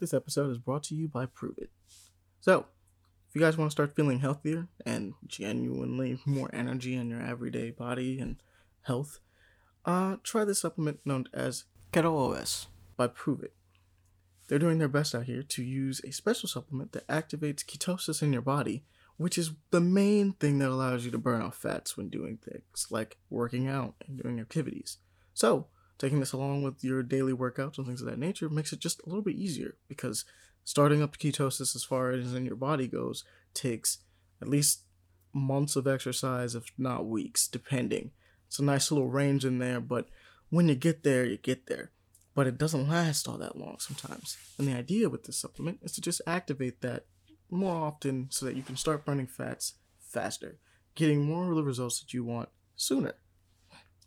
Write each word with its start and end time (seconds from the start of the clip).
This 0.00 0.14
episode 0.14 0.50
is 0.50 0.56
brought 0.56 0.84
to 0.84 0.94
you 0.94 1.08
by 1.08 1.26
Pruvit. 1.26 1.68
So, 2.40 2.64
if 3.28 3.34
you 3.34 3.40
guys 3.42 3.58
want 3.58 3.70
to 3.70 3.72
start 3.72 3.94
feeling 3.94 4.20
healthier 4.20 4.66
and 4.86 5.12
genuinely 5.26 6.18
more 6.24 6.48
energy 6.54 6.94
in 6.96 7.10
your 7.10 7.20
everyday 7.20 7.70
body 7.70 8.18
and 8.18 8.42
health, 8.80 9.20
uh, 9.84 10.16
try 10.22 10.46
the 10.46 10.54
supplement 10.54 11.00
known 11.04 11.26
as 11.34 11.64
Keto 11.92 12.16
OS 12.34 12.68
by 12.96 13.08
Pruvit. 13.08 13.52
They're 14.48 14.58
doing 14.58 14.78
their 14.78 14.88
best 14.88 15.14
out 15.14 15.24
here 15.24 15.42
to 15.42 15.62
use 15.62 16.00
a 16.02 16.12
special 16.12 16.48
supplement 16.48 16.92
that 16.92 17.06
activates 17.06 17.62
ketosis 17.62 18.22
in 18.22 18.32
your 18.32 18.40
body, 18.40 18.84
which 19.18 19.36
is 19.36 19.52
the 19.70 19.82
main 19.82 20.32
thing 20.32 20.60
that 20.60 20.70
allows 20.70 21.04
you 21.04 21.10
to 21.10 21.18
burn 21.18 21.42
off 21.42 21.56
fats 21.56 21.98
when 21.98 22.08
doing 22.08 22.38
things 22.38 22.86
like 22.90 23.18
working 23.28 23.68
out 23.68 23.96
and 24.08 24.22
doing 24.22 24.40
activities. 24.40 24.96
So, 25.34 25.66
taking 26.00 26.18
this 26.18 26.32
along 26.32 26.62
with 26.62 26.82
your 26.82 27.02
daily 27.02 27.34
workouts 27.34 27.76
and 27.76 27.86
things 27.86 28.00
of 28.00 28.06
that 28.06 28.18
nature 28.18 28.48
makes 28.48 28.72
it 28.72 28.80
just 28.80 29.02
a 29.02 29.08
little 29.08 29.22
bit 29.22 29.36
easier 29.36 29.76
because 29.86 30.24
starting 30.64 31.02
up 31.02 31.18
ketosis 31.18 31.76
as 31.76 31.84
far 31.84 32.10
as 32.10 32.34
in 32.34 32.46
your 32.46 32.56
body 32.56 32.88
goes 32.88 33.22
takes 33.52 33.98
at 34.40 34.48
least 34.48 34.80
months 35.34 35.76
of 35.76 35.86
exercise, 35.86 36.54
if 36.54 36.72
not 36.78 37.06
weeks, 37.06 37.46
depending. 37.46 38.12
It's 38.48 38.58
a 38.58 38.64
nice 38.64 38.90
little 38.90 39.08
range 39.08 39.44
in 39.44 39.58
there, 39.58 39.78
but 39.78 40.08
when 40.48 40.68
you 40.68 40.74
get 40.74 41.04
there, 41.04 41.26
you 41.26 41.36
get 41.36 41.66
there. 41.66 41.90
But 42.34 42.46
it 42.46 42.56
doesn't 42.56 42.88
last 42.88 43.28
all 43.28 43.36
that 43.36 43.58
long 43.58 43.76
sometimes. 43.78 44.38
And 44.56 44.66
the 44.66 44.74
idea 44.74 45.10
with 45.10 45.24
this 45.24 45.36
supplement 45.36 45.80
is 45.82 45.92
to 45.92 46.00
just 46.00 46.22
activate 46.26 46.80
that 46.80 47.04
more 47.50 47.74
often 47.74 48.28
so 48.30 48.46
that 48.46 48.56
you 48.56 48.62
can 48.62 48.76
start 48.76 49.04
burning 49.04 49.26
fats 49.26 49.74
faster, 50.00 50.58
getting 50.94 51.24
more 51.24 51.50
of 51.50 51.56
the 51.56 51.62
results 51.62 52.00
that 52.00 52.14
you 52.14 52.24
want 52.24 52.48
sooner. 52.74 53.16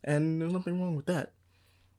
And 0.04 0.42
there's 0.42 0.52
nothing 0.52 0.82
wrong 0.82 0.96
with 0.96 1.06
that 1.06 1.34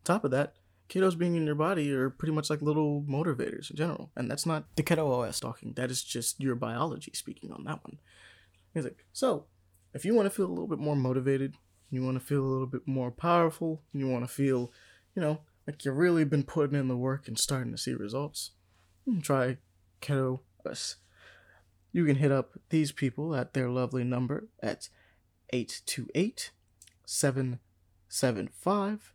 top 0.04 0.24
of 0.24 0.30
that, 0.30 0.54
ketos 0.88 1.16
being 1.16 1.34
in 1.34 1.46
your 1.46 1.54
body 1.54 1.92
are 1.92 2.10
pretty 2.10 2.32
much 2.32 2.50
like 2.50 2.62
little 2.62 3.02
motivators 3.02 3.70
in 3.70 3.76
general. 3.76 4.10
And 4.16 4.30
that's 4.30 4.46
not 4.46 4.64
the 4.76 4.82
keto 4.82 5.10
OS 5.10 5.40
talking. 5.40 5.72
That 5.74 5.90
is 5.90 6.02
just 6.02 6.40
your 6.40 6.54
biology 6.54 7.12
speaking 7.14 7.52
on 7.52 7.64
that 7.64 7.84
one. 7.84 7.98
He's 8.72 8.84
like, 8.84 9.04
so 9.12 9.46
if 9.92 10.04
you 10.04 10.14
want 10.14 10.26
to 10.26 10.30
feel 10.30 10.46
a 10.46 10.48
little 10.48 10.68
bit 10.68 10.78
more 10.78 10.96
motivated, 10.96 11.54
you 11.90 12.02
want 12.02 12.18
to 12.18 12.24
feel 12.24 12.42
a 12.42 12.46
little 12.46 12.66
bit 12.66 12.86
more 12.86 13.10
powerful, 13.10 13.82
you 13.92 14.08
want 14.08 14.26
to 14.26 14.32
feel, 14.32 14.72
you 15.14 15.22
know, 15.22 15.40
like 15.66 15.84
you've 15.84 15.96
really 15.96 16.24
been 16.24 16.42
putting 16.42 16.78
in 16.78 16.88
the 16.88 16.96
work 16.96 17.28
and 17.28 17.38
starting 17.38 17.72
to 17.72 17.78
see 17.78 17.94
results, 17.94 18.50
hmm, 19.04 19.20
try 19.20 19.58
keto 20.02 20.40
OS. 20.66 20.96
You 21.92 22.04
can 22.04 22.16
hit 22.16 22.32
up 22.32 22.58
these 22.70 22.90
people 22.90 23.36
at 23.36 23.54
their 23.54 23.70
lovely 23.70 24.04
number 24.04 24.48
at 24.60 24.88
828 25.52 26.50
775 27.06 29.13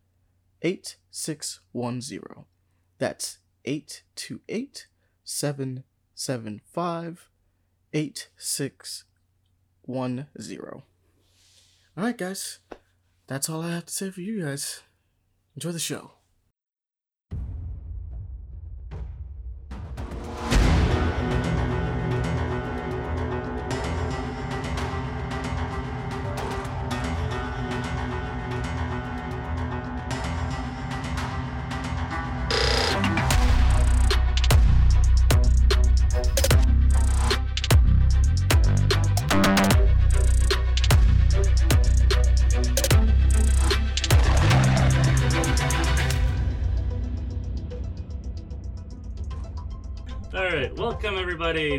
8610. 0.62 2.46
That's 2.98 3.38
828 3.66 4.88
775 5.24 7.30
8610. 7.94 10.84
All 11.98 12.04
right, 12.04 12.18
guys. 12.18 12.60
That's 13.28 13.50
all 13.50 13.62
I 13.62 13.72
have 13.72 13.86
to 13.86 13.94
say 13.94 14.12
for 14.12 14.22
you 14.22 14.44
guys. 14.44 14.82
Enjoy 15.56 15.72
the 15.72 15.80
show. 15.80 16.19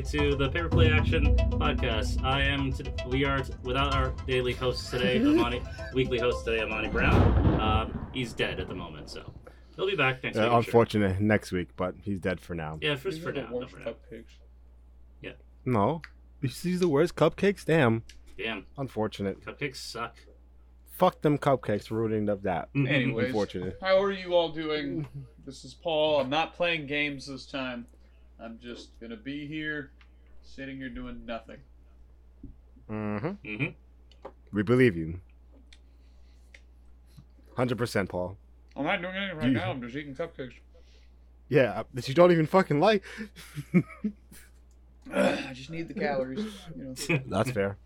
Everybody 0.00 0.30
to 0.30 0.36
the 0.36 0.48
Paper 0.50 0.68
Play 0.68 0.90
Action 0.90 1.36
podcast. 1.36 2.22
I 2.24 2.42
am. 2.42 2.72
T- 2.72 2.84
we 3.08 3.24
are 3.24 3.38
t- 3.40 3.52
without 3.62 3.94
our 3.94 4.10
daily 4.26 4.52
host 4.54 4.90
today, 4.90 5.20
Amani, 5.20 5.62
weekly 5.94 6.18
host 6.18 6.44
today, 6.44 6.62
Amani 6.62 6.88
Brown. 6.88 7.60
Um, 7.60 8.06
he's 8.12 8.32
dead 8.32 8.60
at 8.60 8.68
the 8.68 8.74
moment, 8.74 9.10
so 9.10 9.30
he'll 9.76 9.86
be 9.86 9.96
back 9.96 10.22
next 10.22 10.36
Uh, 10.38 10.40
week. 10.42 10.46
I'm 10.46 10.50
sure. 10.52 10.58
unfortunate 10.58 11.20
next 11.20 11.52
week, 11.52 11.68
but 11.76 11.94
he's 12.02 12.18
dead 12.20 12.40
for 12.40 12.54
now. 12.54 12.78
Yeah, 12.80 12.96
for, 12.96 13.10
for 13.12 13.28
are 13.28 13.32
the 13.32 13.42
now. 13.42 13.48
no, 13.50 13.56
worst 13.58 13.72
for 13.72 13.78
now. 13.80 13.84
cupcakes. 13.92 15.34
No, 15.66 16.00
these 16.40 16.64
are 16.76 16.78
the 16.78 16.88
worst 16.88 17.16
cupcakes. 17.16 17.66
Damn, 17.66 18.02
Damn, 18.38 18.64
unfortunate. 18.78 19.44
cupcakes 19.44 19.76
suck. 19.76 20.16
Fuck 20.92 21.20
them 21.20 21.36
cupcakes 21.36 21.88
for 21.88 21.96
ruining 21.96 22.28
up 22.30 22.42
that. 22.44 22.70
Anyways, 22.74 23.26
Unfortunate. 23.26 23.76
how 23.82 24.02
are 24.02 24.10
you 24.12 24.32
all 24.34 24.48
doing? 24.50 25.06
This 25.44 25.64
is 25.64 25.74
Paul. 25.74 26.20
I'm 26.20 26.30
not 26.30 26.54
playing 26.54 26.86
games 26.86 27.26
this 27.26 27.44
time. 27.46 27.86
I'm 28.42 28.58
just 28.58 28.98
gonna 29.00 29.16
be 29.16 29.46
here, 29.46 29.90
sitting 30.42 30.76
here 30.78 30.88
doing 30.88 31.24
nothing. 31.26 31.58
Mm-hmm. 32.90 33.28
hmm 33.56 33.66
We 34.52 34.62
believe 34.62 34.96
you. 34.96 35.20
Hundred 37.56 37.78
percent, 37.78 38.08
Paul. 38.08 38.36
I'm 38.76 38.84
not 38.84 39.02
doing 39.02 39.14
anything 39.14 39.36
right 39.36 39.46
You- 39.48 39.52
now. 39.52 39.70
I'm 39.70 39.80
just 39.82 39.94
eating 39.96 40.14
cupcakes. 40.14 40.54
Yeah, 41.48 41.82
that 41.94 42.06
you 42.08 42.14
don't 42.14 42.30
even 42.30 42.46
fucking 42.46 42.78
like. 42.78 43.02
I 45.12 45.50
just 45.52 45.68
need 45.70 45.88
the 45.88 45.94
calories. 45.94 46.46
You 46.76 46.84
know. 46.84 47.20
That's 47.26 47.50
fair. 47.50 47.76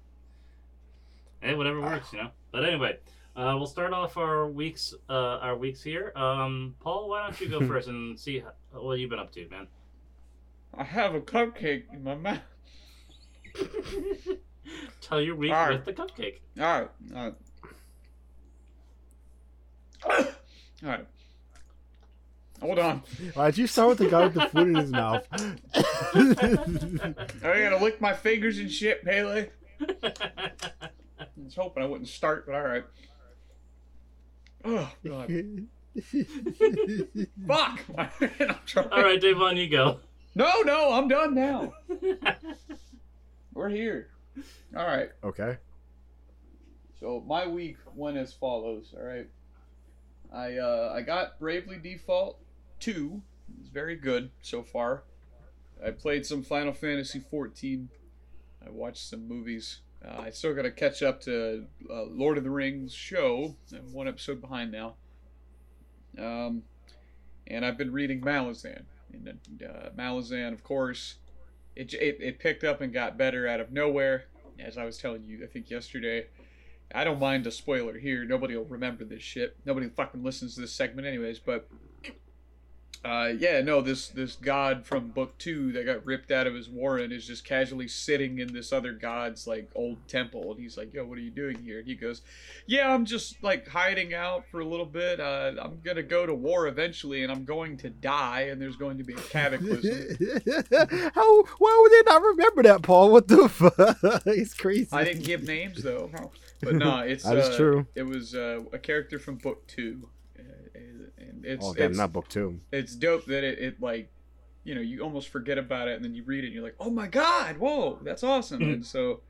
hey, 1.40 1.54
whatever 1.54 1.80
works, 1.80 2.12
you 2.12 2.18
know. 2.18 2.28
But 2.52 2.66
anyway, 2.66 2.98
uh, 3.34 3.54
we'll 3.56 3.66
start 3.66 3.94
off 3.94 4.18
our 4.18 4.46
weeks. 4.48 4.94
Uh, 5.08 5.38
our 5.40 5.56
weeks 5.56 5.82
here. 5.82 6.12
Um, 6.14 6.74
Paul, 6.80 7.08
why 7.08 7.22
don't 7.22 7.40
you 7.40 7.48
go 7.48 7.66
first 7.66 7.88
and 7.88 8.20
see 8.20 8.40
how, 8.40 8.52
what 8.78 8.98
you've 8.98 9.08
been 9.08 9.18
up 9.18 9.32
to, 9.32 9.48
man? 9.48 9.66
I 10.76 10.84
have 10.84 11.14
a 11.14 11.20
cupcake 11.20 11.84
in 11.92 12.02
my 12.02 12.14
mouth. 12.14 12.38
Tell 15.00 15.20
your 15.20 15.36
week 15.36 15.52
All 15.52 15.68
right. 15.68 15.84
with 15.84 15.96
the 15.96 16.02
cupcake. 16.02 16.40
All 16.60 16.80
right. 16.80 16.88
All 17.14 17.24
right. 17.24 17.34
All 20.82 20.88
right. 20.90 21.06
Hold 22.60 22.78
on. 22.78 23.02
Why'd 23.34 23.58
you 23.58 23.66
start 23.66 23.90
with 23.90 23.98
the 23.98 24.08
guy 24.08 24.24
with 24.24 24.34
the 24.34 24.46
food 24.46 24.68
in 24.68 24.74
his 24.76 24.90
mouth? 24.90 25.26
I 27.44 27.60
gotta 27.62 27.78
lick 27.80 28.00
my 28.00 28.14
fingers 28.14 28.58
and 28.58 28.70
shit, 28.70 29.04
Pele. 29.04 29.48
I 29.80 31.26
was 31.36 31.54
hoping 31.54 31.82
I 31.82 31.86
wouldn't 31.86 32.08
start, 32.08 32.46
but 32.46 32.54
all 32.54 32.62
right. 32.62 32.84
Oh 34.66 34.90
god. 35.06 35.28
Fuck! 37.46 37.80
I'm 37.98 38.88
all 38.90 39.02
right, 39.02 39.20
Davon, 39.20 39.58
you 39.58 39.68
go. 39.68 40.00
No, 40.34 40.62
no, 40.62 40.92
I'm 40.92 41.08
done 41.08 41.34
now. 41.34 41.74
We're 43.54 43.68
here. 43.68 44.08
All 44.76 44.86
right. 44.86 45.10
okay. 45.22 45.58
So 46.98 47.22
my 47.26 47.46
week 47.46 47.76
went 47.94 48.16
as 48.16 48.32
follows. 48.32 48.94
All 48.96 49.04
right. 49.04 49.28
I 50.32 50.56
uh, 50.56 50.92
I 50.94 51.02
got 51.02 51.38
Bravely 51.38 51.78
Default 51.78 52.40
two. 52.80 53.22
It's 53.60 53.68
very 53.68 53.94
good 53.94 54.30
so 54.42 54.62
far. 54.62 55.04
I 55.84 55.90
played 55.90 56.24
some 56.24 56.42
Final 56.42 56.72
Fantasy 56.72 57.20
14. 57.20 57.88
I 58.66 58.70
watched 58.70 59.08
some 59.08 59.28
movies. 59.28 59.80
Uh, 60.04 60.22
I 60.22 60.30
still 60.30 60.54
got 60.54 60.62
to 60.62 60.70
catch 60.70 61.02
up 61.02 61.20
to 61.22 61.66
uh, 61.90 62.04
Lord 62.04 62.38
of 62.38 62.44
the 62.44 62.50
Rings 62.50 62.92
show. 62.94 63.56
I'm 63.72 63.92
one 63.92 64.08
episode 64.08 64.40
behind 64.40 64.72
now. 64.72 64.94
Um, 66.18 66.62
and 67.46 67.64
I've 67.64 67.76
been 67.76 67.92
reading 67.92 68.20
Malazan. 68.20 68.84
And 69.26 69.62
uh, 69.62 69.90
Malazan, 69.96 70.52
of 70.52 70.62
course, 70.62 71.16
it, 71.76 71.94
it 71.94 72.18
it 72.20 72.38
picked 72.38 72.64
up 72.64 72.80
and 72.80 72.92
got 72.92 73.16
better 73.16 73.46
out 73.46 73.60
of 73.60 73.72
nowhere. 73.72 74.24
As 74.58 74.78
I 74.78 74.84
was 74.84 74.98
telling 74.98 75.24
you, 75.24 75.42
I 75.42 75.46
think 75.46 75.70
yesterday. 75.70 76.26
I 76.94 77.02
don't 77.02 77.18
mind 77.18 77.46
a 77.46 77.50
spoiler 77.50 77.98
here. 77.98 78.24
Nobody 78.24 78.56
will 78.56 78.66
remember 78.66 79.04
this 79.04 79.22
shit. 79.22 79.56
Nobody 79.64 79.88
fucking 79.88 80.22
listens 80.22 80.54
to 80.54 80.60
this 80.60 80.72
segment, 80.72 81.08
anyways. 81.08 81.38
But 81.40 81.68
uh, 83.04 83.32
yeah, 83.38 83.60
no, 83.60 83.82
this 83.82 84.08
this 84.08 84.36
god 84.36 84.86
from 84.86 85.08
book 85.08 85.36
two 85.36 85.72
that 85.72 85.84
got 85.84 86.04
ripped 86.06 86.30
out 86.30 86.46
of 86.46 86.54
his 86.54 86.70
warren 86.70 87.12
is 87.12 87.26
just 87.26 87.44
casually 87.44 87.86
sitting 87.86 88.38
in 88.38 88.52
this 88.52 88.72
other 88.72 88.92
god's 88.92 89.46
like 89.46 89.70
old 89.74 89.98
temple, 90.08 90.52
and 90.52 90.60
he's 90.60 90.78
like, 90.78 90.94
"Yo, 90.94 91.04
what 91.04 91.18
are 91.18 91.22
you 91.22 91.30
doing 91.30 91.58
here?" 91.58 91.80
And 91.80 91.86
he 91.86 91.94
goes, 91.94 92.22
"Yeah, 92.66 92.92
I'm 92.94 93.04
just 93.04 93.42
like 93.42 93.68
hiding 93.68 94.14
out 94.14 94.46
for 94.50 94.60
a 94.60 94.64
little 94.64 94.86
bit. 94.86 95.20
Uh, 95.20 95.52
I'm 95.60 95.80
gonna 95.84 96.02
go 96.02 96.24
to 96.24 96.34
war 96.34 96.66
eventually, 96.66 97.22
and 97.22 97.30
I'm 97.30 97.44
going 97.44 97.76
to 97.78 97.90
die, 97.90 98.48
and 98.50 98.60
there's 98.60 98.76
going 98.76 98.96
to 98.98 99.04
be 99.04 99.12
a 99.12 99.16
cataclysm." 99.16 100.16
How? 101.14 101.42
Why 101.58 101.78
would 101.82 101.92
they 101.92 102.10
not 102.10 102.22
remember 102.22 102.62
that, 102.62 102.82
Paul? 102.82 103.10
What 103.10 103.28
the 103.28 103.48
fuck? 103.50 104.24
He's 104.24 104.54
crazy. 104.54 104.88
I 104.92 105.04
didn't 105.04 105.24
give 105.24 105.42
names 105.42 105.82
though, 105.82 106.10
but 106.62 106.74
no, 106.76 107.00
it's 107.00 107.24
That 107.24 107.36
is 107.36 107.48
uh, 107.48 107.56
true. 107.56 107.86
It 107.94 108.04
was 108.04 108.34
uh, 108.34 108.62
a 108.72 108.78
character 108.78 109.18
from 109.18 109.36
book 109.36 109.66
two, 109.66 110.08
it's 111.46 111.64
Oh, 111.64 111.74
damn, 111.74 111.90
it's, 111.90 111.98
not 111.98 112.12
book 112.12 112.28
two. 112.28 112.60
it's 112.72 112.94
dope 112.94 113.26
that 113.26 113.44
it, 113.44 113.58
it 113.58 113.80
like 113.80 114.10
you 114.64 114.74
know 114.74 114.80
you 114.80 115.00
almost 115.02 115.28
forget 115.28 115.58
about 115.58 115.88
it, 115.88 115.96
and 115.96 116.04
then 116.04 116.14
you 116.14 116.22
read 116.24 116.44
it, 116.44 116.48
and 116.48 116.54
you're 116.54 116.62
like, 116.64 116.76
oh 116.80 116.90
my 116.90 117.06
god, 117.06 117.58
whoa, 117.58 117.98
that's 118.02 118.22
awesome. 118.22 118.60
Mhm. 118.60 118.72
and 118.74 118.86
so 118.86 119.20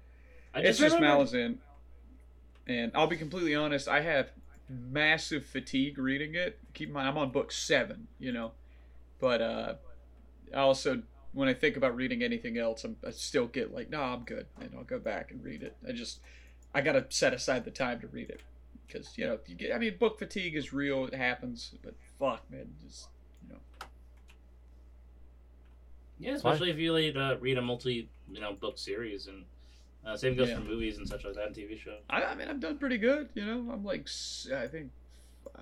I 0.54 0.60
it's 0.60 0.78
just 0.78 0.94
remembered- 0.94 1.26
Malazan. 1.28 1.58
And 2.66 2.92
I'll 2.94 3.06
be 3.06 3.16
completely 3.18 3.54
honest, 3.54 3.88
I 3.88 4.00
have 4.00 4.30
massive 4.70 5.44
fatigue 5.44 5.98
reading 5.98 6.34
it. 6.34 6.58
Keep 6.72 6.88
in 6.88 6.94
mind, 6.94 7.06
I'm 7.08 7.18
on 7.18 7.30
book 7.30 7.52
seven, 7.52 8.06
you 8.18 8.32
know. 8.32 8.52
But 9.20 9.42
uh, 9.42 9.74
I 10.54 10.60
also, 10.60 11.02
when 11.34 11.46
I 11.46 11.52
think 11.52 11.76
about 11.76 11.94
reading 11.94 12.22
anything 12.22 12.56
else, 12.56 12.84
I'm, 12.84 12.96
I 13.06 13.10
still 13.10 13.46
get 13.48 13.74
like, 13.74 13.90
no, 13.90 14.00
I'm 14.00 14.22
good. 14.24 14.46
And 14.58 14.70
I'll 14.74 14.84
go 14.84 14.98
back 14.98 15.30
and 15.30 15.44
read 15.44 15.62
it. 15.62 15.76
I 15.86 15.92
just, 15.92 16.20
I 16.74 16.80
got 16.80 16.92
to 16.92 17.04
set 17.10 17.34
aside 17.34 17.66
the 17.66 17.70
time 17.70 18.00
to 18.00 18.06
read 18.06 18.30
it. 18.30 18.40
Because, 18.86 19.16
you 19.16 19.26
know, 19.26 19.38
you 19.46 19.54
get, 19.54 19.74
I 19.74 19.78
mean, 19.78 19.96
book 19.98 20.18
fatigue 20.18 20.54
is 20.56 20.72
real. 20.72 21.06
It 21.06 21.14
happens. 21.14 21.74
But 21.82 21.94
fuck, 22.18 22.42
man. 22.50 22.66
Just, 22.86 23.08
you 23.46 23.54
know. 23.54 23.60
Yeah, 26.18 26.34
especially 26.34 26.70
if 26.70 26.78
you 26.78 26.92
like, 26.92 27.16
uh, 27.16 27.36
read 27.40 27.58
a 27.58 27.62
multi, 27.62 28.08
you 28.30 28.40
know, 28.40 28.52
book 28.52 28.78
series, 28.78 29.26
and 29.26 29.44
uh, 30.06 30.16
same 30.16 30.36
goes 30.36 30.48
Yeah. 30.48 30.58
for 30.58 30.64
movies 30.64 30.98
and 30.98 31.08
such 31.08 31.24
like 31.24 31.34
that, 31.34 31.46
and 31.48 31.56
TV 31.56 31.78
show. 31.78 31.96
I, 32.08 32.22
I 32.22 32.34
mean, 32.34 32.48
I've 32.48 32.60
done 32.60 32.78
pretty 32.78 32.98
good. 32.98 33.30
You 33.34 33.44
know, 33.44 33.72
I'm 33.72 33.84
like, 33.84 34.08
I 34.54 34.66
think, 34.68 34.90
uh, 35.56 35.60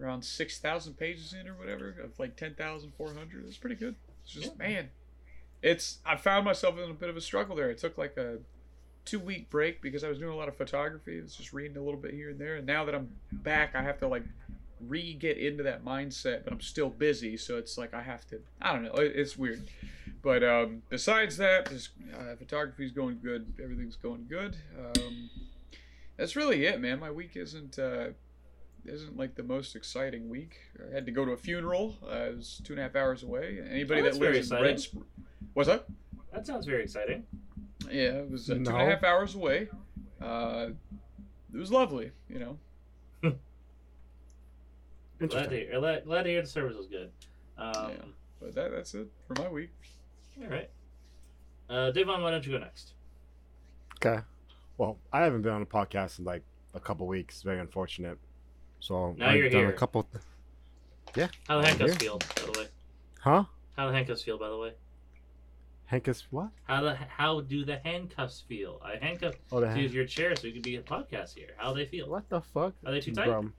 around 0.00 0.22
six 0.22 0.58
thousand 0.58 0.94
pages 0.94 1.32
in 1.32 1.48
or 1.48 1.54
whatever 1.54 1.88
of 2.02 2.18
like 2.18 2.36
ten 2.36 2.54
thousand 2.54 2.92
four 2.96 3.12
hundred. 3.14 3.44
That's 3.46 3.56
pretty 3.56 3.76
good. 3.76 3.94
It's 4.22 4.32
just 4.32 4.58
man, 4.58 4.90
it's 5.62 5.98
I 6.04 6.16
found 6.16 6.44
myself 6.44 6.78
in 6.78 6.90
a 6.90 6.94
bit 6.94 7.08
of 7.08 7.16
a 7.16 7.20
struggle 7.20 7.56
there. 7.56 7.70
It 7.70 7.78
took 7.78 7.96
like 7.98 8.16
a 8.16 8.38
two 9.06 9.18
week 9.18 9.48
break 9.48 9.80
because 9.80 10.04
I 10.04 10.08
was 10.10 10.18
doing 10.18 10.32
a 10.32 10.36
lot 10.36 10.48
of 10.48 10.56
photography. 10.56 11.18
I 11.18 11.22
was 11.22 11.34
just 11.34 11.54
reading 11.54 11.78
a 11.78 11.82
little 11.82 11.98
bit 12.00 12.12
here 12.12 12.28
and 12.30 12.38
there, 12.38 12.56
and 12.56 12.66
now 12.66 12.84
that 12.84 12.94
I'm 12.94 13.08
back, 13.32 13.74
I 13.74 13.82
have 13.82 13.98
to 14.00 14.08
like 14.08 14.24
re 14.86 15.14
get 15.14 15.38
into 15.38 15.62
that 15.62 15.82
mindset, 15.84 16.44
but 16.44 16.52
I'm 16.52 16.60
still 16.60 16.90
busy, 16.90 17.38
so 17.38 17.56
it's 17.56 17.78
like 17.78 17.94
I 17.94 18.02
have 18.02 18.26
to. 18.28 18.40
I 18.60 18.72
don't 18.74 18.82
know. 18.82 18.92
It's 18.96 19.38
weird. 19.38 19.62
But 20.22 20.42
um, 20.42 20.82
besides 20.90 21.36
that, 21.38 21.70
just 21.70 21.90
uh, 22.14 22.34
photography's 22.36 22.90
going 22.92 23.20
good. 23.22 23.54
Everything's 23.62 23.96
going 23.96 24.26
good. 24.28 24.56
Um, 24.78 25.30
that's 26.16 26.34
really 26.34 26.66
it, 26.66 26.80
man. 26.80 26.98
My 26.98 27.10
week 27.12 27.36
isn't 27.36 27.78
uh, 27.78 28.08
isn't 28.84 29.16
like 29.16 29.36
the 29.36 29.42
most 29.44 29.76
exciting 29.76 30.28
week. 30.28 30.56
I 30.90 30.92
had 30.94 31.06
to 31.06 31.12
go 31.12 31.24
to 31.24 31.30
a 31.32 31.36
funeral. 31.36 31.96
Uh, 32.02 32.30
it 32.30 32.36
was 32.36 32.60
two 32.64 32.72
and 32.72 32.80
a 32.80 32.82
half 32.82 32.96
hours 32.96 33.22
away. 33.22 33.60
Anybody 33.70 34.00
Oh, 34.00 34.04
that's 34.04 34.18
that 34.18 34.32
lives 34.32 34.50
in 34.50 34.56
Red 34.56 34.66
exciting. 34.74 35.00
Spr- 35.00 35.04
What's 35.54 35.68
that? 35.68 35.86
That 36.32 36.46
sounds 36.46 36.66
very 36.66 36.82
exciting. 36.82 37.24
Yeah, 37.90 38.20
it 38.22 38.30
was 38.30 38.50
uh, 38.50 38.54
two 38.54 38.58
and 38.60 38.68
a 38.68 38.72
No. 38.72 38.78
half 38.78 39.04
hours 39.04 39.34
away. 39.34 39.68
Uh, 40.20 40.68
it 41.52 41.56
was 41.58 41.70
lovely, 41.70 42.10
you 42.28 42.38
know. 42.38 42.58
Glad 43.22 43.32
to 45.18 45.24
Interesting. 45.38 45.50
hear. 45.68 45.80
Glad, 45.80 46.04
glad 46.04 46.22
to 46.24 46.28
hear 46.30 46.42
the 46.42 46.48
service 46.48 46.76
was 46.76 46.86
good. 46.86 47.10
Um, 47.58 47.90
Yeah. 47.90 47.96
But 48.40 48.54
that, 48.54 48.70
that's 48.70 48.94
it 48.94 49.08
for 49.26 49.34
my 49.42 49.48
week. 49.48 49.70
All 50.42 50.48
right. 50.48 50.68
Uh, 51.70 51.90
Devon, 51.90 52.22
why 52.22 52.30
don't 52.30 52.44
you 52.46 52.52
go 52.52 52.58
next? 52.58 52.92
Okay. 53.96 54.22
Well, 54.76 54.98
I 55.12 55.22
haven't 55.22 55.40
been 55.42 55.52
on 55.52 55.62
a 55.62 55.66
podcast 55.66 56.18
in 56.18 56.26
like 56.26 56.42
a 56.74 56.80
couple 56.80 57.06
weeks. 57.06 57.42
Very 57.42 57.58
unfortunate. 57.60 58.18
So 58.80 59.14
Now 59.18 59.30
I've 59.30 59.36
you're 59.36 59.48
done 59.48 59.60
here. 59.62 59.70
a 59.70 59.72
couple. 59.72 60.06
Yeah. 61.16 61.28
How 61.48 61.60
the 61.62 61.66
heck 61.66 61.78
does 61.78 61.96
feel, 61.96 62.18
by 62.18 62.42
the 62.52 62.58
way? 62.60 62.66
Huh? 63.20 63.44
How 63.76 63.86
the 63.90 63.96
heck 63.96 64.06
does 64.06 64.22
feel, 64.22 64.36
by 64.38 64.50
the 64.50 64.58
way? 64.58 64.72
Hankus? 65.90 66.24
What? 66.30 66.50
How 66.64 66.82
the 66.82 66.94
how 66.96 67.40
do 67.42 67.64
the 67.64 67.78
handcuffs 67.84 68.42
feel? 68.48 68.80
I 68.84 68.96
handcuffed 69.04 69.38
Oh, 69.52 69.60
the 69.60 69.66
to 69.66 69.72
hand- 69.72 69.92
your 69.92 70.04
chair 70.04 70.34
so 70.34 70.46
you 70.46 70.52
could 70.54 70.62
be 70.62 70.76
a 70.76 70.82
podcast 70.82 71.34
here. 71.34 71.50
How 71.56 71.72
do 71.72 71.78
they 71.78 71.86
feel? 71.86 72.08
What 72.08 72.28
the 72.28 72.40
fuck? 72.40 72.74
Are 72.84 72.92
they 72.92 73.00
too 73.00 73.12
tight? 73.12 73.26
Bro. 73.26 73.50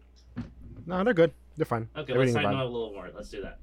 No, 0.85 1.03
they're 1.03 1.13
good. 1.13 1.31
They're 1.55 1.65
fine. 1.65 1.89
Okay, 1.95 2.13
Everything's 2.13 2.35
let's 2.35 2.43
tighten 2.45 2.59
them 2.59 2.67
up 2.67 2.69
a 2.69 2.73
little 2.73 2.91
more. 2.93 3.09
Let's 3.15 3.29
do 3.29 3.41
that. 3.41 3.59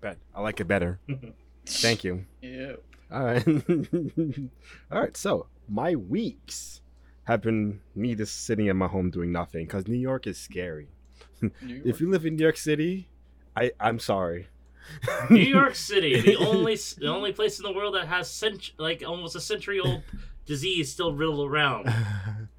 Bet. 0.00 0.18
I 0.34 0.40
like 0.42 0.60
it 0.60 0.68
better. 0.68 0.98
Thank 1.66 2.04
you. 2.04 2.24
Yeah. 2.42 2.72
All 3.10 3.24
right. 3.24 3.46
All 4.90 5.00
right. 5.00 5.16
So 5.16 5.46
my 5.68 5.94
weeks 5.96 6.80
have 7.24 7.42
been 7.42 7.80
me 7.94 8.14
just 8.14 8.44
sitting 8.46 8.66
in 8.66 8.76
my 8.76 8.86
home 8.88 9.10
doing 9.10 9.32
nothing 9.32 9.64
because 9.66 9.88
New 9.88 9.96
York 9.98 10.26
is 10.26 10.38
scary. 10.38 10.88
New 11.40 11.82
If 11.84 12.00
you 12.00 12.10
live 12.10 12.24
in 12.26 12.36
New 12.36 12.42
York 12.42 12.56
City, 12.56 13.08
I 13.56 13.72
I'm 13.80 13.98
sorry. 13.98 14.48
New 15.30 15.40
York 15.40 15.74
City, 15.74 16.20
the 16.20 16.36
only 16.46 16.76
the 16.76 17.08
only 17.08 17.32
place 17.32 17.58
in 17.58 17.62
the 17.64 17.72
world 17.72 17.94
that 17.94 18.06
has 18.08 18.30
cent- 18.30 18.72
like 18.78 19.02
almost 19.06 19.36
a 19.36 19.40
century 19.40 19.80
old 19.80 20.02
disease 20.46 20.92
still 20.92 21.12
riddled 21.12 21.50
around. 21.50 21.86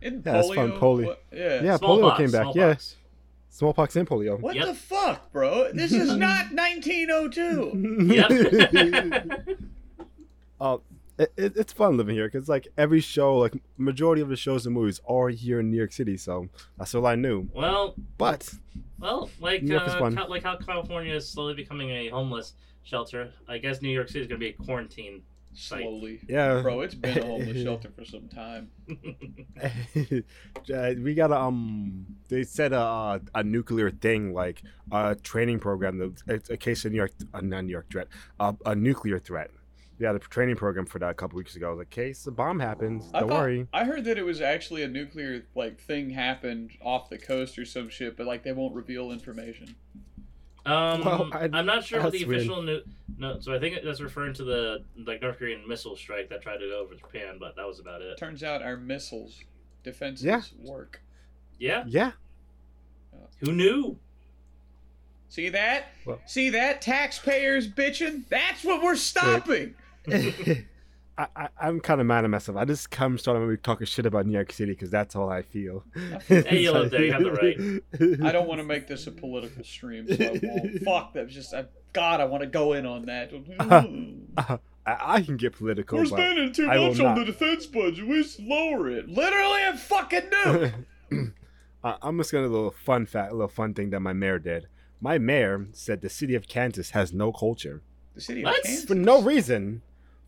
In 0.01 0.21
Yeah, 0.25 0.39
it's 0.39 0.53
fun, 0.53 0.71
polio. 0.73 0.79
polio. 0.79 1.05
what- 1.07 1.23
Yeah. 1.31 1.61
Yeah, 1.63 1.77
Smallpox, 1.77 2.13
polio 2.13 2.17
came 2.17 2.31
back. 2.31 2.41
smallpox. 2.53 2.95
Smallpox 3.49 3.95
and 3.95 4.07
polio. 4.07 4.39
What 4.39 4.55
Yep. 4.55 4.65
the 4.67 4.73
fuck, 4.75 5.31
bro? 5.31 5.71
This 5.73 5.91
is 5.91 6.15
not 6.15 6.51
1902. 6.53 8.13
Yep. 8.13 9.57
Uh, 10.59 10.77
it, 11.17 11.33
it, 11.37 11.53
it's 11.57 11.73
fun 11.73 11.97
living 11.97 12.15
here 12.15 12.27
because 12.27 12.47
like 12.49 12.67
every 12.77 12.99
show, 12.99 13.37
like 13.37 13.53
majority 13.77 14.21
of 14.21 14.29
the 14.29 14.35
shows 14.35 14.65
and 14.65 14.75
movies 14.75 15.01
are 15.07 15.29
here 15.29 15.59
in 15.59 15.71
New 15.71 15.77
York 15.77 15.91
City, 15.91 16.17
so 16.17 16.47
that's 16.77 16.93
all 16.95 17.05
I 17.05 17.15
knew. 17.15 17.47
well, 17.53 17.95
But 18.17 18.49
well, 18.99 19.29
like 19.39 19.63
New 19.63 19.73
York 19.73 19.87
is 19.87 19.93
uh, 19.93 19.99
fun. 19.99 20.15
Like 20.29 20.43
how 20.43 20.57
California 20.57 21.13
is 21.13 21.27
slowly 21.27 21.53
becoming 21.53 21.89
a 21.91 22.09
homeless 22.09 22.53
shelter. 22.83 23.31
I 23.47 23.57
guess 23.57 23.81
New 23.81 23.89
York 23.89 24.07
City 24.07 24.21
is 24.21 24.27
gonna 24.27 24.39
be 24.39 24.49
a 24.49 24.53
quarantine. 24.53 25.23
Slowly. 25.59 26.19
yeah, 26.29 26.61
Bro, 26.61 26.81
it's 26.81 26.93
been 26.93 27.17
a 27.17 27.25
homeless 27.25 27.63
shelter 27.63 27.89
for 27.95 28.05
some 28.05 28.27
time. 28.27 28.69
Uh, 30.73 30.93
we 31.01 31.13
got 31.13 31.31
a 31.31 31.37
um. 31.39 32.05
They 32.27 32.43
said 32.43 32.73
a 32.73 33.21
a 33.33 33.43
nuclear 33.43 33.89
thing 33.89 34.33
like 34.33 34.61
a 34.91 35.15
training 35.15 35.59
program. 35.59 35.97
that- 35.99 36.21
It's 36.27 36.49
a 36.49 36.57
case 36.57 36.83
of 36.85 36.91
New 36.91 36.97
York, 36.97 37.13
uh, 37.33 37.41
not 37.41 37.63
New 37.65 37.71
York 37.71 37.89
threat, 37.89 38.07
uh, 38.39 38.53
a 38.65 38.75
nuclear 38.75 39.17
threat. 39.19 39.49
We 39.99 40.05
had 40.05 40.15
a 40.15 40.19
training 40.19 40.57
program 40.57 40.85
for 40.85 40.99
that 40.99 41.09
a 41.09 41.13
couple 41.15 41.37
weeks 41.37 41.55
ago. 41.55 41.71
was 41.71 41.79
Like, 41.79 41.89
case 41.89 42.23
the 42.23 42.31
bomb 42.31 42.59
happens, 42.59 43.05
don't 43.11 43.27
thought- 43.29 43.41
worry. 43.41 43.67
I 43.73 43.83
heard 43.85 44.03
that 44.05 44.17
it 44.17 44.23
was 44.23 44.41
actually 44.41 44.83
a 44.83 44.87
nuclear 44.87 45.45
like 45.55 45.79
thing 45.79 46.11
happened 46.11 46.71
off 46.81 47.09
the 47.09 47.17
coast 47.17 47.57
or 47.57 47.65
some 47.65 47.89
shit, 47.89 48.15
but 48.15 48.27
like 48.27 48.43
they 48.43 48.51
won't 48.53 48.75
reveal 48.75 49.11
information. 49.11 49.75
Um, 50.65 51.03
Well, 51.03 51.29
I- 51.33 51.49
I'm 51.53 51.65
not 51.65 51.83
sure 51.85 52.01
what 52.03 52.11
the 52.11 52.25
weird. 52.25 52.41
official 52.41 52.61
new. 52.61 52.81
No, 53.17 53.39
so 53.39 53.53
I 53.55 53.59
think 53.59 53.79
that's 53.83 54.01
referring 54.01 54.33
to 54.35 54.43
the 54.43 54.83
like 55.05 55.21
North 55.21 55.39
Korean 55.39 55.67
missile 55.67 55.95
strike 55.95 56.29
that 56.29 56.41
tried 56.43 56.57
to 56.57 56.67
go 56.69 56.79
over 56.79 56.93
Japan, 56.93 57.37
but 57.39 57.55
that 57.55 57.65
was 57.65 57.79
about 57.79 58.01
it. 58.01 58.17
Turns 58.17 58.43
out 58.43 58.61
our 58.61 58.77
missiles 58.77 59.41
defenses 59.83 60.25
Yeah. 60.25 60.41
work. 60.59 61.01
Yeah, 61.57 61.85
Yeah, 61.87 62.11
who 63.39 63.51
knew? 63.51 63.97
See 65.29 65.49
that? 65.49 65.85
Well- 66.05 66.21
See 66.27 66.49
that? 66.51 66.81
Taxpayers 66.81 67.67
bitching? 67.67 68.27
That's 68.29 68.63
what 68.63 68.83
we're 68.83 68.95
stopping. 68.95 69.73
I, 71.19 71.27
I 71.35 71.49
I'm 71.59 71.79
kind 71.79 71.99
of 71.99 72.05
mad 72.05 72.23
at 72.25 72.29
myself. 72.29 72.57
I 72.57 72.65
just 72.65 72.91
come 72.91 73.17
started 73.17 73.39
maybe 73.39 73.57
talking 73.57 73.87
shit 73.87 74.05
about 74.05 74.25
New 74.27 74.33
York 74.33 74.51
City 74.53 74.73
because 74.73 74.91
that's 74.91 75.15
all 75.15 75.29
I 75.29 75.41
feel. 75.41 75.83
Hey, 76.27 76.59
you 76.61 76.71
live 76.71 76.91
there, 76.91 77.03
you 77.03 77.11
have 77.11 77.23
the 77.23 77.31
right. 77.31 78.21
I 78.23 78.31
don't 78.31 78.47
want 78.47 78.59
to 78.61 78.63
make 78.65 78.87
this 78.87 79.07
a 79.07 79.11
political 79.11 79.63
stream, 79.63 80.07
so 80.07 80.23
I 80.23 80.39
won't. 80.43 80.81
Fuck 80.85 81.13
that. 81.13 81.27
Just 81.29 81.53
I, 81.55 81.65
God, 81.93 82.21
I 82.21 82.25
want 82.25 82.43
to 82.43 82.47
go 82.47 82.73
in 82.73 82.85
on 82.85 83.05
that. 83.07 83.31
Mm. 83.57 84.59
I, 84.85 85.15
I 85.15 85.21
can 85.21 85.35
get 85.35 85.51
political, 85.57 85.97
We're 85.97 86.05
spending 86.05 86.53
too 86.53 86.69
I 86.69 86.77
much 86.77 86.97
on 87.01 87.07
not. 87.07 87.17
the 87.17 87.25
defense 87.25 87.65
budget. 87.65 88.07
We 88.07 88.23
should 88.23 88.45
lower 88.45 88.89
it. 88.89 89.09
Literally, 89.09 89.63
I 89.65 89.75
fucking 89.75 90.29
knew. 90.29 90.71
I- 91.83 91.97
I'm 92.01 92.17
just 92.19 92.31
gonna 92.31 92.47
a 92.47 92.49
little 92.49 92.71
fun 92.71 93.05
fact, 93.05 93.31
a 93.31 93.35
little 93.35 93.49
fun 93.49 93.73
thing 93.73 93.89
that 93.89 93.99
my 93.99 94.13
mayor 94.13 94.39
did. 94.39 94.67
My 95.01 95.17
mayor 95.17 95.67
said 95.73 96.01
the 96.01 96.09
city 96.09 96.35
of 96.35 96.47
Kansas 96.47 96.91
has 96.91 97.11
no 97.11 97.31
culture 97.33 97.81
The 98.15 98.21
city 98.21 98.43
What? 98.45 98.59
of 98.59 98.63
Kansas. 98.63 98.85
for 98.85 98.95
no 98.95 99.21
reason. 99.21 99.81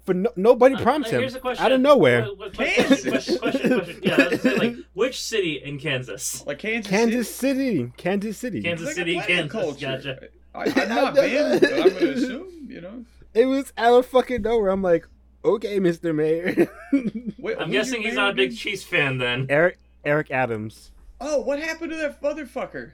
For 0.10 0.16
no, 0.16 0.32
nobody 0.36 0.76
prompts 0.76 1.10
uh, 1.10 1.18
him 1.18 1.20
here's 1.22 1.36
a 1.36 1.40
question. 1.40 1.64
out 1.64 1.72
of 1.72 1.82
nowhere. 1.82 2.24
What- 2.24 2.40
what- 2.40 2.54
Kansas. 2.54 3.04
question, 3.04 3.38
question, 3.38 3.74
question. 3.76 4.00
Yeah, 4.02 4.16
I 4.16 4.18
was 4.18 4.28
gonna 4.30 4.38
say, 4.40 4.56
like 4.58 4.76
which 4.94 5.22
city 5.22 5.62
in 5.64 5.78
Kansas? 5.78 6.44
Like 6.48 6.58
Kansas. 6.58 6.90
Kansas 6.90 7.30
City. 7.36 7.78
City, 7.78 7.94
Kansas 7.96 8.38
City. 8.40 8.62
Kansas 8.64 8.88
They 8.88 8.94
got 8.96 9.24
City, 9.24 9.34
Kansas. 9.34 9.52
culture. 9.52 9.86
Gotcha. 9.86 10.20
I, 10.56 10.64
I'm 10.82 10.90
not 10.90 11.14
banned, 11.16 11.62
but 11.62 11.74
I'm 11.74 11.90
gonna 11.94 12.06
assume. 12.14 12.66
You 12.68 12.82
know. 12.82 13.06
It 13.36 13.46
was 13.46 13.72
out 13.78 14.00
of 14.00 14.08
fucking 14.08 14.42
nowhere. 14.42 14.72
I'm 14.72 14.82
like, 14.82 15.08
okay, 15.46 15.80
Mr. 15.80 16.16
Mayor. 16.16 16.68
Wait, 17.38 17.58
I'm 17.60 17.70
guessing 17.70 18.02
he's 18.02 18.16
not 18.16 18.32
a 18.32 18.34
big 18.34 18.48
again? 18.48 18.58
Chiefs 18.58 18.84
fan 18.84 19.20
then. 19.20 19.46
Eric 19.48 19.78
Eric 20.04 20.32
Adams. 20.32 20.90
Oh, 21.22 21.40
what 21.42 21.60
happened 21.60 21.92
to 21.92 21.98
that 21.98 22.20
motherfucker? 22.20 22.94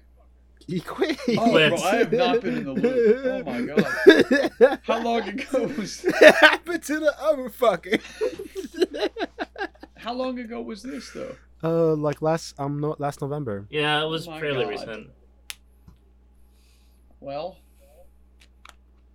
He 0.68 0.80
quit. 0.80 1.20
Oh, 1.38 1.50
quit. 1.52 1.70
bro, 1.76 1.82
I 1.84 1.96
have 1.98 2.12
not 2.12 2.42
been 2.42 2.58
in 2.58 2.64
the 2.66 2.74
loop. 2.74 3.26
Oh 3.26 3.44
my 3.44 3.62
god. 3.62 4.58
god. 4.60 4.80
How 4.84 5.00
long 5.04 5.22
ago 5.22 5.68
was? 5.78 6.02
What 6.04 6.36
happened 6.36 6.84
to 6.84 7.00
the 7.00 7.14
other 7.22 7.50
fucker? 7.50 8.02
How 9.98 10.14
long 10.14 10.40
ago 10.40 10.62
was 10.62 10.82
this 10.84 11.12
though? 11.12 11.36
uh, 11.64 11.96
like 11.96 12.22
last 12.22 12.60
um 12.60 12.80
no, 12.80 12.96
last 13.00 13.22
November. 13.22 13.68
Yeah, 13.70 14.04
it 14.04 14.08
was 14.08 14.28
Oh 14.28 14.40
fairly 14.40 14.64
God. 14.64 14.70
recent. 14.70 15.10
Well, 17.20 17.58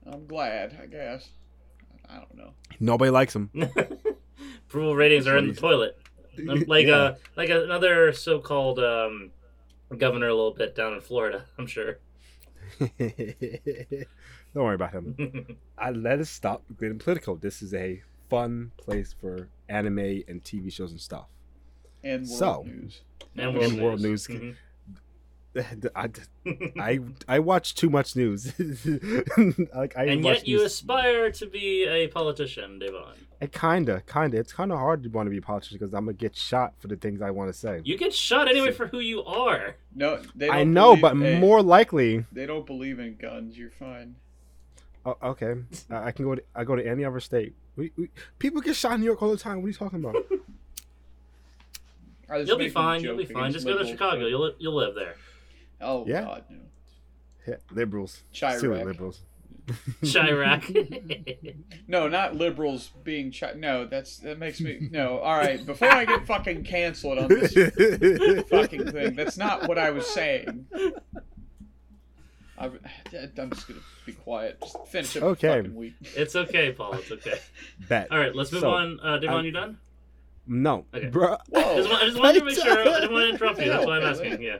I'm 0.07 0.27
glad. 0.27 0.77
I 0.83 0.87
guess. 0.87 1.29
I 2.09 2.17
don't 2.17 2.35
know. 2.37 2.55
Nobody 2.81 3.11
likes 3.11 3.35
him. 3.37 3.51
Approval 4.69 4.97
ratings 4.97 5.27
are 5.27 5.37
in 5.37 5.49
the 5.49 5.55
toilet. 5.55 5.97
Um, 6.49 6.65
Like 6.67 6.87
Yeah. 6.89 6.95
uh, 6.95 7.15
like 7.37 7.51
another 7.51 8.13
so-called 8.13 8.79
um, 8.81 9.31
governor 9.97 10.29
a 10.29 10.35
little 10.35 10.55
bit 10.55 10.75
down 10.75 10.93
in 10.95 11.01
Florida. 11.01 11.45
I'm 11.59 11.67
sure. 11.67 11.99
Don't 14.55 14.65
worry 14.65 14.75
about 14.75 14.93
him. 14.93 15.57
I 15.79 15.91
let 15.91 16.19
us 16.21 16.31
stop 16.31 16.63
getting 16.79 16.99
political. 16.99 17.37
This 17.37 17.63
is 17.63 17.75
a 17.75 18.03
fun 18.29 18.73
place 18.77 19.15
for 19.21 19.49
anime 19.69 19.99
and 20.29 20.43
TV 20.43 20.73
shows 20.73 20.91
and 20.93 21.01
stuff. 21.01 21.27
And 22.03 22.23
world 22.27 22.39
So- 22.39 22.63
news. 22.67 23.03
and 23.37 23.47
And 23.49 23.57
world, 23.59 23.81
world 23.81 24.01
news. 24.01 24.29
news. 24.29 24.41
Mhm. 24.43 24.57
I, 25.97 26.09
I, 26.81 27.01
I 27.29 27.39
watch 27.41 27.75
too 27.75 27.91
much 27.91 28.15
news. 28.17 28.53
like 29.75 29.97
I 29.97 30.05
and 30.05 30.25
yet 30.25 30.47
you 30.47 30.59
news- 30.59 30.67
aspire 30.67 31.31
to 31.33 31.47
be 31.47 31.85
a 31.89 32.07
politician, 32.09 32.79
Devon. 32.79 33.15
I 33.43 33.47
kinda, 33.47 34.03
kinda. 34.07 34.39
It's 34.39 34.53
kind 34.53 34.71
of 34.71 34.79
hard 34.79 35.03
to 35.03 35.09
want 35.09 35.27
to 35.27 35.31
be 35.31 35.39
a 35.39 35.43
politician 35.43 35.79
because 35.79 35.95
I'm 35.95 36.05
gonna 36.05 36.13
get 36.13 36.37
shot 36.37 36.75
for 36.79 36.89
the 36.89 36.97
things 36.97 37.21
I 37.23 37.31
want 37.31 37.51
to 37.53 37.59
say. 37.59 37.81
You 37.85 37.97
get 37.99 38.15
shot 38.15 38.49
anyway 38.49 38.71
for 38.71 38.87
who 38.87 39.01
you 39.01 39.25
are. 39.25 39.77
No, 39.95 40.21
they 40.37 40.47
don't 40.47 40.55
I 40.57 40.65
know, 40.65 40.91
believe- 40.97 41.03
but 41.03 41.17
hey, 41.17 41.39
more 41.41 41.63
likely, 41.63 42.25
They 42.33 42.47
don't 42.47 42.67
believe 42.67 42.99
in 43.01 43.17
guns. 43.17 43.57
You're 43.59 43.71
fine. 43.71 44.17
oh, 45.07 45.17
okay, 45.23 45.55
I 45.91 46.09
I 46.09 46.13
can 46.13 46.27
go. 46.27 46.35
To, 46.37 46.43
I 46.55 46.65
go 46.65 46.77
to 46.77 46.87
any 46.87 47.05
other 47.05 47.19
state. 47.21 47.55
We, 47.77 47.91
we, 47.97 48.11
people 48.39 48.61
get 48.61 48.77
shot 48.77 48.93
in 48.95 49.01
New 49.01 49.07
York 49.07 49.23
all 49.23 49.31
the 49.31 49.37
time. 49.39 49.57
What 49.57 49.65
are 49.65 49.69
you 49.69 49.75
talking 49.75 49.99
about? 50.05 50.17
You'll 52.47 52.59
be 52.59 52.69
fine. 52.69 53.03
You'll 53.03 53.17
be 53.17 53.25
fine. 53.25 53.53
Just 53.53 53.67
go 53.67 53.77
to 53.79 53.87
Chicago. 53.87 54.21
but- 54.21 54.29
You'll 54.31 54.53
you'll 54.59 54.75
live 54.77 54.95
there. 54.95 55.15
Oh 55.81 56.05
Yeah. 56.07 56.23
God, 56.23 56.45
no. 56.51 56.57
Yeah, 57.47 57.55
liberals, 57.73 58.23
Chiraq. 58.35 58.61
Silly 58.61 58.85
liberals. 58.85 59.21
Chiraq. 60.03 61.57
No, 61.89 62.07
not 62.09 62.37
liberals 62.37 62.91
being 63.05 63.33
chi- 63.33 63.55
No, 63.57 63.85
that's 63.87 64.19
that 64.19 64.39
makes 64.39 64.61
me 64.61 64.89
no. 64.93 65.19
All 65.19 65.37
right, 65.37 65.65
before 65.65 65.89
I 65.89 66.05
get 66.05 66.27
fucking 66.27 66.65
canceled 66.65 67.19
on 67.19 67.29
this 67.29 67.53
fucking 68.49 68.93
thing, 68.93 69.15
that's 69.17 69.37
not 69.37 69.67
what 69.69 69.79
I 69.79 69.91
was 69.91 70.07
saying. 70.07 70.67
I, 72.59 72.67
I'm 72.67 73.51
just 73.51 73.67
gonna 73.69 73.81
be 74.07 74.13
quiet. 74.13 74.59
Just 74.61 74.87
finish 74.89 75.17
up 75.17 75.23
Okay. 75.23 75.49
the 75.49 75.55
fucking 75.63 75.75
week. 75.75 75.95
it's 76.15 76.37
okay, 76.37 76.73
Paul. 76.73 76.95
It's 76.95 77.11
okay. 77.11 77.39
Bet. 77.89 78.09
All 78.13 78.19
right, 78.19 78.35
let's 78.35 78.53
move 78.53 78.61
So, 78.61 78.71
on. 78.71 79.01
Uh, 79.03 79.19
Devon, 79.19 79.37
I'm- 79.37 79.45
you 79.47 79.53
done? 79.53 79.79
No, 80.53 80.85
Okay. 80.93 81.07
bro. 81.11 81.35
I 81.55 81.77
just, 81.77 81.89
want, 81.89 82.03
I 82.03 82.07
just 82.07 82.19
wanted 82.19 82.39
to 82.41 82.45
make 82.45 82.55
sure. 82.57 82.73
I 82.81 82.85
didn't 83.01 83.13
want 83.13 83.23
to 83.25 83.29
interrupt 83.31 83.61
you. 83.61 83.69
That's 83.69 83.87
why 83.87 83.99
I'm 83.99 84.03
asking. 84.03 84.43
Yeah. 84.43 84.57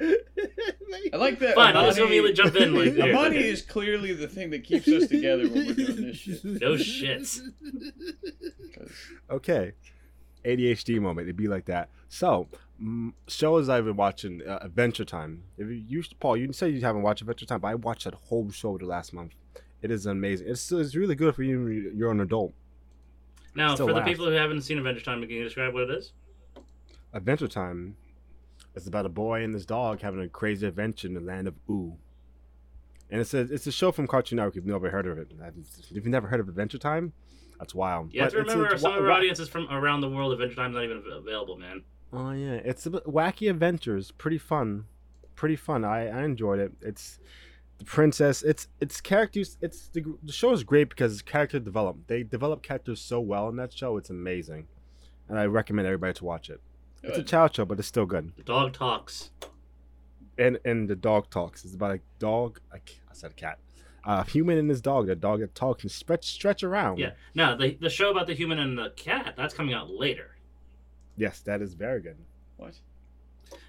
I 1.13 1.17
like 1.17 1.41
that. 1.41 1.57
Fine. 1.57 1.77
I'll 1.77 1.87
just 1.87 1.99
Amani- 1.99 2.19
immediately 2.19 2.33
jump 2.33 2.55
in. 2.55 2.75
Like, 2.77 2.95
here, 2.95 3.13
Amani 3.13 3.39
okay. 3.39 3.49
is 3.49 3.61
clearly 3.63 4.15
the 4.15 4.29
thing 4.29 4.51
that 4.51 4.63
keeps 4.63 4.87
us 4.87 5.09
together 5.09 5.49
when 5.49 5.67
we're 5.67 5.75
doing 5.75 5.97
this 6.03 6.17
shit. 6.17 6.45
No 6.45 6.77
shit. 6.77 7.27
'Cause- 8.75 8.93
Okay. 9.31 9.73
ADHD 10.45 11.01
moment. 11.01 11.27
It'd 11.27 11.37
be 11.37 11.49
like 11.49 11.67
that. 11.67 11.91
So, 12.09 12.47
mm, 12.81 13.13
shows 13.27 13.69
I've 13.69 13.85
been 13.85 13.97
watching, 13.97 14.43
uh, 14.47 14.61
Adventure 14.63 15.05
Time. 15.05 15.43
If 15.59 15.67
you 15.67 15.75
used 15.75 16.19
Paul, 16.21 16.37
you 16.37 16.53
said 16.53 16.73
you 16.73 16.81
haven't 16.81 17.03
watched 17.03 17.21
Adventure 17.23 17.47
Time, 17.47 17.61
but 17.61 17.69
I 17.69 17.75
watched 17.75 18.05
that 18.05 18.15
whole 18.15 18.49
show 18.51 18.79
the 18.79 18.87
last 18.87 19.13
month. 19.13 19.33
It 19.83 19.91
is 19.91 20.07
amazing. 20.07 20.47
It's 20.49 20.71
it's 20.71 20.95
really 20.95 21.15
good 21.17 21.35
for 21.35 21.43
you. 21.43 21.93
You're 21.97 22.11
an 22.13 22.21
adult. 22.21 22.53
Now, 23.55 23.75
Still 23.75 23.89
for 23.89 23.95
the 23.95 24.03
people 24.03 24.27
who 24.27 24.33
haven't 24.33 24.63
seen 24.63 24.79
Adventure 24.79 25.01
Time, 25.05 25.21
can 25.23 25.31
you 25.31 25.45
describe 25.45 25.75
what 25.75 25.85
it 25.85 25.91
is? 25.91 26.13
Adventure 27.13 27.49
Time 27.49 27.97
is 28.75 28.87
about 28.87 29.07
a 29.07 29.09
boy 29.09 29.43
and 29.43 29.53
his 29.53 29.67
dog 29.67 30.01
having 30.01 30.21
a 30.21 30.29
crazy 30.29 30.67
adventure 30.67 31.09
in 31.09 31.15
the 31.15 31.21
land 31.21 31.49
of 31.49 31.55
Ooo. 31.69 31.97
And 33.11 33.21
it's 33.21 33.35
a 33.35 33.41
it's 33.41 33.67
a 33.67 33.73
show 33.73 33.91
from 33.91 34.07
Cartoon 34.07 34.37
Network. 34.37 34.53
If 34.53 34.57
you've 34.59 34.67
never 34.67 34.89
heard 34.91 35.07
of 35.09 35.19
it, 35.19 35.33
if 35.91 35.91
you've 35.97 36.07
never 36.07 36.29
heard 36.29 36.39
of 36.39 36.49
Adventure 36.49 36.79
Time, 36.79 37.13
that's 37.59 37.75
wild. 37.75 38.15
You 38.15 38.21
have 38.23 38.31
to 38.31 38.37
But 38.37 38.41
it's- 38.43 38.55
remember 38.55 38.73
it's 38.75 38.83
some 38.83 38.93
of 38.93 39.03
our 39.03 39.09
wa- 39.09 39.17
audiences 39.17 39.49
from 39.49 39.67
around 39.69 40.01
the 40.03 40.09
world. 40.09 40.33
Adventure 40.33 40.55
Time's 40.55 40.75
not 40.77 40.85
even 40.85 41.03
available, 41.13 41.57
man. 41.57 41.83
Oh 42.13 42.31
yeah, 42.31 42.55
it's 42.65 42.87
a 42.87 42.91
wacky 42.91 43.51
adventures. 43.51 44.13
Pretty 44.13 44.39
fun, 44.39 44.85
pretty 45.35 45.57
fun. 45.57 45.85
I, 45.85 46.07
I 46.07 46.23
enjoyed 46.23 46.61
it. 46.61 46.73
It's 46.83 47.19
the 47.81 47.85
princess. 47.87 48.43
It's 48.43 48.69
it's 48.81 49.01
characters. 49.01 49.57
It's 49.61 49.89
the 49.89 50.05
the 50.23 50.33
show 50.33 50.53
is 50.53 50.63
great 50.63 50.91
because 50.91 51.13
it's 51.15 51.23
character 51.23 51.59
development. 51.59 52.07
They 52.09 52.23
develop 52.23 52.63
characters 52.63 53.01
so 53.01 53.21
well 53.21 53.49
in 53.49 53.57
that 53.57 53.73
show. 53.73 53.97
It's 53.97 54.11
amazing, 54.11 54.69
and 55.29 55.39
I 55.39 55.47
recommend 55.47 55.87
everybody 55.89 56.13
to 56.15 56.25
watch 56.25 56.51
it. 56.51 56.61
It's 57.03 57.17
a 57.17 57.21
Good. 57.23 57.27
child 57.27 57.55
show, 57.57 57.65
but 57.65 57.79
it's 57.79 57.89
still 57.89 58.05
good. 58.07 58.33
The 58.37 58.43
dog 58.43 58.75
talks. 58.75 59.31
And 60.39 60.59
and 60.65 60.89
the 60.89 60.95
dog 60.95 61.31
talks. 61.31 61.65
It's 61.65 61.75
about 61.75 61.93
a 61.93 62.01
dog. 62.19 62.61
I, 62.73 62.77
I 62.77 63.15
said 63.15 63.31
a 63.33 63.35
cat. 63.35 63.59
A 64.05 64.25
human 64.25 64.59
and 64.59 64.69
his 64.69 64.81
dog. 64.83 65.07
The 65.07 65.15
dog 65.17 65.41
that 65.41 65.55
talks 65.55 65.83
and 65.83 65.91
stretch 65.91 66.27
stretch 66.27 66.63
around. 66.63 66.99
Yeah. 66.99 67.13
Now, 67.35 67.57
the 67.57 67.79
the 67.81 67.91
show 67.91 68.11
about 68.11 68.27
the 68.27 68.35
human 68.35 68.59
and 68.59 68.79
the 68.79 68.91
cat 68.91 69.35
that's 69.37 69.55
coming 69.55 69.75
out 69.75 69.91
later. 69.91 70.37
Yes, 71.17 71.41
that 71.41 71.63
is 71.63 71.73
very 71.75 72.01
good. 72.01 72.17
What? 72.59 72.75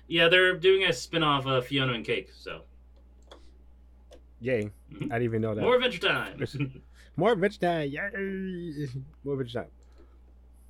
Yeah, 0.08 0.28
they're 0.28 0.58
doing 0.58 0.84
a 0.84 0.92
spin-off 0.94 1.46
of 1.46 1.68
Fionna 1.68 1.94
and 1.94 2.06
Cake. 2.06 2.30
So 2.38 2.64
Yay! 4.42 4.72
Mhm. 4.92 5.04
I 5.04 5.20
didn't 5.20 5.24
even 5.24 5.42
know 5.42 5.56
that. 5.56 5.62
more 5.62 5.76
Adventure 5.76 6.00
Time. 6.08 6.44
More 7.18 7.34
Adventure 7.34 7.60
Time, 7.60 7.90
yay! 7.90 8.88
More 9.24 9.34
Adventure 9.36 9.60
Time. 9.60 9.70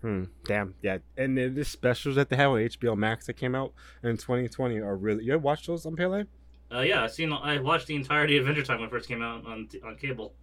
Hmm. 0.01 0.23
Damn. 0.45 0.73
Yeah. 0.81 0.97
And 1.15 1.37
then 1.37 1.53
the 1.53 1.63
specials 1.63 2.15
that 2.15 2.29
they 2.29 2.35
have 2.35 2.51
on 2.51 2.57
HBO 2.59 2.97
Max 2.97 3.27
that 3.27 3.33
came 3.33 3.53
out 3.53 3.73
in 4.03 4.17
2020 4.17 4.79
are 4.79 4.95
really. 4.95 5.23
You 5.23 5.33
ever 5.33 5.41
watched 5.41 5.67
those 5.67 5.85
on 5.85 5.95
Pele? 5.95 6.25
uh, 6.73 6.79
yeah, 6.79 7.03
I 7.03 7.07
seen. 7.07 7.31
I 7.31 7.59
watched 7.59 7.87
the 7.87 7.95
entirety 7.95 8.37
of 8.37 8.47
Adventure 8.47 8.65
Time 8.65 8.79
when 8.79 8.87
it 8.87 8.91
first 8.91 9.07
came 9.07 9.21
out 9.21 9.45
on 9.45 9.69
on 9.85 9.95
cable. 9.97 10.33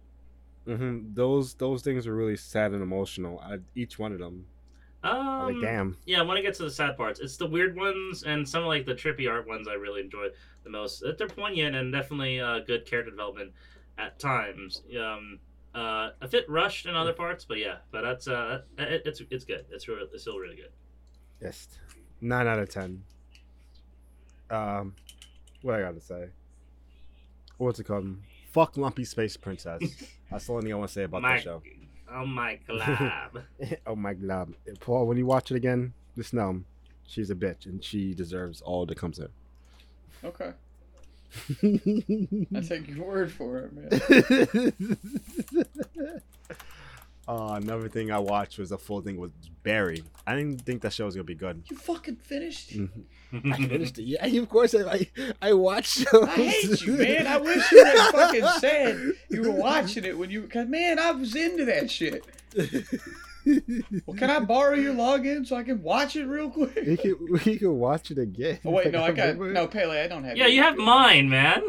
Mm-hmm. 0.65 1.13
Those 1.13 1.55
those 1.55 1.81
things 1.81 2.07
are 2.07 2.15
really 2.15 2.37
sad 2.37 2.71
and 2.71 2.81
emotional. 2.81 3.39
I, 3.39 3.57
each 3.75 3.99
one 3.99 4.13
of 4.13 4.19
them. 4.19 4.45
Um, 5.03 5.53
like, 5.53 5.61
damn. 5.61 5.97
Yeah, 6.05 6.21
when 6.23 6.37
I 6.37 6.41
get 6.41 6.53
to 6.55 6.63
the 6.63 6.71
sad 6.71 6.97
parts, 6.97 7.19
it's 7.19 7.37
the 7.37 7.47
weird 7.47 7.75
ones 7.75 8.23
and 8.23 8.47
some 8.47 8.63
of 8.63 8.67
like 8.67 8.85
the 8.85 8.93
trippy 8.93 9.29
art 9.29 9.47
ones 9.47 9.67
I 9.67 9.73
really 9.73 10.01
enjoy 10.01 10.27
the 10.71 10.77
most. 10.77 11.03
They're 11.17 11.27
poignant 11.27 11.75
and 11.75 11.91
definitely 11.91 12.39
uh, 12.39 12.59
good 12.59 12.85
character 12.85 13.11
development 13.11 13.51
at 13.97 14.19
times. 14.19 14.83
Um, 14.99 15.39
uh, 15.73 16.09
a 16.21 16.27
bit 16.27 16.49
rushed 16.49 16.85
in 16.85 16.95
other 16.95 17.13
parts, 17.13 17.45
but 17.45 17.57
yeah, 17.57 17.77
but 17.91 18.01
that's 18.01 18.27
uh, 18.27 18.61
it, 18.77 19.03
it's 19.05 19.21
it's 19.29 19.45
good. 19.45 19.65
It's 19.71 19.87
really 19.87 20.03
it's 20.13 20.23
still 20.23 20.37
really 20.37 20.55
good. 20.55 20.71
Yes. 21.41 21.67
Nine 22.21 22.47
out 22.47 22.59
of 22.59 22.69
ten. 22.69 23.03
Um, 24.49 24.95
what 25.61 25.75
I 25.75 25.81
gotta 25.81 26.01
say? 26.01 26.29
What's 27.57 27.79
it 27.79 27.83
called? 27.83 28.17
Fuck 28.51 28.77
Lumpy 28.77 29.05
Space 29.05 29.37
Princess. 29.37 29.81
That's 30.31 30.47
the 30.47 30.53
only 30.53 30.63
thing 30.63 30.73
I 30.73 30.75
want 30.77 30.89
to 30.89 30.93
say 30.93 31.03
about 31.03 31.21
my, 31.21 31.35
that 31.35 31.43
show. 31.43 31.61
Oh 32.11 32.25
my 32.25 32.57
god. 32.67 33.43
oh 33.87 33.95
my 33.95 34.13
god, 34.13 34.55
Paul! 34.79 35.07
When 35.07 35.17
you 35.17 35.25
watch 35.25 35.51
it 35.51 35.55
again, 35.55 35.93
just 36.17 36.33
know 36.33 36.63
she's 37.05 37.29
a 37.29 37.35
bitch 37.35 37.65
and 37.65 37.83
she 37.83 38.13
deserves 38.13 38.61
all 38.61 38.85
that 38.85 38.97
comes 38.97 39.19
in. 39.19 39.29
Okay. 40.23 40.51
I 42.55 42.61
take 42.61 42.87
your 42.87 43.05
word 43.05 43.31
for 43.31 43.59
it, 43.59 43.73
man. 43.73 44.73
uh, 47.27 47.53
another 47.61 47.87
thing 47.87 48.11
I 48.11 48.17
watched 48.17 48.57
was 48.57 48.71
a 48.71 48.77
full 48.77 49.01
thing 49.01 49.17
with 49.17 49.31
Barry. 49.61 50.03
I 50.25 50.35
didn't 50.35 50.61
think 50.61 50.81
that 50.81 50.93
show 50.93 51.05
was 51.05 51.15
gonna 51.15 51.23
be 51.23 51.35
good. 51.35 51.63
You 51.69 51.77
fucking 51.77 52.15
finished? 52.15 52.73
I 53.33 53.57
finished 53.57 53.99
it. 53.99 54.03
Yeah, 54.03 54.25
of 54.25 54.49
course 54.49 54.73
I 54.73 54.89
I, 54.89 55.09
I 55.41 55.53
watched. 55.53 55.99
Shows. 55.99 56.23
I 56.23 56.35
hate 56.35 56.81
you, 56.81 56.93
man. 56.93 57.27
I 57.27 57.37
wish 57.37 57.71
you 57.71 57.85
had 57.85 58.11
fucking 58.11 58.47
said 58.59 59.11
you 59.29 59.43
were 59.43 59.51
watching 59.51 60.05
it 60.05 60.17
when 60.17 60.31
you. 60.31 60.47
Cause 60.47 60.67
man, 60.67 60.97
I 60.97 61.11
was 61.11 61.35
into 61.35 61.65
that 61.65 61.91
shit. 61.91 62.25
Well, 64.05 64.17
can 64.17 64.29
I 64.29 64.39
borrow 64.39 64.75
your 64.75 64.93
login 64.93 65.45
so 65.45 65.55
I 65.55 65.63
can 65.63 65.81
watch 65.81 66.15
it 66.15 66.25
real 66.25 66.47
we 66.49 66.67
quick? 66.67 66.99
can 67.01 67.15
we 67.45 67.57
can 67.57 67.77
watch 67.79 68.11
it 68.11 68.17
again. 68.17 68.59
Oh 68.65 68.71
wait, 68.71 68.91
no, 68.91 69.03
I 69.03 69.11
got 69.11 69.27
Remember? 69.37 69.51
no 69.53 69.67
Pele. 69.67 70.01
I 70.01 70.07
don't 70.07 70.23
have. 70.23 70.37
yeah, 70.37 70.45
your 70.45 70.53
you 70.55 70.61
have 70.63 70.77
mine, 70.77 71.29
man. 71.29 71.61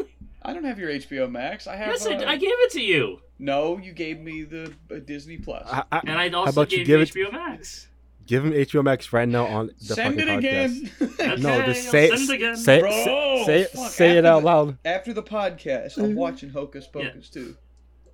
I 0.43 0.53
don't 0.53 0.63
have 0.63 0.79
your 0.79 0.89
HBO 0.89 1.29
Max. 1.29 1.67
I 1.67 1.75
have. 1.75 1.87
Yes, 1.89 2.05
I, 2.05 2.15
uh, 2.15 2.29
I 2.29 2.35
gave 2.37 2.49
it 2.51 2.71
to 2.71 2.81
you, 2.81 3.21
No, 3.37 3.77
you 3.77 3.93
gave 3.93 4.19
me 4.19 4.43
the 4.43 4.73
uh, 4.91 4.95
Disney 5.05 5.37
Plus. 5.37 5.67
I, 5.71 5.83
I, 5.91 5.99
and 5.99 6.11
I 6.11 6.29
how 6.29 6.39
also 6.39 6.61
about 6.61 6.71
you 6.71 6.79
gave 6.79 6.87
give 6.87 7.15
you 7.15 7.25
it? 7.27 7.29
HBO 7.29 7.33
Max. 7.33 7.87
Give 8.27 8.45
him 8.45 8.53
HBO 8.53 8.83
Max 8.83 9.11
right 9.13 9.27
now 9.27 9.45
on 9.45 9.71
the 9.79 9.93
Send 9.95 10.15
fucking 10.15 10.29
it 10.29 10.43
podcast. 10.43 11.11
again. 11.19 11.41
No, 11.41 11.61
just 11.65 11.85
I'll 11.87 11.91
say 11.91 12.09
send 12.09 12.29
it 12.29 12.33
again. 12.35 12.55
say 12.55 12.79
Bro, 12.79 12.91
say 12.91 13.43
say, 13.45 13.63
fuck, 13.73 13.91
say 13.91 14.17
it 14.17 14.25
out 14.25 14.39
the- 14.41 14.45
loud. 14.45 14.77
After 14.85 15.11
the 15.13 15.23
podcast, 15.23 15.97
I'm 15.97 16.15
watching 16.15 16.49
Hocus 16.49 16.87
Pocus 16.87 17.29
too. 17.29 17.55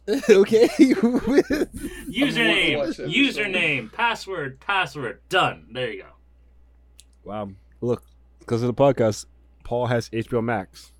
okay. 0.29 0.67
Username, 2.07 2.95
username, 3.09 3.91
password, 3.91 4.59
password. 4.59 5.19
Done. 5.29 5.67
There 5.71 5.91
you 5.91 6.03
go. 6.03 6.09
wow. 7.23 7.49
Look, 7.81 8.03
because 8.39 8.63
of 8.63 8.67
the 8.67 8.73
podcast, 8.73 9.25
Paul 9.63 9.87
has 9.87 10.09
HBO 10.09 10.43
Max. 10.43 10.93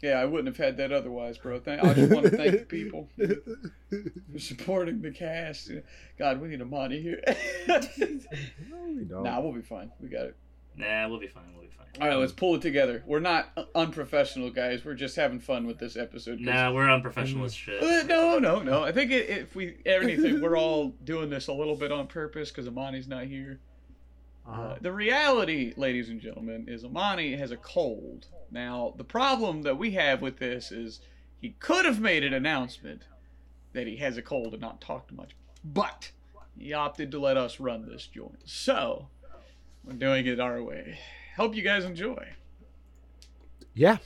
Yeah, 0.00 0.20
I 0.20 0.24
wouldn't 0.24 0.48
have 0.48 0.56
had 0.56 0.76
that 0.78 0.92
otherwise, 0.92 1.38
bro. 1.38 1.60
Thank, 1.60 1.82
I 1.82 1.94
just 1.94 2.12
want 2.12 2.26
to 2.26 2.36
thank 2.36 2.52
the 2.52 2.66
people 2.66 3.08
for 3.18 4.38
supporting 4.38 5.00
the 5.00 5.10
cast. 5.10 5.70
God, 6.18 6.40
we 6.40 6.48
need 6.48 6.60
a 6.60 6.64
money 6.66 7.00
here. 7.00 7.22
No, 7.66 7.80
we 8.88 9.04
don't. 9.04 9.22
nah, 9.22 9.40
we'll 9.40 9.52
be 9.52 9.62
fine. 9.62 9.90
We 10.00 10.08
got 10.08 10.26
it. 10.26 10.36
Nah, 10.76 11.08
we'll 11.08 11.20
be 11.20 11.26
fine. 11.26 11.44
We'll 11.54 11.62
be 11.62 11.68
fine. 11.68 11.86
All 12.00 12.08
right, 12.08 12.16
let's 12.16 12.32
pull 12.32 12.56
it 12.56 12.62
together. 12.62 13.02
We're 13.06 13.20
not 13.20 13.50
unprofessional, 13.74 14.50
guys. 14.50 14.84
We're 14.84 14.94
just 14.94 15.14
having 15.16 15.38
fun 15.38 15.66
with 15.66 15.78
this 15.78 15.96
episode. 15.96 16.40
Nah, 16.40 16.72
we're 16.72 16.90
unprofessional 16.90 17.44
as 17.44 17.54
shit. 17.54 17.82
Uh, 17.82 18.02
no, 18.06 18.38
no, 18.38 18.60
no. 18.60 18.82
I 18.82 18.90
think 18.90 19.12
it, 19.12 19.28
if 19.28 19.54
we 19.54 19.76
anything, 19.86 20.40
we're 20.40 20.58
all 20.58 20.88
doing 21.04 21.30
this 21.30 21.46
a 21.46 21.52
little 21.52 21.76
bit 21.76 21.92
on 21.92 22.08
purpose 22.08 22.50
because 22.50 22.66
Amani's 22.66 23.06
not 23.06 23.24
here. 23.24 23.60
Uh, 24.46 24.76
the 24.80 24.92
reality, 24.92 25.72
ladies 25.76 26.08
and 26.08 26.20
gentlemen, 26.20 26.66
is 26.68 26.84
Amani 26.84 27.36
has 27.36 27.50
a 27.50 27.56
cold. 27.56 28.26
Now, 28.50 28.94
the 28.96 29.04
problem 29.04 29.62
that 29.62 29.78
we 29.78 29.92
have 29.92 30.20
with 30.20 30.38
this 30.38 30.70
is 30.70 31.00
he 31.40 31.50
could 31.60 31.84
have 31.84 32.00
made 32.00 32.24
an 32.24 32.34
announcement, 32.34 33.02
that 33.72 33.86
he 33.86 33.96
has 33.96 34.16
a 34.16 34.22
cold 34.22 34.52
and 34.52 34.60
not 34.60 34.80
talked 34.80 35.12
much. 35.12 35.34
But 35.64 36.10
he 36.58 36.72
opted 36.72 37.10
to 37.12 37.18
let 37.18 37.36
us 37.36 37.58
run 37.58 37.88
this 37.88 38.06
joint. 38.06 38.42
So 38.44 39.08
we're 39.86 39.94
doing 39.94 40.26
it 40.26 40.40
our 40.40 40.62
way. 40.62 40.98
Hope 41.36 41.54
you 41.54 41.62
guys 41.62 41.84
enjoy. 41.84 42.28
Yeah. 43.74 43.98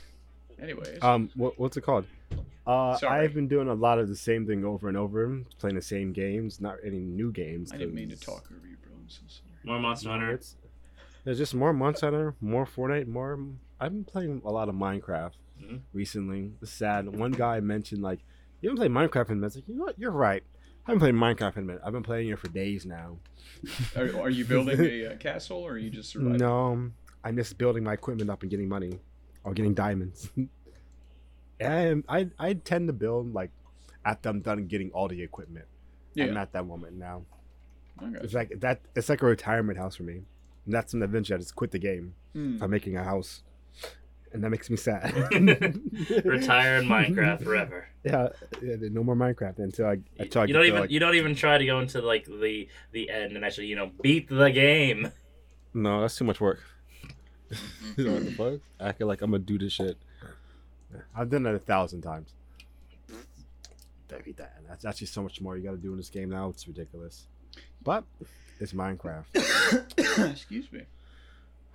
Anyways, 0.61 1.03
Um, 1.03 1.31
what, 1.35 1.59
what's 1.59 1.77
it 1.77 1.83
called? 1.83 2.07
Uh, 2.67 2.97
Sorry. 2.97 3.25
I've 3.25 3.35
been 3.35 3.49
doing 3.49 3.69
a 3.69 3.75
lot 3.75 3.99
of 3.99 4.09
the 4.09 4.17
same 4.17 4.47
thing 4.47 4.65
over 4.65 4.89
and 4.89 4.97
over, 4.97 5.41
playing 5.59 5.77
the 5.77 5.83
same 5.83 6.13
games, 6.13 6.61
not 6.61 6.77
any 6.85 6.99
new 6.99 7.31
games. 7.33 7.73
I 7.73 7.77
didn't 7.79 7.95
mean 7.95 8.11
to 8.11 8.17
talk 8.17 8.45
over 8.55 8.67
you, 8.67 8.77
bro. 8.83 8.93
I'm 8.95 9.09
so 9.09 9.21
sorry. 9.29 9.45
More 9.65 9.79
Monster 9.79 10.09
you 10.09 10.15
know, 10.15 10.19
Hunter. 10.21 10.35
It's, 10.35 10.57
there's 11.25 11.39
just 11.39 11.55
more 11.55 11.73
Monster 11.73 12.07
Hunter, 12.07 12.35
more 12.41 12.67
Fortnite, 12.67 13.07
more. 13.07 13.39
I've 13.81 13.93
been 13.93 14.05
playing 14.05 14.43
a 14.45 14.51
lot 14.51 14.69
of 14.69 14.75
Minecraft 14.75 15.33
Mhm. 15.63 15.81
recently. 15.93 16.53
It's 16.61 16.73
sad. 16.73 17.09
One 17.17 17.33
guy 17.33 17.61
mentioned 17.61 18.03
like, 18.03 18.21
"You 18.61 18.71
haven't 18.71 18.79
played 18.79 18.91
Minecraft 18.91 19.27
in 19.31 19.33
a 19.33 19.37
minute." 19.37 19.55
Like, 19.57 19.69
you 19.69 19.75
know 19.77 19.85
what? 19.85 19.99
You're 19.99 20.11
right. 20.11 20.43
I 20.89 20.93
haven't 20.93 21.01
played 21.01 21.15
Minecraft 21.15 21.59
in 21.59 21.63
a 21.65 21.67
minute. 21.67 21.83
I've 21.85 21.93
been 21.93 22.03
playing 22.03 22.29
it 22.31 22.39
for 22.39 22.49
days 22.49 22.87
now. 22.87 23.19
Are, 23.95 24.23
are 24.23 24.31
you 24.31 24.47
building 24.47 24.81
a 24.81 25.07
uh, 25.13 25.17
castle 25.17 25.59
or 25.59 25.73
are 25.73 25.79
you 25.79 25.91
just 25.91 26.09
surviving? 26.11 26.39
No, 26.39 26.91
I'm 27.23 27.37
just 27.37 27.59
building 27.59 27.85
my 27.85 27.93
equipment 27.93 28.31
up 28.31 28.41
and 28.41 28.51
getting 28.51 28.71
money, 28.71 28.99
or 29.45 29.53
getting 29.53 29.75
diamonds. 29.75 30.31
and 31.61 32.05
I 32.09 32.31
I 32.39 32.55
tend 32.55 32.89
to 32.89 32.95
build 32.95 33.35
like 33.35 33.51
after 34.07 34.31
I'm 34.31 34.41
done 34.41 34.67
getting 34.67 34.91
all 34.93 35.09
the 35.09 35.21
equipment. 35.23 35.67
I'm 36.19 36.33
Yeah. 36.35 36.41
at 36.41 36.53
that 36.53 36.65
moment 36.67 36.97
now. 36.97 37.23
Okay. 38.03 38.19
It's 38.23 38.33
like 38.33 38.59
that. 38.61 38.81
It's 38.97 39.11
like 39.11 39.21
a 39.23 39.27
retirement 39.27 39.77
house 39.79 39.97
for 39.97 40.05
me. 40.05 40.23
And 40.65 40.75
that's 40.75 40.95
an 40.95 41.03
adventure. 41.03 41.35
I 41.35 41.39
just 41.39 41.55
quit 41.55 41.71
the 41.71 41.79
game 41.79 42.15
if 42.35 42.63
I'm 42.63 42.71
making 42.71 42.97
a 42.97 43.03
house, 43.05 43.43
and 44.33 44.43
that 44.45 44.51
makes 44.51 44.69
me 44.71 44.77
sad. 44.77 45.15
Retire 46.25 46.77
in 46.79 46.87
Minecraft 46.89 47.43
forever. 47.43 47.89
Yeah, 48.05 48.29
yeah, 48.63 48.77
no 48.91 49.03
more 49.05 49.15
Minecraft 49.17 49.59
until 49.59 49.87
I 49.87 49.99
until 50.19 50.43
I 50.43 50.45
You 50.45 50.49
get 50.49 50.53
don't 50.55 50.63
to, 50.63 50.69
even 50.69 50.81
like- 50.83 50.91
you 50.91 51.01
don't 51.01 51.15
even 51.15 51.35
try 51.35 51.59
to 51.59 51.67
go 51.67 51.81
into 51.81 52.01
like 52.01 52.27
the 52.27 52.69
the 52.93 53.11
end 53.11 53.37
and 53.37 53.45
actually 53.45 53.67
you 53.67 53.77
know 53.77 53.91
beat 54.03 54.29
the 54.29 54.51
game. 54.51 55.11
No, 55.75 56.01
that's 56.01 56.17
too 56.17 56.25
much 56.25 56.41
work. 56.41 56.61
You 57.97 58.11
what 58.13 58.25
the 58.25 58.33
fuck? 58.33 58.61
Acting 58.81 59.07
like 59.07 59.23
I'm 59.23 59.31
gonna 59.31 59.43
do 59.43 59.59
this 59.59 59.73
shit. 59.73 59.97
I've 61.15 61.29
done 61.31 61.47
it 61.47 61.55
a 61.55 61.59
thousand 61.59 62.03
times. 62.03 62.33
Maybe 64.11 64.33
that. 64.33 64.57
That's 64.67 64.85
actually 64.87 65.09
so 65.09 65.23
much 65.23 65.41
more 65.41 65.57
you 65.57 65.63
got 65.63 65.73
to 65.73 65.77
do 65.77 65.91
in 65.93 65.99
this 65.99 66.09
game 66.09 66.31
now. 66.31 66.49
It's 66.49 66.67
ridiculous. 66.67 67.27
But 67.83 68.05
it's 68.59 68.73
Minecraft. 68.73 69.25
Excuse 70.33 70.73
me. 70.73 70.83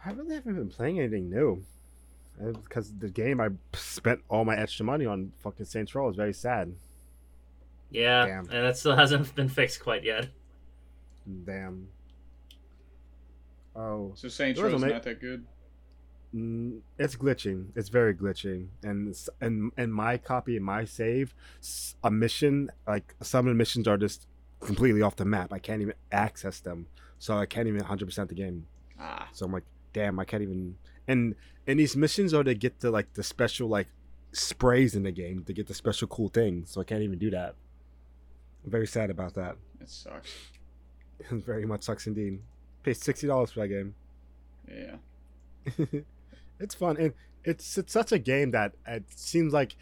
I 0.04 0.12
really 0.12 0.34
haven't 0.36 0.56
been 0.56 0.70
playing 0.70 1.00
anything 1.00 1.30
new. 1.30 1.64
Because 2.42 2.92
the 2.98 3.10
game 3.10 3.40
I 3.40 3.50
spent 3.74 4.22
all 4.30 4.44
my 4.46 4.56
extra 4.58 4.86
money 4.86 5.06
on 5.06 5.32
fucking 5.44 5.66
Saints 5.66 5.94
Row 5.96 6.10
is 6.10 6.16
very 6.16 6.34
sad. 6.34 6.74
Yeah, 7.92 8.26
Damn. 8.26 8.40
and 8.50 8.66
that 8.66 8.78
still 8.78 8.96
hasn't 8.98 9.34
been 9.36 9.50
fixed 9.50 9.82
quite 9.82 10.04
yet. 10.04 10.28
Damn. 11.46 11.88
Oh, 13.76 14.12
So 14.16 14.28
Saints 14.28 14.60
It 14.60 14.64
was 14.64 14.74
Row's 14.74 14.84
ama- 14.84 14.94
not 14.94 15.04
that 15.04 15.20
good. 15.20 15.46
Mm, 16.36 16.80
it's 16.98 17.16
glitching. 17.16 17.68
It's 17.76 17.90
very 17.90 18.14
glitching, 18.16 18.68
and 18.82 19.16
and 19.40 19.72
and 19.78 19.94
my 19.94 20.18
copy 20.18 20.56
and 20.58 20.66
my 20.66 20.84
save, 20.84 21.36
s- 21.60 21.96
a 22.04 22.10
mission 22.10 22.72
like 22.88 23.14
some 23.22 23.46
of 23.46 23.52
the 23.52 23.56
missions 23.56 23.88
are 23.88 23.98
just 23.98 24.26
completely 24.60 25.04
off 25.04 25.16
the 25.16 25.26
map. 25.26 25.54
I 25.54 25.60
can't 25.60 25.82
even 25.84 25.94
access 26.12 26.60
them, 26.60 26.88
so 27.20 27.38
I 27.38 27.46
can't 27.46 27.68
even 27.68 27.82
100 27.82 28.06
percent 28.06 28.30
the 28.30 28.36
game. 28.36 28.66
Ah. 29.00 29.28
So 29.32 29.46
I'm 29.46 29.52
like, 29.52 29.64
damn, 29.94 30.20
I 30.20 30.26
can't 30.26 30.42
even. 30.42 30.76
And 31.08 31.36
and 31.68 31.80
these 31.80 31.96
missions 31.96 32.34
are 32.34 32.44
to 32.44 32.54
get 32.54 32.80
the 32.80 32.92
like 32.92 33.14
the 33.14 33.24
special 33.24 33.68
like 33.68 33.88
sprays 34.32 34.96
in 34.96 35.04
the 35.04 35.12
game 35.12 35.44
to 35.46 35.54
get 35.54 35.68
the 35.68 35.74
special 35.74 36.08
cool 36.08 36.30
things. 36.30 36.72
So 36.72 36.82
I 36.82 36.84
can't 36.84 37.02
even 37.02 37.20
do 37.20 37.30
that. 37.32 37.56
I'm 38.64 38.72
very 38.72 38.88
sad 38.88 39.10
about 39.10 39.34
that. 39.36 39.56
It 39.82 39.90
sucks. 39.90 40.32
It 41.20 41.46
very 41.46 41.66
much 41.66 41.84
sucks 41.84 42.06
indeed. 42.08 42.40
Paid 42.82 42.98
sixty 42.98 43.28
dollars 43.28 43.52
for 43.52 43.62
that 43.62 43.70
game. 43.70 43.96
Yeah. 44.68 44.96
it's 46.60 46.76
fun 46.76 46.98
and 46.98 47.14
it's 47.44 47.78
it's 47.78 47.94
such 47.94 48.12
a 48.12 48.20
game 48.20 48.52
that 48.52 48.74
it 48.88 49.04
seems 49.10 49.54
like 49.54 49.76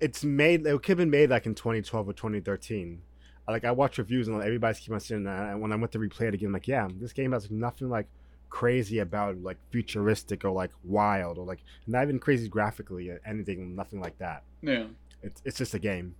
it's 0.00 0.24
made 0.24 0.66
it 0.66 0.82
could 0.82 0.90
have 0.90 0.98
been 0.98 1.10
made 1.10 1.30
like 1.30 1.46
in 1.46 1.54
2012 1.54 2.08
or 2.08 2.12
2013 2.12 3.00
like 3.48 3.64
i 3.64 3.70
watch 3.70 3.98
reviews 3.98 4.28
and 4.28 4.42
everybody's 4.42 4.78
keep 4.78 4.92
on 4.92 5.00
saying 5.00 5.24
that 5.24 5.50
and 5.50 5.60
when 5.60 5.72
i 5.72 5.76
went 5.76 5.92
to 5.92 5.98
replay 5.98 6.22
it 6.22 6.34
again 6.34 6.48
I'm 6.48 6.52
like 6.52 6.68
yeah 6.68 6.88
this 7.00 7.12
game 7.12 7.32
has 7.32 7.50
nothing 7.50 7.88
like 7.88 8.06
crazy 8.50 8.98
about 9.00 9.36
like 9.42 9.56
futuristic 9.70 10.44
or 10.44 10.50
like 10.50 10.70
wild 10.84 11.38
or 11.38 11.44
like 11.44 11.60
not 11.86 12.04
even 12.04 12.18
crazy 12.18 12.48
graphically 12.48 13.08
or 13.10 13.20
anything 13.26 13.74
nothing 13.74 14.00
like 14.00 14.16
that 14.18 14.42
Yeah. 14.62 14.86
it's, 15.22 15.42
it's 15.44 15.58
just 15.58 15.74
a 15.74 15.78
game 15.78 16.14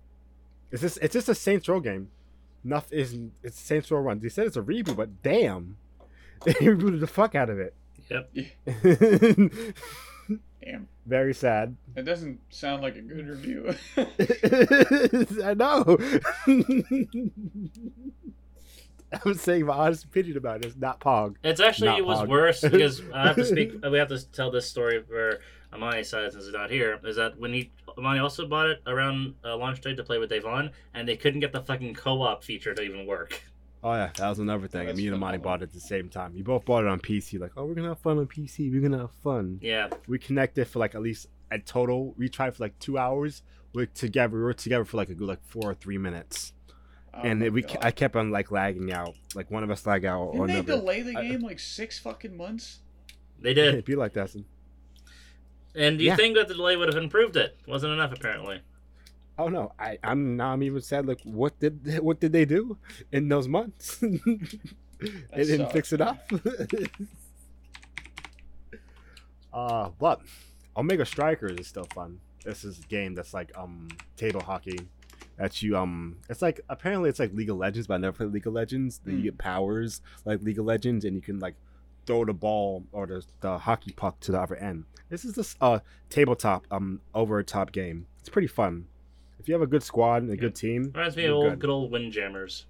it's 0.71 0.81
just 0.81 0.97
it's 1.01 1.13
just 1.13 1.29
a 1.29 1.35
saints 1.35 1.67
row 1.69 1.79
game 1.79 2.09
nothing 2.63 2.99
is 2.99 3.17
it's 3.43 3.59
saints 3.59 3.89
row 3.91 3.99
run 3.99 4.19
they 4.19 4.29
said 4.29 4.45
it's 4.47 4.57
a 4.57 4.61
reboot 4.61 4.95
but 4.95 5.23
damn 5.23 5.77
they 6.45 6.53
rebooted 6.53 6.99
the 6.99 7.07
fuck 7.07 7.33
out 7.35 7.49
of 7.49 7.59
it 7.59 7.73
Yep. 8.09 8.31
Damn. 10.63 10.87
Very 11.05 11.33
sad. 11.33 11.75
That 11.95 12.05
doesn't 12.05 12.39
sound 12.49 12.81
like 12.81 12.95
a 12.95 13.01
good 13.01 13.27
review. 13.27 13.73
I 15.43 15.53
know. 15.53 15.97
I'm 19.25 19.33
saying 19.35 19.65
my 19.65 19.73
honest 19.73 20.05
opinion 20.05 20.37
about 20.37 20.57
it. 20.57 20.65
It's 20.65 20.75
not 20.75 20.99
Pog. 20.99 21.35
It's 21.43 21.59
actually 21.61 21.89
Not 21.89 21.99
it 21.99 22.05
was 22.05 22.19
Pog. 22.19 22.27
worse 22.29 22.61
because 22.71 23.01
I 23.13 23.27
have 23.27 23.35
to 23.37 23.45
speak. 23.45 23.73
We 23.89 23.97
have 23.97 24.09
to 24.09 24.31
tell 24.31 24.51
this 24.51 24.69
story 24.69 25.03
where 25.07 25.39
Amani's 25.73 26.09
side 26.09 26.31
since 26.31 26.45
he's 26.45 26.53
not 26.53 26.69
here. 26.69 26.99
Is 27.03 27.15
that 27.15 27.39
when 27.39 27.53
he 27.53 27.71
Amani 27.97 28.19
also 28.19 28.47
bought 28.47 28.67
it 28.69 28.81
around 28.85 29.35
uh, 29.43 29.55
launch 29.57 29.81
day 29.81 29.95
to 29.95 30.03
play 30.03 30.17
with 30.17 30.29
Devon, 30.29 30.71
and 30.93 31.07
they 31.07 31.15
couldn't 31.17 31.39
get 31.39 31.51
the 31.51 31.61
fucking 31.61 31.93
co-op 31.93 32.43
feature 32.43 32.73
to 32.73 32.81
even 32.81 33.05
work. 33.05 33.41
Oh 33.83 33.93
yeah, 33.93 34.09
that 34.17 34.27
was 34.29 34.39
another 34.39 34.67
thing. 34.67 34.87
That's 34.87 34.97
Me 34.97 35.07
and 35.07 35.15
Amani 35.15 35.37
bought 35.37 35.61
it 35.61 35.65
at 35.65 35.73
the 35.73 35.79
same 35.79 36.09
time. 36.09 36.35
You 36.35 36.43
both 36.43 36.65
bought 36.65 36.83
it 36.83 36.87
on 36.87 36.99
PC. 36.99 37.39
Like, 37.39 37.51
oh, 37.55 37.65
we're 37.65 37.75
gonna 37.75 37.89
have 37.89 37.99
fun 37.99 38.17
on 38.17 38.27
PC. 38.27 38.71
We're 38.71 38.81
gonna 38.81 38.99
have 38.99 39.11
fun. 39.23 39.59
Yeah, 39.61 39.89
We 40.07 40.19
connected 40.19 40.67
for 40.67 40.79
like 40.79 40.95
at 40.95 41.01
least 41.01 41.27
at 41.51 41.65
total. 41.65 42.13
We 42.17 42.27
tried 42.27 42.55
for 42.55 42.63
like 42.63 42.77
two 42.79 42.97
hours. 42.97 43.43
We're 43.73 43.85
together. 43.85 44.35
We 44.35 44.41
were 44.43 44.53
together 44.53 44.83
for 44.85 44.97
like 44.97 45.09
a 45.09 45.13
good 45.15 45.27
like 45.27 45.43
four 45.43 45.71
or 45.71 45.73
three 45.75 45.97
minutes, 45.97 46.53
Oh 47.17 47.21
and 47.23 47.41
it, 47.41 47.51
we 47.51 47.63
God. 47.63 47.77
I 47.81 47.91
kept 47.91 48.15
on 48.15 48.29
like 48.31 48.51
lagging 48.51 48.91
out. 48.93 49.15
Like 49.35 49.49
one 49.49 49.63
of 49.63 49.71
us 49.71 49.85
lag 49.85 50.05
out 50.05 50.21
or 50.21 50.47
Didn't 50.47 50.47
they 50.47 50.53
another. 50.73 50.81
delay 50.81 51.01
the 51.01 51.17
I- 51.17 51.27
game 51.27 51.41
like 51.41 51.59
six 51.59 51.97
fucking 51.99 52.35
months? 52.37 52.79
they 53.39 53.53
did. 53.53 53.69
It'd 53.73 53.85
be 53.93 53.95
like 53.95 54.13
that. 54.13 54.35
And 55.75 55.97
do 55.97 56.03
you 56.03 56.09
Yeah. 56.11 56.15
think 56.15 56.35
that 56.37 56.47
the 56.47 56.53
delay 56.55 56.75
would 56.75 56.91
have 56.93 57.01
improved 57.01 57.35
it? 57.37 57.57
Wasn't 57.67 57.91
enough 57.91 58.11
apparently. 58.13 58.61
Oh 59.39 59.47
no, 59.49 59.71
I 59.79 59.97
I'm 60.03 60.35
now 60.37 60.51
I'm 60.53 60.63
even 60.63 60.81
sad. 60.81 61.05
Like, 61.07 61.21
what 61.23 61.59
did 61.59 61.99
what 62.03 62.19
did 62.19 62.33
they 62.33 62.45
do 62.45 62.77
in 63.11 63.29
those 63.29 63.47
months? 63.47 63.97
they 64.01 64.17
didn't 65.35 65.57
sucks, 65.67 65.73
fix 65.73 65.93
it 65.93 66.01
up. 66.01 66.29
uh, 69.53 69.89
but 69.99 70.21
Omega 70.75 71.05
Strikers 71.05 71.57
is 71.59 71.67
still 71.67 71.87
fun. 71.93 72.19
This 72.43 72.63
is 72.63 72.79
a 72.79 72.83
game 72.83 73.13
that's 73.15 73.33
like 73.33 73.51
um 73.57 73.87
table 74.15 74.41
hockey. 74.41 74.79
That 75.37 75.61
you 75.61 75.77
um, 75.77 76.17
it's 76.29 76.41
like 76.41 76.61
apparently 76.69 77.09
it's 77.09 77.19
like 77.19 77.31
League 77.33 77.49
of 77.49 77.57
Legends, 77.57 77.87
but 77.87 77.93
I 77.95 77.97
never 77.97 78.17
played 78.17 78.31
League 78.31 78.47
of 78.47 78.53
Legends. 78.53 78.99
Then 79.05 79.17
you 79.17 79.23
get 79.23 79.37
powers 79.37 80.01
like 80.25 80.41
League 80.41 80.57
of 80.59 80.65
Legends, 80.65 81.05
and 81.05 81.15
you 81.15 81.21
can 81.21 81.39
like 81.39 81.55
throw 82.07 82.25
the 82.25 82.33
ball 82.33 82.83
or 82.91 83.05
the, 83.05 83.23
the 83.41 83.57
hockey 83.57 83.91
puck 83.91 84.19
to 84.21 84.31
the 84.31 84.39
other 84.41 84.55
end. 84.55 84.85
This 85.09 85.23
is 85.25 85.33
this 85.35 85.55
uh 85.61 85.79
tabletop 86.09 86.65
um 86.71 87.01
over 87.13 87.41
top 87.43 87.71
game. 87.71 88.07
It's 88.19 88.29
pretty 88.29 88.47
fun. 88.47 88.87
If 89.39 89.47
you 89.47 89.53
have 89.53 89.61
a 89.61 89.67
good 89.67 89.83
squad 89.83 90.23
and 90.23 90.31
a 90.31 90.33
Yeah. 90.35 90.41
good 90.41 90.55
team, 90.55 90.91
Reminds 90.95 91.15
me 91.15 91.25
of 91.25 91.35
old 91.35 91.49
good. 91.51 91.59
good 91.59 91.69
old 91.69 91.91
Windjammers. 91.91 92.65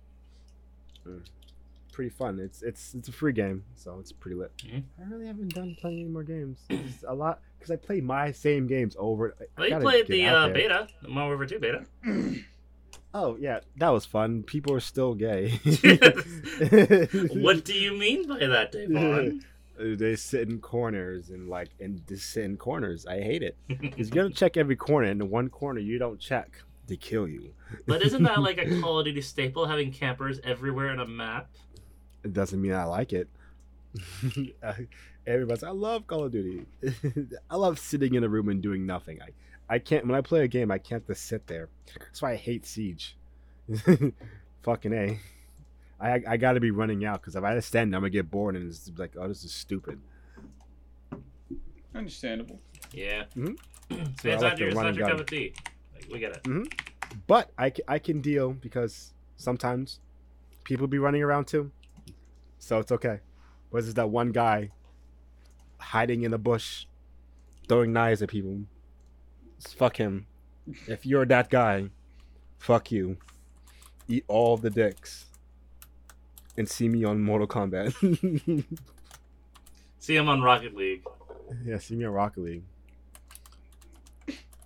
pretty 1.93 2.09
fun. 2.09 2.39
It's 2.39 2.61
it's 2.61 2.93
it's 2.93 3.07
a 3.07 3.11
free 3.11 3.31
game, 3.33 3.63
so 3.75 3.97
it's 3.99 4.11
pretty 4.11 4.35
lit. 4.35 4.51
Mhm. 4.57 4.83
I 4.99 5.09
really 5.09 5.25
haven't 5.25 5.53
done 5.55 5.75
playing 5.79 5.99
any 6.01 6.09
more 6.09 6.23
games. 6.23 6.59
It's 6.69 7.03
a 7.07 7.13
lot 7.13 7.39
because 7.57 7.71
I 7.71 7.75
play 7.77 8.01
my 8.01 8.31
same 8.31 8.67
games 8.67 8.95
over. 8.99 9.35
I- 9.39 9.43
I 9.43 9.47
Well, 9.57 9.69
you 9.69 9.79
played 9.79 10.07
the 10.07 10.25
uh, 10.27 10.49
beta, 10.49 10.87
the 11.01 11.07
Modern 11.09 11.37
Warfare 11.39 11.57
2 11.57 11.59
beta. 11.59 11.85
Oh 13.13 13.37
yeah, 13.39 13.59
that 13.77 13.89
was 13.89 14.05
fun. 14.05 14.43
People 14.43 14.73
are 14.73 14.79
still 14.79 15.15
gay. 15.15 15.49
what 17.33 17.63
do 17.65 17.73
you 17.73 17.97
mean 17.97 18.27
by 18.27 18.45
that, 18.45 18.69
Devon? 18.71 19.43
They 19.79 20.15
sit 20.15 20.49
in 20.49 20.59
corners 20.59 21.29
and 21.29 21.49
like 21.49 21.69
and 21.79 22.01
just 22.07 22.31
sit 22.31 22.45
in 22.45 22.57
corners. 22.57 23.05
I 23.05 23.21
hate 23.21 23.43
it 23.43 23.55
because 23.67 24.09
you 24.09 24.15
gotta 24.15 24.31
check 24.31 24.57
every 24.57 24.75
corner, 24.75 25.07
and 25.07 25.21
the 25.21 25.25
one 25.25 25.49
corner 25.49 25.79
you 25.79 25.99
don't 25.99 26.19
check, 26.19 26.63
they 26.87 26.95
kill 26.95 27.27
you. 27.27 27.53
but 27.85 28.01
isn't 28.01 28.23
that 28.23 28.41
like 28.41 28.57
a 28.57 28.81
Call 28.81 28.97
of 28.97 29.05
Duty 29.05 29.21
staple, 29.21 29.67
having 29.67 29.91
campers 29.91 30.39
everywhere 30.43 30.91
in 30.91 30.99
a 30.99 31.05
map? 31.05 31.51
It 32.23 32.33
doesn't 32.33 32.59
mean 32.59 32.73
I 32.73 32.85
like 32.85 33.13
it. 33.13 33.29
Everybody's, 35.27 35.63
I 35.63 35.69
love 35.69 36.07
Call 36.07 36.23
of 36.23 36.31
Duty. 36.31 36.65
I 37.47 37.55
love 37.55 37.77
sitting 37.77 38.15
in 38.15 38.23
a 38.23 38.29
room 38.29 38.49
and 38.49 38.63
doing 38.63 38.85
nothing. 38.87 39.21
I, 39.21 39.27
I 39.69 39.79
can't 39.79 40.05
when 40.05 40.15
I 40.15 40.21
play 40.21 40.43
a 40.43 40.47
game. 40.47 40.71
I 40.71 40.77
can't 40.77 41.05
just 41.07 41.25
sit 41.25 41.47
there. 41.47 41.69
That's 41.99 42.21
why 42.21 42.33
I 42.33 42.35
hate 42.35 42.65
Siege. 42.65 43.17
Fucking 44.63 44.93
a. 44.93 45.19
I 45.99 46.21
I 46.27 46.37
got 46.37 46.53
to 46.53 46.59
be 46.59 46.71
running 46.71 47.03
out 47.05 47.21
because 47.21 47.35
if 47.35 47.43
I 47.43 47.55
just 47.55 47.67
stand, 47.67 47.91
there, 47.91 47.97
I'm 47.97 48.01
gonna 48.03 48.11
get 48.11 48.29
bored 48.31 48.55
and 48.55 48.69
it's 48.69 48.91
like, 48.97 49.13
oh, 49.19 49.27
this 49.27 49.43
is 49.43 49.51
stupid. 49.53 49.99
Understandable. 51.95 52.59
Yeah. 52.93 53.23
Mm-hmm. 53.35 53.53
So 53.89 53.95
So 54.21 54.29
I 54.29 54.33
it's 54.33 54.43
like 54.43 54.51
not 54.51 54.59
your, 54.59 54.67
it's 54.67 54.75
run 54.77 54.85
not 54.85 54.95
your 54.95 55.07
gun. 55.07 55.11
cup 55.11 55.19
of 55.21 55.25
tea. 55.27 55.53
Like, 55.95 56.07
we 56.11 56.19
get 56.19 56.35
it. 56.45 56.73
but 57.25 57.51
I, 57.57 57.71
I 57.87 57.99
can 57.99 58.19
deal 58.19 58.51
because 58.51 59.13
sometimes 59.37 60.01
people 60.65 60.87
be 60.87 60.99
running 60.99 61.23
around 61.23 61.47
too, 61.47 61.71
so 62.59 62.79
it's 62.79 62.91
okay. 62.91 63.19
But 63.71 63.83
there's 63.83 63.93
that 63.93 64.09
one 64.09 64.31
guy 64.33 64.71
hiding 65.79 66.23
in 66.23 66.33
a 66.33 66.37
bush, 66.37 66.85
throwing 67.69 67.93
knives 67.93 68.21
at 68.21 68.27
people. 68.29 68.59
Just 69.61 69.75
fuck 69.77 69.97
him. 69.97 70.25
If 70.87 71.05
you're 71.05 71.25
that 71.25 71.49
guy, 71.49 71.89
fuck 72.59 72.91
you. 72.91 73.17
Eat 74.07 74.23
all 74.27 74.57
the 74.57 74.69
dicks. 74.69 75.25
And 76.57 76.67
see 76.67 76.89
me 76.89 77.03
on 77.03 77.21
Mortal 77.21 77.47
Kombat. 77.47 77.93
See 79.99 80.15
him 80.15 80.29
on 80.29 80.41
Rocket 80.41 80.73
League. 80.75 81.03
yeah, 81.65 81.77
see 81.79 81.95
me 81.95 82.05
on 82.05 82.13
Rocket 82.13 82.39
League. 82.41 82.63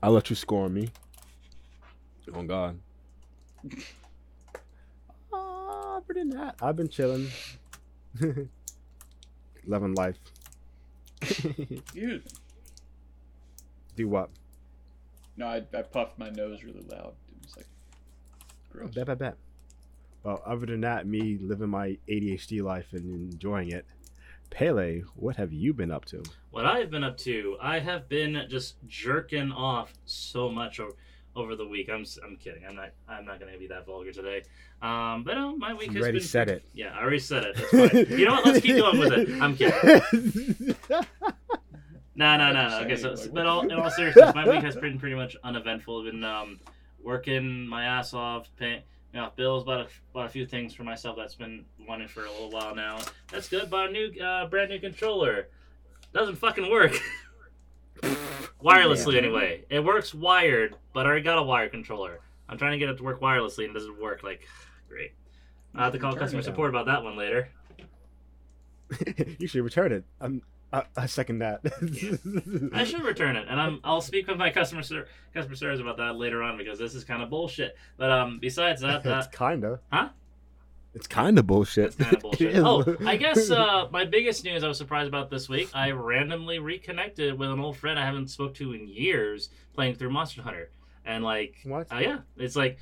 I'll 0.03 0.11
let 0.11 0.29
you 0.29 0.35
score 0.35 0.65
on 0.65 0.73
me. 0.73 0.89
Oh 2.33 2.43
God. 2.43 2.79
Uh, 5.33 5.97
other 5.97 6.13
than 6.13 6.29
that, 6.29 6.55
I've 6.61 6.75
been 6.75 6.89
chilling. 6.89 7.27
Loving 9.65 9.95
life. 9.95 10.17
Dude, 11.93 12.23
Do 13.95 14.07
what? 14.07 14.29
No, 15.37 15.47
I, 15.47 15.63
I 15.73 15.81
puffed 15.81 16.17
my 16.19 16.29
nose 16.29 16.63
really 16.63 16.83
loud. 16.89 17.13
It 17.31 17.45
was 17.45 17.57
like 17.57 17.67
Oh, 18.73 18.77
gross. 18.77 18.93
bet, 18.93 19.05
bet, 19.07 19.17
bet. 19.19 19.37
Well, 20.23 20.41
other 20.45 20.65
than 20.65 20.81
that, 20.81 21.07
me 21.07 21.37
living 21.41 21.69
my 21.69 21.97
ADHD 22.07 22.61
life 22.61 22.87
and 22.93 23.31
enjoying 23.33 23.71
it. 23.71 23.85
Pele, 24.49 25.01
what 25.15 25.37
have 25.37 25.51
you 25.53 25.73
been 25.73 25.91
up 25.91 26.05
to? 26.05 26.21
What 26.51 26.65
I've 26.65 26.91
been 26.91 27.03
up 27.03 27.17
to, 27.19 27.57
I 27.61 27.79
have 27.79 28.07
been 28.09 28.45
just 28.49 28.75
jerking 28.87 29.51
off 29.51 29.93
so 30.05 30.49
much 30.49 30.79
over, 30.81 30.91
over 31.37 31.55
the 31.55 31.65
week. 31.65 31.89
I'm 31.91 32.01
s- 32.01 32.19
I'm 32.23 32.35
kidding. 32.35 32.63
I'm 32.67 32.75
not 32.75 32.89
I'm 33.07 33.23
not 33.25 33.39
gonna 33.39 33.57
be 33.57 33.67
that 33.67 33.85
vulgar 33.85 34.11
today. 34.11 34.43
Um, 34.81 35.23
but 35.23 35.37
uh, 35.37 35.53
my 35.53 35.73
week 35.73 35.87
You 35.91 35.93
has 35.93 36.01
already 36.03 36.17
been. 36.19 36.27
said 36.27 36.49
it. 36.49 36.65
Yeah, 36.73 36.93
I 36.93 37.01
already 37.01 37.19
said 37.19 37.43
it. 37.45 37.55
That's 37.55 37.69
fine. 37.93 38.19
you 38.19 38.25
know 38.25 38.33
what? 38.33 38.45
Let's 38.47 38.59
keep 38.59 38.75
going 38.75 38.99
with 38.99 39.13
it. 39.13 39.41
I'm 39.41 39.55
kidding. 39.55 40.75
No, 42.21 42.37
no, 42.37 42.51
no, 42.53 42.69
no. 42.69 42.79
Okay, 42.81 42.95
so, 42.97 43.13
like, 43.13 43.33
but 43.33 43.47
all, 43.47 43.61
in 43.61 43.71
all 43.71 43.89
seriousness, 43.89 44.35
my 44.35 44.47
week 44.47 44.61
has 44.61 44.75
been 44.85 44.99
pretty 44.99 45.15
much 45.15 45.35
uneventful. 45.43 46.01
I've 46.05 46.11
been 46.11 46.23
um, 46.23 46.59
working 47.03 47.65
my 47.65 47.85
ass 47.85 48.13
off, 48.13 48.47
paying 48.59 48.83
you 49.11 49.19
know, 49.19 49.31
bills, 49.35 49.63
bought 49.63 49.79
a, 49.79 49.87
bought 50.13 50.27
a 50.27 50.29
few 50.29 50.45
things 50.45 50.71
for 50.75 50.83
myself 50.83 51.17
that's 51.17 51.33
been 51.33 51.65
wanting 51.87 52.07
for 52.07 52.25
a 52.25 52.31
little 52.31 52.51
while 52.51 52.75
now. 52.75 52.99
That's 53.31 53.49
good. 53.49 53.71
Bought 53.71 53.89
a 53.89 53.91
new, 53.91 54.23
uh, 54.23 54.45
brand 54.45 54.69
new 54.69 54.79
controller. 54.79 55.47
Doesn't 56.13 56.35
fucking 56.35 56.69
work. 56.69 56.93
Wirelessly, 58.63 59.13
Yeah. 59.13 59.17
anyway. 59.17 59.65
It 59.71 59.83
works 59.83 60.13
wired, 60.13 60.75
but 60.93 61.07
I 61.07 61.09
already 61.09 61.23
got 61.23 61.39
a 61.39 61.43
wired 61.43 61.71
controller. 61.71 62.19
I'm 62.47 62.59
trying 62.59 62.73
to 62.73 62.77
get 62.77 62.89
it 62.89 62.97
to 62.97 63.03
work 63.03 63.19
wirelessly 63.19 63.65
and 63.65 63.71
it 63.75 63.79
doesn't 63.79 63.99
work. 63.99 64.21
Like, 64.21 64.47
great. 64.87 65.13
I'll 65.73 65.85
have 65.85 65.93
to 65.93 65.97
call 65.97 66.15
customer 66.15 66.43
support 66.43 66.69
about 66.69 66.85
that 66.85 67.03
one 67.03 67.17
later. 67.17 67.49
you 69.39 69.47
should 69.47 69.63
return 69.63 69.91
it. 69.91 70.03
I'm, 70.19 70.43
I, 70.73 70.83
I 70.95 71.05
second 71.05 71.39
that. 71.39 71.61
I 72.73 72.83
should 72.85 73.03
return 73.03 73.35
it, 73.35 73.47
and 73.49 73.59
I'm 73.59 73.79
I'll 73.83 74.01
speak 74.01 74.27
with 74.27 74.37
my 74.37 74.49
customer 74.49 74.83
ser- 74.83 75.07
customer 75.33 75.55
service 75.55 75.79
about 75.81 75.97
that 75.97 76.15
later 76.15 76.41
on 76.43 76.57
because 76.57 76.79
this 76.79 76.95
is 76.95 77.03
kind 77.03 77.21
of 77.21 77.29
bullshit. 77.29 77.75
But 77.97 78.09
um, 78.11 78.39
besides 78.39 78.81
that, 78.81 79.01
it's 79.05 79.27
kinda. 79.35 79.79
Huh? 79.91 80.09
It's 80.93 81.07
kinda 81.07 81.41
bullshit. 81.43 81.85
it's 81.85 81.95
kind 81.95 82.13
of 82.15 82.19
bullshit. 82.21 82.55
Oh, 82.57 82.97
I 83.05 83.15
guess 83.17 83.49
uh, 83.51 83.87
my 83.91 84.05
biggest 84.05 84.43
news 84.43 84.63
I 84.63 84.67
was 84.67 84.77
surprised 84.77 85.07
about 85.07 85.29
this 85.29 85.47
week. 85.49 85.69
I 85.73 85.91
randomly 85.91 86.59
reconnected 86.59 87.37
with 87.37 87.49
an 87.49 87.59
old 87.59 87.77
friend 87.77 87.97
I 87.99 88.05
haven't 88.05 88.29
spoke 88.29 88.53
to 88.55 88.73
in 88.73 88.87
years, 88.87 89.49
playing 89.73 89.95
through 89.95 90.09
Monster 90.11 90.41
Hunter, 90.41 90.69
and 91.05 91.23
like, 91.23 91.55
What? 91.63 91.91
uh, 91.91 91.97
yeah, 91.99 92.19
it's 92.37 92.55
like, 92.55 92.77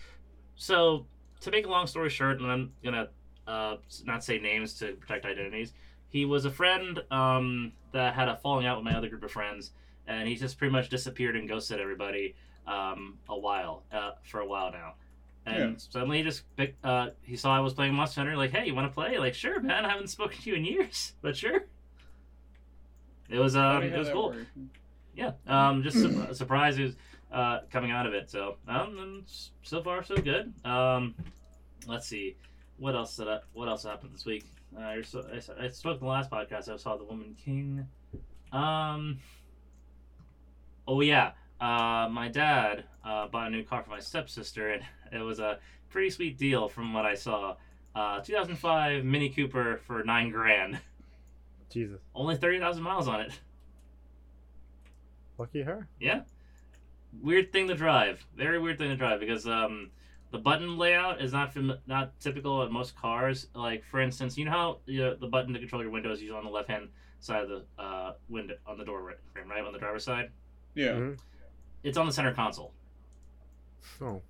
so 0.55 1.05
to 1.41 1.51
make 1.51 1.65
a 1.65 1.69
long 1.69 1.87
story 1.87 2.09
short, 2.09 2.39
and 2.39 2.51
I'm 2.51 2.71
gonna 2.83 3.09
uh, 3.47 3.77
not 4.05 4.23
say 4.23 4.39
names 4.39 4.75
to 4.79 4.93
protect 4.93 5.25
identities. 5.25 5.73
He 6.09 6.25
was 6.25 6.45
a 6.45 6.51
friend 6.51 6.99
um, 7.11 7.71
that 7.91 8.13
had 8.15 8.27
a 8.27 8.35
falling 8.37 8.65
out 8.65 8.77
with 8.77 8.85
my 8.85 8.95
other 8.95 9.09
group 9.09 9.23
of 9.23 9.31
friends, 9.31 9.71
and 10.07 10.27
he 10.27 10.35
just 10.35 10.57
pretty 10.57 10.71
much 10.71 10.89
disappeared 10.89 11.35
and 11.35 11.47
ghosted 11.47 11.79
everybody 11.79 12.35
um, 12.67 13.17
a 13.29 13.37
while 13.37 13.83
uh, 13.91 14.11
for 14.23 14.39
a 14.41 14.45
while 14.45 14.71
now. 14.71 14.93
And 15.45 15.71
Yeah. 15.73 15.77
suddenly 15.77 16.17
he 16.17 16.23
just 16.23 16.43
picked, 16.55 16.83
uh, 16.83 17.11
he 17.21 17.35
saw 17.35 17.55
I 17.55 17.59
was 17.59 17.73
playing 17.73 17.93
Monster 17.93 18.21
Hunter, 18.21 18.35
like, 18.37 18.51
hey, 18.51 18.65
you 18.67 18.75
want 18.75 18.87
to 18.87 18.93
play? 18.93 19.17
Like, 19.17 19.33
sure, 19.33 19.59
man. 19.61 19.85
I 19.85 19.89
haven't 19.89 20.09
spoken 20.09 20.37
to 20.37 20.49
you 20.49 20.55
in 20.55 20.65
years, 20.65 21.13
but 21.21 21.35
sure. 21.37 21.65
It 23.29 23.37
was 23.39 23.55
um, 23.55 23.83
it 23.83 23.97
was 23.97 24.09
cool. 24.09 24.29
worked. 24.29 24.45
Yeah, 25.15 25.31
um, 25.47 25.83
just 25.83 25.97
su- 26.01 26.25
a 26.29 26.33
surprise 26.33 26.77
who's 26.77 26.95
uh, 27.31 27.59
coming 27.71 27.91
out 27.91 28.05
of 28.07 28.13
it. 28.13 28.29
So, 28.31 28.55
um, 28.67 28.97
and 28.99 29.23
so 29.61 29.83
far 29.83 30.03
so 30.03 30.15
good. 30.15 30.53
Um, 30.65 31.13
let's 31.87 32.07
see, 32.07 32.37
what 32.77 32.95
else 32.95 33.15
did 33.17 33.27
I, 33.27 33.39
what 33.53 33.67
else 33.67 33.83
happened 33.83 34.13
this 34.13 34.25
week? 34.25 34.45
Uh, 34.77 34.81
I, 34.81 35.01
so, 35.01 35.25
I, 35.31 35.65
I 35.65 35.67
spoke 35.69 35.99
in 35.99 36.05
the 36.05 36.11
last 36.11 36.29
podcast. 36.29 36.69
I 36.69 36.77
saw 36.77 36.97
the 36.97 37.03
Woman 37.03 37.35
King. 37.43 37.87
Um, 38.51 39.19
oh 40.87 41.01
yeah, 41.01 41.31
uh, 41.59 42.07
my 42.09 42.29
dad 42.29 42.85
uh, 43.03 43.27
bought 43.27 43.47
a 43.47 43.49
new 43.49 43.63
car 43.63 43.83
for 43.83 43.89
my 43.89 43.99
stepsister, 43.99 44.71
and 44.71 44.83
it 45.11 45.23
was 45.23 45.39
a 45.39 45.59
pretty 45.89 46.09
sweet 46.09 46.37
deal 46.37 46.69
from 46.69 46.93
what 46.93 47.05
I 47.05 47.15
saw. 47.15 47.55
Uh, 47.95 48.21
2005 48.21 49.03
Mini 49.03 49.29
Cooper 49.29 49.79
for 49.85 50.03
nine 50.03 50.29
grand. 50.29 50.79
Jesus. 51.69 51.99
Only 52.15 52.35
30,000 52.35 52.81
miles 52.81 53.07
on 53.07 53.21
it. 53.21 53.39
Lucky 55.37 55.61
her. 55.61 55.87
Yeah. 55.99 56.21
Weird 57.21 57.51
thing 57.51 57.67
to 57.67 57.75
drive. 57.75 58.25
Very 58.35 58.59
weird 58.59 58.77
thing 58.77 58.89
to 58.89 58.95
drive 58.95 59.19
because 59.19 59.47
um, 59.47 59.91
the 60.31 60.37
button 60.37 60.77
layout 60.77 61.21
is 61.21 61.33
not 61.33 61.53
fam- 61.53 61.79
not 61.87 62.17
typical 62.19 62.61
of 62.61 62.71
most 62.71 62.95
cars. 62.95 63.47
Like 63.55 63.83
for 63.85 63.99
instance, 64.01 64.37
you 64.37 64.45
know 64.45 64.51
how 64.51 64.77
you 64.85 64.99
know, 65.01 65.15
the 65.15 65.27
button 65.27 65.53
to 65.53 65.59
control 65.59 65.81
your 65.81 65.91
window 65.91 66.11
is 66.11 66.21
usually 66.21 66.37
on 66.39 66.45
the 66.45 66.51
left 66.51 66.69
hand 66.69 66.89
side 67.19 67.43
of 67.43 67.49
the 67.49 67.63
uh, 67.81 68.13
window 68.29 68.55
on 68.67 68.77
the 68.77 68.85
door 68.85 69.15
frame, 69.33 69.49
right 69.49 69.63
on 69.63 69.73
the 69.73 69.79
driver's 69.79 70.03
side. 70.03 70.29
Yeah. 70.75 70.91
Mhm. 70.93 71.19
It's 71.83 71.97
on 71.97 72.05
the 72.05 72.11
center 72.13 72.33
console. 72.33 72.73
Oh, 74.01 74.21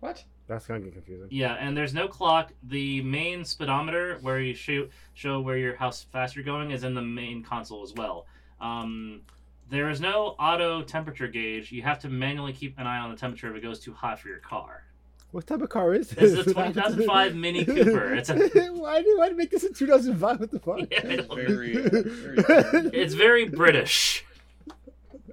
What? 0.00 0.24
that's 0.48 0.66
gonna 0.66 0.80
get 0.80 0.94
confusing. 0.94 1.28
Yeah, 1.30 1.54
and 1.54 1.76
there's 1.76 1.94
no 1.94 2.08
clock. 2.08 2.52
The 2.64 3.02
main 3.02 3.44
speedometer, 3.44 4.18
where 4.22 4.40
you 4.40 4.54
show 4.54 4.88
show 5.14 5.40
where 5.40 5.56
your 5.56 5.76
how 5.76 5.90
fast 5.90 6.34
you're 6.36 6.44
going, 6.44 6.70
is 6.70 6.84
in 6.84 6.94
the 6.94 7.02
main 7.02 7.42
console 7.42 7.82
as 7.82 7.92
well. 7.94 8.26
Um, 8.60 9.22
there 9.68 9.88
is 9.90 10.00
no 10.00 10.34
auto 10.38 10.82
temperature 10.82 11.28
gauge. 11.28 11.72
You 11.72 11.82
have 11.82 11.98
to 12.00 12.08
manually 12.08 12.52
keep 12.52 12.78
an 12.78 12.86
eye 12.86 12.98
on 12.98 13.10
the 13.10 13.16
temperature 13.16 13.50
if 13.50 13.56
it 13.56 13.62
goes 13.62 13.80
too 13.80 13.92
hot 13.94 14.18
for 14.20 14.28
your 14.28 14.38
car. 14.38 14.84
What 15.32 15.46
type 15.46 15.62
of 15.62 15.70
car 15.70 15.94
is 15.94 16.10
this? 16.10 16.32
This 16.32 16.32
is 16.32 16.38
a 16.40 16.44
2005 16.54 17.34
Mini 17.34 17.64
Cooper. 17.64 18.14
It's 18.14 18.28
a- 18.28 18.36
why 18.72 19.02
did 19.02 19.18
why 19.18 19.28
did 19.28 19.36
make 19.38 19.50
this 19.50 19.64
in 19.64 19.72
2005? 19.74 20.40
What 20.40 20.50
the 20.50 20.60
fuck? 20.60 20.80
Yeah, 20.90 21.00
I. 21.30 21.34
Very, 21.34 21.76
uh, 21.84 21.88
very 21.90 22.88
It's 22.92 23.14
very 23.14 23.48
British, 23.48 24.24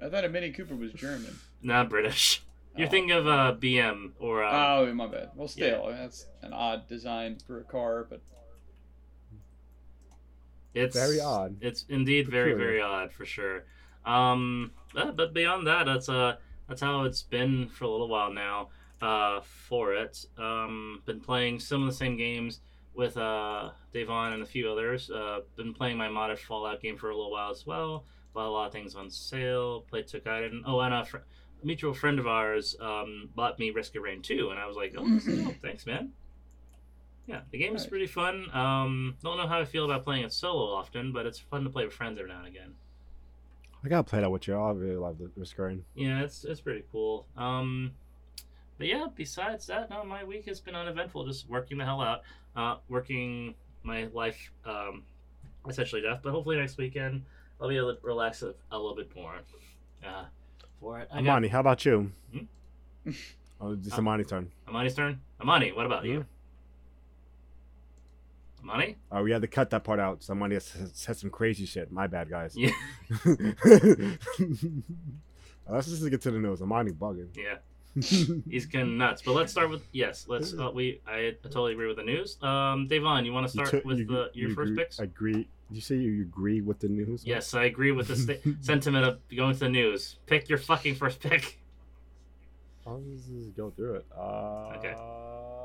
I 0.02 0.08
thought 0.08 0.24
a 0.24 0.28
Mini 0.30 0.50
Cooper 0.52 0.74
was 0.74 0.92
German. 0.92 1.38
not 1.62 1.88
British. 1.90 2.42
You're 2.76 2.86
Oh. 2.86 2.90
thinking 2.90 3.10
of 3.10 3.26
uh, 3.26 3.54
BM 3.60 4.12
or 4.20 4.42
uh, 4.44 4.78
Oh, 4.78 4.94
my 4.94 5.06
bad. 5.06 5.30
Well, 5.34 5.48
still, 5.48 5.88
that's 5.90 6.26
an 6.40 6.52
odd 6.54 6.88
design 6.88 7.36
for 7.46 7.58
a 7.60 7.64
car, 7.64 8.06
but 8.08 8.22
It's 10.72 10.96
Very 10.96 11.20
odd. 11.20 11.56
It's 11.60 11.84
indeed 11.88 12.28
very 12.28 12.52
Peculiar. 12.52 12.70
very 12.70 12.80
odd 12.82 13.12
for 13.12 13.26
sure. 13.26 13.64
Um, 14.06 14.70
uh, 14.96 15.10
but 15.10 15.34
beyond 15.34 15.66
that, 15.66 15.84
that's 15.84 16.08
uh 16.08 16.36
that's 16.68 16.80
how 16.80 17.02
it's 17.02 17.22
been 17.22 17.68
for 17.68 17.84
a 17.84 17.90
little 17.90 18.08
while 18.08 18.32
now. 18.32 18.68
Uh, 19.00 19.40
for 19.68 19.94
it, 19.94 20.26
um, 20.38 21.02
been 21.06 21.20
playing 21.20 21.58
some 21.58 21.82
of 21.82 21.88
the 21.88 21.94
same 21.96 22.16
games 22.16 22.60
with 22.94 23.16
uh 23.16 23.70
Devon 23.94 24.32
and 24.34 24.42
a 24.42 24.46
few 24.46 24.70
others. 24.70 25.10
Uh, 25.10 25.40
been 25.56 25.72
playing 25.72 25.96
my 25.96 26.08
modded 26.08 26.38
Fallout 26.38 26.82
game 26.82 26.96
for 26.98 27.08
a 27.10 27.16
little 27.16 27.30
while 27.30 27.50
as 27.50 27.64
well. 27.66 28.04
Bought 28.34 28.46
a 28.46 28.50
lot 28.50 28.66
of 28.66 28.72
things 28.72 28.94
on 28.94 29.08
sale. 29.10 29.82
Played 29.88 30.06
Took 30.08 30.24
Gaiden. 30.24 30.60
Oh, 30.66 30.80
and 30.80 30.92
a, 30.92 31.04
fr- 31.04 31.16
a 31.18 31.66
mutual 31.66 31.94
friend 31.94 32.18
of 32.18 32.26
ours 32.26 32.76
um 32.80 33.30
bought 33.34 33.58
me 33.58 33.70
Risk 33.70 33.96
of 33.96 34.02
Rain 34.02 34.20
2, 34.22 34.50
and 34.50 34.58
I 34.58 34.66
was 34.66 34.76
like, 34.76 34.94
oh, 34.98 35.08
this 35.08 35.26
is 35.26 35.44
dope. 35.44 35.54
thanks, 35.62 35.86
man. 35.86 36.12
Yeah, 37.26 37.40
the 37.52 37.58
game 37.58 37.76
is 37.76 37.82
Nice. 37.84 37.88
pretty 37.90 38.06
fun. 38.06 38.46
Um, 38.54 39.14
don't 39.22 39.36
know 39.36 39.46
how 39.46 39.60
I 39.60 39.64
feel 39.64 39.84
about 39.84 40.04
playing 40.04 40.24
it 40.24 40.32
solo 40.32 40.74
often, 40.74 41.12
but 41.12 41.26
it's 41.26 41.38
fun 41.38 41.64
to 41.64 41.70
play 41.70 41.84
with 41.84 41.94
friends 41.94 42.18
every 42.18 42.30
now 42.30 42.38
and 42.40 42.48
again. 42.48 42.74
I 43.84 43.88
gotta 43.88 44.02
play 44.04 44.20
that 44.20 44.30
with 44.30 44.46
you. 44.48 44.54
I 44.56 44.72
really 44.72 44.96
love 44.96 45.16
the, 45.18 45.30
the 45.36 45.62
Rain. 45.62 45.84
Yeah, 45.94 46.22
it's 46.22 46.44
it's 46.44 46.60
pretty 46.60 46.82
cool. 46.92 47.26
Um, 47.36 47.92
but 48.80 48.88
yeah, 48.88 49.06
besides 49.14 49.66
that, 49.66 49.90
no, 49.90 50.02
my 50.04 50.24
week 50.24 50.46
has 50.46 50.58
been 50.58 50.74
uneventful. 50.74 51.26
Just 51.26 51.46
working 51.50 51.76
the 51.76 51.84
hell 51.84 52.00
out, 52.00 52.22
uh, 52.56 52.76
working 52.88 53.54
my 53.82 54.06
life, 54.14 54.50
um, 54.64 55.02
essentially 55.68 56.00
death. 56.00 56.20
But 56.22 56.30
hopefully 56.32 56.56
next 56.56 56.78
weekend 56.78 57.22
I'll 57.60 57.68
be 57.68 57.76
able 57.76 57.94
to 57.94 58.00
relax 58.02 58.40
a, 58.42 58.54
a 58.72 58.78
little 58.78 58.96
bit 58.96 59.14
more. 59.14 59.34
Uh, 60.02 60.24
for 60.80 60.98
it. 61.00 61.08
I 61.12 61.16
got 61.16 61.28
Amani, 61.32 61.48
how 61.48 61.60
about 61.60 61.84
you? 61.84 62.10
Hmm? 62.32 63.10
Oh, 63.62 63.72
it's 63.72 63.92
Uh, 63.92 63.96
Amani's 63.98 64.28
turn. 64.28 64.50
Amani's 64.66 64.94
turn. 64.94 65.20
Amani, 65.38 65.72
what 65.72 65.84
about 65.84 66.06
you? 66.06 66.24
Amani? 68.62 68.96
Oh, 69.12 69.22
we 69.22 69.32
had 69.32 69.42
to 69.42 69.48
cut 69.48 69.68
that 69.68 69.84
part 69.84 70.00
out. 70.00 70.22
Somebody 70.22 70.54
has 70.54 70.74
said 70.94 71.18
some 71.18 71.28
crazy 71.28 71.66
shit. 71.66 71.92
My 71.92 72.06
bad, 72.06 72.30
guys. 72.30 72.56
Yeah. 72.56 72.70
Let's 75.68 75.88
just 75.88 76.08
get 76.08 76.22
to 76.22 76.30
the 76.30 76.38
news. 76.38 76.62
Amani 76.62 76.92
bugging. 76.92 77.36
Yeah. 77.36 77.56
He's 77.94 78.66
going 78.66 78.96
nuts. 78.98 79.22
But 79.22 79.32
let's 79.32 79.50
start 79.52 79.68
with 79.70 79.82
yes. 79.92 80.26
Let's. 80.28 80.54
Uh, 80.54 80.70
we 80.72 81.00
I 81.06 81.34
totally 81.42 81.72
agree 81.72 81.88
with 81.88 81.96
the 81.96 82.04
news. 82.04 82.36
Um, 82.42 82.86
Devon, 82.86 83.24
you 83.24 83.32
want 83.32 83.48
to 83.50 83.58
You 83.58 83.66
start 83.66 83.84
with 83.84 83.98
you- 83.98 84.06
the 84.06 84.30
your 84.32 84.48
you 84.50 84.54
first 84.54 84.70
agree, 84.72 84.84
picks? 84.84 85.00
I 85.00 85.04
agree? 85.04 85.32
Did 85.68 85.74
you 85.76 85.80
say 85.80 85.96
you 85.96 86.22
agree 86.22 86.60
with 86.60 86.78
the 86.80 86.88
news? 86.88 87.24
Yes, 87.26 87.52
I 87.54 87.64
agree 87.64 87.92
with 87.92 88.08
the 88.08 88.16
sta- 88.16 88.40
sentiment 88.60 89.04
of 89.04 89.20
going 89.36 89.54
to 89.54 89.60
the 89.60 89.68
news. 89.68 90.16
Pick 90.26 90.48
your 90.48 90.58
fucking 90.58 90.94
first 90.96 91.20
pick. 91.20 91.58
I'll 92.86 93.00
just 93.02 93.28
go 93.56 93.70
through 93.70 93.96
it. 93.96 94.06
Uh, 94.16 94.72
Okay. 94.78 94.94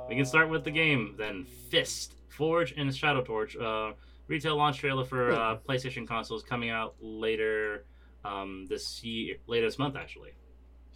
We 0.09 0.15
can 0.15 0.25
start 0.25 0.49
with 0.49 0.63
the 0.63 0.71
game 0.71 1.15
then. 1.17 1.45
Fist, 1.69 2.13
Forged 2.27 2.77
in 2.77 2.91
Shadow 2.91 3.23
Torch. 3.23 3.55
Uh, 3.57 3.93
retail 4.27 4.55
launch 4.55 4.77
trailer 4.79 5.05
for 5.05 5.31
uh, 5.31 5.57
PlayStation 5.67 6.07
consoles 6.07 6.43
coming 6.43 6.69
out 6.69 6.95
later 6.99 7.85
um, 8.23 8.65
this 8.69 9.03
year, 9.03 9.37
later 9.47 9.65
this 9.67 9.79
month 9.79 9.95
actually. 9.95 10.31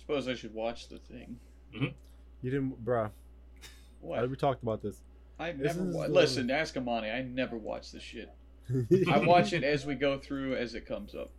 Suppose 0.10 0.28
I 0.28 0.34
should 0.34 0.56
watch 0.56 0.88
the 0.88 0.98
thing. 0.98 1.38
You 1.72 1.91
didn't, 2.41 2.84
bruh. 2.84 3.12
What? 4.02 4.28
We 4.28 4.36
talked 4.36 4.63
about 4.63 4.82
this. 4.82 4.95
I 5.38 5.52
This 5.52 5.76
never 5.76 5.88
is 5.88 5.95
wa- 5.95 6.06
listen. 6.08 6.50
Ask 6.50 6.76
Amani. 6.78 7.12
I 7.12 7.22
never 7.22 7.58
watch 7.58 7.91
this 7.91 8.02
shit. 8.02 8.32
I 9.08 9.19
watch 9.19 9.54
it 9.54 9.63
as 9.63 9.86
we 9.86 9.93
go 9.93 10.17
through 10.17 10.56
as 10.56 10.74
it 10.74 10.88
comes 10.88 11.13
up. 11.13 11.30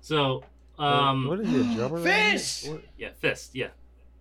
So, 0.00 0.44
um, 0.78 1.26
what 1.26 1.40
is 1.40 1.52
it, 1.52 1.74
drummer? 1.74 1.98
man? 1.98 2.32
Fist! 2.32 2.68
What- 2.70 2.82
yeah, 2.96 3.08
Fist, 3.18 3.56
yeah. 3.56 3.70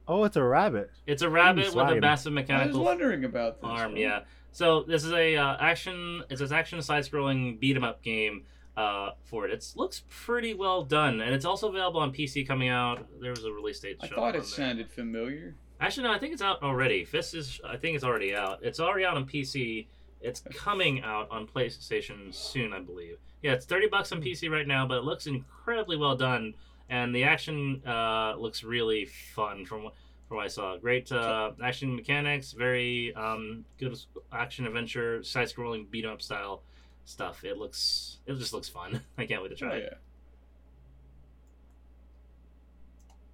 Oh, 0.08 0.23
it's 0.23 0.36
a 0.36 0.43
rabbit. 0.43 0.89
It's 1.06 1.21
a 1.21 1.30
rabbit 1.30 1.65
with 1.65 1.76
a 1.76 1.78
swagging. 1.78 2.02
massive 2.02 2.32
I 2.32 2.36
was 2.38 2.41
mechanical 2.47 2.84
wondering 2.84 3.23
about 3.23 3.62
this. 3.62 3.69
arm. 3.69 3.91
man. 3.93 4.02
Yeah. 4.02 4.19
So 4.52 4.82
this 4.82 5.04
is 5.04 5.12
a 5.12 5.36
uh, 5.36 5.58
action. 5.60 6.23
It's 6.32 6.41
an 6.41 6.52
action 6.54 6.82
side-scrolling 6.82 7.60
beat 7.60 7.76
'em 7.76 7.84
up 7.84 8.02
game 8.02 8.45
uh, 8.78 9.12
for 9.24 9.46
it. 9.46 9.52
It 9.52 9.74
looks 9.76 10.04
pretty 10.08 10.54
well 10.54 10.84
done, 10.84 11.20
and 11.20 11.34
it's 11.34 11.46
also 11.46 11.68
available 11.68 12.00
on 12.00 12.13
PC 12.13 12.48
coming 12.48 12.70
out. 12.70 13.08
There 13.20 13.32
was 13.32 13.44
a 13.44 13.52
release 13.52 13.80
date. 13.80 13.98
I 14.00 14.08
thought 14.08 14.36
it 14.36 14.46
sounded 14.46 14.90
familiar. 14.90 15.56
Actually, 15.82 16.04
no. 16.04 16.13
I 16.13 16.20
think 16.20 16.34
it's 16.34 16.42
out 16.42 16.62
already. 16.62 17.04
Fist 17.04 17.34
is. 17.34 17.60
I 17.68 17.76
think 17.78 17.96
it's 17.96 18.04
already 18.04 18.36
out. 18.36 18.60
It's 18.62 18.80
already 18.80 19.04
out 19.06 19.18
on 19.18 19.26
PC. 19.26 19.88
It's 20.22 20.42
coming 20.54 21.02
out 21.02 21.30
on 21.32 21.48
PlayStation 21.48 22.34
soon, 22.34 22.72
I 22.72 22.80
believe. 22.80 23.18
Yeah, 23.42 23.54
it's 23.54 23.66
thirty 23.66 23.88
bucks 23.88 24.12
on 24.12 24.22
PC 24.22 24.50
right 24.50 24.68
now, 24.68 24.88
but 24.88 25.00
it 25.00 25.04
looks 25.04 25.26
incredibly 25.28 25.98
well 25.98 26.16
done, 26.16 26.54
and 26.90 27.13
the 27.16 27.24
action 27.24 27.82
uh, 27.86 28.36
looks 28.38 28.63
really 28.63 29.06
fun 29.06 29.66
from 29.66 29.86
what 29.86 29.94
from 30.28 30.38
what 30.38 30.46
I 30.46 30.50
saw. 30.50 30.78
Great 30.78 31.12
uh, 31.12 31.52
action 31.63 31.96
mechanics, 31.96 32.52
very 32.52 33.13
um, 33.16 33.63
good 33.80 33.98
action 34.32 34.68
adventure, 34.68 35.24
side-scrolling 35.24 35.90
beat 35.90 36.04
'em 36.04 36.12
up 36.12 36.22
style 36.22 36.63
stuff. 37.08 37.43
It 37.43 37.58
looks. 37.58 38.17
It 38.26 38.36
just 38.38 38.54
looks 38.54 38.70
fun. 38.70 39.02
I 39.17 39.26
can't 39.26 39.41
wait 39.41 39.50
to 39.50 39.56
try 39.56 39.72
Oh, 39.74 39.76
it. 39.78 39.84
yeah. 39.91 39.98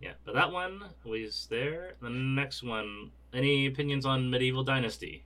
Yeah, 0.01 0.11
but 0.25 0.35
that 0.35 0.51
one 0.51 0.83
was 1.05 1.47
there. 1.49 1.93
The 2.01 2.09
next 2.09 2.61
one. 2.61 3.11
Any 3.33 3.67
opinions 3.67 4.05
on 4.05 4.29
Medieval 4.29 4.63
Dynasty? 4.63 5.23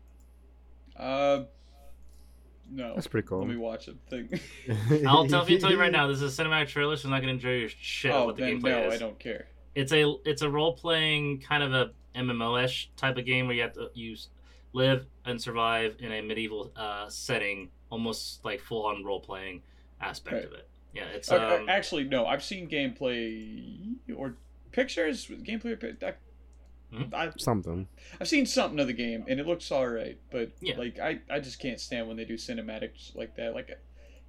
Uh, 0.96 1.44
no. 2.70 2.94
That's 2.94 3.08
pretty 3.08 3.28
cool. 3.28 3.40
Let 3.40 3.48
me 3.48 3.56
watch 3.58 3.88
it. 3.88 3.96
thing. 4.10 4.40
I'll 5.08 5.28
tell 5.28 5.50
you, 5.50 5.60
tell 5.60 5.72
you 5.72 5.80
right 5.80 5.92
now. 6.00 6.08
This 6.08 6.22
is 6.22 6.40
a 6.40 6.44
cinematic 6.44 6.68
trailer, 6.68 6.96
so 6.96 7.08
I'm 7.08 7.12
not 7.12 7.22
gonna 7.22 7.34
enjoy 7.34 7.54
your 7.54 7.70
shit 7.70 8.12
of 8.12 8.22
oh, 8.22 8.26
what 8.28 8.36
the 8.36 8.44
then 8.44 8.62
gameplay 8.62 8.84
no, 8.84 8.88
is. 8.90 8.94
I 8.94 8.98
don't 8.98 9.18
care. 9.18 9.48
It's 9.74 9.92
a 9.92 10.16
it's 10.26 10.44
a 10.44 10.50
role 10.50 10.74
playing 10.74 11.42
kind 11.42 11.64
of 11.64 11.74
a 11.74 11.92
MMO-ish 12.16 12.92
type 12.98 13.18
of 13.18 13.26
game 13.26 13.48
where 13.48 13.56
you 13.56 13.62
have 13.64 13.74
to 13.74 13.90
use 13.94 14.30
live 14.74 15.06
and 15.26 15.42
survive 15.42 15.96
in 16.00 16.12
a 16.12 16.22
medieval 16.22 16.72
uh, 16.76 17.08
setting, 17.10 17.70
almost 17.90 18.44
like 18.46 18.60
full 18.62 18.86
on 18.86 19.04
role 19.04 19.20
playing 19.20 19.62
aspect 20.02 20.34
Right. 20.36 20.46
of 20.46 20.54
it. 20.54 20.68
Yeah, 20.94 21.06
it's 21.14 21.32
Uh, 21.32 21.60
um, 21.62 21.70
actually, 21.70 22.04
no. 22.06 22.26
I've 22.26 22.44
seen 22.44 22.70
gameplay 22.70 23.96
or 24.16 24.36
pictures. 24.72 25.28
Gameplay. 25.28 25.72
or 25.74 25.78
pic- 25.78 26.04
I, 26.04 26.14
Mhm. 26.94 27.14
I, 27.14 27.32
Something. 27.38 27.88
I've 28.20 28.28
seen 28.30 28.46
something 28.46 28.80
of 28.80 28.88
the 28.88 28.94
game, 28.94 29.26
and 29.28 29.40
it 29.42 29.46
looks 29.46 29.72
all 29.72 29.88
right. 29.90 30.18
But 30.32 30.52
Yeah. 30.62 30.78
like, 30.78 31.00
I, 31.00 31.20
I 31.30 31.40
just 31.42 31.60
can't 31.60 31.80
stand 31.80 32.08
when 32.08 32.16
they 32.18 32.24
do 32.26 32.36
cinematics 32.36 33.14
like 33.16 33.36
that. 33.36 33.54
Like, 33.54 33.78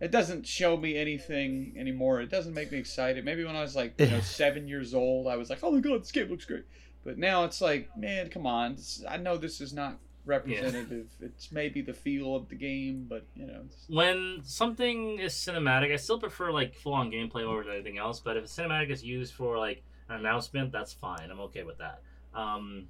it 0.00 0.10
doesn't 0.10 0.46
show 0.46 0.76
me 0.76 0.96
anything 0.96 1.74
anymore. 1.76 2.20
It 2.20 2.30
doesn't 2.30 2.54
make 2.54 2.72
me 2.72 2.78
excited. 2.78 3.24
Maybe 3.24 3.44
when 3.44 3.54
I 3.56 3.62
was 3.62 3.76
like, 3.76 3.94
you 4.00 4.06
know, 4.06 4.20
seven 4.22 4.66
years 4.66 4.92
old, 4.94 5.28
I 5.28 5.36
was 5.36 5.50
like, 5.50 5.60
oh 5.62 5.70
my 5.70 5.80
god, 5.80 6.00
this 6.02 6.10
game 6.12 6.28
looks 6.28 6.44
great. 6.46 6.64
But 7.04 7.16
now 7.18 7.44
it's 7.44 7.60
like, 7.60 7.96
man, 7.96 8.28
come 8.28 8.46
on. 8.46 8.76
I 9.08 9.16
know 9.18 9.36
this 9.36 9.60
is 9.60 9.72
not 9.72 9.98
representative. 10.28 11.08
It's 11.20 11.50
maybe 11.50 11.80
the 11.80 11.94
feel 11.94 12.36
of 12.36 12.48
the 12.48 12.54
game, 12.54 13.06
but 13.08 13.26
you 13.34 13.46
know. 13.46 13.62
When 13.88 14.40
something 14.44 15.18
is 15.18 15.32
cinematic, 15.32 15.92
I 15.92 15.96
still 15.96 16.20
prefer 16.20 16.52
like 16.52 16.74
full 16.74 16.94
on 16.94 17.10
gameplay 17.10 17.42
over 17.42 17.68
anything 17.68 17.98
else. 17.98 18.20
But 18.20 18.36
if 18.36 18.44
a 18.44 18.46
cinematic 18.46 18.90
is 18.90 19.02
used 19.02 19.34
for 19.34 19.58
like 19.58 19.82
an 20.08 20.20
announcement, 20.20 20.70
that's 20.70 20.92
fine. 20.92 21.30
I'm 21.30 21.40
okay 21.40 21.64
with 21.64 21.78
that. 21.78 22.02
Um, 22.34 22.86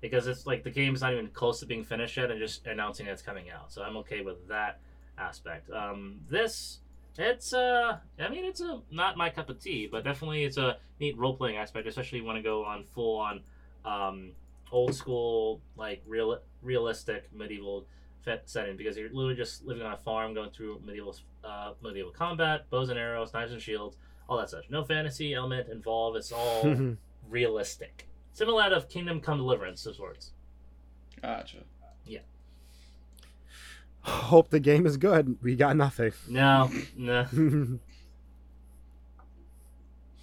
because 0.00 0.26
it's 0.26 0.46
like 0.46 0.62
the 0.62 0.70
game's 0.70 1.00
not 1.00 1.12
even 1.12 1.28
close 1.28 1.60
to 1.60 1.66
being 1.66 1.84
finished 1.84 2.16
yet, 2.16 2.30
and 2.30 2.38
just 2.38 2.66
announcing 2.66 3.06
it's 3.06 3.22
coming 3.22 3.50
out. 3.50 3.72
So 3.72 3.82
I'm 3.82 3.96
okay 3.98 4.20
with 4.20 4.46
that 4.48 4.80
aspect. 5.18 5.70
Um, 5.70 6.20
this, 6.28 6.80
it's 7.18 7.52
uh, 7.52 7.98
I 8.18 8.28
mean, 8.28 8.44
it's 8.44 8.60
a 8.60 8.80
not 8.90 9.16
my 9.16 9.30
cup 9.30 9.48
of 9.50 9.60
tea, 9.60 9.88
but 9.90 10.04
definitely 10.04 10.44
it's 10.44 10.58
a 10.58 10.78
neat 11.00 11.18
role 11.18 11.36
playing 11.36 11.56
aspect, 11.56 11.88
especially 11.88 12.20
when 12.20 12.36
you 12.36 12.42
go 12.42 12.64
on 12.64 12.84
full 12.84 13.18
on, 13.18 13.40
um, 13.84 14.32
old 14.72 14.94
school 14.94 15.60
like 15.76 16.02
real 16.06 16.38
realistic 16.62 17.28
medieval 17.32 17.86
setting 18.44 18.76
because 18.76 18.96
you're 18.96 19.08
literally 19.08 19.34
just 19.34 19.64
living 19.64 19.82
on 19.82 19.92
a 19.92 19.96
farm 19.96 20.34
going 20.34 20.50
through 20.50 20.80
medieval 20.84 21.16
uh, 21.44 21.72
medieval 21.82 22.12
combat, 22.12 22.68
bows 22.70 22.90
and 22.90 22.98
arrows, 22.98 23.32
knives 23.32 23.52
and 23.52 23.62
shields, 23.62 23.96
all 24.28 24.36
that 24.38 24.50
such. 24.50 24.68
No 24.70 24.84
fantasy 24.84 25.34
element 25.34 25.68
involved. 25.70 26.16
It's 26.16 26.32
all 26.32 26.96
realistic. 27.28 28.06
Similar 28.32 28.62
out 28.62 28.72
of 28.72 28.88
Kingdom 28.88 29.20
Come 29.20 29.38
Deliverance 29.38 29.86
of 29.86 29.96
sorts. 29.96 30.32
gotcha. 31.22 31.58
Yeah. 32.04 32.20
Hope 34.02 34.50
the 34.50 34.60
game 34.60 34.86
is 34.86 34.96
good. 34.96 35.36
We 35.42 35.56
got 35.56 35.76
nothing. 35.76 36.12
No, 36.28 36.70
no. 36.96 37.26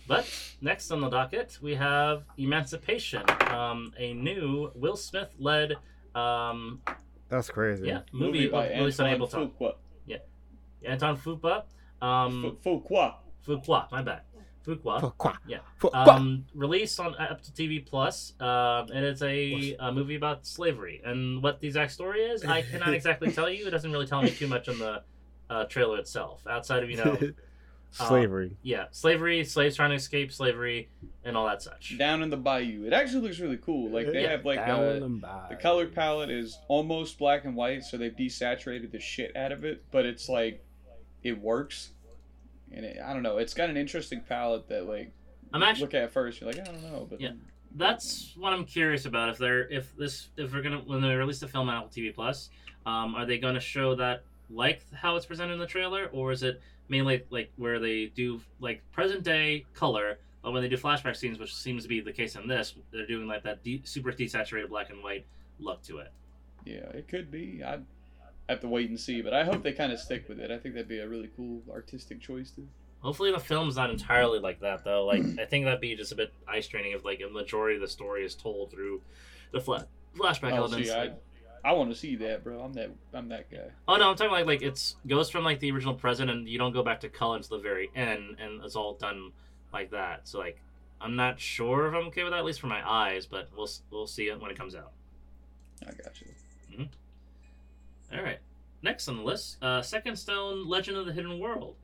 But 0.07 0.25
next 0.61 0.89
on 0.91 1.01
the 1.01 1.09
docket, 1.09 1.57
we 1.61 1.75
have 1.75 2.23
Emancipation, 2.37 3.23
um, 3.51 3.93
a 3.97 4.13
new 4.13 4.71
Will 4.73 4.95
Smith 4.95 5.35
led 5.37 5.73
um, 6.17 6.81
That's 7.29 7.49
crazy. 7.49 7.87
yeah, 7.87 8.01
movie, 8.11 8.49
released 8.49 8.99
on 8.99 9.07
Antoine 9.07 9.49
Ableton. 9.49 9.51
Fuqua. 9.59 9.73
Anton 10.85 11.17
Fuqua. 11.17 11.63
Um, 12.01 12.57
Fu- 12.63 12.79
Fuqua. 12.79 13.15
Fuqua, 13.45 13.91
my 13.91 14.01
bad. 14.01 14.21
Fuqua. 14.65 15.01
Fuqua. 15.01 15.37
Yeah. 15.47 15.59
Fuqua. 15.81 16.07
Um, 16.07 16.45
released 16.53 16.99
on 16.99 17.15
Apple 17.19 17.37
TV 17.55 17.85
Plus, 17.85 18.33
um, 18.39 18.87
and 18.93 19.05
it's 19.05 19.21
a, 19.21 19.75
a 19.79 19.91
movie 19.91 20.15
about 20.15 20.45
slavery. 20.45 21.01
And 21.03 21.41
what 21.41 21.59
the 21.59 21.67
exact 21.67 21.91
story 21.93 22.21
is, 22.21 22.43
I 22.43 22.61
cannot 22.61 22.93
exactly 22.93 23.31
tell 23.31 23.49
you. 23.49 23.67
It 23.67 23.71
doesn't 23.71 23.91
really 23.91 24.07
tell 24.07 24.21
me 24.21 24.29
too 24.29 24.47
much 24.47 24.67
on 24.67 24.77
the 24.79 25.03
uh, 25.49 25.65
trailer 25.65 25.97
itself, 25.97 26.45
outside 26.47 26.83
of 26.83 26.89
you 26.89 26.97
know, 26.97 27.17
Slavery. 27.91 28.55
yeah, 28.61 28.85
slavery, 28.91 29.43
slaves 29.43 29.75
trying 29.75 29.89
to 29.91 29.95
escape 29.95 30.31
slavery, 30.31 30.89
and 31.23 31.35
all 31.35 31.45
that 31.47 31.61
such. 31.61 31.97
Down 31.97 32.21
in 32.21 32.29
the 32.29 32.37
bayou. 32.37 32.85
It 32.85 32.93
actually 32.93 33.21
looks 33.21 33.39
really 33.39 33.57
cool. 33.57 33.89
Like 33.89 34.05
they 34.11 34.23
Yeah. 34.23 34.31
have 34.31 34.45
like 34.45 34.57
Down 34.65 34.79
uh, 34.83 35.05
and 35.05 35.21
the 35.49 35.55
color 35.55 35.87
palette 35.87 36.29
is 36.29 36.57
almost 36.67 37.17
black 37.17 37.45
and 37.45 37.55
white, 37.55 37.83
so 37.83 37.97
they've 37.97 38.15
desaturated 38.15 38.91
the 38.91 38.99
shit 38.99 39.35
out 39.35 39.51
of 39.51 39.63
it. 39.65 39.83
But 39.91 40.05
it's 40.05 40.29
like 40.29 40.63
it 41.23 41.39
works, 41.41 41.91
and 42.71 42.85
it, 42.85 42.97
I 43.03 43.13
don't 43.13 43.23
know. 43.23 43.37
It's 43.37 43.53
got 43.53 43.69
an 43.69 43.77
interesting 43.77 44.21
palette 44.21 44.67
that 44.69 44.85
like 44.87 45.11
I'm 45.53 45.63
actually 45.63 45.85
look 45.85 45.93
at 45.95 46.11
first. 46.11 46.39
You're 46.41 46.51
like 46.51 46.59
I 46.59 46.63
don't 46.65 46.83
know, 46.83 47.07
but 47.09 47.19
Yeah. 47.21 47.31
that's 47.75 48.33
what 48.37 48.53
I'm 48.53 48.65
curious 48.65 49.05
about. 49.05 49.29
If 49.29 49.37
they're 49.37 49.67
if 49.69 49.95
this 49.95 50.27
if 50.37 50.53
we're 50.53 50.61
gonna 50.61 50.79
when 50.79 51.01
they 51.01 51.15
release 51.15 51.39
the 51.39 51.47
film 51.47 51.69
on 51.69 51.75
Apple 51.75 51.89
TV 51.89 52.13
Plus, 52.13 52.49
um, 52.85 53.15
are 53.15 53.25
they 53.25 53.37
gonna 53.39 53.59
show 53.59 53.95
that 53.95 54.23
like 54.49 54.81
how 54.93 55.15
it's 55.15 55.25
presented 55.25 55.53
in 55.53 55.59
the 55.59 55.65
trailer, 55.65 56.07
or 56.13 56.31
is 56.31 56.43
it 56.43 56.61
mainly 56.89 57.23
like 57.29 57.51
where 57.57 57.79
they 57.79 58.07
do 58.07 58.41
like 58.59 58.81
present 58.91 59.23
day 59.23 59.65
color, 59.73 60.17
but 60.43 60.51
when 60.53 60.61
they 60.61 60.69
do 60.69 60.77
flashback 60.77 61.15
scenes, 61.15 61.39
which 61.39 61.53
seems 61.55 61.83
to 61.83 61.89
be 61.89 61.99
the 62.01 62.11
case 62.13 62.35
in 62.35 62.47
this, 62.47 62.75
they're 62.91 63.05
doing 63.07 63.27
like 63.27 63.43
that 63.43 63.63
de- 63.63 63.81
super 63.85 64.11
desaturated 64.11 64.69
black 64.69 64.89
and 64.89 65.03
white 65.03 65.25
look 65.59 65.81
to 65.83 65.97
it. 65.99 66.11
yeah, 66.65 66.89
it 66.93 67.07
could 67.07 67.31
be. 67.31 67.63
I 67.65 67.79
have 68.49 68.59
to 68.61 68.67
wait 68.67 68.89
and 68.89 68.99
see, 68.99 69.21
but 69.21 69.33
I 69.33 69.43
hope 69.43 69.63
they 69.63 69.73
kind 69.73 69.91
of 69.91 69.99
stick 69.99 70.29
with 70.29 70.39
it. 70.39 70.51
I 70.51 70.57
think 70.57 70.75
that'd 70.75 70.87
be 70.87 70.99
a 70.99 71.07
really 71.07 71.29
cool 71.35 71.61
artistic 71.71 72.21
choice 72.21 72.51
too. 72.51 72.67
Hopefully 73.01 73.31
the 73.31 73.39
film's 73.39 73.75
not 73.75 73.89
entirely 73.89 74.39
like 74.39 74.59
that 74.61 74.83
though. 74.83 75.05
Like 75.05 75.23
I 75.39 75.45
think 75.45 75.65
that'd 75.65 75.81
be 75.81 75.95
just 75.95 76.11
a 76.11 76.15
bit 76.15 76.31
eye 76.47 76.61
straining 76.61 76.93
if 76.93 77.03
like 77.05 77.21
a 77.21 77.31
majority 77.31 77.75
of 77.75 77.81
the 77.81 77.87
story 77.87 78.23
is 78.25 78.35
told 78.35 78.71
through 78.71 79.01
the 79.51 79.59
fla- 79.59 79.87
flashback 80.17 80.53
Oh, 80.53 80.55
elements. 80.57 80.89
see, 80.89 80.93
I, 80.95 81.11
I 81.67 81.73
want 81.73 81.89
to 81.89 81.97
see 81.97 82.15
that, 82.15 82.45
bro. 82.45 82.61
I'm 82.61 82.71
that. 82.73 82.91
I'm 83.13 83.27
that 83.27 83.51
guy. 83.51 83.69
Oh 83.89 83.97
no, 83.97 84.09
I'm 84.09 84.15
talking 84.15 84.31
like 84.31 84.45
like 84.45 84.61
it's 84.61 84.95
goes 85.05 85.29
from 85.29 85.43
like 85.43 85.59
the 85.59 85.69
original 85.69 85.93
present 85.93 86.31
and 86.31 86.47
you 86.47 86.57
don't 86.57 86.71
go 86.71 86.81
back 86.81 87.01
to 87.01 87.09
color 87.09 87.35
until 87.35 87.57
the 87.57 87.63
very 87.63 87.89
end 87.93 88.37
and 88.39 88.63
it's 88.63 88.77
all 88.77 88.93
done 88.93 89.33
like 89.73 89.91
that. 89.91 90.29
So 90.29 90.39
like 90.39 90.61
I'm 91.01 91.17
not 91.17 91.41
sure 91.41 91.89
if 91.89 91.93
I'm 91.93 92.07
okay 92.07 92.23
with 92.23 92.31
that 92.31 92.39
at 92.39 92.45
least 92.45 92.61
for 92.61 92.67
my 92.67 92.89
eyes, 92.89 93.25
but 93.25 93.49
we'll 93.53 93.67
we'll 93.91 94.07
see 94.07 94.29
it 94.29 94.39
when 94.39 94.49
it 94.49 94.57
comes 94.57 94.75
out. 94.75 94.93
I 95.85 95.91
got 95.91 96.21
you. 96.21 96.87
All 98.13 98.23
right. 98.23 98.39
Next 98.81 99.09
on 99.09 99.17
the 99.17 99.23
list, 99.23 99.61
uh, 99.61 99.81
Second 99.81 100.15
Stone: 100.15 100.69
Legend 100.69 100.97
of 100.97 101.05
the 101.05 101.11
Hidden 101.11 101.37
World. 101.37 101.75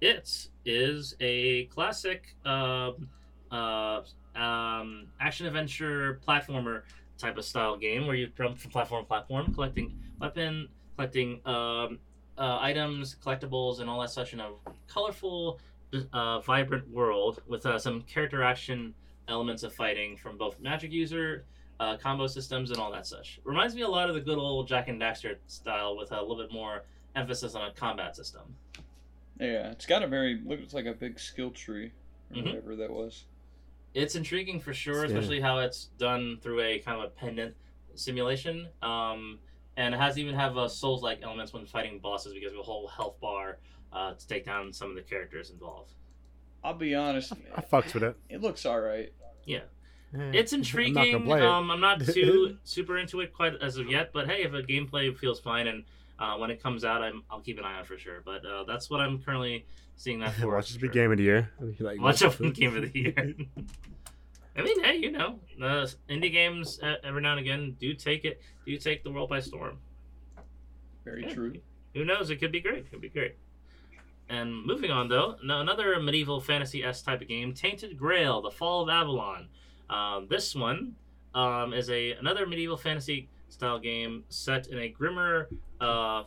It 0.00 0.48
is 0.64 1.14
a 1.20 1.64
classic 1.66 2.34
um, 2.46 3.10
uh, 3.50 4.00
um, 4.34 5.08
action 5.20 5.46
adventure 5.46 6.20
platformer 6.26 6.84
type 7.18 7.36
of 7.38 7.44
style 7.44 7.76
game 7.76 8.06
where 8.06 8.16
you 8.16 8.28
jump 8.36 8.58
from 8.58 8.70
platform 8.70 9.04
to 9.04 9.08
platform, 9.08 9.52
collecting 9.54 9.98
weapon, 10.20 10.68
collecting 10.96 11.40
um, 11.46 11.98
uh, 12.38 12.58
items, 12.60 13.16
collectibles, 13.24 13.80
and 13.80 13.88
all 13.88 14.00
that 14.00 14.10
such 14.10 14.32
in 14.32 14.40
a 14.40 14.50
colorful, 14.88 15.58
uh, 16.12 16.40
vibrant 16.40 16.88
world 16.90 17.42
with 17.46 17.64
uh, 17.66 17.78
some 17.78 18.02
character 18.02 18.42
action 18.42 18.94
elements 19.28 19.62
of 19.62 19.72
fighting 19.74 20.16
from 20.16 20.36
both 20.36 20.60
magic 20.60 20.92
user, 20.92 21.44
uh, 21.80 21.96
combo 21.96 22.26
systems, 22.26 22.70
and 22.70 22.78
all 22.78 22.92
that 22.92 23.06
such. 23.06 23.40
Reminds 23.44 23.74
me 23.74 23.82
a 23.82 23.88
lot 23.88 24.08
of 24.08 24.14
the 24.14 24.20
good 24.20 24.38
old 24.38 24.68
Jak 24.68 24.88
and 24.88 25.00
Daxter 25.00 25.36
style 25.46 25.96
with 25.96 26.12
a 26.12 26.20
little 26.20 26.36
bit 26.36 26.52
more 26.52 26.84
emphasis 27.14 27.54
on 27.54 27.68
a 27.68 27.72
combat 27.72 28.14
system. 28.14 28.42
Yeah, 29.40 29.70
it's 29.70 29.86
got 29.86 30.02
a 30.02 30.06
very 30.06 30.40
looks 30.44 30.74
like 30.74 30.86
a 30.86 30.92
big 30.94 31.18
skill 31.18 31.50
tree 31.50 31.92
or 32.30 32.36
Mhm. 32.36 32.46
whatever 32.46 32.76
that 32.76 32.90
was. 32.90 33.24
It's 33.96 34.14
intriguing 34.14 34.60
for 34.60 34.74
sure, 34.74 35.00
Yeah. 35.00 35.06
especially 35.06 35.40
how 35.40 35.58
it's 35.60 35.86
done 35.98 36.36
through 36.42 36.60
a 36.60 36.78
kind 36.80 36.98
of 36.98 37.04
a 37.06 37.08
pendant 37.08 37.54
simulation. 37.94 38.68
Um, 38.82 39.38
and 39.78 39.94
it 39.94 39.98
has 39.98 40.18
even 40.18 40.34
have 40.34 40.58
uh, 40.58 40.68
Souls-like 40.68 41.22
elements 41.22 41.54
when 41.54 41.64
fighting 41.64 41.98
bosses 41.98 42.34
because 42.34 42.52
of 42.52 42.58
a 42.58 42.62
whole 42.62 42.88
health 42.88 43.18
bar 43.20 43.58
uh, 43.94 44.12
to 44.12 44.28
take 44.28 44.44
down 44.44 44.70
some 44.72 44.90
of 44.90 44.96
the 44.96 45.02
characters 45.02 45.48
involved. 45.50 45.94
I'll 46.62 46.74
be 46.74 46.94
honest, 46.94 47.32
I 47.54 47.62
fucks 47.62 47.94
with 47.94 48.02
it. 48.02 48.16
it 48.28 48.42
looks 48.42 48.66
all 48.66 48.80
right. 48.80 49.12
Eh, 49.48 49.60
It's 50.12 50.52
I'm 50.52 50.60
not 50.60 50.66
intriguing. 50.66 50.94
gonna 51.12 51.24
play 51.24 51.38
it. 51.40 51.44
um, 51.46 51.70
I'm 51.70 51.80
not 51.80 52.00
too 52.06 52.58
super 52.64 52.98
into 52.98 53.20
it 53.20 53.32
quite 53.32 53.54
as 53.62 53.76
of 53.78 53.88
yet, 53.90 54.10
but 54.12 54.28
hey, 54.28 54.42
if 54.42 54.52
a 54.52 54.62
gameplay 54.62 55.16
feels 55.16 55.40
fine 55.40 55.68
and 55.68 55.84
uh, 56.18 56.36
when 56.36 56.50
it 56.50 56.62
comes 56.62 56.84
out, 56.84 57.02
I'm, 57.02 57.22
I'll 57.30 57.40
keep 57.40 57.58
an 57.58 57.64
eye 57.64 57.78
out 57.78 57.86
for 57.86 57.96
sure. 57.98 58.22
But 58.24 58.44
uh, 58.44 58.64
that's 58.64 58.88
what 58.90 59.00
I'm 59.00 59.22
currently 59.22 59.66
seeing 59.96 60.20
that 60.20 60.34
for. 60.40 60.54
Watch 60.54 60.68
this 60.68 60.76
for 60.76 60.82
be 60.88 60.92
game 60.92 61.10
of 61.10 61.18
the 61.18 61.24
year. 61.24 61.50
Like, 61.80 62.00
Watch 62.00 62.22
out 62.22 62.34
for 62.34 62.48
game 62.50 62.76
of 62.76 62.92
the 62.92 62.98
year. 62.98 63.14
I 64.58 64.62
mean, 64.62 64.82
hey, 64.84 64.96
you 64.96 65.10
know, 65.10 65.38
the 65.58 65.94
indie 66.08 66.32
games 66.32 66.80
uh, 66.82 66.94
every 67.04 67.20
now 67.20 67.32
and 67.32 67.40
again 67.40 67.76
do 67.78 67.92
take 67.94 68.24
it, 68.24 68.40
do 68.64 68.76
take 68.78 69.04
the 69.04 69.10
world 69.10 69.28
by 69.28 69.40
storm. 69.40 69.78
Very 71.04 71.22
Yeah. 71.24 71.34
true. 71.34 71.54
Who 71.94 72.04
knows? 72.04 72.30
It 72.30 72.36
could 72.36 72.52
be 72.52 72.60
great. 72.60 72.78
It 72.78 72.90
could 72.90 73.00
be 73.00 73.08
great. 73.08 73.36
And 74.28 74.64
moving 74.66 74.90
on, 74.90 75.08
though, 75.08 75.36
no- 75.44 75.60
another 75.60 76.00
medieval 76.00 76.40
fantasy 76.40 76.82
s 76.82 77.02
type 77.02 77.20
of 77.20 77.28
game, 77.28 77.52
Tainted 77.54 77.96
Grail: 77.96 78.42
The 78.42 78.50
Fall 78.50 78.82
of 78.82 78.88
Avalon. 78.88 79.48
Um, 79.88 80.26
this 80.28 80.54
one 80.54 80.96
um, 81.34 81.72
is 81.72 81.88
a 81.90 82.12
another 82.12 82.44
medieval 82.46 82.76
fantasy 82.76 83.28
style 83.48 83.78
game 83.78 84.24
set 84.28 84.66
in 84.66 84.78
a 84.78 84.88
grimmer 84.88 85.48
uh, 85.80 86.24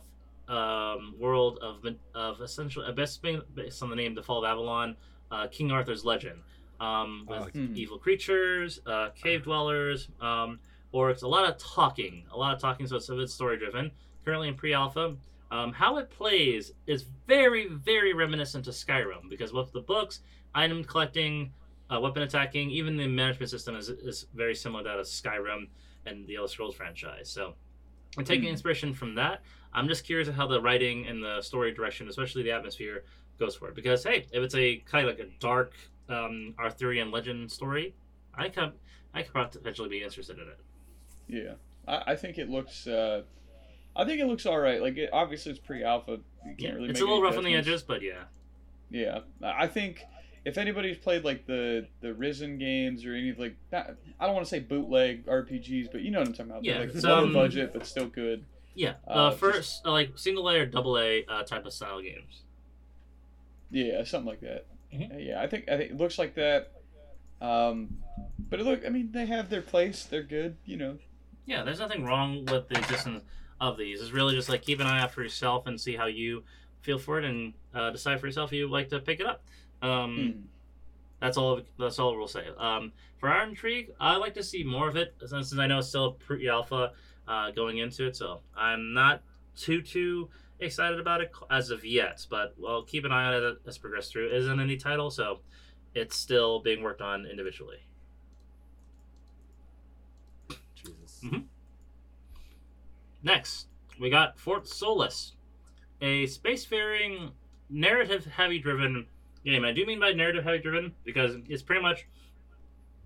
um, 0.50 1.14
world 1.18 1.58
of 1.62 1.84
of 2.14 2.40
essentially 2.40 2.86
uh, 2.86 2.92
best 2.92 3.22
based 3.54 3.82
on 3.82 3.90
the 3.90 3.96
name, 3.96 4.14
The 4.14 4.22
Fall 4.22 4.44
of 4.44 4.50
Avalon, 4.50 4.96
uh, 5.30 5.46
King 5.46 5.70
Arthur's 5.70 6.04
legend, 6.04 6.40
um, 6.80 7.26
with 7.28 7.54
Oh, 7.56 7.60
evil 7.74 7.98
creatures, 7.98 8.80
uh, 8.86 9.10
cave 9.10 9.44
dwellers, 9.44 10.08
um, 10.20 10.58
orcs. 10.92 11.22
A 11.22 11.28
lot 11.28 11.48
of 11.48 11.56
talking, 11.58 12.24
a 12.32 12.36
lot 12.36 12.54
of 12.54 12.60
talking. 12.60 12.86
So 12.86 12.96
it's 12.96 13.08
a 13.08 13.14
bit 13.14 13.30
story 13.30 13.58
driven. 13.58 13.90
Currently 14.24 14.48
in 14.48 14.54
pre-alpha. 14.54 15.16
Um, 15.52 15.72
how 15.72 15.96
it 15.96 16.10
plays 16.10 16.72
is 16.86 17.06
very, 17.26 17.66
very 17.68 18.12
reminiscent 18.12 18.64
to 18.66 18.70
Skyrim 18.70 19.28
because 19.28 19.52
with 19.52 19.72
the 19.72 19.80
books, 19.80 20.20
item 20.54 20.84
collecting, 20.84 21.52
uh, 21.92 21.98
weapon 21.98 22.22
attacking, 22.22 22.70
even 22.70 22.96
the 22.96 23.08
management 23.08 23.50
system 23.50 23.74
is, 23.74 23.88
is 23.88 24.26
very 24.34 24.54
similar 24.54 24.84
to 24.84 24.88
that 24.90 24.98
of 25.00 25.06
Skyrim 25.06 25.68
and 26.06 26.24
the 26.28 26.36
Elder 26.36 26.46
Scrolls 26.48 26.76
franchise. 26.76 27.28
So 27.30 27.54
I'm 28.16 28.24
taking 28.24 28.44
Hmm. 28.44 28.50
inspiration 28.50 28.94
from 28.94 29.14
that. 29.16 29.42
I'm 29.72 29.88
just 29.88 30.04
curious 30.04 30.28
how 30.28 30.46
the 30.46 30.60
writing 30.60 31.06
and 31.06 31.22
the 31.22 31.42
story 31.42 31.72
direction, 31.72 32.08
especially 32.08 32.42
the 32.42 32.52
atmosphere, 32.52 33.04
goes 33.38 33.56
for 33.56 33.68
it. 33.68 33.74
Because 33.74 34.04
hey, 34.04 34.26
if 34.32 34.42
it's 34.42 34.54
a 34.54 34.76
kind 34.90 35.08
of 35.08 35.16
like 35.16 35.26
a 35.26 35.30
dark 35.40 35.72
um, 36.08 36.54
Arthurian 36.58 37.10
legend 37.10 37.50
story, 37.50 37.94
I 38.34 38.48
could 38.48 38.72
I 39.14 39.22
could 39.22 39.52
potentially 39.52 39.88
be 39.88 40.02
interested 40.02 40.38
in 40.38 40.48
it. 40.48 40.58
Yeah, 41.28 41.54
I, 41.86 42.12
I 42.12 42.16
think 42.16 42.38
it 42.38 42.48
looks. 42.48 42.86
Uh, 42.86 43.22
I 43.96 44.04
think 44.04 44.20
it 44.20 44.26
looks 44.26 44.46
all 44.46 44.58
right. 44.58 44.80
Like, 44.80 44.96
it, 44.96 45.10
obviously, 45.12 45.50
it's 45.50 45.60
pre-alpha. 45.60 46.12
You 46.12 46.20
can't 46.44 46.60
Yeah, 46.60 46.70
really. 46.72 46.90
it's 46.90 47.00
a 47.00 47.04
little 47.04 47.20
rough 47.20 47.36
on 47.36 47.44
the 47.44 47.54
edges, 47.54 47.82
but 47.82 48.02
yeah. 48.02 48.22
Yeah, 48.88 49.20
I 49.42 49.66
think 49.66 50.04
if 50.44 50.58
anybody's 50.58 50.96
played 50.96 51.24
like 51.24 51.46
the 51.46 51.86
the 52.00 52.14
Risen 52.14 52.58
games 52.58 53.04
or 53.04 53.14
any 53.14 53.32
like 53.32 53.56
that, 53.70 53.96
I 54.18 54.26
don't 54.26 54.34
want 54.34 54.46
to 54.46 54.50
say 54.50 54.60
bootleg 54.60 55.26
RPGs, 55.26 55.92
but 55.92 56.02
you 56.02 56.10
know 56.10 56.18
what 56.20 56.28
I'm 56.28 56.34
talking 56.34 56.50
about. 56.50 56.64
They're, 56.64 56.74
Yeah, 56.74 56.80
like 56.80 56.94
it's, 56.94 57.04
lower 57.04 57.24
um, 57.24 57.32
budget 57.32 57.72
but 57.72 57.86
still 57.86 58.06
good. 58.06 58.44
Yeah, 58.80 58.94
Uh, 59.06 59.10
uh, 59.10 59.28
just- 59.30 59.40
first 59.40 59.86
uh, 59.86 59.90
like 59.92 60.16
single 60.16 60.48
A 60.48 60.60
or 60.60 60.66
double 60.66 60.98
A 60.98 61.24
uh, 61.26 61.42
type 61.42 61.66
of 61.66 61.72
style 61.72 62.00
games. 62.00 62.42
Yeah, 63.70 64.02
something 64.04 64.28
like 64.28 64.40
that. 64.40 64.66
Mhm. 64.92 65.14
Uh, 65.14 65.18
Yeah, 65.18 65.40
I 65.42 65.46
think 65.46 65.68
I 65.68 65.76
think 65.76 65.90
it 65.92 65.96
looks 65.96 66.18
like 66.18 66.34
that. 66.34 66.72
Um, 67.40 68.02
but 68.38 68.60
it 68.60 68.64
look, 68.64 68.84
I 68.84 68.88
mean, 68.88 69.12
they 69.12 69.26
have 69.26 69.48
their 69.50 69.62
place. 69.62 70.04
They're 70.04 70.22
good. 70.22 70.56
You 70.64 70.76
know. 70.76 70.98
Yeah, 71.46 71.62
there's 71.62 71.78
nothing 71.78 72.04
wrong 72.04 72.44
with 72.46 72.68
the 72.68 72.78
existence 72.78 73.22
of 73.60 73.76
these. 73.76 74.00
It's 74.00 74.12
really 74.12 74.34
just 74.34 74.48
like 74.48 74.62
keep 74.62 74.80
an 74.80 74.86
eye 74.86 75.00
out 75.00 75.10
for 75.12 75.22
yourself 75.22 75.66
and 75.66 75.80
see 75.80 75.96
how 75.96 76.06
you 76.06 76.44
feel 76.80 76.98
for 76.98 77.18
it, 77.18 77.24
and 77.24 77.52
uh, 77.74 77.90
decide 77.90 78.18
for 78.20 78.26
yourself 78.26 78.50
if 78.52 78.58
you 78.58 78.68
like 78.68 78.88
to 78.90 78.98
pick 79.00 79.20
it 79.20 79.26
up. 79.26 79.42
Um, 79.82 80.16
Hmm. 80.16 80.40
That's 81.20 81.36
all. 81.36 81.60
That's 81.78 81.98
all 81.98 82.16
we'll 82.16 82.28
say. 82.28 82.46
Um, 82.56 82.92
for 83.18 83.28
our 83.28 83.42
intrigue, 83.46 83.92
I 84.00 84.16
like 84.16 84.32
to 84.34 84.42
see 84.42 84.64
more 84.64 84.88
of 84.88 84.96
it 84.96 85.14
since 85.26 85.52
I 85.58 85.66
know 85.66 85.80
it's 85.80 85.88
still 85.88 86.12
pre-alpha 86.12 86.92
uh, 87.30 87.50
going 87.52 87.78
into 87.78 88.06
it. 88.06 88.16
So 88.16 88.40
I'm 88.56 88.92
not 88.92 89.22
too 89.56 89.80
too 89.80 90.28
excited 90.58 91.00
about 91.00 91.20
it 91.22 91.32
as 91.48 91.70
of 91.70 91.84
yet. 91.84 92.26
But 92.28 92.54
we'll 92.58 92.82
keep 92.82 93.04
an 93.04 93.12
eye 93.12 93.32
on 93.32 93.34
it 93.42 93.58
as 93.66 93.78
progress 93.78 94.10
through. 94.10 94.26
It 94.26 94.34
is 94.34 94.48
an 94.48 94.58
indie 94.58 94.78
title, 94.78 95.10
so 95.10 95.40
it's 95.94 96.16
still 96.16 96.60
being 96.60 96.82
worked 96.82 97.00
on 97.00 97.26
individually. 97.26 97.78
Jesus. 100.74 101.20
Mhm. 101.22 101.44
Next, 103.22 103.66
we 103.98 104.08
got 104.10 104.38
Fort 104.38 104.66
Solis, 104.66 105.32
a 106.00 106.24
spacefaring, 106.24 107.32
narrative-heavy 107.68 108.58
driven 108.58 109.06
game. 109.44 109.64
I 109.64 109.72
do 109.72 109.84
mean 109.84 110.00
by 110.00 110.12
narrative-heavy 110.12 110.58
driven 110.58 110.94
because 111.04 111.36
it's 111.48 111.62
pretty 111.62 111.82
much 111.82 112.06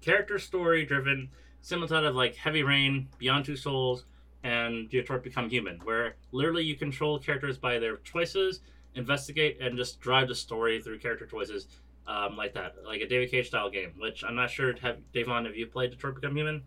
character 0.01 0.39
story 0.39 0.85
driven, 0.87 1.31
similar 1.61 1.89
to 1.89 1.95
that 1.95 2.05
of 2.05 2.15
like 2.15 2.37
Heavy 2.37 2.63
Rain, 2.63 3.09
Beyond 3.19 3.45
Two 3.45 3.57
Souls, 3.57 4.05
and 4.45 4.89
Detroit 4.91 5.25
Become 5.25 5.49
Human, 5.49 5.81
where 5.85 6.17
literally 6.31 6.63
you 6.63 6.77
control 6.77 7.19
characters 7.19 7.59
by 7.59 7.79
their 7.79 7.97
choices, 7.99 8.61
investigate, 8.95 9.59
and 9.61 9.77
just 9.77 10.01
drive 10.01 10.29
the 10.29 10.35
story 10.35 10.81
through 10.81 10.99
character 11.01 11.27
choices. 11.27 11.67
Um, 12.07 12.37
like 12.37 12.53
that, 12.53 12.75
like 12.87 13.01
a 13.01 13.09
David 13.09 13.31
Cage 13.31 13.47
style 13.47 13.71
game, 13.71 13.95
which 13.97 14.23
I'm 14.25 14.35
not 14.35 14.51
sure. 14.51 14.75
Have 14.83 14.99
Davon, 15.15 15.47
have 15.47 15.57
you 15.57 15.67
played 15.67 15.91
Detroit 15.91 16.17
Become 16.17 16.37
Human? 16.37 16.63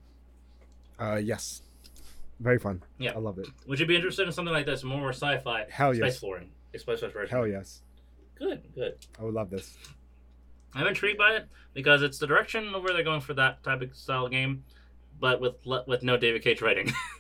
Uh, 0.99 1.21
yes. 1.23 1.61
Very 2.39 2.57
fun. 2.57 2.81
Yeah. 2.97 3.11
I 3.11 3.19
love 3.19 3.37
it. 3.37 3.47
Would 3.67 3.79
you 3.79 3.85
be 3.85 3.95
interested 3.95 4.25
in 4.25 4.33
something 4.33 4.53
like 4.53 4.65
this, 4.65 4.83
more 4.83 5.09
sci-fi, 5.09 5.65
Hell 5.69 5.93
spacefaring, 5.93 6.47
space 6.75 7.03
exploration? 7.03 7.29
Hell 7.29 7.45
yes. 7.45 7.83
Good, 8.33 8.63
good. 8.73 8.95
I 9.19 9.23
would 9.23 9.35
love 9.35 9.51
this. 9.51 9.77
I'm 10.73 10.87
intrigued 10.87 11.19
by 11.19 11.35
it 11.35 11.47
because 11.75 12.01
it's 12.01 12.17
the 12.17 12.25
direction 12.27 12.73
of 12.73 12.81
where 12.81 12.93
they're 12.93 13.03
going 13.03 13.21
for 13.21 13.35
that 13.35 13.63
type 13.63 13.83
of 13.83 13.95
style 13.95 14.27
game, 14.27 14.63
but 15.19 15.39
with 15.39 15.55
with 15.65 16.01
no 16.01 16.17
David 16.17 16.41
Cage 16.41 16.61
writing. 16.61 16.91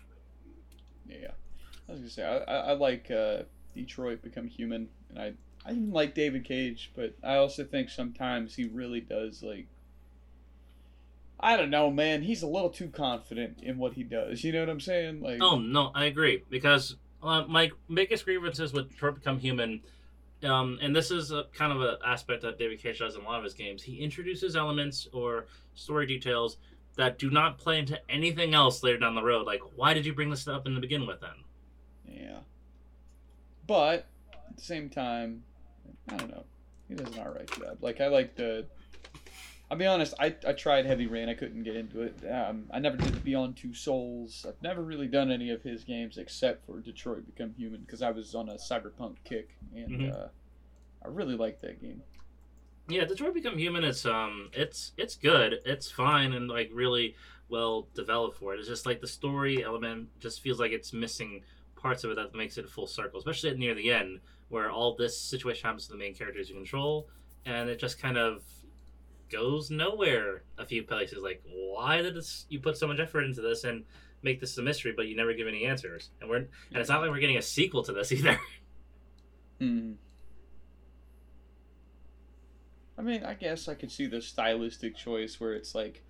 Yeah, 1.09 1.31
I 1.87 1.91
was 1.91 1.99
gonna 1.99 2.09
say 2.09 2.23
I, 2.23 2.37
I, 2.37 2.57
I 2.69 2.73
like 2.73 3.09
uh, 3.11 3.43
Detroit 3.75 4.21
Become 4.21 4.47
Human, 4.47 4.89
and 5.09 5.19
I 5.19 5.33
I 5.65 5.71
even 5.71 5.91
like 5.91 6.15
David 6.15 6.45
Cage, 6.45 6.91
but 6.95 7.15
I 7.23 7.35
also 7.35 7.63
think 7.63 7.89
sometimes 7.89 8.55
he 8.55 8.65
really 8.65 9.01
does 9.01 9.43
like. 9.43 9.67
I 11.39 11.55
don't 11.55 11.69
know, 11.69 11.91
man. 11.91 12.23
He's 12.23 12.41
a 12.41 12.47
little 12.47 12.71
too 12.71 12.87
confident 12.87 13.59
in 13.61 13.77
what 13.77 13.93
he 13.93 14.03
does. 14.03 14.43
You 14.43 14.51
know 14.53 14.61
what 14.61 14.69
I'm 14.69 14.79
saying? 14.79 15.21
Like, 15.21 15.41
oh 15.41 15.59
no, 15.59 15.91
I 15.93 16.05
agree 16.05 16.43
because 16.49 16.95
uh, 17.21 17.43
my 17.47 17.71
biggest 17.93 18.25
grievances 18.25 18.73
with 18.73 18.89
Detroit 18.89 19.15
Become 19.15 19.39
Human. 19.39 19.81
Um, 20.43 20.77
and 20.83 20.95
this 20.95 21.09
is 21.09 21.31
a 21.31 21.45
kind 21.53 21.73
of 21.73 21.81
an 21.81 21.97
aspect 22.05 22.43
that 22.43 22.59
David 22.59 22.79
Cage 22.79 22.99
does 22.99 23.15
in 23.15 23.21
a 23.21 23.25
lot 23.25 23.39
of 23.39 23.43
his 23.43 23.55
games. 23.55 23.81
He 23.81 23.97
introduces 23.97 24.55
elements 24.55 25.07
or 25.11 25.47
story 25.73 26.05
details 26.05 26.57
that 26.97 27.17
do 27.19 27.29
not 27.29 27.57
play 27.57 27.79
into 27.79 27.99
anything 28.09 28.53
else 28.53 28.83
later 28.83 28.97
down 28.97 29.15
the 29.15 29.23
road. 29.23 29.45
Like, 29.45 29.61
why 29.75 29.93
did 29.93 30.05
you 30.05 30.13
bring 30.13 30.29
this 30.29 30.47
up 30.47 30.65
in 30.67 30.73
the 30.75 30.81
begin 30.81 31.05
with 31.07 31.21
then? 31.21 31.29
yeah. 32.07 32.39
But 33.67 34.07
at 34.49 34.55
the 34.55 34.61
same 34.63 34.89
time, 34.89 35.43
I 36.09 36.15
don't 36.15 36.31
know. 36.31 36.45
He 36.87 36.95
does 36.95 37.13
an 37.15 37.19
alright 37.19 37.49
job. 37.51 37.77
Like 37.81 37.99
I 38.01 38.07
like 38.07 38.35
the. 38.35 38.65
I'll 39.69 39.77
be 39.77 39.85
honest. 39.85 40.13
I, 40.17 40.33
I 40.47 40.53
tried 40.53 40.85
Heavy 40.85 41.07
Rain. 41.07 41.27
I 41.27 41.33
couldn't 41.33 41.63
get 41.63 41.75
into 41.75 42.01
it. 42.01 42.15
Um, 42.31 42.63
I 42.71 42.79
never 42.79 42.95
did 42.95 43.13
the 43.13 43.19
Beyond 43.19 43.57
Two 43.57 43.73
Souls. 43.73 44.45
I've 44.47 44.61
never 44.63 44.81
really 44.81 45.07
done 45.07 45.29
any 45.29 45.49
of 45.51 45.61
his 45.61 45.83
games 45.83 46.17
except 46.17 46.65
for 46.65 46.79
Detroit 46.79 47.25
Become 47.25 47.53
Human 47.57 47.81
because 47.81 48.01
I 48.01 48.11
was 48.11 48.33
on 48.33 48.47
a 48.47 48.53
cyberpunk 48.53 49.17
kick 49.25 49.49
and 49.75 49.89
Mhm. 49.99 50.13
uh, 50.15 50.27
I 51.03 51.09
really 51.09 51.35
liked 51.35 51.61
that 51.63 51.81
game. 51.81 52.01
Yeah, 52.89 53.03
Detroit 53.05 53.33
Become 53.33 53.57
Human. 53.57 53.83
It's 53.83 54.05
um, 54.05 54.49
it's 54.53 54.93
it's 54.97 55.15
good. 55.15 55.59
It's 55.65 55.91
fine 55.91 56.33
and 56.33 56.47
like 56.47 56.69
really 56.73 57.15
well 57.49 57.87
developed 57.93 58.37
for 58.37 58.53
it. 58.53 58.59
It's 58.59 58.67
just 58.67 58.85
like 58.85 59.01
the 59.01 59.07
story 59.07 59.63
element 59.63 60.09
just 60.19 60.41
feels 60.41 60.59
like 60.59 60.71
it's 60.71 60.93
missing 60.93 61.43
parts 61.75 62.03
of 62.03 62.11
it 62.11 62.15
that 62.15 62.33
makes 62.35 62.57
it 62.57 62.65
a 62.65 62.67
full 62.67 62.87
circle, 62.87 63.19
especially 63.19 63.53
near 63.55 63.75
the 63.75 63.91
end 63.91 64.19
where 64.49 64.71
all 64.71 64.95
this 64.95 65.19
situation 65.19 65.65
happens 65.65 65.85
to 65.85 65.91
the 65.91 65.97
main 65.97 66.13
characters 66.15 66.49
you 66.49 66.55
control, 66.55 67.07
and 67.45 67.69
it 67.69 67.79
just 67.79 67.99
kind 67.99 68.17
of 68.17 68.43
goes 69.29 69.69
nowhere 69.69 70.43
a 70.57 70.65
few 70.65 70.83
places. 70.83 71.21
Like, 71.21 71.41
why 71.45 72.01
did 72.01 72.15
this, 72.15 72.45
you 72.49 72.59
put 72.59 72.77
so 72.77 72.87
much 72.87 72.99
effort 72.99 73.23
into 73.23 73.41
this 73.41 73.65
and 73.65 73.83
make 74.23 74.39
this 74.39 74.57
a 74.57 74.61
mystery, 74.61 74.93
but 74.95 75.07
you 75.07 75.15
never 75.15 75.33
give 75.33 75.47
any 75.47 75.65
answers? 75.65 76.11
And 76.21 76.29
we're 76.29 76.37
and 76.37 76.49
it's 76.71 76.89
not 76.89 77.01
like 77.01 77.09
we're 77.09 77.19
getting 77.19 77.37
a 77.37 77.41
sequel 77.41 77.83
to 77.83 77.93
this 77.93 78.11
either. 78.11 78.39
Hmm. 79.59 79.93
I 82.97 83.01
mean, 83.01 83.23
I 83.23 83.33
guess 83.35 83.67
I 83.67 83.75
could 83.75 83.91
see 83.91 84.07
the 84.07 84.21
stylistic 84.21 84.95
choice 84.95 85.39
where 85.39 85.53
it's 85.53 85.75
like, 85.75 86.03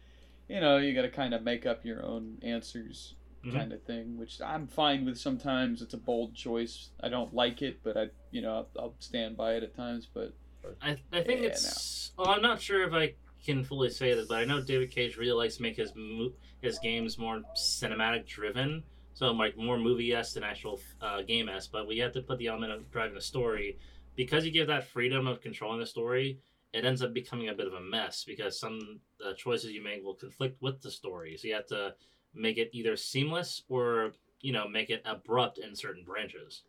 you 0.48 0.62
know, 0.62 0.78
you 0.78 0.94
got 0.94 1.02
to 1.02 1.10
kind 1.10 1.34
of 1.34 1.44
make 1.44 1.66
up 1.66 1.84
your 1.84 2.06
own 2.06 2.38
answers, 2.42 3.16
Mhm. 3.44 3.54
kind 3.54 3.74
of 3.74 3.84
thing, 3.84 4.18
which 4.18 4.40
I'm 4.42 4.68
fine 4.68 5.06
with. 5.06 5.18
Sometimes 5.18 5.82
it's 5.82 5.94
a 5.94 5.98
bold 5.98 6.34
choice. 6.34 6.92
I 7.02 7.10
don't 7.10 7.34
like 7.34 7.62
it, 7.62 7.80
but 7.84 7.98
I, 7.98 8.10
you 8.32 8.42
know, 8.42 8.56
I'll, 8.56 8.70
I'll 8.80 8.96
stand 9.00 9.36
by 9.36 9.54
it 9.56 9.64
at 9.64 9.76
times. 9.76 10.08
But 10.12 10.34
I, 10.82 10.98
I 11.12 11.22
think 11.24 11.42
Yeah, 11.42 11.48
it's. 11.48 12.12
Well, 12.18 12.30
I'm 12.30 12.42
not 12.42 12.62
sure 12.62 12.84
if 12.88 12.94
I 12.94 13.16
can 13.46 13.64
fully 13.64 13.90
say 13.90 14.14
this, 14.14 14.28
but 14.28 14.40
I 14.40 14.46
know 14.46 14.62
David 14.62 14.92
Cage 14.92 15.18
really 15.18 15.32
likes 15.34 15.58
to 15.58 15.62
make 15.62 15.76
his 15.76 15.94
mo- 15.96 16.32
his 16.62 16.80
games 16.80 17.18
more 17.18 17.42
cinematic 17.56 18.26
driven, 18.26 18.84
so 19.14 19.32
like 19.32 19.58
more 19.58 19.78
movie 19.78 20.14
esque 20.14 20.36
than 20.36 20.44
actual 20.44 20.80
uh, 21.02 21.22
game 21.22 21.50
esque. 21.50 21.72
But 21.72 21.88
we 21.88 21.98
have 22.00 22.14
to 22.14 22.22
put 22.22 22.38
the 22.40 22.48
element 22.48 22.72
of 22.72 22.90
driving 22.92 23.16
the 23.16 23.22
story 23.22 23.78
because 24.16 24.46
you 24.46 24.52
give 24.52 24.68
that 24.68 24.88
freedom 24.88 25.28
of 25.28 25.42
controlling 25.42 25.80
the 25.82 25.86
story. 25.86 26.40
It 26.74 26.86
ends 26.86 27.02
up 27.02 27.14
becoming 27.14 27.50
a 27.50 27.54
bit 27.54 27.68
of 27.68 27.74
a 27.74 27.82
mess 27.82 28.24
because 28.24 28.60
some 28.60 29.00
uh, 29.26 29.34
choices 29.34 29.72
you 29.72 29.84
make 29.84 30.04
will 30.04 30.14
conflict 30.16 30.62
with 30.62 30.82
the 30.82 30.92
story. 30.92 31.38
So 31.38 31.48
you 31.48 31.56
have 31.56 31.68
to 31.68 31.96
make 32.34 32.58
it 32.58 32.70
either 32.74 32.96
seamless 32.96 33.64
or 33.70 34.14
you 34.42 34.52
know 34.52 34.68
make 34.68 34.90
it 34.90 35.02
abrupt 35.06 35.58
in 35.58 35.76
certain 35.76 36.04
branches. 36.04 36.64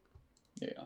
yeah, 0.61 0.85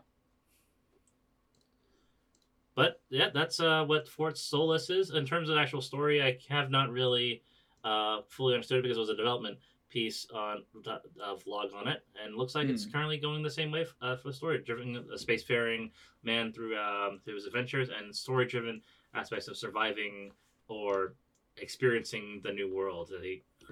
But 2.74 3.00
yeah, 3.10 3.28
that's 3.32 3.60
uh, 3.60 3.84
what 3.84 4.08
Fort 4.08 4.38
Solis 4.38 4.88
is. 4.90 5.10
In 5.10 5.26
terms 5.26 5.48
of 5.48 5.58
actual 5.58 5.82
story, 5.82 6.22
I 6.22 6.38
have 6.48 6.70
not 6.70 6.90
really 6.90 7.42
uh, 7.84 8.22
fully 8.28 8.54
understood 8.54 8.78
it 8.78 8.82
because 8.82 8.96
it 8.96 9.00
was 9.00 9.10
a 9.10 9.16
development 9.16 9.58
piece 9.90 10.26
on 10.34 10.64
a 10.86 11.34
vlog 11.36 11.74
on 11.74 11.86
it, 11.86 12.02
and 12.22 12.34
looks 12.34 12.54
like 12.54 12.68
it's 12.68 12.84
Hmm. 12.84 12.90
currently 12.90 13.18
going 13.18 13.42
the 13.42 13.50
same 13.50 13.70
way 13.70 13.86
uh, 14.00 14.16
for 14.16 14.28
the 14.28 14.34
story, 14.34 14.58
driven 14.64 14.96
a 14.96 15.16
spacefaring 15.16 15.90
man 16.22 16.50
through 16.50 16.78
um, 16.78 17.20
through 17.24 17.34
his 17.34 17.44
adventures 17.44 17.90
and 17.90 18.14
story-driven 18.14 18.80
aspects 19.14 19.48
of 19.48 19.56
surviving 19.56 20.30
or 20.68 21.14
experiencing 21.56 22.40
the 22.42 22.52
new 22.52 22.72
world. 22.72 23.10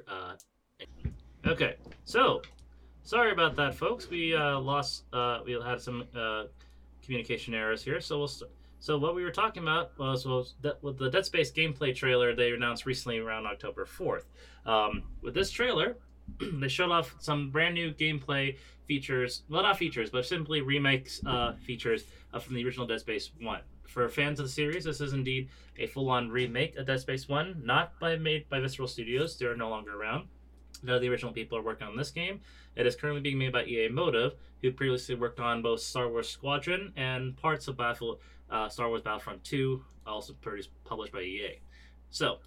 Uh... 0.09 0.33
Okay, 1.47 1.77
so 2.05 2.43
sorry 3.03 3.33
about 3.33 3.57
that, 3.57 3.75
folks. 3.75 4.09
We 4.09 4.35
uh, 4.35 4.59
lost. 4.59 5.05
Uh, 5.13 5.41
we 5.45 5.53
had 5.53 5.81
some 5.81 6.05
uh, 6.15 6.45
communication 7.03 7.55
errors 7.55 7.83
here, 7.83 8.01
so 8.01 8.19
we'll. 8.19 8.29
St- 8.29 8.51
so 8.83 8.97
what 8.97 9.15
we 9.15 9.23
were 9.23 9.31
talking 9.31 9.63
about 9.63 9.97
was, 9.99 10.25
was 10.25 10.55
that 10.63 10.83
with 10.83 10.97
the 10.97 11.11
Dead 11.11 11.27
Space 11.27 11.53
gameplay 11.53 11.95
trailer 11.95 12.35
they 12.35 12.51
announced 12.53 12.87
recently 12.87 13.19
around 13.19 13.47
October 13.47 13.85
4th. 13.85 14.25
Um, 14.65 15.03
with 15.21 15.35
this 15.35 15.51
trailer, 15.51 15.99
they 16.55 16.69
showed 16.69 16.91
off 16.91 17.15
some 17.19 17.51
brand 17.51 17.75
new 17.75 17.93
gameplay 17.93 18.57
features. 18.87 19.43
Well, 19.51 19.63
not 19.63 19.77
features, 19.77 20.09
but 20.09 20.25
simply 20.25 20.63
remakes 20.63 21.21
uh, 21.27 21.53
features 21.57 22.05
uh, 22.33 22.39
from 22.39 22.55
the 22.55 22.65
original 22.65 22.87
Dead 22.87 23.01
Space 23.01 23.33
1. 23.39 23.61
For 23.91 24.09
fans 24.09 24.39
of 24.39 24.47
the 24.47 24.53
series, 24.53 24.85
this 24.85 25.01
is 25.01 25.15
indeed 25.15 25.49
a 25.77 25.87
full-on 25.89 26.29
remake 26.31 26.77
of 26.77 26.87
Dead 26.87 27.01
Space 27.01 27.29
1, 27.29 27.63
not 27.65 27.99
by 27.99 28.15
made 28.17 28.49
by 28.49 28.61
Visceral 28.61 28.87
Studios. 28.87 29.37
They're 29.37 29.57
no 29.57 29.69
longer 29.69 30.01
around. 30.01 30.29
None 30.85 30.95
of 30.95 31.03
the 31.03 31.09
original 31.09 31.33
people 31.33 31.59
are 31.59 31.63
working 31.63 31.89
on 31.89 31.97
this 31.97 32.13
game. 32.13 32.41
It 32.77 32.87
is 32.87 32.95
currently 32.95 33.21
being 33.21 33.37
made 33.39 33.53
by 33.53 33.65
EA 33.65 33.89
Motive, 33.89 34.35
who 34.63 34.71
previously 34.71 35.17
worked 35.17 35.41
on 35.41 35.61
both 35.61 35.81
Star 35.81 36.09
Wars 36.09 36.29
Squadron 36.29 36.93
and 36.97 37.37
parts 37.37 37.67
of 37.67 37.77
Battlefield 37.77 38.21
uh, 38.49 38.69
Star 38.69 38.89
Wars 38.89 39.03
Battlefront 39.03 39.43
2, 39.43 39.85
also 40.07 40.35
produced 40.35 40.71
published 40.85 41.13
by 41.13 41.23
EA. 41.23 41.59
So, 42.11 42.39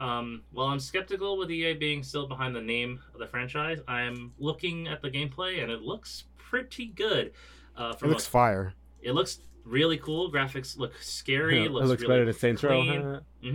um, 0.00 0.42
while 0.52 0.68
I'm 0.68 0.78
skeptical 0.80 1.36
with 1.36 1.50
EA 1.50 1.74
being 1.74 2.04
still 2.04 2.28
behind 2.28 2.54
the 2.54 2.60
name 2.60 3.00
of 3.12 3.18
the 3.18 3.26
franchise, 3.26 3.80
I'm 3.88 4.32
looking 4.38 4.86
at 4.86 5.02
the 5.02 5.10
gameplay 5.10 5.62
and 5.62 5.70
it 5.70 5.82
looks 5.82 6.24
pretty 6.38 6.86
good. 6.86 7.32
Uh, 7.76 7.92
It 8.00 8.06
looks 8.06 8.26
a- 8.28 8.30
fire. 8.30 8.74
it 9.02 9.12
looks 9.12 9.40
really 9.64 9.96
cool. 9.98 10.30
Graphics 10.30 10.76
look 10.78 10.92
scary. 11.00 11.62
Yeah, 11.64 11.70
looks, 11.70 11.84
it 11.84 11.88
looks 11.88 12.02
really 12.02 12.14
better 12.14 12.24
than 12.26 12.34
Saints 12.34 12.62
Row. 12.62 13.20
huh? 13.42 13.50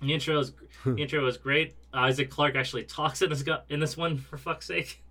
The 0.00 0.14
intro 0.14 0.38
is 0.38 0.52
the 0.84 0.96
intro 1.02 1.26
is 1.26 1.36
great. 1.36 1.74
Uh, 1.92 1.98
Isaac 1.98 2.30
Clarke 2.30 2.56
actually 2.56 2.84
talks 2.84 3.22
in 3.22 3.30
this 3.30 3.44
in 3.68 3.80
this 3.80 3.96
one 3.96 4.18
for 4.18 4.36
fuck's 4.36 4.66
sake. 4.66 5.02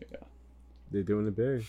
Yeah, 0.00 0.18
they're 0.90 1.02
doing 1.02 1.26
it 1.26 1.36
big. 1.36 1.64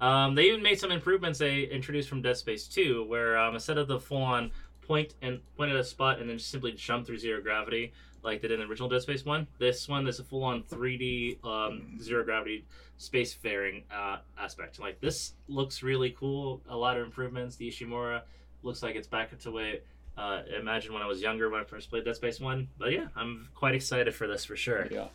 Um, 0.00 0.34
they 0.34 0.44
even 0.44 0.62
made 0.62 0.78
some 0.78 0.92
improvements 0.92 1.38
they 1.38 1.62
introduced 1.64 2.08
from 2.08 2.22
Dead 2.22 2.36
Space 2.36 2.68
2, 2.68 3.04
where 3.04 3.36
um, 3.36 3.54
instead 3.54 3.78
of 3.78 3.88
the 3.88 3.98
full-on 3.98 4.52
point 4.80 5.14
and 5.22 5.40
point 5.56 5.72
at 5.72 5.76
a 5.76 5.84
spot 5.84 6.20
and 6.20 6.28
then 6.30 6.38
just 6.38 6.50
simply 6.50 6.72
jump 6.72 7.06
through 7.06 7.18
zero 7.18 7.40
gravity 7.40 7.92
like 8.24 8.40
they 8.40 8.48
did 8.48 8.54
in 8.54 8.60
the 8.60 8.70
original 8.70 8.88
Dead 8.88 9.02
Space 9.02 9.24
1, 9.24 9.46
this 9.58 9.88
one 9.88 10.08
is 10.08 10.18
a 10.18 10.24
full-on 10.24 10.62
3D 10.64 11.44
um, 11.44 11.98
zero 12.00 12.24
gravity 12.24 12.64
spacefaring 12.98 13.82
uh, 13.94 14.16
aspect. 14.38 14.80
Like 14.80 15.00
this 15.00 15.34
looks 15.48 15.82
really 15.82 16.10
cool. 16.18 16.60
A 16.68 16.76
lot 16.76 16.96
of 16.96 17.04
improvements. 17.04 17.56
The 17.56 17.68
Ishimura 17.68 18.22
looks 18.62 18.82
like 18.82 18.96
it's 18.96 19.06
back 19.08 19.38
to 19.38 19.50
way. 19.50 19.80
Uh, 20.16 20.42
imagine 20.58 20.92
when 20.94 21.02
I 21.02 21.06
was 21.06 21.20
younger 21.20 21.50
when 21.50 21.60
I 21.60 21.64
first 21.64 21.90
played 21.90 22.04
Dead 22.04 22.16
Space 22.16 22.40
One, 22.40 22.68
but 22.78 22.92
yeah, 22.92 23.06
I'm 23.16 23.48
quite 23.54 23.74
excited 23.74 24.14
for 24.14 24.26
this 24.26 24.44
for 24.44 24.56
sure. 24.56 24.88
yeah. 24.90 25.06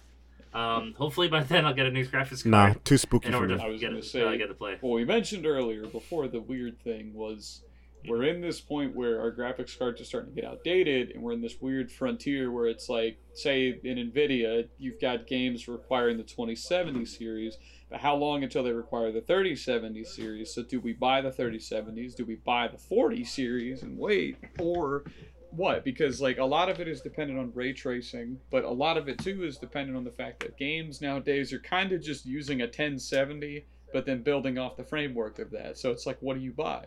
Um, 0.53 0.93
hopefully 0.97 1.27
by 1.29 1.43
then 1.43 1.65
I'll 1.65 1.73
get 1.73 1.85
a 1.85 1.91
new 1.91 2.05
graphics 2.05 2.43
card 2.43 2.45
Nah, 2.47 2.73
too 2.83 2.97
spooky 2.97 3.27
in 3.27 3.33
for 3.33 3.47
me. 3.47 3.55
to 3.57 3.63
I 3.63 3.67
was 3.69 3.79
get, 3.79 3.87
gonna 3.87 3.99
it, 3.99 4.05
say- 4.05 4.23
uh, 4.23 4.35
get 4.35 4.47
to 4.47 4.53
play. 4.53 4.77
Well, 4.81 4.93
we 4.93 5.05
mentioned 5.05 5.45
earlier 5.45 5.85
before 5.85 6.27
the 6.27 6.39
weird 6.41 6.79
thing 6.81 7.13
was 7.13 7.61
we're 8.07 8.23
in 8.23 8.41
this 8.41 8.61
point 8.61 8.95
where 8.95 9.19
our 9.19 9.31
graphics 9.31 9.77
cards 9.77 9.99
are 9.99 10.05
starting 10.05 10.33
to 10.33 10.41
get 10.41 10.49
outdated, 10.49 11.11
and 11.11 11.21
we're 11.21 11.33
in 11.33 11.41
this 11.41 11.59
weird 11.59 11.91
frontier 11.91 12.51
where 12.51 12.67
it's 12.67 12.89
like, 12.89 13.19
say, 13.33 13.79
in 13.83 14.11
NVIDIA, 14.11 14.67
you've 14.77 15.01
got 15.01 15.27
games 15.27 15.67
requiring 15.67 16.17
the 16.17 16.23
2070 16.23 17.05
series, 17.05 17.57
but 17.89 17.99
how 17.99 18.15
long 18.15 18.43
until 18.43 18.63
they 18.63 18.71
require 18.71 19.11
the 19.11 19.21
3070 19.21 20.03
series? 20.05 20.53
So, 20.53 20.63
do 20.63 20.79
we 20.79 20.93
buy 20.93 21.21
the 21.21 21.31
3070s? 21.31 22.15
Do 22.15 22.25
we 22.25 22.35
buy 22.35 22.67
the 22.67 22.77
40 22.77 23.23
series 23.25 23.83
and 23.83 23.97
wait? 23.97 24.37
Or 24.59 25.03
what? 25.51 25.83
Because, 25.83 26.21
like, 26.21 26.37
a 26.37 26.45
lot 26.45 26.69
of 26.69 26.79
it 26.79 26.87
is 26.87 27.01
dependent 27.01 27.39
on 27.39 27.51
ray 27.53 27.73
tracing, 27.73 28.39
but 28.49 28.63
a 28.63 28.69
lot 28.69 28.97
of 28.97 29.09
it, 29.09 29.17
too, 29.17 29.43
is 29.43 29.57
dependent 29.57 29.97
on 29.97 30.03
the 30.03 30.11
fact 30.11 30.39
that 30.41 30.57
games 30.57 31.01
nowadays 31.01 31.51
are 31.51 31.59
kind 31.59 31.91
of 31.91 32.01
just 32.01 32.25
using 32.25 32.61
a 32.61 32.65
1070 32.65 33.65
but 33.91 34.05
then 34.05 34.21
building 34.21 34.57
off 34.57 34.77
the 34.77 34.83
framework 34.83 35.39
of 35.39 35.51
that. 35.51 35.77
So 35.77 35.91
it's 35.91 36.05
like, 36.05 36.17
what 36.21 36.35
do 36.35 36.41
you 36.41 36.51
buy? 36.51 36.85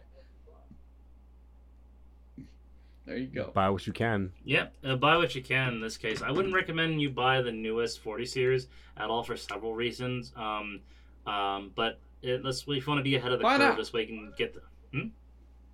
There 3.07 3.17
you 3.17 3.27
go. 3.27 3.51
Buy 3.53 3.69
what 3.71 3.87
you 3.87 3.93
can. 3.93 4.33
Yeah, 4.45 4.67
uh, 4.85 4.97
buy 4.97 5.17
what 5.17 5.35
you 5.35 5.43
can 5.43 5.75
in 5.75 5.81
this 5.81 5.97
case. 5.97 6.23
I 6.23 6.31
wouldn't 6.31 6.55
recommend 6.55 7.01
you 7.01 7.11
buy 7.11 7.43
the 7.43 7.51
newest 7.51 8.01
40 8.01 8.25
series 8.27 8.69
at 8.97 9.11
all 9.11 9.23
for 9.25 9.37
several 9.37 9.75
reasons. 9.75 10.33
Um, 10.37 10.81
um, 11.27 11.73
but 11.75 11.99
it, 12.23 12.45
let's 12.45 12.61
if 12.63 12.69
you 12.69 12.83
want 12.87 12.99
to 13.01 13.03
be 13.03 13.17
ahead 13.17 13.33
of 13.33 13.39
the 13.41 13.45
Why 13.45 13.57
curve, 13.59 13.69
not? 13.71 13.77
this 13.77 13.93
way 13.93 14.03
you 14.03 14.07
can 14.09 14.33
get 14.39 14.55
the. 14.55 15.11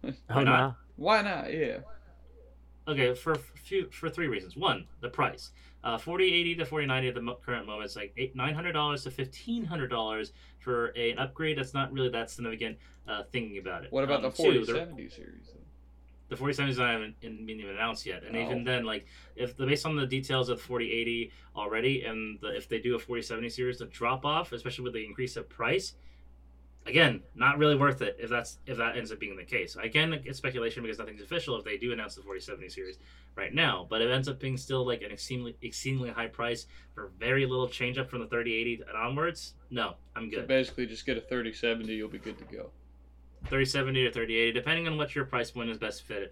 Oh, 0.05 0.13
Why 0.29 0.43
not? 0.45 0.77
Why 0.97 1.23
not? 1.23 1.53
Yeah. 1.53 1.79
Okay, 2.87 3.15
for 3.15 3.35
few 3.35 3.91
for 3.91 4.09
three 4.09 4.29
reasons. 4.29 4.57
One, 4.57 4.87
the 5.01 5.09
price. 5.11 5.51
Uh, 5.85 5.97
4080 5.99 6.57
to 6.57 6.65
4090 6.65 7.09
at 7.09 7.15
the 7.15 7.21
mo- 7.21 7.39
current 7.45 7.67
moment 7.67 7.87
is 7.91 7.97
like 7.97 8.13
eight 8.17 8.35
nine 8.35 8.55
hundred 8.55 8.73
dollars 8.73 9.05
to 9.05 9.11
fifteen 9.11 9.65
hundred 9.65 9.89
dollars 9.89 10.33
for 10.61 10.87
an 10.97 11.19
upgrade. 11.19 11.59
That's 11.59 11.75
not 11.75 11.93
really 11.93 12.09
that 12.11 12.31
significant. 12.31 12.79
Uh, 13.07 13.23
thinking 13.33 13.59
about 13.59 13.85
it. 13.85 13.93
What 13.93 14.05
about 14.05 14.17
Um, 14.25 14.31
the 14.31 14.31
two, 14.31 14.65
series? 14.65 14.67
Then? 14.67 15.63
The 16.29 16.37
4070 16.37 16.71
is 16.73 16.79
not 16.79 16.95
even, 16.95 17.47
been 17.47 17.59
even 17.61 17.75
announced 17.75 18.05
yet, 18.07 18.23
and 18.25 18.37
Oh. 18.37 18.41
even 18.45 18.65
then, 18.65 18.85
like 18.85 19.07
if 19.37 19.57
the, 19.57 19.67
based 19.67 19.87
on 19.87 19.97
the 19.97 20.07
details 20.07 20.49
of 20.49 20.61
4080 20.61 21.31
already, 21.57 22.05
and 22.05 22.39
the, 22.41 22.55
if 22.57 22.69
they 22.69 22.79
do 22.79 22.95
a 22.95 22.99
4070 22.99 23.49
series, 23.49 23.79
the 23.79 23.87
drop 23.87 24.25
off, 24.25 24.53
especially 24.53 24.85
with 24.85 24.93
the 24.93 25.05
increase 25.05 25.37
of 25.37 25.49
price, 25.49 25.95
again, 26.87 27.23
not 27.35 27.59
really 27.59 27.77
worth 27.77 28.01
it 28.03 28.17
if 28.19 28.31
that's 28.31 28.59
if 28.67 28.77
that 28.79 28.97
ends 28.97 29.13
up 29.13 29.19
being 29.19 29.37
the 29.37 29.45
case. 29.45 29.77
Again, 29.83 30.13
it's 30.25 30.39
speculation 30.39 30.83
because 30.83 30.99
nothing's 30.99 31.23
official 31.23 31.57
if 31.57 31.65
they 31.65 31.77
do 31.77 31.93
announce 31.93 32.15
the 32.15 32.23
4070 32.23 32.69
series 32.71 32.99
right 33.35 33.53
now, 33.55 33.87
but 33.89 34.01
it 34.01 34.11
ends 34.11 34.29
up 34.29 34.39
being 34.39 34.57
still 34.57 34.87
like 34.87 35.03
an 35.03 35.11
exceedingly 35.11 35.57
exceedingly 35.63 36.11
high 36.11 36.27
price 36.29 36.67
for 36.95 37.11
very 37.19 37.47
little 37.47 37.69
change 37.69 37.99
up 37.99 38.09
from 38.11 38.21
the 38.21 38.27
3080 38.27 38.83
and 38.89 38.97
onwards. 38.97 39.55
No, 39.71 39.95
I'm 40.17 40.31
So 40.31 40.39
good. 40.39 40.49
basically, 40.49 40.87
just 40.87 41.05
get 41.07 41.17
a 41.17 41.21
3070, 41.21 41.93
you'll 41.95 42.09
be 42.09 42.19
good 42.19 42.39
to 42.39 42.45
go. 42.45 42.71
3070 43.47 44.07
or 44.07 44.11
3080, 44.11 44.53
depending 44.53 44.87
on 44.87 44.97
what 44.97 45.15
your 45.15 45.25
price 45.25 45.51
point 45.51 45.71
is 45.71 45.79
best 45.79 46.03
fitted 46.03 46.31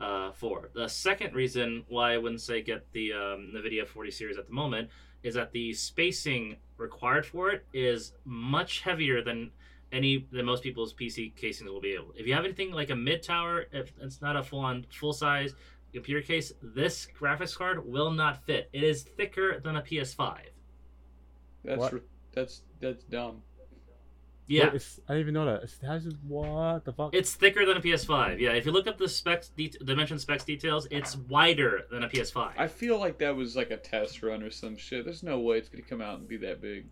uh, 0.00 0.32
for. 0.32 0.70
The 0.74 0.88
second 0.88 1.34
reason 1.34 1.84
why 1.88 2.12
I 2.14 2.18
wouldn't 2.18 2.40
say 2.40 2.62
get 2.62 2.90
the 2.92 3.12
um, 3.12 3.52
NVIDIA 3.54 3.86
40 3.86 4.10
series 4.10 4.38
at 4.38 4.46
the 4.46 4.52
moment 4.52 4.90
is 5.22 5.34
that 5.34 5.52
the 5.52 5.72
spacing 5.72 6.56
required 6.76 7.26
for 7.26 7.50
it 7.50 7.64
is 7.72 8.12
much 8.24 8.80
heavier 8.80 9.22
than 9.22 9.50
any 9.92 10.26
than 10.32 10.44
most 10.44 10.62
people's 10.62 10.92
PC 10.92 11.34
casings 11.36 11.70
will 11.70 11.80
be 11.80 11.92
able. 11.92 12.12
If 12.16 12.26
you 12.26 12.34
have 12.34 12.44
anything 12.44 12.72
like 12.72 12.90
a 12.90 12.96
mid 12.96 13.22
tower, 13.22 13.66
if 13.72 13.92
it's 14.00 14.20
not 14.20 14.36
a 14.36 14.42
full 14.42 14.60
on 14.60 14.84
full 14.90 15.12
size 15.12 15.54
computer 15.92 16.20
case, 16.20 16.52
this 16.62 17.06
graphics 17.18 17.56
card 17.56 17.86
will 17.86 18.10
not 18.10 18.44
fit. 18.44 18.68
It 18.72 18.82
is 18.82 19.02
thicker 19.02 19.60
than 19.60 19.76
a 19.76 19.82
PS5. 19.82 20.38
That's 21.64 21.78
What? 21.78 22.02
that's 22.32 22.62
that's 22.80 23.04
dumb. 23.04 23.42
Yeah, 24.48 24.66
Wait, 24.66 24.74
it's, 24.74 25.00
I 25.08 25.14
didn't 25.14 25.22
even 25.22 25.34
know 25.34 25.46
that. 25.46 25.64
It's, 25.64 25.76
it 25.82 25.86
has 25.86 26.06
what 26.26 26.84
the 26.84 26.92
fuck? 26.92 27.14
it's 27.14 27.34
thicker 27.34 27.66
than 27.66 27.76
a 27.76 27.80
PS5. 27.80 28.38
Yeah, 28.38 28.50
if 28.50 28.64
you 28.64 28.72
look 28.72 28.86
up 28.86 28.96
the 28.96 29.08
specs, 29.08 29.48
de- 29.48 29.68
dimension 29.68 30.18
specs 30.18 30.44
details, 30.44 30.86
it's 30.90 31.16
wider 31.16 31.82
than 31.90 32.04
a 32.04 32.08
PS5. 32.08 32.52
I 32.56 32.68
feel 32.68 32.98
like 33.00 33.18
that 33.18 33.34
was 33.34 33.56
like 33.56 33.70
a 33.72 33.76
test 33.76 34.22
run 34.22 34.42
or 34.42 34.50
some 34.50 34.76
shit. 34.76 35.04
There's 35.04 35.24
no 35.24 35.40
way 35.40 35.58
it's 35.58 35.68
gonna 35.68 35.82
come 35.82 36.00
out 36.00 36.18
and 36.18 36.28
be 36.28 36.36
that 36.38 36.60
big. 36.60 36.86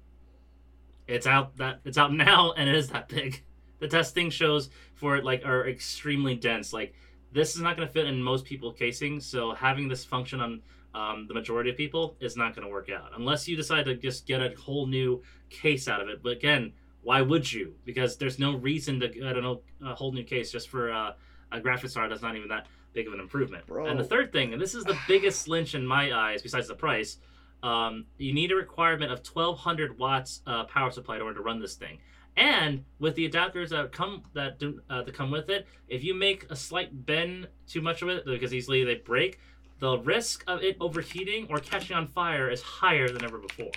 It's 1.06 1.26
out 1.26 1.56
that 1.58 1.80
it's 1.84 1.98
out 1.98 2.12
now, 2.12 2.52
and 2.56 2.68
it 2.68 2.74
is 2.74 2.88
that 2.88 3.08
big. 3.08 3.44
The 3.78 3.88
testing 3.88 4.30
shows 4.30 4.70
for 4.94 5.16
it 5.16 5.24
like 5.24 5.44
are 5.44 5.68
extremely 5.68 6.34
dense. 6.34 6.72
Like 6.72 6.94
this 7.34 7.56
is 7.56 7.60
not 7.60 7.76
going 7.76 7.86
to 7.86 7.92
fit 7.92 8.06
in 8.06 8.22
most 8.22 8.44
people 8.44 8.72
casings, 8.72 9.26
so 9.26 9.52
having 9.52 9.88
this 9.88 10.04
function 10.04 10.40
on 10.40 10.62
um, 10.94 11.26
the 11.26 11.34
majority 11.34 11.68
of 11.68 11.76
people 11.76 12.16
is 12.20 12.36
not 12.36 12.54
going 12.54 12.64
to 12.66 12.72
work 12.72 12.88
out 12.88 13.10
unless 13.16 13.48
you 13.48 13.56
decide 13.56 13.84
to 13.86 13.96
just 13.96 14.24
get 14.26 14.40
a 14.40 14.54
whole 14.58 14.86
new 14.86 15.20
case 15.50 15.88
out 15.88 16.00
of 16.00 16.08
it. 16.08 16.22
But 16.22 16.32
again, 16.32 16.72
why 17.04 17.20
would 17.22 17.50
you? 17.50 17.74
Because 17.84 18.16
there's 18.16 18.38
no 18.38 18.56
reason 18.56 18.98
to 19.00 19.08
get 19.08 19.36
a, 19.36 19.58
a 19.84 19.94
whole 19.94 20.12
new 20.12 20.24
case 20.24 20.50
just 20.50 20.68
for 20.68 20.92
uh, 20.92 21.12
a 21.52 21.60
graphics 21.60 21.94
card 21.94 22.10
that's 22.10 22.22
not 22.22 22.36
even 22.36 22.48
that 22.48 22.66
big 22.92 23.06
of 23.06 23.12
an 23.12 23.20
improvement. 23.20 23.66
Bro. 23.66 23.86
And 23.86 23.98
the 23.98 24.04
third 24.04 24.32
thing, 24.32 24.52
and 24.52 24.60
this 24.60 24.74
is 24.74 24.84
the 24.84 24.96
biggest 25.06 25.48
lynch 25.48 25.74
in 25.74 25.86
my 25.86 26.12
eyes, 26.12 26.42
besides 26.42 26.68
the 26.68 26.74
price, 26.74 27.18
um, 27.62 28.06
you 28.18 28.32
need 28.32 28.52
a 28.52 28.56
requirement 28.56 29.12
of 29.12 29.18
1200 29.18 29.98
watts 29.98 30.42
uh, 30.46 30.64
power 30.64 30.90
supply 30.90 31.16
in 31.16 31.22
order 31.22 31.36
to 31.36 31.42
run 31.42 31.60
this 31.60 31.74
thing. 31.74 31.98
And 32.36 32.84
with 32.98 33.14
the 33.14 33.28
adapters 33.28 33.68
that 33.68 33.92
come 33.92 34.24
that 34.34 34.58
do, 34.58 34.80
uh, 34.90 35.02
that 35.02 35.14
come 35.14 35.30
with 35.30 35.50
it, 35.50 35.66
if 35.88 36.02
you 36.02 36.14
make 36.14 36.50
a 36.50 36.56
slight 36.56 37.06
bend 37.06 37.48
too 37.68 37.80
much 37.80 38.02
of 38.02 38.08
it, 38.08 38.24
because 38.26 38.52
easily 38.52 38.84
they 38.84 38.96
break, 38.96 39.38
the 39.78 39.98
risk 39.98 40.42
of 40.46 40.62
it 40.62 40.76
overheating 40.80 41.46
or 41.48 41.58
catching 41.58 41.96
on 41.96 42.06
fire 42.06 42.50
is 42.50 42.60
higher 42.60 43.08
than 43.08 43.24
ever 43.24 43.38
before. 43.38 43.70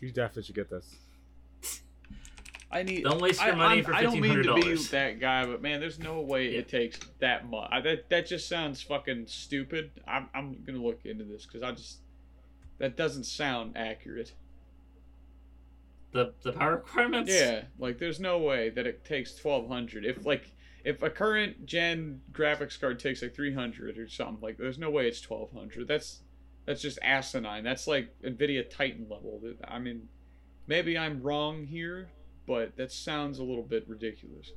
You 0.00 0.10
definitely 0.10 0.44
should 0.44 0.54
get 0.54 0.70
this. 0.70 0.96
I 2.72 2.84
need. 2.84 3.02
Don't 3.02 3.20
waste 3.20 3.42
your 3.42 3.52
I, 3.54 3.56
money 3.56 3.74
I'm- 3.76 3.84
for 3.84 3.94
I 3.94 4.02
don't 4.02 4.20
mean 4.20 4.42
to 4.44 4.54
be 4.54 4.74
that 4.74 5.18
guy, 5.18 5.44
but 5.44 5.60
man, 5.60 5.80
there's 5.80 5.98
no 5.98 6.20
way 6.20 6.52
Yeah. 6.52 6.60
it 6.60 6.68
takes 6.68 6.98
that 7.18 7.48
much. 7.48 7.68
I, 7.72 7.80
that 7.80 8.08
that 8.10 8.26
just 8.26 8.48
sounds 8.48 8.80
fucking 8.80 9.26
stupid. 9.26 9.90
I'm 10.06 10.28
I'm 10.34 10.62
gonna 10.64 10.78
look 10.78 11.04
into 11.04 11.24
this 11.24 11.46
because 11.46 11.62
I 11.62 11.72
just 11.72 11.98
that 12.78 12.96
doesn't 12.96 13.24
sound 13.24 13.76
accurate. 13.76 14.32
The 16.12 16.32
the 16.42 16.52
power 16.52 16.76
requirements. 16.76 17.32
Yeah, 17.32 17.62
like 17.78 17.98
there's 17.98 18.20
no 18.20 18.38
way 18.38 18.70
that 18.70 18.86
it 18.86 19.04
takes 19.04 19.32
1200. 19.42 20.04
If 20.04 20.24
like 20.24 20.52
if 20.84 21.02
a 21.02 21.10
current 21.10 21.66
gen 21.66 22.20
graphics 22.32 22.80
card 22.80 22.98
takes 23.00 23.20
like 23.20 23.34
300 23.34 23.98
or 23.98 24.08
something, 24.08 24.38
like 24.40 24.58
there's 24.58 24.78
no 24.78 24.90
way 24.90 25.08
it's 25.08 25.28
1200. 25.28 25.88
That's 25.88 26.20
that's 26.70 26.80
just 26.80 27.00
asinine. 27.02 27.64
That's 27.64 27.88
like 27.88 28.14
Nvidia 28.22 28.70
Titan 28.70 29.08
level. 29.10 29.42
I 29.66 29.80
mean, 29.80 30.08
maybe 30.68 30.96
I'm 30.96 31.20
wrong 31.20 31.66
here, 31.66 32.10
but 32.46 32.76
that 32.76 32.92
sounds 32.92 33.40
a 33.40 33.42
little 33.42 33.64
bit 33.64 33.88
ridiculous. 33.88 34.52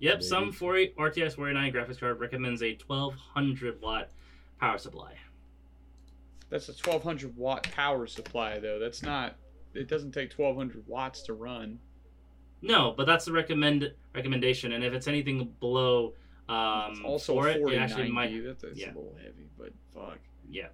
Yep. 0.00 0.24
Some 0.24 0.46
Maybe. 0.46 0.56
40 0.56 0.94
RTX 0.98 1.36
49 1.36 1.72
graphics 1.72 2.00
card 2.00 2.18
recommends 2.18 2.60
a 2.60 2.76
1200 2.84 3.80
watt 3.80 4.10
power 4.58 4.78
supply. 4.78 5.12
That's 6.50 6.68
a 6.68 6.72
1200 6.72 7.36
watt 7.36 7.70
power 7.70 8.08
supply 8.08 8.58
though. 8.58 8.80
That's 8.80 9.04
not. 9.04 9.36
It 9.74 9.86
doesn't 9.86 10.10
take 10.10 10.32
1200 10.36 10.88
watts 10.88 11.22
to 11.22 11.34
run. 11.34 11.78
No, 12.62 12.94
but 12.96 13.06
that's 13.06 13.26
the 13.26 13.32
recommend 13.32 13.92
recommendation, 14.12 14.72
and 14.72 14.82
if 14.82 14.92
it's 14.92 15.06
anything 15.06 15.54
below 15.60 16.14
um, 16.48 16.92
It's 16.92 17.00
also 17.00 17.34
for 17.34 17.48
a 17.48 17.50
it, 17.52 17.56
it 17.56 17.60
4090. 17.60 17.76
actually 17.78 18.12
might. 18.12 18.44
That's, 18.44 18.62
that's 18.62 18.78
yeah. 18.78 18.86
a 18.86 18.88
little 18.88 19.16
heavy, 19.22 19.48
but 19.58 19.72
fuck. 19.94 20.18
Yeah. 20.50 20.68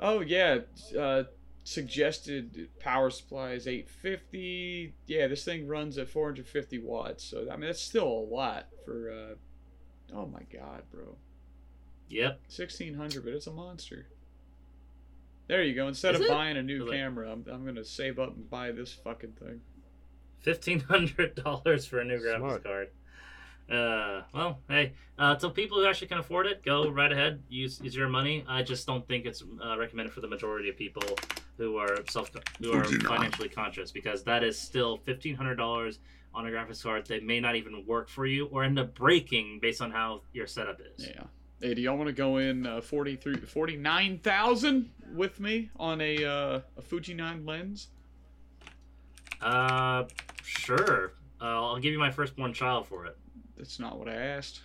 Oh 0.00 0.20
yeah, 0.20 0.58
uh, 0.98 1.24
suggested 1.62 2.68
power 2.80 3.10
supply 3.10 3.52
is 3.52 3.66
850. 3.68 4.92
Yeah, 5.06 5.28
this 5.28 5.44
thing 5.44 5.66
runs 5.68 5.98
at 5.98 6.08
450 6.08 6.78
watts. 6.80 7.24
So 7.24 7.46
I 7.50 7.56
mean, 7.56 7.66
that's 7.66 7.80
still 7.80 8.08
a 8.08 8.26
lot 8.34 8.66
for. 8.84 9.10
Uh, 9.10 10.14
oh 10.16 10.26
my 10.26 10.42
god, 10.52 10.82
bro, 10.92 11.16
Yep. 12.08 12.40
1600, 12.48 13.24
but 13.24 13.32
it's 13.32 13.46
a 13.46 13.52
monster. 13.52 14.06
There 15.46 15.62
you 15.62 15.74
go. 15.74 15.88
Instead 15.88 16.14
Is 16.14 16.20
of 16.22 16.26
it? 16.26 16.30
buying 16.30 16.56
a 16.56 16.62
new 16.62 16.84
Is 16.86 16.90
it? 16.90 16.96
camera, 16.96 17.30
I'm, 17.30 17.44
I'm 17.52 17.64
gonna 17.64 17.84
save 17.84 18.18
up 18.18 18.34
and 18.34 18.48
buy 18.48 18.72
this 18.72 18.92
fucking 18.92 19.32
thing. 19.32 19.60
Fifteen 20.40 20.80
hundred 20.80 21.34
dollars 21.36 21.86
for 21.86 22.00
a 22.00 22.04
new 22.04 22.18
graphics 22.18 22.38
Smart. 22.38 22.64
card. 22.64 22.88
Uh, 23.70 24.22
well, 24.34 24.58
hey, 24.68 24.92
uh, 25.18 25.38
so 25.38 25.48
people 25.48 25.78
who 25.78 25.86
actually 25.86 26.08
can 26.08 26.18
afford 26.18 26.46
it, 26.46 26.62
go 26.64 26.90
right 26.90 27.10
ahead. 27.10 27.42
Use 27.48 27.80
use 27.82 27.96
your 27.96 28.08
money. 28.08 28.44
I 28.46 28.62
just 28.62 28.86
don't 28.86 29.06
think 29.08 29.24
it's 29.24 29.42
uh, 29.64 29.78
recommended 29.78 30.12
for 30.12 30.20
the 30.20 30.28
majority 30.28 30.68
of 30.68 30.76
people 30.76 31.02
who 31.56 31.76
are 31.76 31.98
self 32.10 32.30
who 32.60 32.72
are 32.72 32.84
financially 32.84 33.48
conscious 33.48 33.90
because 33.90 34.22
that 34.24 34.44
is 34.44 34.58
still 34.58 34.98
fifteen 34.98 35.34
hundred 35.34 35.54
dollars 35.54 35.98
on 36.34 36.46
a 36.46 36.50
graphics 36.50 36.82
card 36.82 37.06
that 37.06 37.24
may 37.24 37.40
not 37.40 37.54
even 37.54 37.84
work 37.86 38.08
for 38.08 38.26
you 38.26 38.46
or 38.46 38.64
end 38.64 38.78
up 38.78 38.94
breaking 38.94 39.60
based 39.62 39.80
on 39.80 39.90
how 39.90 40.20
your 40.32 40.46
setup 40.46 40.80
is. 40.80 41.06
Yeah. 41.06 41.22
Hey, 41.60 41.74
do 41.74 41.80
y'all 41.80 41.96
want 41.96 42.08
to 42.08 42.12
go 42.12 42.38
in 42.38 42.66
uh, 42.66 42.80
43, 42.80 43.36
49,000 43.36 44.90
with 45.14 45.38
me 45.40 45.70
on 45.76 46.00
a 46.00 46.24
uh, 46.24 46.60
a 46.76 46.82
Fuji 46.82 47.14
9 47.14 47.46
lens? 47.46 47.88
Uh, 49.40 50.04
sure. 50.42 51.12
Uh, 51.40 51.44
I'll 51.44 51.78
give 51.78 51.92
you 51.92 51.98
my 51.98 52.10
firstborn 52.10 52.52
child 52.52 52.86
for 52.86 53.06
it. 53.06 53.16
That's 53.56 53.78
not 53.78 53.98
what 53.98 54.08
I 54.08 54.14
asked. 54.14 54.60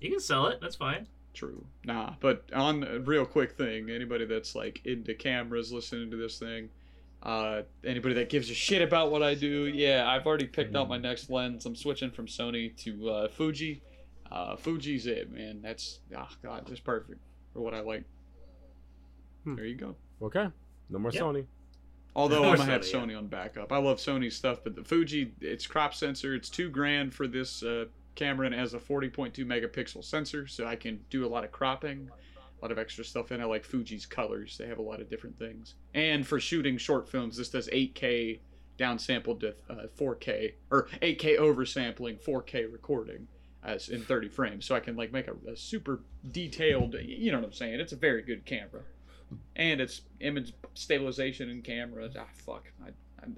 You 0.00 0.10
can 0.10 0.20
sell 0.20 0.46
it. 0.46 0.60
That's 0.60 0.76
fine. 0.76 1.06
True. 1.34 1.64
Nah, 1.84 2.14
but 2.20 2.44
on 2.52 2.84
a 2.84 2.98
real 2.98 3.24
quick 3.24 3.52
thing, 3.52 3.88
anybody 3.88 4.26
that's 4.26 4.54
like 4.54 4.82
into 4.84 5.14
cameras 5.14 5.72
listening 5.72 6.10
to 6.10 6.16
this 6.16 6.38
thing, 6.38 6.68
uh, 7.22 7.62
anybody 7.84 8.14
that 8.16 8.28
gives 8.28 8.50
a 8.50 8.54
shit 8.54 8.82
about 8.82 9.10
what 9.10 9.22
I 9.22 9.34
do, 9.34 9.66
yeah, 9.66 10.04
I've 10.06 10.26
already 10.26 10.46
picked 10.46 10.76
out 10.76 10.88
my 10.88 10.98
next 10.98 11.30
lens. 11.30 11.64
I'm 11.64 11.76
switching 11.76 12.10
from 12.10 12.26
Sony 12.26 12.76
to 12.78 13.08
uh, 13.08 13.28
Fuji. 13.28 13.80
Uh, 14.30 14.56
Fuji's 14.56 15.06
it, 15.06 15.30
man. 15.30 15.60
That's 15.62 16.00
oh 16.16 16.28
god, 16.42 16.64
that's 16.66 16.80
perfect 16.80 17.20
for 17.54 17.60
what 17.60 17.72
I 17.74 17.80
like. 17.80 18.04
Hmm. 19.44 19.54
There 19.56 19.64
you 19.64 19.76
go. 19.76 19.94
Okay, 20.20 20.48
no 20.90 20.98
more 20.98 21.12
Yep. 21.12 21.22
Sony. 21.22 21.46
Although 22.14 22.44
I'm 22.50 22.56
gonna 22.56 22.70
have 22.70 22.82
Sony, 22.82 23.12
yeah. 23.12 23.18
On 23.18 23.26
backup. 23.26 23.72
I 23.72 23.78
love 23.78 23.98
Sony 23.98 24.32
stuff, 24.32 24.60
but 24.64 24.74
the 24.74 24.84
Fuji, 24.84 25.32
it's 25.40 25.66
crop 25.66 25.94
sensor. 25.94 26.34
It's 26.34 26.48
two 26.48 26.68
grand 26.68 27.14
for 27.14 27.26
this 27.26 27.62
uh, 27.62 27.86
camera, 28.14 28.46
and 28.46 28.54
it 28.54 28.58
has 28.58 28.74
a 28.74 28.78
40.2 28.78 29.38
megapixel 29.38 30.04
sensor, 30.04 30.46
so 30.46 30.66
I 30.66 30.76
can 30.76 31.00
do 31.10 31.26
a 31.26 31.28
lot 31.28 31.44
of 31.44 31.52
cropping, 31.52 32.10
a 32.10 32.64
lot 32.64 32.70
of 32.72 32.78
extra 32.78 33.04
stuff. 33.04 33.30
And 33.30 33.42
I 33.42 33.46
like 33.46 33.64
Fuji's 33.64 34.06
colors; 34.06 34.56
they 34.58 34.66
have 34.66 34.78
a 34.78 34.82
lot 34.82 35.00
of 35.00 35.08
different 35.08 35.38
things. 35.38 35.74
And 35.94 36.26
for 36.26 36.38
shooting 36.40 36.76
short 36.76 37.08
films, 37.08 37.36
this 37.36 37.48
does 37.48 37.68
8K 37.68 38.40
downsampled 38.78 39.40
to 39.40 39.54
uh, 39.70 39.86
4K 39.98 40.54
or 40.70 40.88
8K 41.00 41.38
oversampling 41.38 42.22
4K 42.22 42.72
recording 42.72 43.28
as 43.64 43.90
in 43.90 44.02
30 44.02 44.28
frames, 44.28 44.66
so 44.66 44.74
I 44.74 44.80
can 44.80 44.96
like 44.96 45.12
make 45.12 45.28
a, 45.28 45.34
a 45.50 45.56
super 45.56 46.00
detailed. 46.32 46.94
You 46.94 47.30
know 47.30 47.38
what 47.38 47.46
I'm 47.46 47.52
saying? 47.52 47.78
It's 47.78 47.92
a 47.92 47.96
very 47.96 48.22
good 48.22 48.44
camera 48.44 48.82
and 49.56 49.80
it's 49.80 50.02
image 50.20 50.52
stabilization 50.74 51.50
and 51.50 51.62
cameras. 51.64 52.14
Ah, 52.18 52.26
fuck, 52.34 52.64
I, 52.84 52.88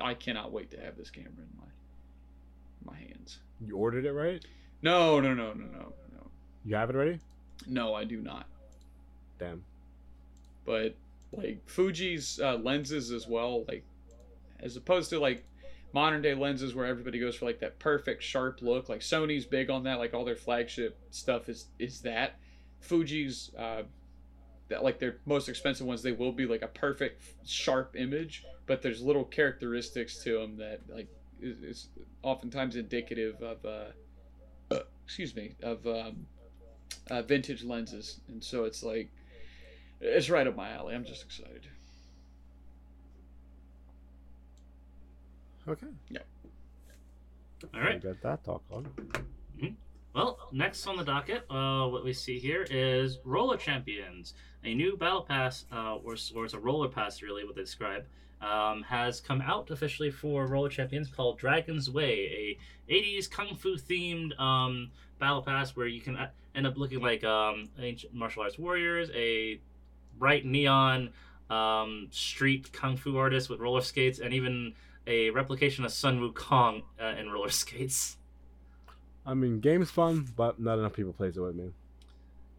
I, 0.03 0.11
I 0.11 0.15
cannot 0.15 0.53
wait 0.53 0.71
to 0.73 0.81
have 0.81 0.97
this 0.97 1.11
camera 1.11 1.31
in 1.39 1.59
my 1.59 2.93
my 2.93 2.99
hands. 2.99 3.39
You 3.67 3.77
ordered 3.77 4.05
it 4.05 4.13
right? 4.13 4.45
No, 4.83 5.19
no, 5.21 5.33
no, 5.33 5.53
no, 5.55 5.65
no, 5.65 5.93
no, 6.13 6.31
You 6.67 6.77
have 6.77 6.91
it 6.91 6.97
already? 6.97 7.19
no. 7.67 7.95
I 7.95 8.05
do 8.05 8.21
not. 8.21 8.47
Damn. 9.39 9.65
But 10.67 10.95
like 11.33 11.67
Fuji's 11.67 12.39
uh, 12.41 12.57
lenses 12.57 13.11
as 13.11 13.27
well, 13.27 13.65
like 13.69 13.85
as 14.61 14.77
opposed 14.77 15.11
to 15.11 15.19
like 15.19 15.45
modern 15.93 16.21
day 16.23 16.35
lenses 16.35 16.75
where 16.75 16.87
everybody 16.87 17.19
goes 17.19 17.37
for 17.37 17.47
like 17.47 17.61
that 17.61 17.79
perfect 17.79 18.23
sharp 18.23 18.61
look. 18.63 18.89
Like 18.89 19.01
Sony's 19.01 19.47
big 19.47 19.71
on 19.71 19.85
that. 19.85 19.99
Like 19.99 20.13
all 20.15 20.25
their 20.25 20.37
flagship 20.37 20.97
stuff 21.11 21.49
is 21.49 21.67
is 21.79 22.01
that. 22.03 22.37
Fuji's 22.81 23.51
uh, 23.59 23.83
that 24.69 24.83
like 24.83 24.99
their 24.99 25.17
most 25.27 25.49
expensive 25.49 25.87
ones, 25.87 26.03
they 26.03 26.13
will 26.13 26.33
be 26.33 26.47
like 26.47 26.63
a 26.63 26.69
perfect 26.69 27.23
sharp 27.45 27.95
image, 27.97 28.45
but 28.67 28.83
there's 28.83 29.03
little 29.03 29.25
characteristics 29.25 30.23
to 30.25 30.39
them 30.39 30.57
that 30.57 30.81
like 30.89 31.09
is, 31.41 31.63
is 31.63 31.89
oftentimes 32.23 32.77
indicative 32.77 33.41
of 33.43 33.65
uh, 33.65 34.79
excuse 35.05 35.35
me 35.35 35.55
of 35.63 35.87
um, 35.87 36.27
uh, 37.11 37.23
vintage 37.23 37.63
lenses, 37.63 38.21
and 38.29 38.43
so 38.43 38.65
it's 38.65 38.83
like 38.83 39.11
it's 40.01 40.31
right 40.31 40.47
up 40.47 40.57
my 40.57 40.71
alley. 40.71 40.95
I'm 40.95 41.05
just 41.05 41.23
excited. 41.23 41.69
Okay. 45.67 45.87
Yep. 46.11 46.27
All 47.75 47.81
right. 47.81 48.03
Get 48.03 48.21
that 48.23 48.45
talk 48.45 48.63
on. 48.71 48.87
Well, 50.15 50.39
next 50.53 50.87
on 50.87 50.97
the 50.97 51.03
docket, 51.03 51.45
uh, 51.51 51.89
what 51.89 52.05
we 52.05 52.13
see 52.13 52.39
here 52.39 52.65
is 52.71 53.19
Roller 53.25 53.57
Champions, 53.57 54.35
a 54.63 54.73
new 54.73 54.97
battle 54.97 55.23
pass, 55.23 55.65
uh, 55.73 55.97
or, 55.97 56.15
or 56.37 56.45
it's 56.45 56.55
a 56.55 56.59
roller 56.61 56.89
pass, 56.89 57.21
really, 57.21 57.45
what 57.45 57.57
they 57.57 57.63
describe, 57.63 58.05
um, 58.41 58.85
has 58.85 59.21
come 59.21 59.41
out 59.41 59.73
officially 59.73 60.13
for 60.13 60.47
Roller 60.47 60.69
Champions 60.69 61.09
called 61.09 61.39
Dragon's 61.39 61.91
Way, 61.91 62.57
a 62.89 62.93
80s 62.93 63.29
kung 63.29 63.57
fu 63.57 63.77
themed 63.77 64.39
um, 64.39 64.93
battle 65.19 65.43
pass 65.43 65.75
where 65.75 65.89
you 65.89 66.01
can 66.01 66.17
uh, 66.17 66.29
end 66.55 66.69
up 66.69 66.77
looking 66.77 67.01
like 67.01 67.25
um, 67.25 67.69
ancient 67.81 68.15
martial 68.15 68.45
arts 68.45 68.57
warriors, 68.57 69.11
a 69.15 69.59
bright 70.17 70.47
neon 70.47 71.11
um, 71.51 72.07
street 72.13 72.73
kung 72.73 72.97
fu 72.97 73.17
artist 73.17 73.51
with 73.51 73.59
roller 73.59 73.83
skates, 73.83 74.21
and 74.21 74.33
even 74.33 74.75
a 75.09 75.31
replication 75.31 75.85
of 75.85 75.91
Sun 75.91 76.21
Wukong 76.21 76.83
uh, 77.03 77.19
in 77.19 77.31
roller 77.31 77.49
skates. 77.51 78.17
I 79.27 79.35
mean, 79.35 79.61
game's 79.61 79.91
fun, 79.91 80.27
but 80.37 80.61
not 80.61 80.79
enough 80.79 80.93
people 80.93 81.13
plays 81.13 81.37
it 81.37 81.41
with 81.41 81.55
me. 81.57 81.71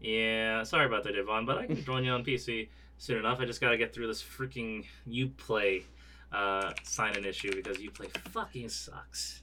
Yeah, 0.00 0.62
sorry 0.64 0.86
about 0.86 1.04
that, 1.04 1.14
Devon, 1.14 1.46
but 1.46 1.58
I 1.58 1.66
can 1.66 1.82
join 1.84 2.04
you 2.04 2.10
on 2.12 2.24
PC 2.24 2.68
soon 2.98 3.18
enough. 3.18 3.40
I 3.40 3.44
just 3.44 3.60
gotta 3.60 3.76
get 3.78 3.94
through 3.94 4.08
this 4.08 4.22
freaking 4.22 4.84
Uplay 5.08 5.82
uh, 6.32 6.72
sign-in 6.82 7.24
issue 7.24 7.54
because 7.54 7.78
Uplay 7.78 8.10
fucking 8.30 8.68
sucks. 8.68 9.42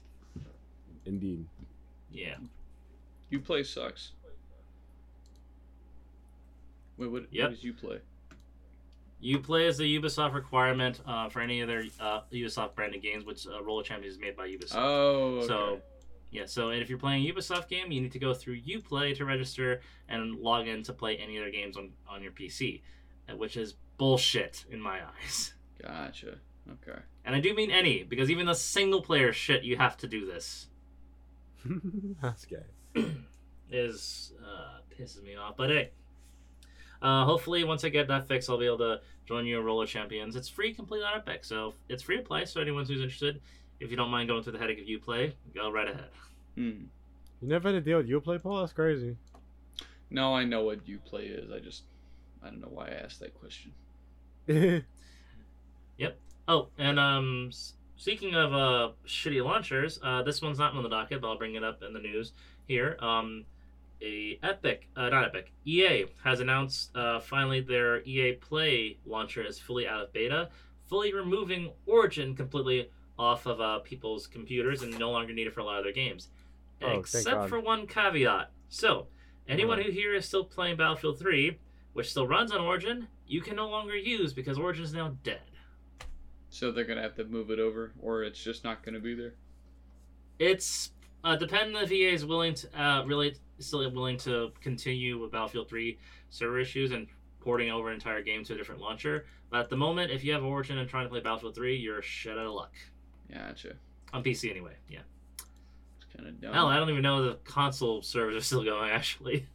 Indeed. 1.06 1.44
Yeah. 2.12 2.36
Uplay 3.32 3.64
sucks. 3.66 4.12
Wait, 6.96 7.10
what, 7.10 7.24
Yep. 7.32 7.42
what 7.44 7.50
does 7.54 7.64
you 7.64 7.72
play? 7.72 7.98
Uplay 9.22 9.66
is 9.66 9.78
the 9.78 9.98
Ubisoft 9.98 10.34
requirement 10.34 11.00
uh, 11.06 11.28
for 11.28 11.40
any 11.40 11.60
of 11.62 11.68
their 11.68 11.84
uh, 11.98 12.20
Ubisoft 12.32 12.74
branded 12.74 13.02
games, 13.02 13.24
which 13.24 13.46
uh, 13.46 13.62
Roller 13.62 13.82
Champions 13.82 14.16
is 14.16 14.20
made 14.20 14.36
by 14.36 14.46
Ubisoft. 14.48 14.74
Oh, 14.76 15.38
okay. 15.38 15.46
So, 15.48 15.80
yeah, 16.34 16.46
so 16.46 16.70
if 16.70 16.88
you're 16.90 16.98
playing 16.98 17.24
a 17.24 17.32
Ubisoft 17.32 17.68
game, 17.68 17.92
you 17.92 18.00
need 18.00 18.10
to 18.12 18.18
go 18.18 18.34
through 18.34 18.60
Uplay 18.60 19.16
to 19.16 19.24
register 19.24 19.80
and 20.08 20.34
log 20.34 20.66
in 20.66 20.82
to 20.82 20.92
play 20.92 21.16
any 21.16 21.38
other 21.38 21.50
games 21.50 21.76
on, 21.76 21.90
on 22.08 22.24
your 22.24 22.32
PC, 22.32 22.82
uh, 23.30 23.36
which 23.36 23.56
is 23.56 23.74
bullshit 23.98 24.64
in 24.68 24.80
my 24.80 24.98
eyes. 25.22 25.54
Gotcha. 25.80 26.38
Okay. 26.68 26.98
And 27.24 27.36
I 27.36 27.40
do 27.40 27.54
mean 27.54 27.70
any, 27.70 28.02
because 28.02 28.30
even 28.30 28.46
the 28.46 28.54
single 28.54 29.00
player 29.00 29.32
shit 29.32 29.62
you 29.62 29.76
have 29.76 29.96
to 29.98 30.08
do 30.08 30.26
this 30.26 30.66
That's 32.22 32.44
gay. 32.44 32.64
is 33.70 34.32
uh, 34.44 34.78
pisses 34.98 35.22
me 35.22 35.36
off. 35.36 35.56
But 35.56 35.70
hey, 35.70 35.90
uh, 37.00 37.24
hopefully 37.24 37.64
once 37.64 37.84
I 37.84 37.88
get 37.90 38.08
that 38.08 38.26
fixed, 38.26 38.50
I'll 38.50 38.58
be 38.58 38.66
able 38.66 38.78
to 38.78 39.00
join 39.24 39.46
you 39.46 39.58
in 39.58 39.64
Roller 39.64 39.86
Champions. 39.86 40.36
It's 40.36 40.48
free, 40.48 40.74
completely 40.74 41.06
on 41.06 41.16
Epic, 41.16 41.44
so 41.44 41.74
it's 41.88 42.02
free 42.02 42.16
to 42.16 42.22
play. 42.22 42.44
So 42.44 42.60
anyone 42.60 42.84
who's 42.84 43.00
interested, 43.00 43.40
if 43.84 43.90
you 43.90 43.96
don't 43.96 44.10
mind 44.10 44.28
going 44.28 44.42
through 44.42 44.52
the 44.54 44.58
headache 44.58 44.80
of 44.80 44.86
Uplay, 44.86 45.32
go 45.54 45.70
right 45.70 45.88
ahead. 45.88 46.08
Hmm. 46.56 46.84
You 47.40 47.48
never 47.48 47.68
had 47.68 47.74
to 47.74 47.80
deal 47.82 47.98
with 47.98 48.08
Uplay, 48.08 48.42
Paul? 48.42 48.60
That's 48.60 48.72
crazy. 48.72 49.16
No, 50.10 50.34
I 50.34 50.44
know 50.44 50.62
what 50.64 50.84
Uplay 50.86 51.44
is. 51.44 51.52
I 51.52 51.58
just, 51.58 51.82
I 52.42 52.46
don't 52.46 52.60
know 52.60 52.68
why 52.70 52.88
I 52.88 52.92
asked 53.04 53.20
that 53.20 53.34
question. 53.34 53.72
Yep. 55.96 56.18
Oh, 56.48 56.68
and 56.76 56.98
um, 56.98 57.50
s- 57.52 57.74
speaking 57.96 58.34
of 58.34 58.52
uh 58.52 58.90
shitty 59.06 59.44
launchers, 59.44 60.00
uh, 60.02 60.22
this 60.24 60.42
one's 60.42 60.58
not 60.58 60.74
on 60.74 60.82
the 60.82 60.88
docket, 60.88 61.20
but 61.20 61.28
I'll 61.28 61.38
bring 61.38 61.54
it 61.54 61.62
up 61.62 61.82
in 61.84 61.92
the 61.92 62.00
news 62.00 62.32
here. 62.66 62.96
Um, 63.00 63.44
a 64.02 64.38
Epic, 64.42 64.88
uh, 64.96 65.08
not 65.10 65.24
Epic, 65.26 65.52
EA 65.64 66.06
has 66.24 66.40
announced 66.40 66.94
uh, 66.96 67.20
finally 67.20 67.60
their 67.60 68.02
EA 68.02 68.32
Play 68.32 68.96
launcher 69.06 69.42
is 69.42 69.58
fully 69.58 69.86
out 69.86 70.02
of 70.02 70.12
beta, 70.12 70.48
fully 70.88 71.14
removing 71.14 71.70
Origin 71.86 72.34
completely 72.34 72.90
off 73.18 73.46
of 73.46 73.60
uh, 73.60 73.78
people's 73.80 74.26
computers 74.26 74.82
and 74.82 74.98
no 74.98 75.10
longer 75.10 75.32
needed 75.32 75.52
for 75.52 75.60
a 75.60 75.64
lot 75.64 75.78
of 75.78 75.84
their 75.84 75.92
games, 75.92 76.28
Oh, 76.82 76.98
except 76.98 77.48
for 77.48 77.60
one 77.60 77.86
caveat. 77.86 78.50
So, 78.68 79.06
anyone 79.48 79.78
Uh-huh. 79.78 79.86
who 79.88 79.92
here 79.92 80.14
is 80.14 80.26
still 80.26 80.44
playing 80.44 80.76
Battlefield 80.76 81.18
3, 81.18 81.56
which 81.92 82.10
still 82.10 82.26
runs 82.26 82.50
on 82.52 82.60
Origin, 82.60 83.06
you 83.26 83.40
can 83.40 83.56
no 83.56 83.68
longer 83.68 83.96
use 83.96 84.32
because 84.32 84.58
Origin 84.58 84.84
is 84.84 84.92
now 84.92 85.16
dead. 85.22 85.42
So 86.50 86.70
they're 86.72 86.84
gonna 86.84 87.02
have 87.02 87.14
to 87.16 87.24
move 87.24 87.50
it 87.50 87.58
over, 87.58 87.92
or 88.00 88.22
it's 88.24 88.42
just 88.42 88.64
not 88.64 88.82
gonna 88.84 89.00
be 89.00 89.14
there. 89.14 89.34
It's 90.38 90.90
uh, 91.22 91.36
depending 91.36 91.80
if 91.82 91.90
EA 91.90 92.12
is 92.12 92.26
willing 92.26 92.54
to 92.54 92.80
uh, 92.82 93.04
really 93.06 93.34
still 93.58 93.88
willing 93.92 94.18
to 94.18 94.52
continue 94.60 95.18
with 95.18 95.30
Battlefield 95.32 95.68
3 95.68 95.96
server 96.30 96.58
issues 96.58 96.90
and 96.92 97.06
porting 97.40 97.70
over 97.70 97.88
an 97.88 97.94
entire 97.94 98.22
game 98.22 98.44
to 98.44 98.54
a 98.54 98.56
different 98.56 98.80
launcher. 98.80 99.26
But 99.50 99.60
at 99.60 99.70
the 99.70 99.76
moment, 99.76 100.10
if 100.10 100.24
you 100.24 100.32
have 100.32 100.42
Origin 100.44 100.78
and 100.78 100.88
trying 100.88 101.04
to 101.06 101.10
play 101.10 101.20
Battlefield 101.20 101.54
3, 101.54 101.76
you're 101.76 102.02
shit 102.02 102.32
out 102.36 102.46
of 102.46 102.52
luck 102.52 102.72
Gotcha. 103.32 103.74
on 104.12 104.22
PC 104.22 104.50
anyway. 104.50 104.74
Yeah. 104.88 105.00
It's 105.38 106.06
kind 106.16 106.28
of 106.28 106.40
dumb. 106.40 106.52
Hell, 106.52 106.66
I 106.68 106.76
don't 106.76 106.90
even 106.90 107.02
know 107.02 107.24
the 107.24 107.34
console 107.44 108.02
servers 108.02 108.36
are 108.36 108.40
still 108.44 108.64
going. 108.64 108.90
Actually, 108.90 109.46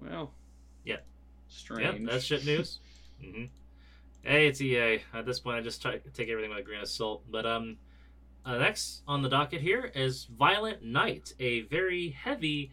Well. 0.00 0.32
Yeah. 0.84 0.96
Strange. 1.48 2.00
yep, 2.00 2.10
that's 2.10 2.24
shit 2.24 2.44
news. 2.44 2.80
mm-hmm. 3.22 3.44
Hey, 4.22 4.46
it's 4.46 4.60
EA. 4.60 5.00
At 5.14 5.26
this 5.26 5.40
point, 5.40 5.56
I 5.56 5.60
just 5.60 5.82
try 5.82 5.98
to 5.98 6.10
take 6.10 6.28
everything 6.28 6.50
with 6.50 6.60
a 6.60 6.62
grain 6.62 6.80
of 6.80 6.88
salt. 6.88 7.22
But 7.30 7.44
um, 7.46 7.76
uh, 8.44 8.56
next 8.58 9.02
on 9.08 9.22
the 9.22 9.28
docket 9.28 9.60
here 9.60 9.90
is 9.94 10.24
Violent 10.38 10.82
Night, 10.84 11.34
a 11.40 11.62
very 11.62 12.10
heavy, 12.10 12.70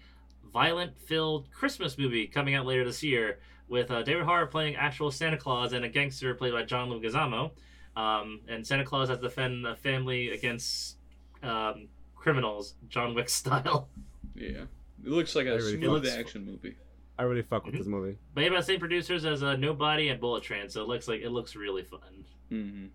violent-filled 0.53 1.51
Christmas 1.51 1.97
movie 1.97 2.27
coming 2.27 2.55
out 2.55 2.65
later 2.65 2.85
this 2.85 3.03
year, 3.03 3.39
with 3.69 3.89
uh, 3.91 4.01
David 4.03 4.25
Harbour 4.25 4.49
playing 4.51 4.75
actual 4.75 5.11
Santa 5.11 5.37
Claus 5.37 5.73
and 5.73 5.85
a 5.85 5.89
gangster 5.89 6.33
played 6.33 6.53
by 6.53 6.63
John 6.63 6.89
Leguizamo. 6.89 7.51
Um, 7.95 8.41
and 8.47 8.65
Santa 8.65 8.83
Claus 8.85 9.09
has 9.09 9.17
to 9.19 9.23
defend 9.23 9.63
the 9.65 9.75
family 9.75 10.29
against 10.31 10.97
um, 11.43 11.87
criminals, 12.15 12.75
John 12.89 13.13
Wick 13.15 13.29
style. 13.41 13.87
Yeah. 14.35 14.63
It 15.03 15.09
looks 15.11 15.35
like 15.35 15.47
a 15.47 15.55
really 15.55 15.77
smooth 15.77 16.05
thought 16.05 16.19
action 16.19 16.45
movie. 16.45 16.75
I 17.17 17.23
really 17.23 17.41
fuck 17.41 17.65
with 17.65 17.75
Mhm. 17.75 17.77
this 17.79 17.87
movie. 17.87 18.17
Made 18.35 18.49
by 18.49 18.57
the 18.57 18.63
same 18.63 18.79
producers 18.79 19.25
as 19.25 19.43
uh, 19.43 19.55
Nobody 19.57 20.09
and 20.09 20.19
Bullet 20.21 20.43
Train, 20.43 20.69
so 20.69 20.81
it 20.81 20.87
looks 20.87 21.07
like 21.07 21.21
it 21.21 21.29
looks 21.29 21.55
really 21.55 21.83
fun. 21.83 22.25
hmm 22.49 22.85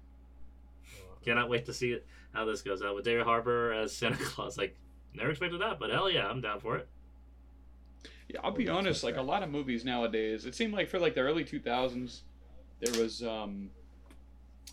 Cannot 1.25 1.49
wait 1.49 1.65
to 1.67 1.73
see 1.73 1.93
it, 1.93 2.07
how 2.33 2.45
this 2.45 2.61
goes 2.63 2.83
out 2.83 2.95
with 2.95 3.05
David 3.05 3.25
Harbour 3.25 3.73
as 3.73 3.95
Santa 3.97 4.17
Claus. 4.23 4.59
Like, 4.59 4.77
never 5.15 5.31
expected 5.31 5.61
that, 5.61 5.79
but 5.79 5.91
hell 5.91 6.11
yeah, 6.11 6.27
I'm 6.27 6.41
down 6.41 6.61
for 6.61 6.77
it. 6.77 6.89
Yeah, 8.29 8.41
I'll 8.43 8.53
be 8.53 8.69
honest. 8.69 9.05
Like 9.05 9.17
a 9.17 9.23
lot 9.23 9.43
of 9.43 9.51
movies 9.51 9.85
nowadays, 9.85 10.47
it 10.47 10.55
seemed 10.55 10.73
like 10.73 10.89
for 10.89 10.99
like 10.99 11.15
the 11.15 11.21
early 11.21 11.45
two 11.45 11.61
thousands, 11.61 12.23
there 12.81 13.01
was 13.01 13.23
um, 13.23 13.71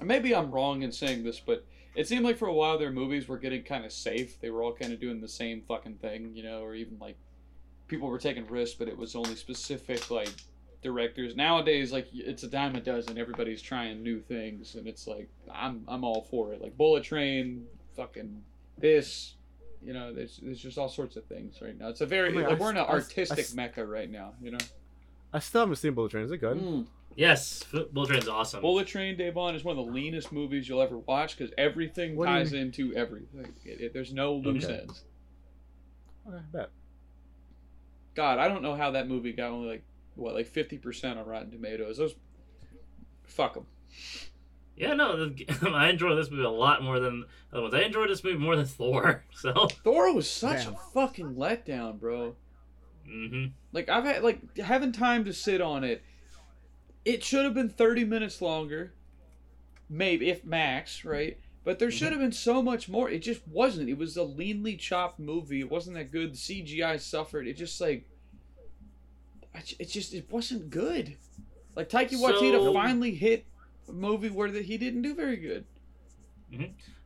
maybe 0.02 0.36
I'm 0.36 0.52
wrong 0.52 0.84
in 0.84 0.92
saying 0.92 1.24
this, 1.24 1.40
but 1.40 1.66
it 1.96 2.08
seemed 2.08 2.24
like 2.24 2.38
for 2.38 2.48
a 2.48 2.54
while 2.54 2.78
their 2.78 2.92
movies 2.92 3.28
were 3.28 3.38
getting 3.38 3.64
kind 3.64 3.86
of 3.86 3.92
safe. 3.92 4.40
They 4.40 4.50
were 4.50 4.64
all 4.64 4.74
kind 4.74 4.94
of 4.94 5.00
doing 5.00 5.20
the 5.20 5.28
same 5.28 5.62
fucking 5.68 5.96
thing, 5.96 6.32
you 6.34 6.44
know, 6.44 6.62
or 6.62 6.76
even 6.76 6.98
like 7.00 7.18
people 7.88 8.08
were 8.08 8.20
taking 8.20 8.48
risks, 8.48 8.76
but 8.78 8.88
it 8.88 8.98
was 8.98 9.16
only 9.16 9.36
specific 9.36 10.10
like 10.10 10.32
directors. 10.82 11.36
Nowadays, 11.36 11.92
like 11.92 12.08
it's 12.14 12.44
a 12.44 12.48
dime 12.48 12.76
a 12.76 12.82
dozen. 12.82 13.18
Everybody's 13.18 13.62
trying 13.62 14.02
new 14.02 14.20
things, 14.20 14.76
and 14.76 14.88
it's 14.88 15.08
like 15.08 15.30
I'm 15.54 15.84
I'm 15.88 16.04
all 16.04 16.28
for 16.30 16.54
it. 16.54 16.62
Like 16.62 16.78
Bullet 16.78 17.04
Train, 17.04 17.66
fucking 17.96 18.44
this. 18.78 19.36
You 19.84 19.94
know, 19.94 20.14
there's 20.14 20.40
there's 20.44 20.60
just 20.62 20.78
all 20.78 20.90
sorts 20.90 21.16
of 21.16 21.26
things 21.26 21.60
right 21.62 21.78
now. 21.78 21.90
It's 21.90 22.02
a 22.02 22.06
very 22.06 22.30
I 22.30 22.32
mean, 22.34 22.44
like 22.44 22.52
I 22.54 22.56
we're 22.56 22.70
in 22.72 22.78
an 22.78 22.84
s- 22.84 22.90
I 22.90 22.92
s- 22.92 22.92
I 22.92 22.96
artistic 22.96 23.40
s- 23.40 23.54
mecca 23.56 23.86
right 23.86 24.10
now. 24.10 24.34
You 24.42 24.52
know, 24.52 24.58
I 25.34 25.40
still 25.40 25.62
haven't 25.62 25.78
seen 25.78 25.94
Bullet 25.94 26.12
Train. 26.12 26.26
Is 26.26 26.32
it 26.32 26.38
good? 26.38 26.58
Mm. 26.58 26.86
Yes, 27.16 27.66
F- 27.74 27.90
Bullet 27.92 28.08
Train's 28.10 28.28
awesome. 28.30 28.62
Bullet 28.62 28.88
Train, 28.88 29.18
Davon 29.18 29.56
is 29.56 29.64
one 29.64 29.78
of 29.78 29.86
the 29.86 29.92
leanest 29.92 30.32
movies 30.32 30.70
you'll 30.70 30.82
ever 30.82 30.98
watch 31.00 31.38
because 31.38 31.54
everything 31.58 32.16
What 32.16 32.28
do 32.28 32.32
you 32.34 32.38
ties 32.40 32.54
into 32.54 32.94
everything. 32.96 33.54
It, 33.66 33.82
it- 33.82 33.94
there's 33.94 34.14
no 34.14 34.36
loose 34.36 34.66
Okay. 34.66 34.80
ends. 34.82 35.04
Okay, 36.28 36.38
bet. 36.54 36.70
God, 38.14 38.38
I 38.40 38.48
don't 38.48 38.62
know 38.62 38.76
how 38.76 38.92
that 38.92 39.08
movie 39.08 39.32
got 39.34 39.52
only 39.52 39.68
like 39.68 39.84
what 40.16 40.36
like 40.36 40.46
fifty 40.48 40.78
percent 40.78 41.18
on 41.18 41.26
Rotten 41.26 41.50
Tomatoes. 41.50 41.98
Those, 41.98 42.14
fuck 43.24 43.56
them. 43.56 43.66
Yeah, 44.78 44.94
no, 44.94 45.32
I 45.68 45.90
enjoy 45.90 46.16
this 46.16 46.32
movie 46.32 46.44
a 46.44 46.50
lot 46.50 46.82
more 46.84 47.00
than 47.00 47.26
other 47.52 47.62
ones. 47.64 47.74
I 47.74 47.82
enjoyed 47.82 48.10
this 48.10 48.24
movie 48.24 48.38
more 48.38 48.56
than 48.56 48.66
Thor. 48.66 49.26
So, 49.34 49.68
Thor 49.84 50.14
was 50.14 50.30
such 50.30 50.64
Damn. 50.66 50.74
a 50.74 50.78
fucking 50.94 51.36
letdown, 51.36 52.00
bro. 52.00 52.36
hmm 53.08 53.48
Like 53.74 53.90
I've 53.90 54.06
had 54.06 54.24
like 54.24 54.58
having 54.58 54.92
time 54.92 55.26
to 55.26 55.34
sit 55.34 55.62
on 55.62 55.84
it. 55.84 56.04
It 57.06 57.24
should 57.24 57.46
have 57.46 57.54
been 57.54 57.70
thirty 57.70 58.06
minutes 58.06 58.42
longer, 58.42 58.94
maybe 59.90 60.30
if 60.30 60.44
max, 60.46 61.04
right? 61.04 61.38
But 61.64 61.78
there 61.80 61.92
should 61.92 62.12
have 62.12 62.20
been 62.22 62.32
so 62.32 62.62
much 62.64 62.90
more. 62.90 63.10
It 63.10 63.20
just 63.20 63.48
wasn't. 63.48 63.90
It 63.90 63.98
was 63.98 64.18
a 64.18 64.22
leanly 64.22 64.80
chopped 64.80 65.20
movie. 65.20 65.60
It 65.60 65.70
wasn't 65.70 65.96
that 65.96 66.12
good. 66.12 66.34
The 66.34 66.38
CGI 66.38 67.00
suffered. 67.00 67.48
It 67.48 67.54
just 67.54 67.80
like, 67.80 68.08
it 69.80 69.90
just 69.90 70.14
it 70.14 70.32
wasn't 70.32 70.70
good. 70.70 71.18
Like 71.76 71.90
Taika 71.90 72.14
Waititi 72.14 72.52
So- 72.52 72.74
finally 72.74 73.14
hit 73.14 73.40
a 73.42 73.51
movie 73.92 74.30
where 74.30 74.52
that 74.52 74.66
he 74.66 74.78
didn't 74.78 75.02
do 75.02 75.14
very 75.16 75.38
good. 75.38 75.66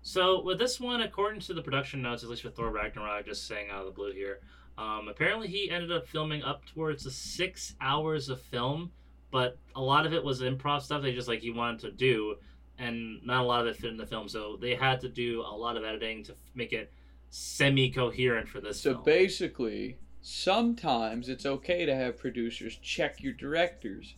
so 0.01 0.41
with 0.43 0.57
this 0.59 0.79
one, 0.79 1.01
according 1.01 1.39
to 1.41 1.53
the 1.53 1.61
production 1.61 2.01
notes, 2.01 2.23
at 2.23 2.29
least 2.29 2.41
for 2.41 2.49
Thor 2.49 2.71
Ragnarok, 2.71 3.25
just 3.25 3.47
saying 3.47 3.69
out 3.71 3.81
of 3.81 3.85
the 3.85 3.91
blue 3.91 4.11
here, 4.11 4.39
um, 4.77 5.07
apparently 5.07 5.47
he 5.47 5.69
ended 5.69 5.91
up 5.91 6.07
filming 6.07 6.43
up 6.43 6.65
towards 6.65 7.03
the 7.03 7.11
six 7.11 7.75
hours 7.79 8.29
of 8.29 8.41
film, 8.41 8.91
but 9.31 9.57
a 9.75 9.81
lot 9.81 10.05
of 10.05 10.13
it 10.13 10.23
was 10.23 10.41
improv 10.41 10.81
stuff 10.81 11.01
they 11.01 11.13
just 11.13 11.27
like 11.27 11.39
he 11.41 11.51
wanted 11.51 11.79
to 11.81 11.91
do, 11.91 12.35
and 12.77 13.23
not 13.25 13.41
a 13.43 13.45
lot 13.45 13.61
of 13.61 13.67
it 13.67 13.77
fit 13.77 13.89
in 13.91 13.97
the 13.97 14.05
film. 14.05 14.27
So 14.27 14.57
they 14.59 14.75
had 14.75 14.99
to 15.01 15.09
do 15.09 15.41
a 15.41 15.55
lot 15.55 15.77
of 15.77 15.83
editing 15.83 16.23
to 16.25 16.35
make 16.55 16.73
it 16.73 16.91
semi-coherent 17.29 18.47
for 18.49 18.61
this 18.61 18.81
So 18.81 18.93
film. 18.93 19.03
basically, 19.03 19.97
sometimes 20.21 21.29
it's 21.29 21.45
okay 21.45 21.85
to 21.85 21.95
have 21.95 22.17
producers 22.17 22.77
check 22.81 23.21
your 23.21 23.33
directors. 23.33 24.15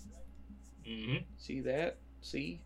hmm 0.86 1.18
See 1.38 1.60
that? 1.62 1.98
See? 2.28 2.60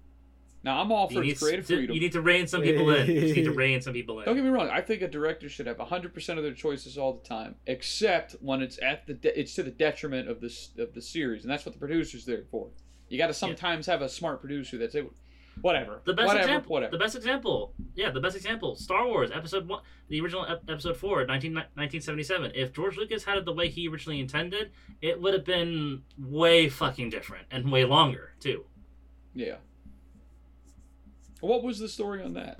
Now 0.63 0.79
I'm 0.81 0.91
all 0.91 1.07
for 1.07 1.21
creative 1.21 1.39
to, 1.39 1.75
freedom. 1.75 1.95
you 1.95 1.99
need 2.01 2.11
to 2.11 2.21
rein 2.21 2.45
some 2.47 2.61
people 2.61 2.89
in. 2.95 3.07
You 3.09 3.21
just 3.21 3.35
need 3.35 3.45
to 3.45 3.51
rein 3.63 3.81
some 3.81 3.93
people 3.93 4.19
in. 4.19 4.25
Don't 4.25 4.35
get 4.35 4.43
me 4.43 4.49
wrong. 4.51 4.69
I 4.69 4.81
think 4.81 5.01
a 5.01 5.07
director 5.07 5.49
should 5.49 5.65
have 5.67 5.77
100% 5.77 6.37
of 6.37 6.43
their 6.43 6.53
choices 6.53 6.97
all 6.99 7.13
the 7.13 7.27
time, 7.27 7.55
except 7.65 8.33
when 8.41 8.61
it's 8.61 8.77
at 8.81 9.07
the 9.07 9.13
de- 9.15 9.39
it's 9.39 9.55
to 9.55 9.63
the 9.63 9.71
detriment 9.71 10.29
of 10.29 10.39
this 10.39 10.69
of 10.77 10.93
the 10.93 11.01
series, 11.01 11.43
and 11.43 11.51
that's 11.51 11.65
what 11.65 11.73
the 11.73 11.79
producer's 11.79 12.25
there 12.25 12.43
for. 12.51 12.67
You 13.09 13.17
got 13.17 13.27
to 13.27 13.33
sometimes 13.33 13.87
have 13.87 14.01
a 14.03 14.07
smart 14.09 14.39
producer 14.39 14.77
that's 14.77 14.93
able, 14.95 15.13
whatever, 15.61 16.01
The 16.05 16.13
best 16.13 16.27
whatever, 16.27 16.43
example. 16.47 16.71
whatever. 16.73 16.91
The 16.91 16.97
best 17.03 17.15
example. 17.15 17.73
Yeah, 17.95 18.11
the 18.11 18.21
best 18.21 18.35
example. 18.35 18.75
Star 18.75 19.07
Wars 19.07 19.31
Episode 19.33 19.67
One, 19.67 19.81
the 20.09 20.21
original 20.21 20.45
ep- 20.45 20.61
Episode 20.69 20.95
Four, 20.95 21.25
19, 21.25 21.53
1977. 21.55 22.51
If 22.55 22.71
George 22.71 22.97
Lucas 22.97 23.23
had 23.23 23.37
it 23.39 23.45
the 23.45 23.51
way 23.53 23.67
he 23.67 23.87
originally 23.87 24.19
intended, 24.19 24.71
it 25.01 25.19
would 25.19 25.33
have 25.33 25.43
been 25.45 26.03
way 26.19 26.69
fucking 26.69 27.09
different 27.09 27.47
and 27.51 27.71
way 27.71 27.83
longer 27.83 28.33
too. 28.39 28.63
Yeah. 29.33 29.55
What 31.39 31.63
was 31.63 31.79
the 31.79 31.89
story 31.89 32.23
on 32.23 32.33
that? 32.33 32.59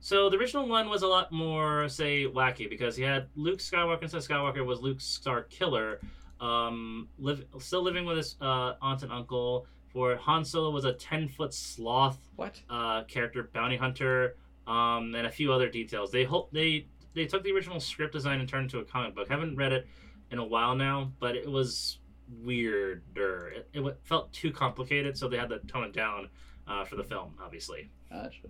So 0.00 0.28
the 0.28 0.36
original 0.36 0.68
one 0.68 0.90
was 0.90 1.02
a 1.02 1.06
lot 1.06 1.32
more, 1.32 1.88
say, 1.88 2.26
wacky 2.26 2.68
because 2.68 2.96
he 2.96 3.02
had 3.02 3.28
Luke 3.36 3.60
Skywalker 3.60 4.02
instead 4.02 4.18
of 4.18 4.28
Skywalker 4.28 4.64
was 4.64 4.80
Luke 4.80 5.00
Star 5.00 5.44
Killer, 5.44 6.00
um, 6.40 7.08
live, 7.18 7.44
still 7.58 7.82
living 7.82 8.04
with 8.04 8.18
his 8.18 8.36
uh, 8.40 8.74
aunt 8.82 9.02
and 9.02 9.12
uncle. 9.12 9.66
For 9.88 10.16
Han 10.16 10.44
Solo 10.44 10.70
was 10.70 10.84
a 10.84 10.92
ten 10.92 11.28
foot 11.28 11.54
sloth 11.54 12.18
What? 12.34 12.60
uh, 12.68 13.04
character, 13.04 13.48
bounty 13.54 13.76
hunter, 13.76 14.36
um, 14.66 15.14
and 15.14 15.26
a 15.26 15.30
few 15.30 15.52
other 15.52 15.68
details. 15.68 16.10
They 16.10 16.24
hope 16.24 16.50
they 16.50 16.88
they 17.14 17.26
took 17.26 17.44
the 17.44 17.52
original 17.52 17.78
script 17.78 18.12
design 18.12 18.40
and 18.40 18.48
turned 18.48 18.64
it 18.64 18.74
into 18.74 18.80
a 18.80 18.84
comic 18.84 19.14
book. 19.14 19.28
haven't 19.28 19.56
read 19.56 19.72
it 19.72 19.86
in 20.32 20.38
a 20.38 20.44
while 20.44 20.74
now, 20.74 21.12
but 21.20 21.36
it 21.36 21.48
was 21.48 21.98
weirder. 22.42 23.52
It, 23.56 23.68
it 23.74 23.96
felt 24.02 24.32
too 24.32 24.50
complicated, 24.50 25.16
so 25.16 25.28
they 25.28 25.36
had 25.36 25.48
to 25.50 25.58
tone 25.60 25.84
it 25.84 25.92
down 25.92 26.28
uh, 26.66 26.84
for 26.84 26.96
the 26.96 27.04
film, 27.04 27.34
obviously. 27.42 27.90
Gotcha. 28.10 28.48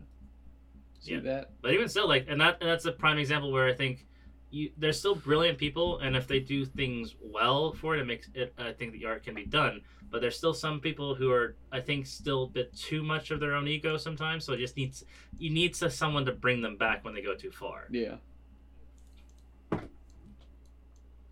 See 1.01 1.13
Yeah. 1.15 1.21
that? 1.21 1.51
But 1.61 1.73
even 1.75 1.89
still, 1.89 2.09
like, 2.09 2.27
and 2.29 2.41
that 2.41 2.59
and 2.61 2.69
that's 2.71 2.85
a 2.87 2.93
prime 2.93 3.19
example 3.19 3.53
where 3.53 3.67
I 3.67 3.75
think 3.75 4.07
you 4.51 4.71
they're 4.79 4.93
still 4.93 5.15
brilliant 5.15 5.59
people, 5.59 5.99
and 5.99 6.15
if 6.17 6.27
they 6.29 6.39
do 6.41 6.65
things 6.65 7.17
well 7.21 7.73
for 7.73 7.97
it, 7.97 8.01
it 8.01 8.07
makes 8.07 8.29
it. 8.35 8.55
I 8.59 8.73
think 8.73 8.93
the 8.93 9.05
art 9.07 9.25
can 9.25 9.35
be 9.35 9.45
done. 9.45 9.81
But 10.11 10.21
there's 10.21 10.37
still 10.37 10.55
some 10.55 10.79
people 10.81 11.17
who 11.17 11.33
are, 11.33 11.57
I 11.73 11.81
think, 11.81 12.07
still 12.07 12.45
a 12.45 12.47
bit 12.47 12.73
too 12.77 13.03
much 13.03 13.33
of 13.33 13.41
their 13.41 13.55
own 13.55 13.67
ego 13.67 13.97
sometimes. 13.97 14.45
So 14.45 14.53
it 14.53 14.59
just 14.59 14.77
needs 14.77 15.05
you 15.39 15.51
need 15.51 15.75
to, 15.75 15.91
someone 15.91 16.25
to 16.27 16.33
bring 16.33 16.61
them 16.61 16.77
back 16.77 17.05
when 17.05 17.15
they 17.15 17.21
go 17.21 17.35
too 17.35 17.51
far. 17.51 17.89
Yeah. 17.91 18.17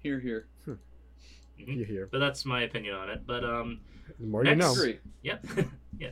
Here, 0.03 0.19
here. 0.19 0.49
You 1.57 1.85
hear? 1.85 2.09
But 2.11 2.19
that's 2.19 2.45
my 2.45 2.63
opinion 2.63 2.95
on 2.95 3.09
it. 3.11 3.23
But 3.27 3.45
um, 3.45 3.81
The 4.19 4.27
more 4.27 4.45
you 4.45 4.55
know. 4.57 4.69
Next. 4.69 4.79
Agree. 4.79 4.99
Yep. 5.23 5.47
yeah. 5.99 6.11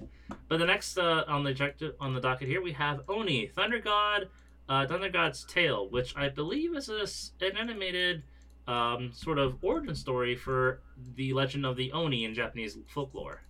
But 0.49 0.59
the 0.59 0.67
next 0.67 0.99
uh, 0.99 1.25
on 1.27 1.45
the 1.45 1.51
objective 1.51 1.95
on 2.01 2.15
the 2.15 2.21
docket 2.21 2.49
here 2.49 2.63
we 2.63 2.73
have 2.73 3.03
Oni 3.09 3.47
Thunder 3.49 3.79
God, 3.79 4.29
uh, 4.69 4.87
Thunder 4.87 5.09
God's 5.09 5.45
Tale, 5.45 5.89
which 5.89 6.17
I 6.17 6.29
believe 6.29 6.77
is 6.77 6.89
a 6.89 7.03
s 7.03 7.33
an 7.41 7.57
animated 7.57 8.23
um, 8.69 9.13
sort 9.13 9.39
of 9.39 9.57
origin 9.63 9.95
story 9.95 10.37
for 10.37 10.81
the 11.17 11.33
legend 11.33 11.67
of 11.67 11.77
the 11.77 11.91
Oni 11.93 12.25
in 12.25 12.35
Japanese 12.35 12.79
folklore. 12.87 13.43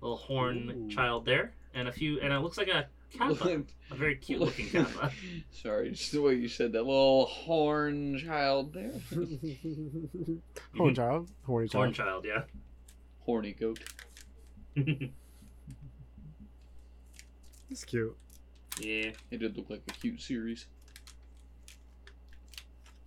Little 0.00 0.16
horn 0.16 0.86
Ooh. 0.86 0.94
child 0.94 1.24
there, 1.24 1.54
and 1.74 1.88
a 1.88 1.92
few, 1.92 2.20
and 2.20 2.32
it 2.32 2.38
looks 2.40 2.58
like 2.58 2.68
a 2.68 2.86
kappa, 3.12 3.62
a 3.90 3.94
very 3.94 4.16
cute 4.16 4.40
looking 4.40 4.68
kappa. 4.68 5.10
Sorry, 5.50 5.90
just 5.90 6.12
the 6.12 6.20
way 6.20 6.34
you 6.34 6.48
said 6.48 6.72
that 6.72 6.84
little 6.84 7.26
horn 7.26 8.18
child 8.18 8.72
there. 8.74 8.92
Horn 10.76 10.94
child. 10.94 11.30
Horny 11.44 11.68
Horn 11.68 11.68
child. 11.68 11.72
Horn 11.72 11.92
child, 11.92 12.24
yeah. 12.26 12.42
Horny 13.20 13.52
goat. 13.52 13.80
It's 17.70 17.84
cute. 17.84 18.16
yeah. 18.80 19.10
It 19.30 19.40
did 19.40 19.54
look 19.56 19.68
like 19.68 19.82
a 19.88 19.92
cute 19.92 20.22
series. 20.22 20.66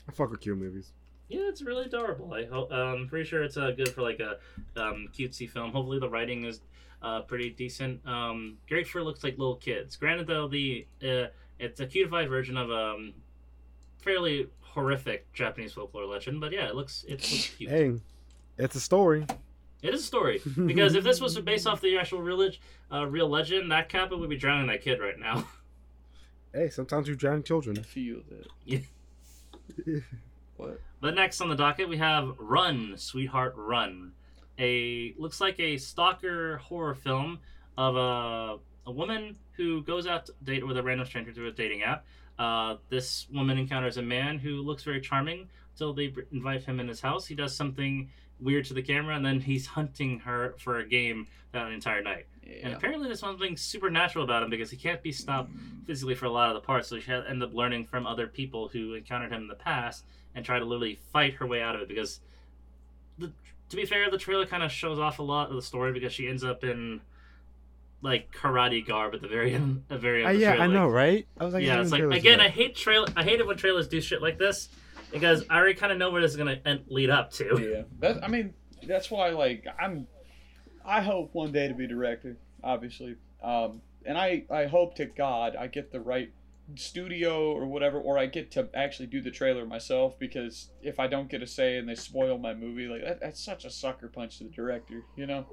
I 0.07 0.11
fuck 0.11 0.29
with 0.29 0.41
cute 0.41 0.57
movies. 0.57 0.93
Yeah, 1.29 1.47
it's 1.47 1.61
really 1.61 1.85
adorable. 1.85 2.33
I 2.33 2.45
hope. 2.45 2.71
Um, 2.71 3.07
pretty 3.09 3.27
sure 3.27 3.41
it's 3.41 3.57
uh, 3.57 3.71
good 3.71 3.89
for 3.89 4.01
like 4.01 4.19
a 4.19 4.37
um, 4.79 5.07
cutesy 5.17 5.49
film. 5.49 5.71
Hopefully, 5.71 5.97
the 5.99 6.09
writing 6.09 6.43
is 6.43 6.59
uh, 7.01 7.21
pretty 7.21 7.49
decent. 7.49 8.05
Um, 8.07 8.57
great 8.67 8.87
for 8.87 9.03
looks 9.03 9.23
like 9.23 9.37
little 9.37 9.55
kids. 9.55 9.95
Granted, 9.95 10.27
though, 10.27 10.47
the 10.47 10.85
uh, 11.03 11.27
it's 11.59 11.79
a 11.79 11.85
cutified 11.87 12.29
version 12.29 12.57
of 12.57 12.71
um, 12.71 13.13
fairly 14.01 14.47
horrific 14.61 15.31
Japanese 15.33 15.73
folklore 15.73 16.05
legend. 16.05 16.39
But 16.39 16.51
yeah, 16.51 16.67
it 16.67 16.75
looks 16.75 17.03
it 17.07 17.13
looks 17.21 17.49
cute. 17.57 17.69
Hey, 17.69 17.93
it's 18.57 18.75
a 18.75 18.79
story. 18.81 19.25
It 19.81 19.93
is 19.93 20.01
a 20.01 20.05
story 20.05 20.41
because 20.65 20.93
if 20.95 21.03
this 21.03 21.19
was 21.19 21.37
based 21.39 21.65
off 21.65 21.81
the 21.81 21.97
actual 21.97 22.21
real, 22.21 22.49
uh, 22.91 23.05
real 23.07 23.27
legend, 23.27 23.71
that 23.71 23.89
Kappa 23.89 24.15
would 24.15 24.29
be 24.29 24.37
drowning 24.37 24.67
that 24.67 24.81
kid 24.81 24.99
right 24.99 25.17
now. 25.19 25.47
Hey, 26.53 26.69
sometimes 26.69 27.07
you 27.07 27.15
drown 27.15 27.39
I 27.39 27.41
children. 27.43 27.81
feel 27.81 28.23
that. 28.27 28.45
Yeah. 28.65 29.99
What? 30.57 30.81
But 30.99 31.15
next 31.15 31.39
on 31.39 31.47
the 31.47 31.55
docket, 31.55 31.87
we 31.87 31.95
have 31.95 32.35
Run, 32.37 32.95
Sweetheart 32.97 33.53
Run. 33.55 34.11
A 34.62 35.14
looks 35.18 35.41
like 35.41 35.59
a 35.59 35.78
stalker 35.78 36.57
horror 36.57 36.95
film 36.95 37.39
of 37.78 37.95
a, 37.95 38.57
a 38.86 38.91
woman 38.91 39.36
who 39.53 39.82
goes 39.84 40.07
out 40.07 40.28
to 40.28 40.34
date 40.43 40.66
with 40.66 40.78
a 40.78 40.84
random 40.84 41.05
stranger 41.05 41.34
through 41.34 41.47
a 41.47 41.51
dating 41.51 41.82
app. 41.84 42.05
Uh, 42.39 42.76
this 42.89 43.28
woman 43.34 43.57
encounters 43.57 43.97
a 43.97 44.01
man 44.01 44.39
who 44.39 44.62
looks 44.62 44.84
very 44.84 45.01
charming 45.01 45.49
until 45.74 45.93
they 45.93 46.14
invite 46.32 46.64
him 46.64 46.80
in 46.80 46.88
his 46.88 47.01
house. 47.01 47.26
He 47.26 47.36
does 47.36 47.55
something 47.55 48.09
weird 48.39 48.66
to 48.66 48.74
the 48.74 48.82
camera, 48.82 49.16
and 49.16 49.26
then 49.26 49.39
he's 49.39 49.66
hunting 49.68 50.20
her 50.20 50.55
for 50.57 50.80
a 50.80 50.88
game 50.88 51.28
that 51.51 51.72
entire 51.72 52.01
night. 52.01 52.26
And 52.64 52.74
apparently, 52.74 53.07
there's 53.07 53.20
something 53.20 53.55
supernatural 53.55 54.26
about 54.26 54.43
him 54.43 54.49
because 54.49 54.72
he 54.72 54.78
can't 54.78 55.01
be 55.01 55.12
stopped 55.12 55.51
physically 55.86 56.16
for 56.16 56.26
a 56.26 56.32
lot 56.32 56.49
of 56.49 56.55
the 56.55 56.66
parts. 56.66 56.88
So 56.88 56.99
she 56.99 57.12
had 57.12 57.26
end 57.28 57.43
up 57.43 57.53
learning 57.53 57.86
from 57.86 58.07
other 58.07 58.28
people 58.28 58.68
who 58.68 58.95
encountered 58.95 59.32
him 59.32 59.43
in 59.43 59.47
the 59.47 59.55
past 59.55 60.05
and 60.34 60.43
try 60.43 60.59
to 60.59 60.66
literally 60.66 60.99
fight 61.14 61.36
her 61.36 61.45
way 61.45 61.62
out 61.62 61.76
of 61.76 61.82
it. 61.82 61.88
Because, 61.88 62.20
to 63.72 63.78
be 63.78 63.86
fair, 63.86 64.11
the 64.11 64.17
trailer 64.17 64.45
kind 64.45 64.63
of 64.63 64.72
shows 64.72 64.99
off 64.99 65.19
a 65.19 65.24
lot 65.24 65.49
of 65.49 65.55
the 65.55 65.61
story 65.61 65.93
because 65.93 66.11
she 66.11 66.28
ends 66.28 66.43
up 66.43 66.63
in 66.63 67.01
like 68.01 68.32
karate 68.34 68.86
garb 68.86 69.15
at 69.15 69.22
the 69.22 69.28
very 69.28 69.53
end. 69.53 69.86
The 69.88 69.97
very 69.97 70.26
end. 70.26 70.28
Uh, 70.28 70.32
of 70.32 70.38
the 70.38 70.41
yeah, 70.41 70.63
I 70.63 70.67
know, 70.67 70.88
right? 70.88 71.26
I 71.39 71.45
was 71.45 71.53
like, 71.53 71.63
yeah, 71.63 71.82
it's 71.82 71.91
like 71.91 72.03
again, 72.03 72.41
I 72.41 72.49
hate 72.49 72.76
trail. 72.76 73.07
I 73.15 73.24
hate 73.24 73.39
it 73.39 73.47
when 73.47 73.57
trailers 73.57 73.88
do 73.88 74.01
shit 74.01 74.22
like 74.22 74.38
this 74.38 74.69
because 75.11 75.45
I 75.49 75.57
already 75.57 75.76
kind 75.76 75.91
of 75.91 75.97
know 75.97 76.11
where 76.11 76.22
this 76.22 76.32
is 76.32 76.38
gonna 76.38 76.59
end, 76.65 76.84
lead 76.88 77.09
up 77.09 77.32
to. 77.34 77.59
Yeah. 77.61 77.84
That 77.99 78.24
I 78.24 78.28
mean, 78.28 78.53
that's 78.86 79.09
why 79.09 79.30
like 79.30 79.65
I'm 79.80 80.07
I 80.86 81.01
hope 81.01 81.34
one 81.34 81.53
day 81.53 81.67
to 81.67 81.74
be 81.74 81.88
director, 81.88 82.38
obviously. 82.63 83.15
Um 83.41 83.82
and 84.05 84.17
I 84.17 84.43
I 84.49 84.65
hope 84.65 84.95
to 84.95 85.05
God 85.05 85.55
I 85.55 85.67
get 85.67 85.91
the 85.91 86.01
right 86.01 86.32
studio 86.76 87.51
or 87.51 87.65
whatever 87.65 87.99
or 87.99 88.17
I 88.17 88.26
get 88.26 88.51
to 88.51 88.69
actually 88.74 89.07
do 89.07 89.22
the 89.22 89.32
trailer 89.32 89.65
myself 89.65 90.17
because 90.19 90.69
if 90.82 90.99
I 90.99 91.07
don't 91.07 91.30
get 91.30 91.41
a 91.41 91.47
say 91.47 91.78
and 91.78 91.88
they 91.88 91.95
spoil 91.95 92.38
my 92.38 92.53
movie 92.53 92.88
like 92.88 93.03
that, 93.03 93.19
that's 93.19 93.43
such 93.43 93.65
a 93.65 93.69
sucker 93.69 94.07
punch 94.07 94.38
to 94.38 94.45
the 94.45 94.49
director, 94.49 95.03
you 95.15 95.26
know? 95.26 95.45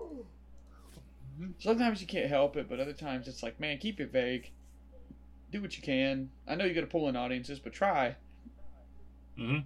Sometimes 1.58 2.00
you 2.00 2.06
can't 2.06 2.28
help 2.28 2.56
it, 2.56 2.68
but 2.68 2.80
other 2.80 2.92
times 2.92 3.28
it's 3.28 3.42
like, 3.42 3.60
man, 3.60 3.78
keep 3.78 4.00
it 4.00 4.12
vague. 4.12 4.50
Do 5.50 5.62
what 5.62 5.76
you 5.76 5.82
can. 5.82 6.30
I 6.46 6.54
know 6.56 6.64
you 6.64 6.74
got 6.74 6.82
to 6.82 6.86
pull 6.86 7.08
in 7.08 7.16
audiences, 7.16 7.58
but 7.58 7.72
try. 7.72 8.16
hmm 9.36 9.58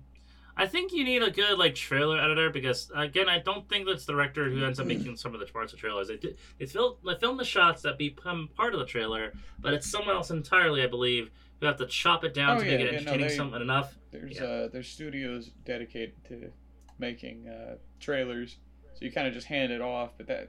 I 0.55 0.67
think 0.67 0.93
you 0.93 1.03
need 1.03 1.23
a 1.23 1.31
good 1.31 1.59
like 1.59 1.75
trailer 1.75 2.21
editor 2.21 2.51
because 2.51 2.91
again, 2.95 3.29
I 3.29 3.39
don't 3.39 3.67
think 3.69 3.87
that's 3.87 4.05
the 4.05 4.13
director 4.13 4.51
who 4.51 4.65
ends 4.65 4.79
up 4.79 4.87
making 4.87 5.17
some 5.17 5.33
of 5.33 5.41
the 5.41 5.47
parts 5.47 5.73
of 5.73 5.79
trailers. 5.79 6.09
They 6.09 6.17
did, 6.17 6.37
they 6.59 6.67
film 6.67 6.97
they 7.07 7.15
film 7.15 7.39
the 7.39 7.45
shots 7.45 7.83
that 7.83 7.97
become 7.97 8.51
part 8.55 8.75
of 8.75 8.81
the 8.81 8.87
trailer, 8.87 9.33
but 9.59 9.73
it's 9.73 9.91
someone 9.91 10.15
else 10.15 10.31
entirely, 10.31 10.83
I 10.83 10.89
believe, 10.89 11.31
who 11.63 11.69
have 11.69 11.77
to 11.77 11.87
chop 11.87 12.25
it 12.25 12.35
down 12.35 12.57
Oh, 12.57 12.61
to 12.61 12.67
yeah, 12.67 12.73
make 12.73 12.81
it 12.81 12.85
yeah, 12.87 12.91
no, 12.91 12.97
entertaining 12.99 13.29
they- 13.29 13.37
something 13.37 13.61
enough. 13.63 13.97
There's 14.11 14.37
Yeah. 14.37 14.45
uh 14.45 14.69
there's 14.69 14.89
studios 14.89 15.51
dedicated 15.65 16.13
to 16.27 16.53
making 16.99 17.47
uh, 17.49 17.77
trailers, 18.01 18.57
so 18.95 19.05
you 19.05 19.13
kind 19.13 19.29
of 19.29 19.33
just 19.33 19.47
hand 19.47 19.71
it 19.73 19.81
off. 19.81 20.11
But 20.19 20.27
that 20.27 20.49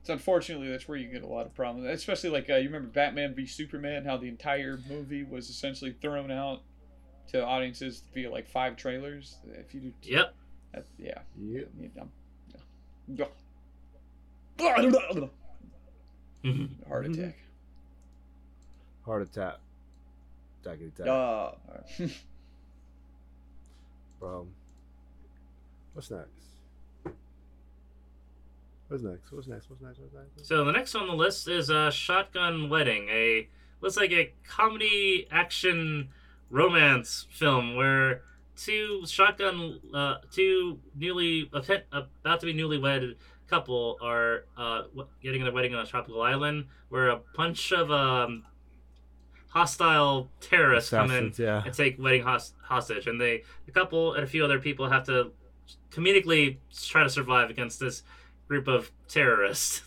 it's 0.00 0.08
unfortunately 0.08 0.68
that's 0.70 0.86
where 0.86 0.96
you 0.96 1.08
get 1.08 1.22
a 1.24 1.26
lot 1.26 1.46
of 1.46 1.54
problems, 1.54 1.88
especially 1.88 2.30
like 2.30 2.48
uh, 2.48 2.54
you 2.54 2.66
remember 2.68 2.88
Batman 2.88 3.34
v 3.34 3.44
Superman, 3.44 4.04
how 4.04 4.16
the 4.16 4.28
entire 4.28 4.78
movie 4.88 5.24
was 5.24 5.50
essentially 5.50 5.96
thrown 6.00 6.30
out 6.30 6.62
to 7.28 7.44
audiences 7.44 8.04
via 8.14 8.30
like 8.30 8.48
five 8.48 8.76
trailers. 8.76 9.38
If 9.48 9.74
you 9.74 9.92
do, 10.00 10.10
Yep. 10.10 10.34
that, 10.74 10.86
yeah, 10.96 11.18
Yeah. 11.40 11.62
you 11.76 11.90
know, 11.96 12.08
yeah. 13.08 13.26
Mhm. 16.44 16.86
heart 16.88 17.06
Mhm. 17.06 17.14
attack. 17.18 17.36
Heart 19.04 19.22
attack. 19.22 19.54
Daggity 20.62 20.88
attack. 20.88 21.06
Uh, 21.08 21.52
Um, 24.22 24.48
what's 25.94 26.10
next? 26.10 26.28
What's 28.88 29.02
next? 29.02 29.32
What's 29.32 29.48
next? 29.48 29.68
What's 29.68 29.82
next? 29.82 29.98
What's 29.98 30.14
next? 30.14 30.46
So 30.46 30.64
the 30.64 30.70
next 30.72 30.94
on 30.94 31.08
the 31.08 31.14
list 31.14 31.48
is 31.48 31.70
a 31.70 31.90
Shotgun 31.90 32.68
Wedding, 32.68 33.08
a 33.08 33.48
looks 33.80 33.96
like 33.96 34.12
a 34.12 34.32
comedy 34.46 35.26
action 35.30 36.10
romance 36.50 37.26
film 37.30 37.74
where 37.74 38.22
two 38.54 39.02
shotgun, 39.06 39.80
uh, 39.92 40.16
two 40.30 40.78
newly 40.94 41.50
about 41.52 42.40
to 42.40 42.46
be 42.46 42.54
newlywed 42.54 43.16
couple 43.48 43.98
are 44.00 44.44
uh, 44.56 44.82
getting 45.22 45.42
their 45.42 45.52
wedding 45.52 45.74
on 45.74 45.84
a 45.84 45.86
tropical 45.86 46.22
island 46.22 46.66
where 46.90 47.08
a 47.10 47.20
bunch 47.34 47.72
of 47.72 47.90
um, 47.90 48.44
hostile 49.52 50.28
terrorists 50.40 50.90
come 50.90 51.10
in 51.10 51.32
yeah. 51.36 51.62
and 51.64 51.74
take 51.74 51.98
wedding 51.98 52.22
host- 52.22 52.54
hostage, 52.62 53.06
and 53.06 53.20
they 53.20 53.42
the 53.66 53.72
couple 53.72 54.14
and 54.14 54.24
a 54.24 54.26
few 54.26 54.44
other 54.44 54.58
people 54.58 54.88
have 54.88 55.04
to 55.06 55.30
comedically 55.90 56.56
try 56.86 57.02
to 57.02 57.10
survive 57.10 57.50
against 57.50 57.78
this 57.78 58.02
group 58.48 58.66
of 58.68 58.90
terrorists. 59.08 59.82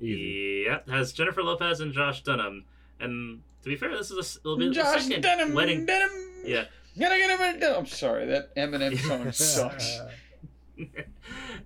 Easy. 0.00 0.64
Yep, 0.66 0.88
has 0.88 1.12
Jennifer 1.12 1.42
Lopez 1.42 1.80
and 1.80 1.92
Josh 1.92 2.22
Dunham, 2.22 2.64
and 3.00 3.40
to 3.62 3.68
be 3.68 3.76
fair, 3.76 3.96
this 3.96 4.10
is 4.10 4.38
a 4.44 4.48
little 4.48 4.58
bit 4.58 4.72
Josh 4.74 5.04
second 5.04 5.22
Dunham, 5.22 5.54
wedding. 5.54 5.86
Dunham. 5.86 6.10
Yeah, 6.44 6.64
Gotta 6.98 7.16
get 7.16 7.30
him 7.56 7.62
a- 7.62 7.78
I'm 7.78 7.86
sorry, 7.86 8.26
that 8.26 8.54
Eminem 8.56 8.96
song 9.06 9.32
sucks. 9.32 10.00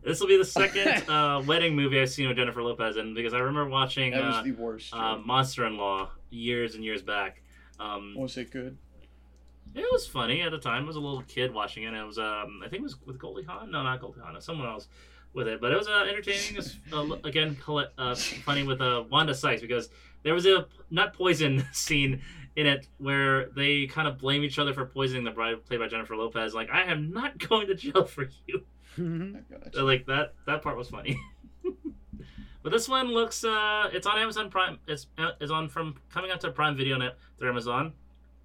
this 0.05 0.21
will 0.21 0.29
be 0.29 0.37
the 0.37 0.45
second 0.45 1.09
uh, 1.09 1.43
wedding 1.47 1.75
movie 1.75 2.01
I've 2.01 2.11
seen 2.11 2.29
with 2.29 2.37
Jennifer 2.37 2.63
Lopez 2.63 2.97
in 2.97 3.15
because 3.15 3.35
I 3.35 3.39
remember 3.39 3.71
watching 3.71 4.13
That 4.13 4.23
uh, 4.23 4.43
the 4.43 4.53
worst. 4.53 4.95
uh. 4.95 5.19
Monster 5.19 5.67
in 5.67 5.77
Law 5.77 6.11
years 6.31 6.75
and 6.75 6.85
years 6.85 7.03
back. 7.03 7.43
Um, 7.81 8.15
was 8.17 8.37
it 8.37 8.51
good? 8.51 8.77
it 9.75 9.87
was 9.93 10.07
funny 10.07 10.41
at 10.43 10.51
the 10.51 10.59
time. 10.59 10.85
I 10.85 10.87
was 10.87 10.97
a 10.97 11.01
little 11.01 11.23
kid 11.23 11.53
watching 11.53 11.83
it. 11.85 11.89
And 11.89 11.97
it 11.97 12.05
was 12.05 12.19
um, 12.19 12.61
I 12.65 12.69
think 12.69 12.81
it 12.81 12.83
was 12.83 12.97
with 13.07 13.19
Goldie 13.19 13.45
Hawn. 13.45 13.71
No, 13.71 13.83
not 13.83 14.01
Goldie 14.01 14.21
Hawn. 14.21 14.33
it 14.33 14.37
was 14.37 14.45
Someone 14.45 14.67
else 14.67 14.89
with 15.35 15.47
it, 15.47 15.61
but 15.61 15.73
it 15.73 15.79
was 15.79 15.89
uh, 15.89 16.07
entertaining. 16.09 16.41
It 16.51 16.57
was 16.57 16.77
uh, 16.93 17.17
again 17.25 17.57
uh, 17.99 18.15
funny 18.15 18.63
with 18.65 18.81
uh, 18.81 19.05
Wanda 19.11 19.35
Sykes 19.35 19.61
because 19.61 19.91
there 20.23 20.35
was 20.35 20.47
a 20.47 20.67
nut 20.91 21.13
poison 21.13 21.65
scene 21.73 22.23
in 22.57 22.67
it 22.67 22.89
where 22.99 23.51
they 23.51 23.87
kind 23.87 24.09
of 24.09 24.19
blame 24.19 24.43
each 24.43 24.59
other 24.59 24.75
for 24.75 24.85
poisoning 24.87 25.23
the 25.23 25.31
bride 25.31 25.65
played 25.67 25.79
by 25.79 25.87
Jennifer 25.87 26.17
Lopez. 26.17 26.55
Like, 26.55 26.71
I 26.71 26.85
am 26.85 27.13
not 27.13 27.39
going 27.49 27.69
to 27.69 27.75
jail 27.75 28.05
for 28.05 28.29
you. 28.47 28.63
I 28.97 29.81
like 29.83 30.07
that 30.07 30.35
that 30.47 30.63
part 30.63 30.77
was 30.77 30.89
funny. 30.89 31.21
but 32.63 32.73
this 32.73 32.89
one 32.89 33.09
looks 33.09 33.45
uh 33.45 33.91
it's 33.93 34.07
on 34.07 34.19
Amazon 34.19 34.51
Prime. 34.51 34.79
It's 34.87 35.07
uh, 35.19 35.33
is 35.41 35.51
on 35.51 35.69
from 35.69 35.97
coming 36.11 36.31
out 36.31 36.41
to 36.43 36.51
Prime 36.51 36.77
Video 36.77 36.97
net 36.97 37.17
through 37.39 37.51
Amazon. 37.51 37.93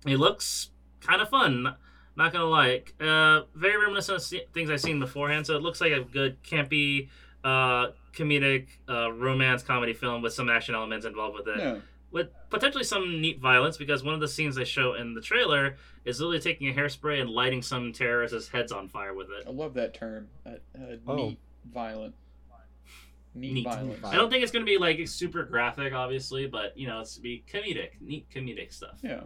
It 0.06 0.18
looks 0.18 0.70
kind 1.02 1.22
of 1.22 1.30
fun. 1.30 1.76
Not 2.16 2.32
gonna 2.32 2.46
like 2.46 2.94
uh, 3.00 3.42
very 3.56 3.78
reminiscent 3.82 4.18
of 4.18 4.54
things 4.54 4.70
I've 4.70 4.82
seen 4.82 5.00
beforehand. 5.00 5.48
So 5.48 5.56
it 5.56 5.64
looks 5.64 5.82
like 5.82 5.92
a 5.94 6.02
good 6.02 6.44
campy, 6.44 7.10
uh, 7.44 7.88
comedic, 8.14 8.68
uh, 8.88 9.12
romance 9.12 9.64
comedy 9.64 9.94
film 9.94 10.22
with 10.22 10.34
some 10.34 10.48
action 10.50 10.76
elements 10.76 11.06
involved 11.08 11.36
with 11.36 11.48
it 11.48 11.58
Yeah. 11.60 11.78
With 12.14 12.30
potentially 12.52 12.84
some 12.84 13.20
neat 13.20 13.40
violence 13.42 13.76
because 13.76 14.04
one 14.04 14.14
of 14.14 14.22
the 14.22 14.28
scenes 14.28 14.56
they 14.56 14.64
show 14.64 14.94
in 14.94 15.16
the 15.16 15.22
trailer 15.22 15.76
is 16.06 16.20
literally 16.22 16.40
taking 16.40 16.70
a 16.70 16.74
hairspray 16.74 17.20
and 17.20 17.30
lighting 17.30 17.62
some 17.62 17.92
terrorists' 17.92 18.48
heads 18.48 18.72
on 18.72 18.88
fire 18.88 19.14
with 19.14 19.28
it. 19.32 19.46
I 19.48 19.50
love 19.50 19.74
that 19.74 19.94
term. 19.96 20.30
That, 20.46 20.62
uh, 20.80 20.96
Oh. 21.08 21.16
Neat, 21.16 21.40
violent. 21.74 22.16
Neat, 23.36 23.54
Neat. 23.54 23.64
violence. 23.66 24.04
I 24.06 24.16
don't 24.16 24.30
think 24.30 24.44
it's 24.44 24.52
going 24.52 24.64
to 24.64 24.72
be 24.72 24.78
like 24.78 25.06
super 25.08 25.44
graphic, 25.44 25.92
obviously, 25.92 26.46
but 26.46 26.78
you 26.78 26.86
know, 26.88 27.02
it's 27.02 27.16
to 27.16 27.22
be 27.22 27.44
comedic, 27.52 28.00
neat 28.00 28.30
comedic 28.30 28.72
stuff. 28.72 29.00
Yeah. 29.02 29.22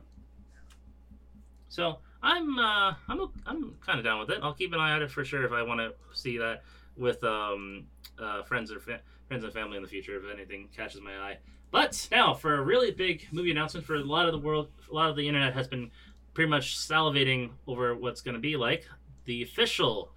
So 1.67 1.99
I'm 2.23 2.57
uh, 2.57 2.93
I'm 3.09 3.19
I'm 3.45 3.75
kind 3.85 3.99
of 3.99 4.05
down 4.05 4.19
with 4.19 4.29
it. 4.29 4.39
I'll 4.41 4.53
keep 4.53 4.71
an 4.73 4.79
eye 4.79 4.93
on 4.93 5.01
it 5.01 5.11
for 5.11 5.25
sure 5.25 5.43
if 5.43 5.51
I 5.51 5.61
want 5.61 5.81
to 5.81 5.93
see 6.13 6.37
that 6.37 6.63
with 6.95 7.21
um, 7.25 7.85
uh, 8.17 8.43
friends 8.43 8.71
or 8.71 8.79
fa- 8.79 9.01
friends 9.27 9.43
and 9.43 9.51
family 9.51 9.75
in 9.75 9.83
the 9.83 9.89
future 9.89 10.15
if 10.15 10.23
anything 10.33 10.69
catches 10.75 11.01
my 11.01 11.15
eye. 11.17 11.37
But 11.71 12.07
now 12.11 12.33
for 12.33 12.55
a 12.55 12.61
really 12.61 12.91
big 12.91 13.27
movie 13.31 13.51
announcement 13.51 13.85
for 13.85 13.95
a 13.95 14.03
lot 14.03 14.25
of 14.25 14.31
the 14.31 14.39
world, 14.39 14.69
a 14.89 14.93
lot 14.93 15.09
of 15.09 15.15
the 15.15 15.27
internet 15.27 15.53
has 15.53 15.67
been 15.67 15.91
pretty 16.33 16.49
much 16.49 16.77
salivating 16.77 17.49
over 17.67 17.95
what's 17.95 18.21
going 18.21 18.35
to 18.35 18.39
be 18.41 18.55
like. 18.55 18.85
The 19.25 19.41
official, 19.43 20.11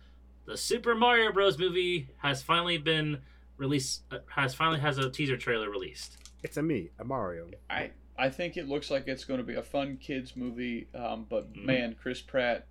the 0.47 0.57
Super 0.57 0.95
Mario 0.95 1.33
Bros. 1.33 1.59
movie 1.59 2.09
has 2.19 2.43
finally 2.43 2.79
been 2.79 3.19
released. 3.57 4.03
Uh, 4.11 4.19
has 4.29 4.55
finally 4.55 4.81
has 4.81 4.99
a 4.99 5.11
teaser 5.11 5.37
trailer 5.37 5.69
released. 5.71 6.19
It's 6.43 6.57
a 6.57 6.63
me, 6.63 6.91
a 6.99 7.05
Mario. 7.05 7.51
I 7.69 7.91
I 8.17 8.29
think 8.29 8.57
it 8.57 8.69
looks 8.69 8.91
like 8.91 9.09
it's 9.09 9.25
going 9.25 9.41
to 9.41 9.45
be 9.47 9.55
a 9.55 9.63
fun 9.63 9.97
kids 9.97 10.37
movie. 10.37 10.89
Um, 10.95 11.27
but 11.29 11.53
Mhm. 11.53 11.65
man, 11.65 11.97
Chris 12.01 12.21
Pratt, 12.21 12.67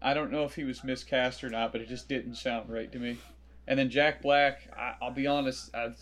I 0.00 0.14
don't 0.14 0.30
know 0.30 0.44
if 0.44 0.54
he 0.54 0.64
was 0.64 0.82
miscast 0.84 1.42
or 1.44 1.50
not, 1.50 1.72
but 1.72 1.80
it 1.80 1.88
just 1.88 2.08
didn't 2.08 2.36
sound 2.36 2.70
right 2.70 2.90
to 2.92 2.98
me. 2.98 3.18
And 3.66 3.78
then 3.78 3.90
Jack 3.90 4.22
Black, 4.22 4.60
I, 4.76 4.94
I'll 5.02 5.10
be 5.10 5.26
honest, 5.26 5.74
I, 5.74 5.92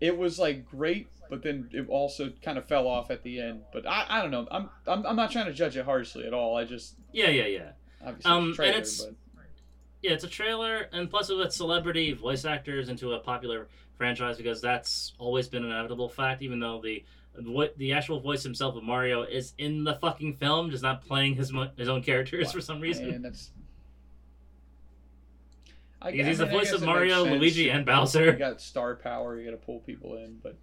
it 0.00 0.16
was 0.16 0.38
like 0.38 0.68
great, 0.68 1.08
but 1.30 1.42
then 1.42 1.68
it 1.72 1.88
also 1.88 2.32
kind 2.42 2.58
of 2.58 2.66
fell 2.66 2.86
off 2.86 3.10
at 3.10 3.22
the 3.22 3.40
end. 3.40 3.62
But 3.72 3.86
I, 3.86 4.06
I 4.08 4.22
don't 4.22 4.30
know. 4.30 4.46
I'm, 4.50 4.68
I'm 4.86 5.06
I'm 5.06 5.16
not 5.16 5.30
trying 5.30 5.46
to 5.46 5.52
judge 5.52 5.76
it 5.76 5.84
harshly 5.84 6.26
at 6.26 6.34
all. 6.34 6.56
I 6.56 6.64
just 6.64 6.94
Yeah, 7.12 7.28
yeah, 7.30 7.46
yeah. 7.46 7.70
obviously 8.04 8.30
Um, 8.30 8.50
it's 8.50 8.54
a 8.54 8.56
trailer, 8.56 8.72
and 8.74 8.76
it's- 8.82 9.00
but 9.04 9.14
Yeah, 10.02 10.10
it's 10.12 10.24
a 10.24 10.28
trailer, 10.28 10.88
and 10.92 11.08
plus 11.10 11.30
with 11.30 11.52
celebrity 11.52 12.12
voice 12.12 12.44
actors 12.44 12.88
into 12.88 13.12
a 13.14 13.18
popular 13.20 13.68
franchise 13.96 14.36
because 14.36 14.60
that's 14.60 15.14
always 15.18 15.48
been 15.48 15.64
an 15.64 15.70
inevitable 15.70 16.08
fact. 16.08 16.42
Even 16.42 16.60
though 16.60 16.80
the 16.82 17.04
what 17.42 17.76
the 17.78 17.92
actual 17.92 18.20
voice 18.20 18.42
himself 18.42 18.76
of 18.76 18.82
Mario 18.84 19.22
is 19.22 19.54
in 19.58 19.82
the 19.84 19.94
fucking 19.94 20.36
film, 20.36 20.70
just 20.70 20.82
not 20.82 21.04
playing 21.04 21.34
his 21.34 21.52
mo- 21.52 21.70
his 21.76 21.88
own 21.88 22.02
characters 22.02 22.52
for 22.52 22.60
some 22.60 22.80
reason. 22.80 23.10
man, 23.10 23.22
that's. 23.22 23.50
I, 26.04 26.10
Because 26.10 26.26
I 26.26 26.28
he's 26.28 26.38
the 26.38 26.46
mean, 26.46 26.54
I 26.54 26.58
voice 26.58 26.72
of 26.72 26.82
Mario. 26.82 27.24
Luigi, 27.24 27.70
and 27.70 27.86
Bowser. 27.86 28.26
You 28.26 28.32
got 28.32 28.60
star 28.60 28.94
power. 28.96 29.38
You 29.38 29.44
got 29.50 29.52
to 29.58 29.64
pull 29.64 29.80
people 29.80 30.16
in, 30.16 30.38
but 30.42 30.58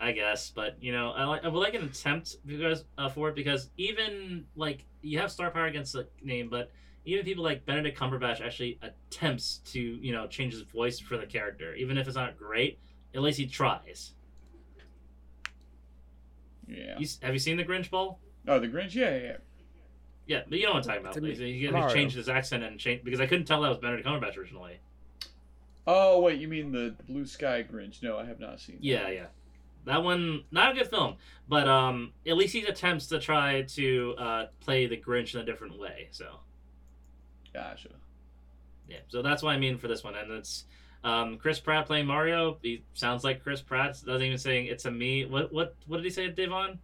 I 0.00 0.10
guess, 0.12 0.50
but 0.50 0.76
you 0.82 0.90
know, 0.92 1.12
I 1.12 1.24
like 1.24 1.44
I 1.44 1.48
would 1.48 1.60
like 1.60 1.74
an 1.74 1.84
attempt 1.84 2.38
because 2.44 2.84
uh, 2.98 3.08
for 3.08 3.28
it 3.28 3.36
because 3.36 3.70
even 3.76 4.46
like 4.56 4.84
you 5.00 5.20
have 5.20 5.30
star 5.30 5.50
power 5.52 5.66
against 5.66 5.92
the 5.92 6.08
name, 6.22 6.48
but 6.50 6.72
even 7.04 7.24
people 7.24 7.44
like 7.44 7.64
Benedict 7.64 7.96
Cumberbatch 7.98 8.40
actually 8.44 8.80
attempts 8.82 9.58
to 9.72 9.80
you 9.80 10.10
know 10.12 10.26
change 10.26 10.54
his 10.54 10.62
voice 10.62 10.98
for 10.98 11.16
the 11.16 11.26
character, 11.26 11.74
even 11.76 11.96
if 11.96 12.08
it's 12.08 12.16
not 12.16 12.36
great. 12.36 12.80
At 13.14 13.20
least 13.22 13.38
he 13.38 13.46
tries. 13.46 14.14
yeah. 16.66 16.98
You, 16.98 17.06
have 17.22 17.32
you 17.34 17.38
seen 17.38 17.56
the 17.56 17.64
Grinch 17.64 17.90
Ball? 17.90 18.18
Oh, 18.48 18.58
the 18.58 18.68
Grinch. 18.68 18.94
Yeah, 18.94 19.16
yeah. 19.16 19.36
Yeah. 20.26 20.38
Yeah, 20.38 20.42
but 20.48 20.58
you 20.58 20.66
know 20.66 20.72
what 20.74 20.78
I'm 20.78 20.82
talking 20.84 21.00
about. 21.00 21.12
To 21.14 21.20
me, 21.20 21.30
Like, 21.30 21.38
he, 21.38 21.58
he 21.60 21.68
Mario. 21.70 21.94
changed 21.94 22.16
his 22.16 22.28
accent 22.28 22.62
and 22.64 22.78
changed 22.78 23.04
because 23.04 23.20
I 23.20 23.26
couldn't 23.26 23.44
tell 23.46 23.60
that 23.62 23.68
was 23.68 23.78
Benedict 23.78 24.06
Cumberbatch 24.06 24.36
originally. 24.36 24.78
Oh 25.86 26.20
wait, 26.20 26.40
you 26.40 26.46
mean 26.48 26.70
the, 26.70 26.94
the 26.96 27.02
Blue 27.04 27.26
Sky 27.26 27.64
Grinch? 27.70 28.02
No, 28.02 28.16
I 28.18 28.24
have 28.24 28.38
not 28.38 28.60
seen. 28.60 28.76
that. 28.76 28.84
Yeah, 28.84 29.08
yeah. 29.08 29.26
That 29.84 30.04
one, 30.04 30.44
not 30.52 30.70
a 30.70 30.74
good 30.74 30.86
film, 30.88 31.16
but 31.48 31.66
um, 31.66 32.12
at 32.24 32.36
least 32.36 32.52
he 32.52 32.62
attempts 32.64 33.08
to 33.08 33.18
try 33.18 33.62
to 33.62 34.14
uh, 34.16 34.46
play 34.60 34.86
the 34.86 34.96
Grinch 34.96 35.34
in 35.34 35.40
a 35.40 35.44
different 35.44 35.76
way. 35.76 36.06
So 36.12 36.38
Gotcha. 37.52 37.88
yeah, 38.88 38.98
so 39.08 39.22
that's 39.22 39.42
what 39.42 39.50
I 39.50 39.58
mean 39.58 39.76
for 39.78 39.88
this 39.88 40.04
one, 40.04 40.14
and 40.14 40.30
it's 40.30 40.66
um, 41.02 41.36
Chris 41.36 41.58
Pratt 41.58 41.86
playing 41.86 42.06
Mario. 42.06 42.58
He 42.62 42.84
sounds 42.94 43.24
like 43.24 43.42
Chris 43.42 43.60
Pratt. 43.60 44.00
Doesn't 44.06 44.22
even 44.22 44.38
saying 44.38 44.66
it's 44.66 44.84
a 44.84 44.90
me. 44.90 45.24
What 45.24 45.52
what 45.52 45.74
what 45.88 45.96
did 45.96 46.04
he 46.04 46.10
say, 46.10 46.28
Devon? 46.28 46.78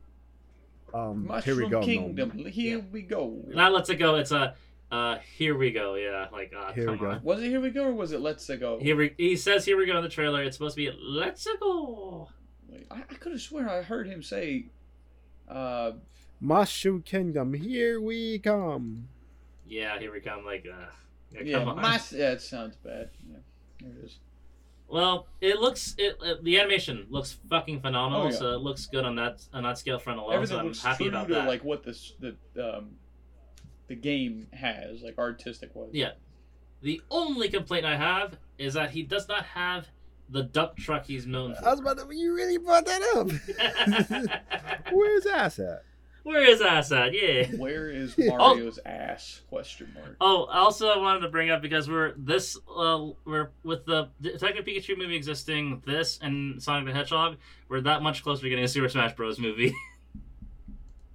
Um, 0.95 1.27
Mushroom 1.27 1.57
here 1.57 1.65
we 1.65 1.71
go. 1.71 1.83
Kingdom. 1.83 2.33
Nolan. 2.35 2.53
Here 2.53 2.79
Yeah. 2.79 2.85
we 2.91 3.03
go. 3.03 3.45
Not 3.49 3.73
let's 3.73 3.91
it 3.91 3.97
go. 3.97 4.17
It's 4.17 4.33
a 4.33 4.55
uh, 4.91 5.19
here 5.37 5.57
we 5.57 5.71
go. 5.71 5.97
Yeah, 5.97 6.29
like 6.33 6.53
uh, 6.59 6.73
Here 6.73 6.91
we 6.91 6.97
come 6.97 7.07
go. 7.07 7.11
on. 7.13 7.23
Was 7.23 7.43
it 7.43 7.49
Here 7.49 7.61
we 7.61 7.71
go 7.71 7.85
or 7.85 7.93
was 7.93 8.13
it 8.13 8.21
Let's 8.21 8.47
Go? 8.49 8.79
Here 8.81 8.97
we, 8.97 9.15
he 9.19 9.37
says 9.37 9.65
here 9.67 9.77
we 9.77 9.85
go 9.85 9.99
in 9.99 10.03
the 10.03 10.09
trailer. 10.09 10.43
It's 10.43 10.57
supposed 10.57 10.77
to 10.77 10.91
be 10.91 10.99
let's 10.99 11.47
go. 11.61 12.29
Wait, 12.69 12.87
I, 12.91 13.01
I 13.01 13.15
could 13.15 13.33
have 13.33 13.41
sworn 13.41 13.69
I 13.69 13.83
heard 13.83 14.07
him 14.07 14.23
say. 14.23 14.67
Uh, 15.47 15.93
Mushroom 16.41 17.03
Kingdom, 17.03 17.53
here 17.53 18.01
we 18.01 18.39
come. 18.39 19.09
Yeah, 19.67 19.99
here 19.99 20.13
we 20.13 20.21
come. 20.21 20.45
Like, 20.45 20.67
uh, 20.71 20.87
yeah, 21.33 21.41
yeah, 21.43 21.65
on. 21.65 21.77
my, 21.77 22.01
yeah, 22.13 22.31
it 22.33 22.41
sounds 22.43 22.77
bad. 22.77 23.11
Yeah, 23.29 23.39
there 23.81 23.91
it 23.99 24.05
is. 24.05 24.19
Well, 24.89 25.27
it 25.41 25.59
looks 25.61 25.95
it, 25.99 26.17
it 26.23 26.43
the 26.45 26.59
animation 26.59 27.07
looks 27.11 27.37
fucking 27.51 27.81
phenomenal. 27.81 28.27
Oh, 28.27 28.31
yeah. 28.31 28.37
so 28.37 28.53
it 28.55 28.61
looks 28.61 28.87
good 28.87 29.05
on 29.05 29.17
that 29.17 29.43
on 29.53 29.65
that 29.65 29.79
scale 29.79 29.99
front 29.99 30.19
alone. 30.19 30.35
Everything 30.35 30.57
so 30.57 30.61
I'm 30.61 30.67
looks 30.67 30.83
happy 30.83 31.05
true 31.05 31.09
about 31.09 31.29
to 31.29 31.35
that. 31.35 31.49
like 31.49 31.63
what 31.63 31.85
this 31.85 32.15
the 32.19 32.37
um, 32.59 32.93
the 33.89 33.95
game 33.95 34.47
has, 34.53 35.03
like 35.03 35.19
artistic 35.19 35.71
wise. 35.75 35.91
Yeah. 35.93 36.13
The 36.81 37.03
only 37.11 37.49
complaint 37.49 37.85
I 37.85 37.97
have 37.97 38.39
is 38.57 38.75
that 38.75 38.91
he 38.91 39.03
does 39.03 39.29
not 39.29 39.45
have 39.45 39.89
the 40.31 40.45
dump 40.45 40.77
truck 40.77 41.05
he's 41.07 41.27
known 41.27 41.55
for. 41.55 41.67
I 41.67 41.71
was 41.73 41.81
about 41.81 41.99
to. 41.99 42.07
You 42.15 42.35
really 42.35 42.59
brought 42.59 42.87
that 42.87 43.03
up. 43.17 43.31
Where's 44.93 45.27
ass 45.27 45.59
at? 45.59 45.83
Where 46.25 46.45
is 46.45 46.61
ass 46.61 46.93
at? 46.93 47.15
Yeah. 47.15 47.47
Where 47.57 47.91
is 47.91 48.15
Yeah. 48.19 48.37
Mario's 48.37 48.79
ass? 48.85 49.41
Question 49.49 49.93
mark. 49.95 50.17
Oh, 50.21 50.45
also 50.45 50.89
I 50.89 50.99
wanted 50.99 51.21
to 51.21 51.29
bring 51.29 51.51
up 51.51 51.63
because 51.63 51.89
we're 51.89 52.13
this 52.17 52.59
uh, 52.77 53.09
we're 53.25 53.51
with 53.65 53.87
the 53.87 54.09
Detective 54.21 54.65
Pikachu 54.65 54.99
movie 54.99 55.17
existing, 55.17 55.83
this 55.87 56.19
and 56.23 56.63
Sonic 56.63 56.87
the 56.87 56.93
Hedgehog, 56.93 57.37
we're 57.69 57.81
that 57.83 58.03
much 58.03 58.23
closer 58.23 58.43
to 58.43 58.49
getting 58.49 58.65
a 58.65 58.69
Super 58.69 58.89
Smash 58.89 59.15
Bros. 59.15 59.39
movie. 59.39 59.73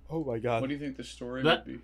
Oh 0.10 0.24
my 0.24 0.38
god. 0.38 0.62
What 0.62 0.68
do 0.68 0.74
you 0.76 0.80
think 0.80 0.95
the 0.97 1.04
story 1.04 1.41
That- 1.41 1.66
would 1.66 1.76
be? 1.76 1.82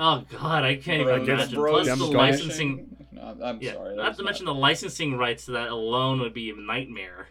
oh 0.00 0.24
God, 0.32 0.64
I 0.64 0.74
can't 0.74 1.02
even 1.02 1.24
Bros- 1.24 1.28
imagine. 1.28 1.54
Bros 1.54 1.86
Plus 1.86 1.98
the 1.98 2.04
guys- 2.06 2.14
licensing. 2.14 3.06
No, 3.12 3.22
I'm- 3.22 3.42
I'm 3.42 3.62
Yeah, 3.62 3.74
sorry. 3.74 3.94
not 3.96 4.08
was 4.08 4.16
to 4.18 4.22
mention 4.24 4.46
the 4.46 4.54
licensing 4.54 5.16
rights 5.16 5.44
to 5.44 5.52
that 5.52 5.68
alone 5.68 6.18
would 6.20 6.34
be 6.34 6.50
a 6.50 6.56
nightmare. 6.56 7.28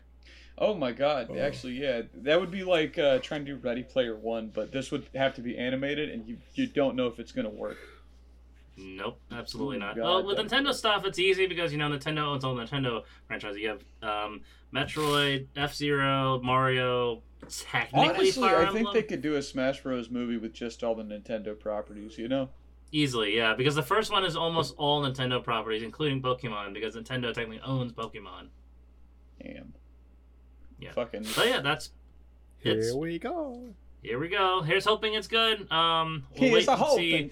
Oh 0.59 0.73
my 0.73 0.91
god! 0.91 1.27
Oh. 1.29 1.37
Actually, 1.37 1.73
yeah, 1.73 2.01
that 2.15 2.39
would 2.39 2.49
be 2.49 2.63
like 2.63 2.97
uh, 2.97 3.19
trying 3.19 3.45
to 3.45 3.53
do 3.53 3.57
Ready 3.57 3.83
Player 3.83 4.15
One, 4.15 4.49
but 4.53 4.71
this 4.71 4.91
would 4.91 5.05
have 5.13 5.35
to 5.35 5.41
be 5.41 5.57
animated, 5.57 6.09
and 6.09 6.27
you 6.27 6.37
you 6.55 6.67
don't 6.67 6.95
know 6.95 7.07
if 7.07 7.19
it's 7.19 7.31
gonna 7.31 7.49
work. 7.49 7.77
Nope, 8.75 9.19
absolutely 9.31 9.79
not. 9.79 9.95
God, 9.95 10.03
well, 10.03 10.25
with 10.25 10.37
Nintendo 10.37 10.67
good. 10.67 10.75
stuff, 10.75 11.05
it's 11.05 11.19
easy 11.19 11.47
because 11.47 11.71
you 11.71 11.77
know 11.77 11.89
Nintendo 11.89 12.23
owns 12.23 12.43
all 12.43 12.55
the 12.55 12.63
Nintendo 12.63 13.03
franchises. 13.27 13.59
You 13.59 13.69
have 13.69 13.83
um, 14.01 14.41
Metroid, 14.73 15.47
F 15.55 15.75
Zero, 15.75 16.39
Mario. 16.41 17.21
Technically, 17.49 18.09
Honestly, 18.09 18.31
Fire 18.31 18.57
I 18.57 18.67
Emblem. 18.67 18.83
think 18.83 18.93
they 18.93 19.03
could 19.03 19.21
do 19.21 19.35
a 19.35 19.41
Smash 19.43 19.81
Bros. 19.83 20.09
movie 20.09 20.37
with 20.37 20.53
just 20.53 20.83
all 20.83 20.95
the 20.95 21.03
Nintendo 21.03 21.57
properties. 21.57 22.17
You 22.17 22.27
know? 22.27 22.49
Easily, 22.91 23.35
yeah, 23.35 23.53
because 23.53 23.75
the 23.75 23.83
first 23.83 24.11
one 24.11 24.25
is 24.25 24.35
almost 24.35 24.73
all 24.77 25.03
Nintendo 25.03 25.43
properties, 25.43 25.83
including 25.83 26.21
Pokemon, 26.21 26.73
because 26.73 26.95
Nintendo 26.95 27.33
technically 27.33 27.59
owns 27.63 27.93
Pokemon. 27.93 28.47
Damn. 29.41 29.73
Yeah. 30.79 30.91
Fucking. 30.91 31.23
So 31.23 31.43
yeah, 31.43 31.61
that's 31.61 31.91
it's 32.61 32.87
Here 32.91 32.97
we 32.97 33.19
go. 33.19 33.69
here 34.01 34.19
we 34.19 34.29
go. 34.29 34.61
Here's 34.61 34.85
hoping 34.85 35.13
it's 35.15 35.27
good. 35.27 35.71
Um, 35.71 36.23
we'll 36.39 36.49
Here's 36.49 36.53
wait 36.53 36.77
the 36.77 36.83
and 36.85 36.95
see. 36.95 37.31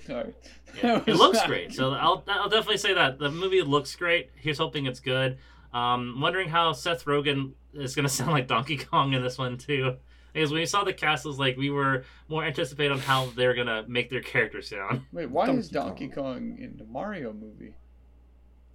Yeah, 0.84 1.02
it 1.06 1.08
looks 1.16 1.38
not- 1.40 1.48
great. 1.48 1.74
So 1.74 1.92
I'll 1.94 2.24
I'll 2.28 2.50
definitely 2.50 2.78
say 2.78 2.94
that 2.94 3.20
the 3.20 3.30
movie 3.30 3.62
looks 3.62 3.96
great. 3.96 4.30
Here's 4.36 4.58
hoping 4.58 4.86
it's 4.86 5.00
good. 5.00 5.38
Um, 5.74 6.20
wondering 6.22 6.50
how 6.50 6.72
Seth 6.74 7.06
Rogen 7.06 7.52
is 7.74 7.96
gonna 7.96 8.10
sound 8.20 8.32
like 8.32 8.48
Donkey 8.48 8.78
Kong 8.78 9.14
in 9.14 9.22
this 9.22 9.38
one 9.38 9.58
too. 9.58 9.96
Because 10.34 10.52
when 10.52 10.60
we 10.60 10.66
saw 10.66 10.84
the 10.84 10.92
cast, 10.92 11.24
it 11.26 11.30
was 11.30 11.40
like 11.40 11.56
we 11.56 11.70
were 11.70 12.04
more 12.28 12.44
anticipated 12.44 12.92
on 12.92 13.00
how 13.00 13.28
they're 13.38 13.54
gonna 13.54 13.86
make 13.88 14.10
their 14.10 14.22
character 14.22 14.62
sound. 14.62 15.02
Wait, 15.14 15.30
why 15.30 15.50
is 15.50 15.70
Donkey 15.70 16.08
Donkey 16.08 16.16
Kong 16.22 16.58
in 16.60 16.76
the 16.78 16.84
Mario 16.84 17.32
movie? 17.32 17.74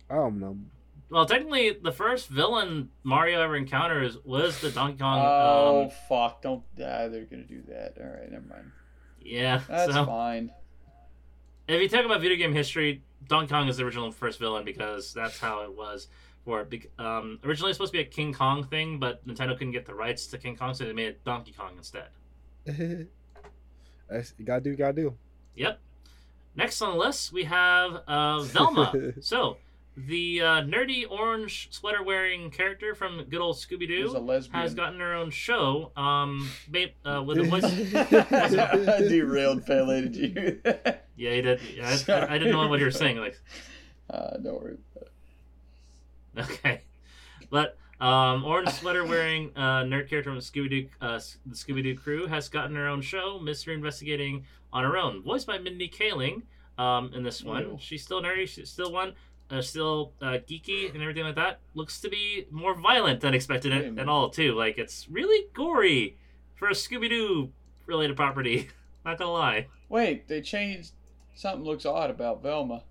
I 0.09 0.15
don't 0.15 0.41
know. 0.41 0.57
Well, 1.11 1.27
technically, 1.27 1.77
the 1.83 1.91
first 1.91 2.29
villain 2.29 2.91
Mario 3.03 3.41
ever 3.41 3.57
encounters 3.57 4.17
was 4.25 4.61
the 4.61 4.71
Donkey 4.71 4.99
Kong. 4.99 5.19
oh 5.21 5.85
um, 5.85 5.91
fuck! 6.09 6.43
Don't. 6.43 6.63
Ah, 6.79 7.09
they're 7.09 7.25
gonna 7.25 7.43
do 7.43 7.63
that. 7.69 7.95
All 8.01 8.09
right, 8.09 8.31
never 8.31 8.47
mind. 8.47 8.71
yeah. 9.21 9.61
That's 9.69 9.93
so 9.93 10.07
fine. 10.07 10.53
if 11.67 11.81
you 11.81 11.89
talk 11.89 12.05
about 12.05 12.21
video 12.21 12.37
game 12.37 12.53
history, 12.53 13.03
Donkey 13.29 13.51
Kong 13.51 13.69
is 13.69 13.79
the 13.79 13.85
original 13.85 14.13
first 14.13 14.39
villain 14.39 14.65
because 14.65 15.13
that's 15.13 15.39
how 15.39 15.63
it 15.63 15.77
was. 15.77 16.09
For 16.45 16.63
it. 16.63 16.91
Um, 16.99 17.39
originally, 17.45 17.69
it 17.69 17.71
was 17.71 17.77
supposed 17.77 17.93
to 17.93 17.99
be 17.99 18.03
a 18.03 18.07
King 18.07 18.33
Kong 18.33 18.65
thing, 18.65 18.99
but 18.99 19.27
Nintendo 19.27 19.59
couldn't 19.59 19.73
get 19.73 19.85
the 19.85 19.95
rights 19.95 20.27
to 20.29 20.39
King 20.39 20.57
Kong, 20.57 20.73
so 20.73 20.85
they 20.85 20.93
made 20.93 21.09
it 21.09 21.25
Donkey 21.25 21.53
Kong 21.53 21.73
instead. 21.77 22.09
You 24.11 24.45
gotta 24.45 24.61
do, 24.61 24.75
gotta 24.75 24.93
do. 24.93 25.15
Yep. 25.55 25.79
Next 26.57 26.83
on 26.83 26.93
the 26.93 26.99
list, 26.99 27.33
we 27.33 27.45
have 27.45 28.03
uh, 28.09 28.41
Velma. 28.43 29.13
so, 29.21 29.57
the 30.07 30.41
uh, 30.41 30.47
nerdy 30.63 31.05
orange 31.11 31.69
sweater 31.73 32.03
wearing 32.03 32.51
character 32.51 32.95
from 32.95 33.25
good 33.29 33.41
old 33.41 33.57
Scooby 33.57 33.87
Doo 33.89 34.49
has 34.53 34.75
gotten 34.75 35.01
her 35.01 35.15
own 35.15 35.31
show 35.31 35.93
um, 35.97 36.49
ba- 36.69 36.91
uh, 37.05 37.23
with 37.23 37.39
a 37.39 37.43
voice. 37.45 37.65
I 37.65 39.01
derailed 39.09 39.67
Pele. 39.67 40.03
Did 40.09 40.17
you? 40.17 40.61
Yeah, 41.17 41.35
he 41.35 41.43
did. 41.43 41.61
Yeah, 41.77 41.99
I, 42.09 42.35
I 42.35 42.39
didn't 42.39 42.53
know 42.55 42.67
what 42.67 42.79
you 42.79 42.87
were 42.87 42.91
saying. 42.91 43.19
Like, 43.19 43.39
Uh, 44.11 44.39
don't 44.39 44.61
worry. 44.61 44.77
Okay, 46.37 46.81
but 47.51 47.77
um, 48.01 48.45
orange 48.45 48.71
sweater 48.71 49.05
wearing 49.05 49.51
uh, 49.55 49.83
nerd 49.83 50.09
character 50.09 50.31
from 50.31 50.39
Scooby 50.39 50.71
Doo, 50.71 50.89
uh, 51.01 51.21
the 51.47 51.55
Scooby 51.55 51.83
Doo 51.83 51.95
crew 51.97 52.27
has 52.27 52.49
gotten 52.49 52.75
her 52.77 52.89
own 52.89 53.03
show, 53.03 53.39
Mystery 53.39 53.75
Investigating 53.75 54.47
on 54.73 54.85
her 54.85 54.97
own, 54.97 55.23
voiced 55.23 55.47
by 55.47 55.59
Mindy 55.59 55.89
Kaling. 55.89 56.43
Um, 56.79 57.13
in 57.15 57.23
this 57.23 57.45
one, 57.45 57.63
Ew. 57.63 57.79
she's 57.79 58.03
still 58.03 58.23
nerdy, 58.23 58.49
she's 58.49 58.71
still 58.71 58.91
one, 58.91 59.13
uh, 59.51 59.63
still 59.63 60.13
uh, 60.21 60.39
geeky 60.49 60.93
and 60.93 61.03
everything 61.03 61.25
like 61.25 61.37
that. 61.37 61.61
Looks 61.75 62.01
to 62.01 62.09
be 62.09 62.47
more 62.51 62.75
violent 62.75 63.21
than 63.21 63.35
expected 63.35 63.73
Wait 63.73 63.73
at, 63.73 63.99
at 63.99 64.09
all 64.09 64.31
too. 64.31 64.55
Like 64.55 64.79
it's 64.79 65.09
really 65.09 65.47
gory 65.55 66.17
for 66.57 66.69
a 66.69 66.73
Scooby 66.73 67.09
Doo 67.09 67.53
related 67.87 68.17
property. 68.17 68.69
Not 69.05 69.19
gonna 69.19 69.33
lie. 69.33 69.67
Wait, 69.89 70.29
they 70.29 70.41
changed. 70.41 70.93
Something 71.35 71.65
looks 71.65 71.87
odd 71.87 72.11
about 72.11 72.43
Velma. 72.43 72.83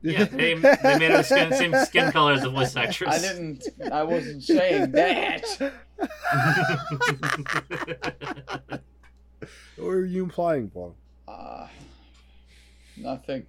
Yeah, 0.00 0.24
they, 0.24 0.54
they 0.54 0.98
made 0.98 1.10
her 1.10 1.16
the 1.16 1.22
skin, 1.22 1.52
same 1.54 1.74
skin 1.86 2.12
color 2.12 2.34
as 2.34 2.42
the 2.42 2.50
voice 2.50 2.76
actress. 2.76 3.14
I 3.14 3.18
didn't. 3.18 3.66
I 3.90 4.02
wasn't 4.02 4.42
saying 4.42 4.92
that. 4.92 5.72
what 9.76 9.88
are 9.88 10.04
you 10.04 10.24
implying, 10.24 10.68
Paul? 10.68 10.94
Uh, 11.26 11.68
nothing. 12.98 13.46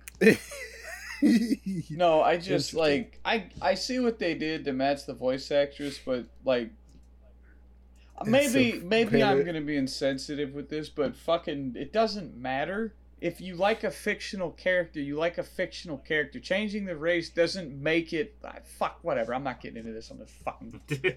No, 1.90 2.22
I 2.22 2.38
just 2.38 2.74
like 2.74 3.20
I 3.26 3.46
I 3.62 3.76
see 3.76 4.00
what 4.00 4.20
they 4.20 4.34
did 4.36 4.66
to 4.66 4.74
match 4.74 5.06
the 5.06 5.14
voice 5.14 5.52
actress, 5.52 6.00
but 6.04 6.26
like 6.44 6.70
maybe 8.26 8.80
so 8.80 8.86
maybe 8.86 9.22
I'm 9.24 9.44
gonna 9.46 9.62
be 9.62 9.78
insensitive 9.78 10.54
with 10.54 10.70
this, 10.70 10.90
but 10.90 11.16
fucking 11.16 11.76
it 11.78 11.92
doesn't 11.94 12.36
matter. 12.38 12.94
If 13.22 13.42
you 13.42 13.56
like 13.56 13.84
a 13.84 13.92
fictional 13.92 14.52
character, 14.52 15.00
you 15.00 15.16
like 15.16 15.38
a 15.38 15.44
fictional 15.44 15.98
character. 15.98 16.40
Changing 16.40 16.86
the 16.86 16.96
race 16.98 17.30
doesn't 17.30 17.72
make 17.72 18.14
it. 18.14 18.36
ah, 18.44 18.56
fuck, 18.64 19.00
whatever. 19.04 19.34
I'm 19.34 19.44
not 19.44 19.62
getting 19.62 19.78
into 19.78 19.94
this 19.94 20.12
on 20.12 20.20
the 20.20 20.26
fucking 20.26 20.82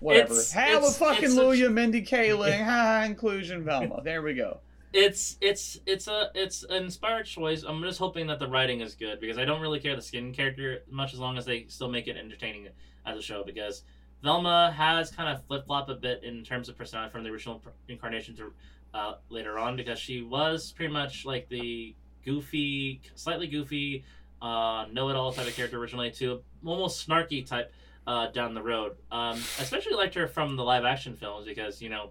whatever. 0.00 0.32
It's- 0.32 0.52
Have 0.52 0.78
it's- 0.78 0.96
a 0.96 0.98
fucking 0.98 1.24
it's 1.24 1.36
a- 1.36 1.40
Luya, 1.40 1.72
Mindy 1.72 2.02
Kaling, 2.02 2.64
ha, 2.64 3.04
inclusion, 3.06 3.64
Velma. 3.64 4.00
There 4.02 4.22
we 4.22 4.34
go. 4.34 4.60
It's 4.96 5.36
it's 5.42 5.78
it's 5.84 6.08
a 6.08 6.30
it's 6.34 6.62
an 6.64 6.84
inspired 6.84 7.26
choice. 7.26 7.62
I'm 7.62 7.82
just 7.82 7.98
hoping 7.98 8.26
that 8.28 8.38
the 8.38 8.48
writing 8.48 8.80
is 8.80 8.94
good 8.94 9.20
because 9.20 9.36
I 9.36 9.44
don't 9.44 9.60
really 9.60 9.78
care 9.78 9.94
the 9.94 10.00
skin 10.00 10.32
character 10.32 10.84
much 10.90 11.12
as 11.12 11.20
long 11.20 11.36
as 11.36 11.44
they 11.44 11.66
still 11.68 11.90
make 11.90 12.08
it 12.08 12.16
entertaining 12.16 12.68
as 13.04 13.18
a 13.18 13.22
show 13.22 13.44
because 13.44 13.82
Velma 14.22 14.72
has 14.74 15.10
kind 15.10 15.28
of 15.28 15.44
flip 15.44 15.66
flop 15.66 15.90
a 15.90 15.94
bit 15.94 16.24
in 16.24 16.42
terms 16.42 16.70
of 16.70 16.78
personality 16.78 17.12
from 17.12 17.24
the 17.24 17.28
original 17.28 17.62
incarnation 17.88 18.34
to 18.36 18.52
uh, 18.94 19.14
later 19.28 19.58
on 19.58 19.76
because 19.76 19.98
she 19.98 20.22
was 20.22 20.72
pretty 20.72 20.92
much 20.92 21.26
like 21.26 21.46
the 21.50 21.94
goofy, 22.24 23.02
slightly 23.14 23.48
goofy, 23.48 24.02
uh, 24.40 24.86
know 24.90 25.10
it 25.10 25.16
all 25.16 25.30
type 25.30 25.46
of 25.46 25.54
character 25.54 25.78
originally 25.78 26.10
to 26.12 26.40
almost 26.64 27.06
snarky 27.06 27.46
type 27.46 27.70
uh, 28.06 28.28
down 28.28 28.54
the 28.54 28.62
road. 28.62 28.96
Um, 29.12 29.36
especially 29.60 29.92
liked 29.92 30.14
her 30.14 30.26
from 30.26 30.56
the 30.56 30.64
live 30.64 30.86
action 30.86 31.16
films 31.16 31.46
because 31.46 31.82
you 31.82 31.90
know. 31.90 32.10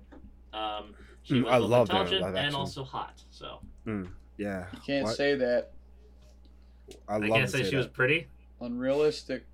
Um, 0.53 0.93
she 1.25 1.33
Mm, 1.35 1.43
was 1.43 1.51
I 1.53 1.59
both 1.59 1.69
loved 1.69 1.91
her 1.91 1.97
in 1.97 2.01
intelligent 2.03 2.29
and 2.29 2.37
action. 2.37 2.55
also 2.55 2.83
hot. 2.83 3.21
So 3.29 3.59
Yeah. 4.37 4.65
You 4.73 4.79
can't 4.85 5.05
What? 5.05 5.15
say 5.17 5.35
that. 5.35 5.71
I, 7.09 7.15
I, 7.17 7.27
can't 7.29 7.49
to 7.49 7.57
say, 7.57 7.63
she 7.63 7.71
that. 7.71 7.77
was 7.77 7.87
pretty. 7.87 8.27
Unrealistic. 8.61 9.45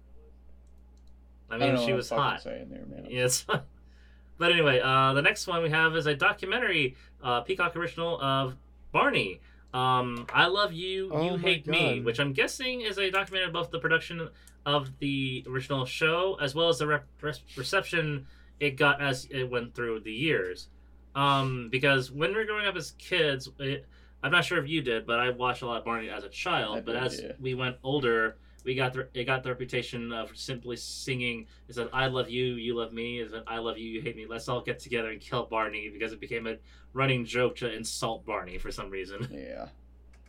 I 1.50 1.56
I 1.56 1.58
mean, 1.58 1.76
don't 1.76 1.86
she 1.86 1.92
what 1.92 1.98
was 1.98 2.12
I'm 2.12 2.18
fucking 2.18 2.32
hot. 2.32 2.42
Saying 2.44 2.70
there, 2.70 2.86
man. 2.86 3.08
Yes. 3.10 3.46
but 4.38 4.52
anyway, 4.52 4.80
uh, 4.84 5.14
the 5.14 5.22
next 5.22 5.48
one 5.48 5.64
we 5.64 5.70
have 5.70 5.96
is 5.96 6.06
a 6.08 6.16
documentary, 6.16 6.96
uh, 7.24 7.42
Peacock 7.42 7.76
original 7.76 8.20
of 8.22 8.56
Barney. 8.92 9.40
Um, 9.74 10.28
I 10.34 10.48
love 10.48 10.74
you, 10.74 11.10
Oh 11.14 11.24
you 11.24 11.32
my 11.32 11.38
hate 11.38 11.68
me, 11.68 12.02
which 12.02 12.20
I'm 12.20 12.34
guessing 12.34 12.82
is 12.82 12.98
a 12.98 13.10
documentary 13.10 13.50
about 13.50 13.72
the 13.72 13.80
production 13.80 14.30
of 14.66 15.00
the 15.00 15.46
original 15.48 15.86
show 15.86 16.38
as 16.42 16.54
well 16.54 16.68
as 16.68 16.80
the 16.80 16.88
rep- 16.88 17.08
res- 17.22 17.42
reception 17.56 18.28
it 18.60 18.72
got 18.72 19.02
as 19.02 19.26
it 19.32 19.46
went 19.50 19.74
through 19.74 20.02
the 20.02 20.12
years. 20.12 20.68
Um, 21.16 21.70
because 21.72 22.12
when 22.12 22.32
we 22.32 22.38
were 22.38 22.46
growing 22.46 22.68
up 22.68 22.76
as 22.76 22.92
kids, 22.92 23.50
it, 23.60 23.86
I'm 24.24 24.32
not 24.32 24.46
sure 24.46 24.58
if 24.60 24.70
you 24.70 24.82
did, 24.82 25.06
but 25.06 25.20
I 25.20 25.30
watched 25.32 25.62
a 25.62 25.66
lot 25.66 25.78
of 25.78 25.86
Barney 25.86 26.10
as 26.10 26.24
a 26.24 26.30
child. 26.30 26.78
I 26.78 26.82
but 26.82 26.94
did, 26.94 27.04
as 27.04 27.22
yeah. 27.22 27.32
we 27.40 27.54
went 27.54 27.78
older, 27.84 28.38
we 28.64 28.76
got 28.76 28.94
the 28.94 29.08
it 29.14 29.26
got 29.26 29.44
the 29.44 29.50
reputation 29.50 30.12
of 30.14 30.36
simply 30.38 30.78
singing. 30.78 31.48
Is 31.68 31.76
that 31.78 31.90
I 31.92 32.08
love 32.08 32.30
you, 32.30 32.54
you 32.54 32.78
love 32.78 32.94
me. 32.94 33.20
Is 33.20 33.32
that 33.32 33.44
I 33.48 33.58
love 33.58 33.78
you, 33.78 33.90
you 33.90 34.02
hate 34.02 34.16
me. 34.16 34.26
Let's 34.28 34.48
all 34.48 34.62
get 34.62 34.80
together 34.80 35.10
and 35.10 35.20
kill 35.20 35.46
Barney 35.46 35.90
because 35.90 36.14
it 36.14 36.20
became 36.20 36.48
a 36.48 36.58
running 36.94 37.26
joke 37.26 37.56
to 37.58 37.74
insult 37.74 38.26
Barney 38.26 38.58
for 38.58 38.72
some 38.72 38.90
reason. 38.90 39.28
Yeah. 39.42 39.68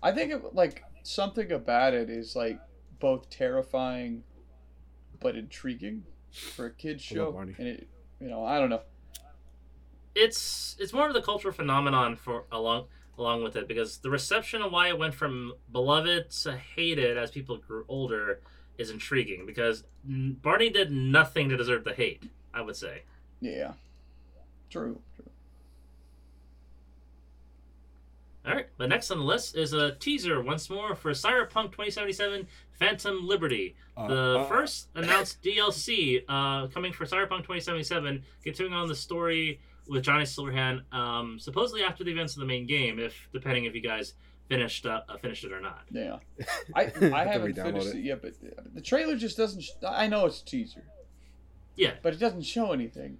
I 0.04 0.10
think 0.10 0.32
it, 0.32 0.54
like 0.54 0.82
something 1.04 1.52
about 1.52 1.94
it 1.94 2.10
is 2.10 2.34
like 2.34 2.58
both 2.98 3.30
terrifying 3.30 4.24
but 5.20 5.36
intriguing 5.36 6.02
for 6.32 6.66
a 6.66 6.70
kids 6.72 7.02
show. 7.02 7.36
And 7.38 7.54
it 7.60 7.88
you 8.22 8.28
know, 8.28 8.44
I 8.44 8.58
don't 8.58 8.70
know. 8.70 8.82
It's 10.14 10.76
it's 10.78 10.92
more 10.92 11.08
of 11.08 11.14
the 11.14 11.22
cultural 11.22 11.54
phenomenon 11.54 12.16
for 12.16 12.44
along 12.52 12.86
along 13.18 13.42
with 13.42 13.56
it 13.56 13.68
because 13.68 13.98
the 13.98 14.10
reception 14.10 14.62
of 14.62 14.72
why 14.72 14.88
it 14.88 14.98
went 14.98 15.14
from 15.14 15.54
beloved 15.70 16.30
to 16.30 16.56
hated 16.56 17.16
as 17.16 17.30
people 17.30 17.56
grew 17.58 17.84
older 17.88 18.40
is 18.78 18.90
intriguing 18.90 19.46
because 19.46 19.84
Barney 20.04 20.70
did 20.70 20.90
nothing 20.90 21.48
to 21.50 21.56
deserve 21.56 21.84
the 21.84 21.94
hate. 21.94 22.24
I 22.54 22.60
would 22.60 22.76
say. 22.76 23.02
Yeah. 23.40 23.72
True. 24.70 25.00
True. 25.16 25.24
All 28.44 28.54
right, 28.54 28.66
but 28.76 28.88
next 28.88 29.10
on 29.12 29.18
the 29.18 29.24
list 29.24 29.56
is 29.56 29.72
a 29.72 29.92
teaser 29.92 30.42
once 30.42 30.68
more 30.68 30.96
for 30.96 31.12
Cyberpunk 31.12 31.70
2077 31.72 32.48
Phantom 32.72 33.26
Liberty. 33.26 33.76
Uh, 33.96 34.08
The 34.08 34.38
uh, 34.40 34.44
first 34.46 34.88
announced 34.96 35.42
DLC 35.44 36.24
uh, 36.28 36.66
coming 36.68 36.92
for 36.92 37.04
Cyberpunk 37.04 37.42
2077, 37.42 38.22
continuing 38.42 38.74
on 38.74 38.88
the 38.88 38.96
story 38.96 39.60
with 39.88 40.02
Johnny 40.04 40.24
Silverhand, 40.24 40.82
um, 40.92 41.38
supposedly 41.38 41.82
after 41.82 42.04
the 42.04 42.10
events 42.12 42.34
of 42.34 42.40
the 42.40 42.46
main 42.46 42.66
game, 42.66 42.98
if 42.98 43.28
depending 43.32 43.64
if 43.64 43.74
you 43.74 43.80
guys 43.80 44.14
finished 44.48 44.86
uh, 44.86 45.02
uh, 45.08 45.16
finished 45.18 45.44
it 45.44 45.52
or 45.52 45.60
not. 45.60 45.82
Yeah. 45.90 46.18
I 46.74 46.84
Have 46.84 47.00
to 47.00 47.14
I 47.14 47.24
haven't 47.24 47.54
finished 47.54 47.88
it. 47.88 47.96
it 47.98 48.04
yet, 48.04 48.22
but 48.22 48.34
the 48.74 48.80
trailer 48.80 49.16
just 49.16 49.36
doesn't. 49.36 49.62
Sh- 49.62 49.70
I 49.86 50.06
know 50.08 50.26
it's 50.26 50.40
a 50.40 50.44
teaser, 50.44 50.84
Yeah, 51.76 51.92
but 52.02 52.12
it 52.12 52.18
doesn't 52.18 52.42
show 52.42 52.72
anything. 52.72 53.18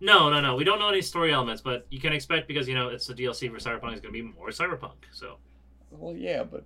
no, 0.00 0.30
no, 0.30 0.40
no. 0.40 0.56
We 0.56 0.64
don't 0.64 0.78
know 0.78 0.88
any 0.88 1.02
story 1.02 1.32
elements, 1.32 1.62
but 1.62 1.86
you 1.90 2.00
can 2.00 2.12
expect 2.12 2.48
because 2.48 2.68
you 2.68 2.74
know 2.74 2.88
it's 2.88 3.06
the 3.06 3.14
DLC 3.14 3.50
for 3.50 3.58
Cyberpunk 3.58 3.94
is 3.94 4.00
going 4.00 4.12
to 4.14 4.22
be 4.22 4.22
more 4.22 4.48
Cyberpunk. 4.48 4.94
So 5.12 5.36
Well, 5.90 6.14
yeah, 6.16 6.42
but 6.44 6.64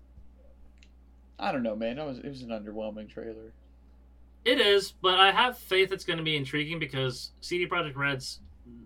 I 1.38 1.52
don't 1.52 1.62
know, 1.62 1.76
man. 1.76 1.98
It 1.98 2.04
was 2.04 2.18
it 2.18 2.28
was 2.28 2.42
an 2.42 2.48
underwhelming 2.50 3.08
trailer. 3.08 3.52
It 4.44 4.60
is, 4.60 4.92
but 4.92 5.18
I 5.18 5.32
have 5.32 5.58
faith 5.58 5.90
it's 5.92 6.04
going 6.04 6.18
to 6.18 6.22
be 6.24 6.36
intriguing 6.36 6.78
because 6.78 7.32
CD 7.40 7.66
Projekt 7.66 7.96
Red's 7.96 8.40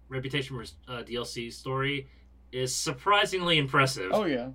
reputation 0.09 0.57
for 0.57 0.62
uh, 0.93 1.03
DLC 1.03 1.53
story 1.53 2.09
is 2.53 2.74
surprisingly 2.74 3.59
impressive. 3.59 4.11
Oh 4.12 4.24
yeah, 4.24 4.49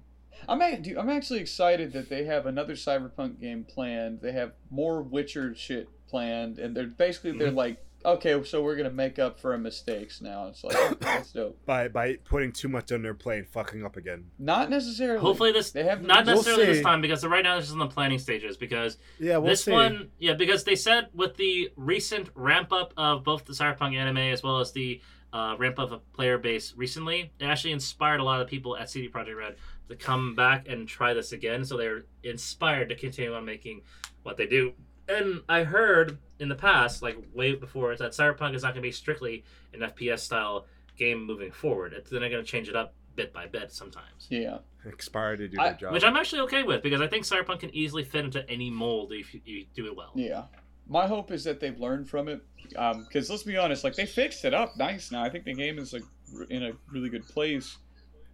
I'm 0.50 0.62
a- 0.62 0.78
dude, 0.78 0.98
I'm 0.98 1.10
actually 1.10 1.40
excited 1.40 1.94
that 1.94 2.10
they 2.10 2.26
have 2.26 2.46
another 2.46 2.74
Cyberpunk 2.74 3.40
game 3.40 3.64
planned. 3.64 4.22
They 4.22 4.34
have 4.34 4.54
more 4.70 5.02
Witcher 5.02 5.56
shit 5.56 5.90
planned, 6.08 6.60
and 6.60 6.76
they're 6.76 6.88
basically 6.88 7.32
they're 7.38 7.52
Mhm. 7.52 7.56
like, 7.56 7.78
okay, 8.04 8.44
so 8.44 8.62
we're 8.62 8.76
gonna 8.76 8.92
make 8.92 9.18
up 9.18 9.40
for 9.40 9.54
our 9.54 9.58
mistakes 9.58 10.22
now. 10.22 10.48
It's 10.48 10.64
like 10.64 10.76
that's 11.00 11.32
dope. 11.32 11.58
By 11.66 11.88
by 11.88 12.18
putting 12.26 12.52
too 12.52 12.68
much 12.68 12.92
on 12.92 13.02
their 13.02 13.14
plate 13.14 13.40
and 13.40 13.48
fucking 13.48 13.84
up 13.86 13.96
again. 13.96 14.26
Not 14.38 14.70
necessarily. 14.70 15.20
Hopefully 15.20 15.52
this 15.54 15.72
They 15.72 15.84
have 15.86 16.04
not 16.04 16.26
We'll 16.26 16.36
necessarily 16.36 16.66
this 16.66 16.84
time 16.84 17.00
because 17.02 17.26
right 17.26 17.44
now 17.44 17.56
this 17.56 17.68
is 17.68 17.72
in 17.72 17.80
the 17.80 17.88
planning 17.88 18.20
stages 18.20 18.58
because 18.58 18.98
Yeah, 19.20 19.38
we'll 19.38 19.52
this 19.52 19.64
see. 19.64 19.72
one 19.72 20.12
yeah 20.20 20.34
because 20.34 20.66
they 20.66 20.76
said 20.76 21.08
with 21.14 21.38
the 21.38 21.72
recent 21.78 22.30
ramp 22.36 22.72
up 22.74 22.94
of 22.98 23.24
both 23.24 23.46
the 23.46 23.54
cyberpunk 23.54 23.96
anime 23.96 24.18
as 24.18 24.44
well 24.44 24.60
as 24.60 24.74
the 24.74 25.02
uh, 25.36 25.56
ramp 25.58 25.78
up 25.80 25.88
of 25.88 25.92
a 25.92 26.16
player 26.16 26.38
base 26.38 26.74
recently 26.78 27.30
it 27.40 27.46
actually 27.46 27.74
inspired 27.74 28.20
a 28.22 28.24
lot 28.24 28.40
of 28.42 28.48
people 28.48 28.78
at 28.78 28.90
cd 28.90 29.10
projekt 29.10 29.36
red 29.38 29.56
to 29.90 29.96
come 29.96 30.34
back 30.34 30.66
and 30.70 30.88
try 30.88 31.14
this 31.14 31.34
again 31.34 31.66
so 31.66 31.76
they're 31.76 32.06
inspired 32.24 32.88
to 32.88 32.96
continue 32.96 33.34
on 33.34 33.44
making 33.44 33.82
what 34.24 34.38
they 34.38 34.48
do 34.48 34.72
and 35.10 35.42
i 35.50 35.62
heard 35.64 36.18
in 36.40 36.48
the 36.48 36.56
past 36.56 37.02
like 37.02 37.18
way 37.34 37.54
before 37.54 37.94
that 37.98 38.12
cyberpunk 38.12 38.56
is 38.56 38.64
not 38.64 38.70
going 38.74 38.82
to 38.82 38.88
be 38.88 38.92
strictly 38.92 39.44
an 39.74 39.82
fps 39.82 40.20
style 40.20 40.66
game 40.98 41.26
moving 41.26 41.52
forward 41.52 41.92
it's, 41.92 42.10
they're 42.10 42.20
going 42.22 42.32
to 42.32 42.44
change 42.44 42.70
it 42.70 42.76
up 42.76 42.94
bit 43.16 43.34
by 43.34 43.46
bit 43.46 43.72
sometimes 43.72 44.28
Yeah. 44.30 44.58
Expired 44.86 45.40
to 45.40 45.48
do 45.48 45.58
I- 45.60 45.70
their 45.70 45.78
job. 45.78 45.94
which 45.94 46.04
i'm 46.06 46.16
actually 46.16 46.42
okay 46.44 46.64
with 46.64 46.82
because 46.82 47.02
i 47.02 47.08
think 47.08 47.26
cyberpunk 47.26 47.60
can 47.60 47.76
easily 47.76 48.04
fit 48.04 48.24
into 48.26 48.50
any 48.50 48.70
mold 48.70 49.12
if 49.12 49.34
you, 49.34 49.42
you 49.44 49.66
do 49.76 49.86
it 49.88 49.96
well 49.98 50.12
Yeah. 50.16 50.44
My 50.88 51.08
hope 51.08 51.32
is 51.32 51.44
that 51.46 51.60
they've 51.60 51.80
learned 51.80 52.10
from 52.10 52.28
it. 52.28 52.42
Because 52.70 53.30
let's 53.30 53.44
be 53.44 53.58
honest, 53.58 53.84
like 53.84 53.96
they 53.96 54.06
fixed 54.06 54.46
it 54.46 54.54
up 54.54 54.78
nice 54.78 55.12
now. 55.12 55.24
I 55.24 55.30
think 55.30 55.46
the 55.46 55.54
game 55.54 55.78
is 55.80 55.94
like 55.94 56.04
in 56.50 56.64
a 56.64 56.72
really 56.92 57.10
good 57.10 57.28
place. 57.28 57.78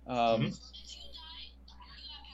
Um, 0.08 0.52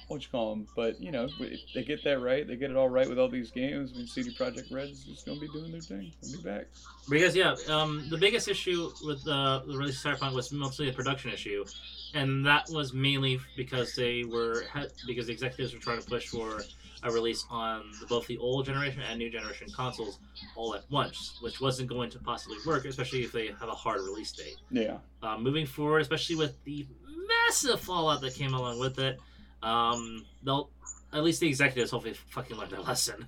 What 0.07 0.21
you 0.21 0.29
call 0.31 0.55
them? 0.55 0.67
But 0.73 1.01
you 1.01 1.11
know, 1.11 1.27
they 1.75 1.83
get 1.83 2.01
that 2.05 2.19
right. 2.21 2.47
They 2.47 2.55
get 2.55 2.71
it 2.71 2.77
all 2.77 2.87
right 2.87 3.09
with 3.09 3.19
all 3.19 3.27
these 3.27 3.51
games. 3.51 3.91
I 3.93 3.97
mean, 3.97 4.07
CD 4.07 4.33
Projekt 4.33 4.71
Red 4.71 4.87
is 4.89 5.03
just 5.03 5.25
gonna 5.25 5.39
be 5.39 5.49
doing 5.49 5.69
their 5.71 5.81
thing. 5.81 6.13
They'll 6.21 6.37
be 6.37 6.43
back. 6.43 6.67
Because 7.09 7.35
yeah, 7.35 7.55
um, 7.67 8.07
the 8.09 8.17
biggest 8.17 8.47
issue 8.47 8.89
with 9.03 9.27
uh, 9.27 9.63
the 9.67 9.77
release 9.77 10.03
of 10.05 10.17
Cyberpunk 10.17 10.33
was 10.33 10.51
mostly 10.53 10.87
a 10.87 10.93
production 10.93 11.31
issue, 11.31 11.65
and 12.13 12.45
that 12.45 12.69
was 12.69 12.93
mainly 12.93 13.39
because 13.57 13.95
they 13.95 14.23
were 14.23 14.63
because 15.05 15.27
the 15.27 15.33
executives 15.33 15.73
were 15.73 15.79
trying 15.79 15.99
to 15.99 16.07
push 16.07 16.27
for 16.27 16.61
a 17.03 17.11
release 17.11 17.45
on 17.49 17.83
both 18.09 18.27
the 18.27 18.37
old 18.37 18.65
generation 18.65 19.01
and 19.01 19.17
new 19.19 19.29
generation 19.29 19.67
consoles 19.75 20.19
all 20.55 20.75
at 20.75 20.83
once, 20.89 21.37
which 21.41 21.61
wasn't 21.61 21.89
going 21.89 22.09
to 22.09 22.19
possibly 22.19 22.57
work, 22.65 22.85
especially 22.85 23.23
if 23.23 23.31
they 23.31 23.47
have 23.47 23.69
a 23.69 23.73
hard 23.73 24.01
release 24.01 24.31
date. 24.31 24.57
Yeah. 24.71 24.97
Uh, 25.21 25.37
moving 25.37 25.65
forward, 25.65 26.01
especially 26.01 26.35
with 26.35 26.63
the 26.63 26.87
massive 27.27 27.79
fallout 27.79 28.21
that 28.21 28.33
came 28.33 28.53
along 28.53 28.79
with 28.79 28.99
it, 28.99 29.19
um, 29.63 30.25
they'll 30.43 30.69
at 31.13 31.23
least 31.23 31.39
the 31.39 31.47
executives 31.47 31.91
hopefully 31.91 32.13
fucking 32.29 32.57
learned 32.57 32.71
their 32.71 32.81
lesson. 32.81 33.25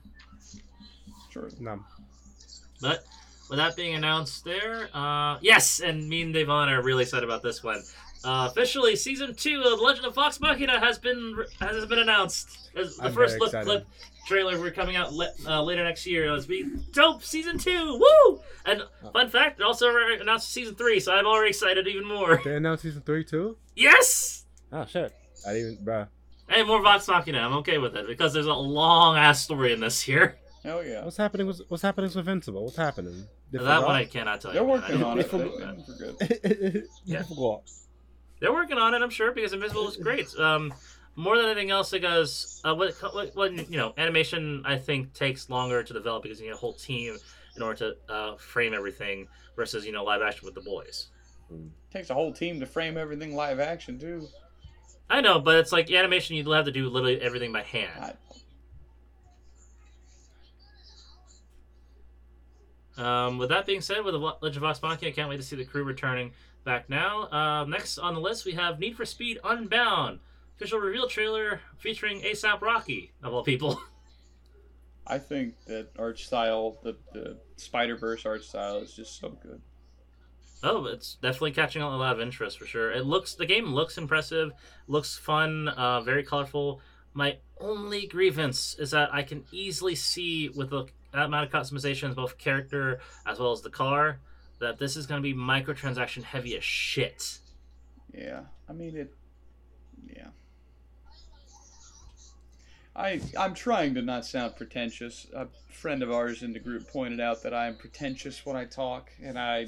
Sure. 1.32 1.50
no. 1.60 1.84
But 2.82 3.04
with 3.50 3.58
that 3.58 3.76
being 3.76 3.96
announced 3.96 4.46
there, 4.46 4.90
uh, 4.94 5.38
yes, 5.42 5.80
and 5.80 6.08
me 6.08 6.22
and 6.22 6.34
Devon 6.34 6.70
are 6.70 6.82
really 6.82 7.04
excited 7.04 7.24
about 7.24 7.44
this 7.44 7.64
one. 7.64 7.82
Uh, 8.24 8.48
officially, 8.52 8.96
season 8.96 9.34
two 9.34 9.62
of 9.66 9.80
Legend 9.80 10.06
of 10.06 10.16
Vox 10.16 10.40
Machina 10.42 10.80
has 10.80 10.98
been 11.00 11.36
has 11.62 11.86
been 11.86 12.00
announced. 12.00 12.70
As 12.76 12.98
the 12.98 13.06
I'm 13.06 13.14
first 13.14 13.32
very 13.32 13.40
look 13.40 13.48
excited. 13.50 13.66
clip 13.66 13.88
trailer 14.28 14.60
we're 14.60 14.72
coming 14.72 14.96
out 14.96 15.12
le- 15.14 15.32
uh, 15.48 15.62
later 15.64 15.84
next 15.84 16.06
year. 16.06 16.32
Let's 16.32 16.46
be 16.46 16.66
dope 16.92 17.24
season 17.24 17.58
two, 17.58 17.98
woo! 18.00 18.42
And 18.66 18.84
fun 19.14 19.30
fact, 19.30 19.60
it 19.60 19.64
also 19.64 19.90
announced 20.20 20.50
season 20.50 20.76
three, 20.76 21.00
so 21.00 21.14
I'm 21.14 21.26
already 21.26 21.50
excited 21.50 21.88
even 21.88 22.06
more. 22.08 22.40
They 22.44 22.56
announced 22.58 22.84
season 22.84 23.02
three 23.02 23.24
too. 23.24 23.58
Yes, 23.76 24.46
Oh 24.72 24.86
shit! 24.86 25.14
I 25.48 25.54
didn't 25.54 25.72
even, 25.74 25.86
bruh. 25.86 26.08
hey, 26.50 26.64
more 26.64 26.82
Vox 26.82 27.08
Machina. 27.08 27.40
I'm 27.40 27.54
okay 27.58 27.78
with 27.80 27.96
it 27.96 28.06
because 28.06 28.34
there's 28.34 28.46
a 28.46 28.54
long 28.54 29.16
ass 29.18 29.42
story 29.44 29.72
in 29.74 29.80
this 29.80 30.02
here. 30.02 30.38
Hell 30.64 30.86
yeah. 30.86 31.06
What's 31.06 31.16
happening 31.18 31.48
with 31.48 31.62
What's 31.70 31.82
happening 31.84 32.10
with 32.10 32.18
Invincible? 32.18 32.66
What's 32.66 32.76
happening? 32.76 33.26
They 33.52 33.58
that 33.60 33.82
one 33.82 33.96
I 33.96 34.06
cannot 34.06 34.42
tell 34.42 34.54
you. 34.54 34.60
They're 34.60 34.68
you. 34.68 34.76
man. 34.76 34.84
I 34.84 34.92
working 34.92 35.04
on 35.04 35.20
it. 35.20 35.34
know. 35.34 36.16
They- 36.20 36.38
They're 36.50 36.72
good. 36.72 36.84
Yeah. 37.06 37.24
They're 38.40 38.54
working 38.54 38.78
on 38.78 38.94
it, 38.94 39.02
I'm 39.02 39.10
sure, 39.10 39.32
because 39.32 39.54
Invincible 39.54 39.88
is 39.90 39.98
great. 39.98 40.34
Um, 40.38 40.74
more 41.16 41.38
than 41.38 41.48
anything 41.48 41.72
else, 41.72 41.92
because 41.92 42.62
uh, 42.64 42.74
what, 42.74 42.94
what, 43.14 43.36
what 43.36 43.70
you 43.70 43.78
know, 43.78 43.94
animation 43.98 44.64
I 44.66 44.78
think 44.78 45.14
takes 45.14 45.50
longer 45.50 45.84
to 45.84 45.94
develop 45.94 46.24
because 46.24 46.40
you 46.40 46.48
need 46.48 46.54
a 46.54 46.58
whole 46.58 46.74
team 46.74 47.18
in 47.56 47.62
order 47.62 47.94
to 48.08 48.14
uh, 48.14 48.36
frame 48.38 48.74
everything 48.74 49.28
versus 49.56 49.86
you 49.86 49.92
know 49.92 50.04
live 50.04 50.22
action 50.22 50.46
with 50.46 50.56
the 50.56 50.62
boys. 50.62 51.08
Takes 51.92 52.10
a 52.10 52.14
whole 52.14 52.32
team 52.32 52.60
to 52.60 52.66
frame 52.66 52.98
everything 52.98 53.36
live 53.36 53.60
action 53.60 54.00
too. 54.00 54.28
I 55.10 55.22
know, 55.22 55.40
but 55.40 55.58
it's 55.58 55.72
like 55.72 55.92
animation 55.92 56.36
you'd 56.36 56.48
have 56.48 56.66
to 56.66 56.72
do 56.72 56.88
literally 56.88 57.20
everything 57.20 57.52
by 57.52 57.64
hand. 57.64 58.16
Um, 62.98 63.38
with 63.38 63.50
that 63.50 63.66
being 63.66 63.82
said, 63.82 64.04
with 64.04 64.14
the 64.14 64.20
Legend 64.20 64.58
of 64.58 64.62
Vox 64.62 64.82
Machina, 64.82 65.10
I 65.10 65.14
can't 65.14 65.30
wait 65.30 65.38
to 65.38 65.44
see 65.44 65.56
the 65.56 65.66
crew 65.66 65.84
returning 65.84 66.32
back 66.64 66.90
now. 66.90 67.24
Uh, 67.32 67.66
next 67.66 67.98
on 67.98 68.14
the 68.14 68.20
list, 68.20 68.46
we 68.46 68.54
have 68.54 68.80
Need 68.80 68.96
for 68.96 69.06
Speed 69.06 69.40
Unbound. 69.44 70.20
Official 70.56 70.80
reveal 70.80 71.08
trailer 71.08 71.62
featuring 71.78 72.22
ASAP 72.22 72.62
Rocky, 72.62 73.12
of 73.24 73.34
all 73.34 73.44
people. 73.44 73.82
I 75.08 75.18
think 75.18 75.56
that 75.66 75.90
art 75.98 76.20
style, 76.20 76.78
the, 76.84 76.96
the 77.14 77.38
Spider 77.56 77.98
Verse 77.98 78.26
art 78.26 78.44
style, 78.44 78.78
is 78.78 78.94
just 78.94 79.20
so 79.20 79.30
good. 79.30 79.62
Oh, 80.62 80.86
it's 80.86 81.16
definitely 81.16 81.52
catching 81.52 81.82
a 81.82 81.98
lot 81.98 82.16
of 82.16 82.22
interest 82.22 82.60
for 82.60 82.66
sure. 82.66 82.92
It 82.92 83.06
looks 83.06 83.34
the 83.34 83.46
game 83.46 83.74
looks 83.74 83.98
impressive, 83.98 84.52
looks 84.88 85.18
fun, 85.18 85.70
uh, 85.70 86.02
very 86.02 86.24
colorful. 86.24 86.82
My 87.14 87.38
only 87.60 88.08
grievance 88.08 88.76
is 88.78 88.92
that 88.92 89.14
I 89.14 89.24
can 89.24 89.46
easily 89.52 89.96
see 89.96 90.50
with 90.50 90.70
the 90.70 90.86
amount 91.14 91.46
of 91.46 91.52
customizations, 91.52 92.16
both 92.16 92.38
character 92.38 93.00
as 93.26 93.40
well 93.40 93.52
as 93.52 93.62
the 93.62 93.70
car, 93.70 94.20
that 94.60 94.78
this 94.78 94.96
is 94.96 95.06
going 95.06 95.22
to 95.22 95.24
be 95.24 95.34
microtransaction 95.34 96.24
heavy 96.24 96.58
as 96.58 96.64
shit. 96.64 97.40
Yeah, 98.14 98.42
I 98.68 98.74
mean 98.74 98.96
it. 98.98 99.14
Yeah. 100.08 100.28
I 102.96 103.22
I'm 103.38 103.54
trying 103.54 103.94
to 103.96 104.02
not 104.02 104.26
sound 104.26 104.56
pretentious. 104.56 105.28
A 105.34 105.48
friend 105.70 106.04
of 106.04 106.12
ours 106.12 106.44
in 106.44 106.54
the 106.54 106.60
group 106.60 106.88
pointed 106.90 107.20
out 107.20 107.44
that 107.44 107.54
I 107.54 107.68
am 107.68 107.78
pretentious 107.78 108.46
when 108.46 108.56
I 108.56 108.66
talk, 108.66 109.12
and 109.24 109.40
I 109.40 109.68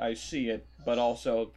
I 0.00 0.14
see 0.14 0.48
it, 0.48 0.66
but 0.84 0.98
also 0.98 1.52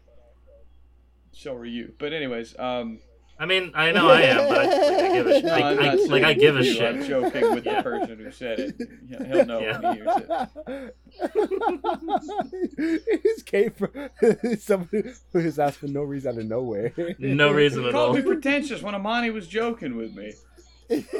so 1.32 1.56
are 1.56 1.66
you. 1.66 1.94
But 1.98 2.14
anyways, 2.14 2.58
um, 2.60 3.00
I 3.40 3.46
mean, 3.46 3.72
I 3.76 3.92
know 3.92 4.10
I 4.10 4.22
am, 4.22 4.48
but 4.50 4.58
I, 4.58 4.66
like, 4.66 4.74
I 5.04 5.14
give 5.14 5.28
a, 5.28 5.42
no, 5.44 5.50
like, 5.50 5.64
I'm 5.64 5.80
I, 5.80 5.94
not 5.96 6.10
like 6.10 6.24
I 6.24 6.34
give 6.34 6.58
a 6.58 6.64
you. 6.66 6.74
shit. 6.74 6.96
I'm 6.96 7.04
joking 7.04 7.54
with 7.54 7.66
Yeah. 7.66 7.76
the 7.78 7.84
person 7.84 8.18
who 8.18 8.32
said 8.32 8.60
it. 8.60 8.76
He'll- 9.10 9.24
He'll 9.26 9.46
know 9.46 9.60
Yeah. 9.62 9.80
when 9.80 9.98
he 9.98 10.02
hears 10.02 10.18
it. 10.68 10.96
This 13.24 13.42
came 13.44 13.72
from 13.72 13.90
somebody 14.60 15.04
who 15.34 15.44
was 15.44 15.60
asked 15.60 15.78
for 15.80 15.88
no 15.88 16.04
reason 16.04 16.34
out 16.36 16.40
of 16.42 16.48
nowhere. 16.48 16.94
No 17.20 17.52
reason 17.52 17.82
He 17.84 17.88
at 17.88 17.94
called 17.94 18.16
me 18.16 18.22
pretentious 18.22 18.82
when 18.82 18.96
Amani 18.96 19.30
was 19.32 19.48
joking 19.48 19.96
with 19.98 20.16
me. 20.16 20.34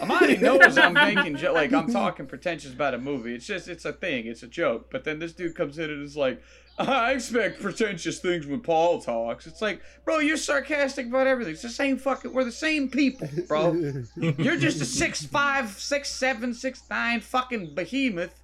Amani 0.02 0.38
knows 0.38 0.78
I'm 0.78 0.94
making 0.94 1.36
jo- 1.38 1.54
like 1.54 1.74
I'm 1.74 1.92
talking 1.92 2.26
pretentious 2.26 2.74
about 2.74 2.94
a 2.94 2.98
movie. 2.98 3.36
It's 3.36 3.46
just 3.46 3.68
it's 3.68 3.86
a 3.86 3.94
thing. 3.94 4.26
It's 4.28 4.44
a 4.44 4.48
joke. 4.48 4.90
But 4.92 5.04
then 5.04 5.20
this 5.20 5.34
dude 5.34 5.56
comes 5.56 5.78
in 5.78 5.90
and 5.90 6.04
is 6.04 6.16
like, 6.18 6.42
I 6.80 7.14
expect 7.14 7.62
pretentious 7.62 8.20
things 8.20 8.46
when 8.46 8.60
Paul 8.60 9.02
talks. 9.02 9.48
It's 9.48 9.62
like, 9.62 9.82
bro, 10.06 10.20
you're 10.20 10.38
sarcastic 10.38 11.08
about 11.08 11.26
everything. 11.26 11.54
It's 11.54 11.64
the 11.64 11.70
same 11.70 11.98
fucking. 11.98 12.32
We're 12.34 12.44
the 12.44 12.52
same 12.52 12.90
people, 12.90 13.28
bro. 13.48 13.74
You're 14.16 14.58
just 14.58 14.80
a 14.82 14.86
six 14.86 15.26
five, 15.26 15.72
six 15.80 16.12
seven, 16.12 16.54
six 16.54 16.84
nine 16.90 17.22
fucking 17.22 17.74
behemoth, 17.74 18.36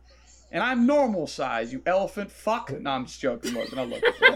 and 0.52 0.64
I'm 0.64 0.88
normal 0.88 1.28
size. 1.28 1.72
You 1.72 1.84
elephant 1.86 2.32
fuck. 2.32 2.72
No, 2.80 2.90
I'm 2.90 3.06
just 3.06 3.22
joking. 3.22 3.54
Look, 3.54 3.78
I 3.78 3.84
love 3.84 4.02
it. 4.04 4.32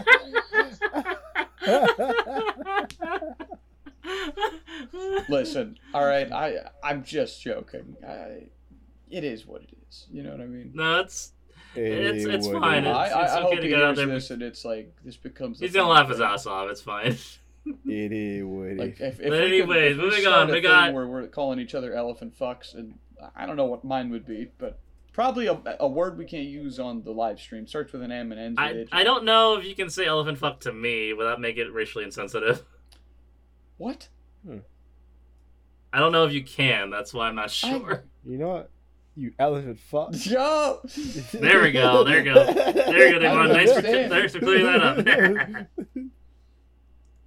Listen, 5.28 5.76
all 5.92 6.06
right. 6.06 6.30
I 6.30 6.58
I'm 6.84 7.02
just 7.02 7.42
joking. 7.42 7.96
I, 8.06 8.44
it 9.10 9.24
is 9.24 9.46
what 9.46 9.62
it 9.62 9.70
is. 9.88 10.06
You 10.10 10.22
know 10.22 10.30
what 10.30 10.40
I 10.40 10.46
mean? 10.46 10.72
no, 10.74 11.00
it's 11.00 11.32
It's- 11.74 12.24
it's 12.24 12.46
Anyway. 12.46 12.60
fine. 12.60 12.86
I, 12.86 12.90
It's- 13.06 13.12
I, 13.14 13.22
it's 13.24 13.32
I 13.32 13.36
okay 13.38 13.42
hope 13.42 13.56
to 13.56 13.62
he 13.62 13.68
get 13.68 13.78
out 13.82 13.84
hears 13.86 13.96
there. 13.96 14.06
this 14.06 14.30
and 14.30 14.42
it's 14.42 14.64
like 14.64 14.96
this 15.04 15.16
becomes. 15.16 15.60
a 15.60 15.64
he's 15.64 15.74
gonna 15.74 15.86
thing. 15.86 15.94
laugh 15.94 16.08
his 16.08 16.20
ass 16.20 16.46
off. 16.46 16.70
It's 16.70 16.80
fine. 16.80 17.16
It 17.86 18.12
is 18.12 18.44
what 18.44 18.76
Like 18.78 18.98
if, 19.00 19.00
if 19.00 19.16
But 19.18 19.24
we 19.24 19.28
could- 19.30 19.42
anyways, 19.52 19.92
if 19.92 19.98
we 19.98 20.04
moving 20.04 20.26
on, 20.26 20.46
we 20.46 20.52
thing 20.54 20.62
got- 20.62 20.94
where 20.94 21.06
we're 21.06 21.26
calling 21.26 21.58
each 21.58 21.74
other 21.74 21.92
elephant 21.94 22.38
fucks, 22.38 22.74
and 22.74 22.98
I 23.36 23.44
don't 23.44 23.56
know 23.56 23.66
what 23.66 23.84
mine 23.84 24.08
would 24.10 24.24
be, 24.24 24.48
but 24.56 24.78
probably 25.12 25.48
a, 25.48 25.60
a 25.80 25.86
word 25.86 26.16
we 26.16 26.24
can't 26.24 26.46
use 26.46 26.78
on 26.80 27.02
the 27.02 27.10
live 27.10 27.38
stream. 27.38 27.66
Starts 27.66 27.92
with 27.92 28.00
an 28.02 28.10
M 28.10 28.32
and 28.32 28.40
ends 28.40 28.58
with 28.58 28.66
I, 28.66 28.80
H. 28.80 28.88
I 28.92 29.04
don't 29.04 29.24
know 29.24 29.56
if 29.58 29.66
you 29.66 29.74
can 29.74 29.90
say 29.90 30.06
elephant 30.06 30.38
fuck 30.38 30.60
to 30.60 30.72
me 30.72 31.12
without 31.12 31.40
making 31.42 31.66
it 31.66 31.72
racially 31.74 32.04
insensitive. 32.04 32.64
What? 33.76 34.08
Hmm. 34.46 34.58
I 35.92 36.00
don't 36.00 36.10
know 36.12 36.24
if 36.24 36.32
you 36.32 36.42
can. 36.42 36.90
That's 36.90 37.12
why 37.14 37.28
I'm 37.28 37.34
not 37.36 37.44
I- 37.44 37.48
sure. 37.48 38.04
You 38.26 38.38
know 38.38 38.48
what? 38.48 38.70
You 39.18 39.32
elephant 39.36 39.80
fuck. 39.80 40.10
Yo. 40.26 40.78
There 41.32 41.62
we 41.62 41.72
go, 41.72 42.04
there 42.04 42.18
you 42.18 42.32
go. 42.32 42.52
There 42.52 43.08
you 43.08 43.12
go, 43.12 43.16
I 43.16 43.18
Devon. 43.18 43.48
don't 43.48 43.56
Thanks 43.56 43.72
for, 43.72 43.78
understand. 43.78 44.12
thanks 44.12 44.32
for 44.32 44.38
clearing 44.38 44.66
that 44.66 44.80
up. 44.80 45.66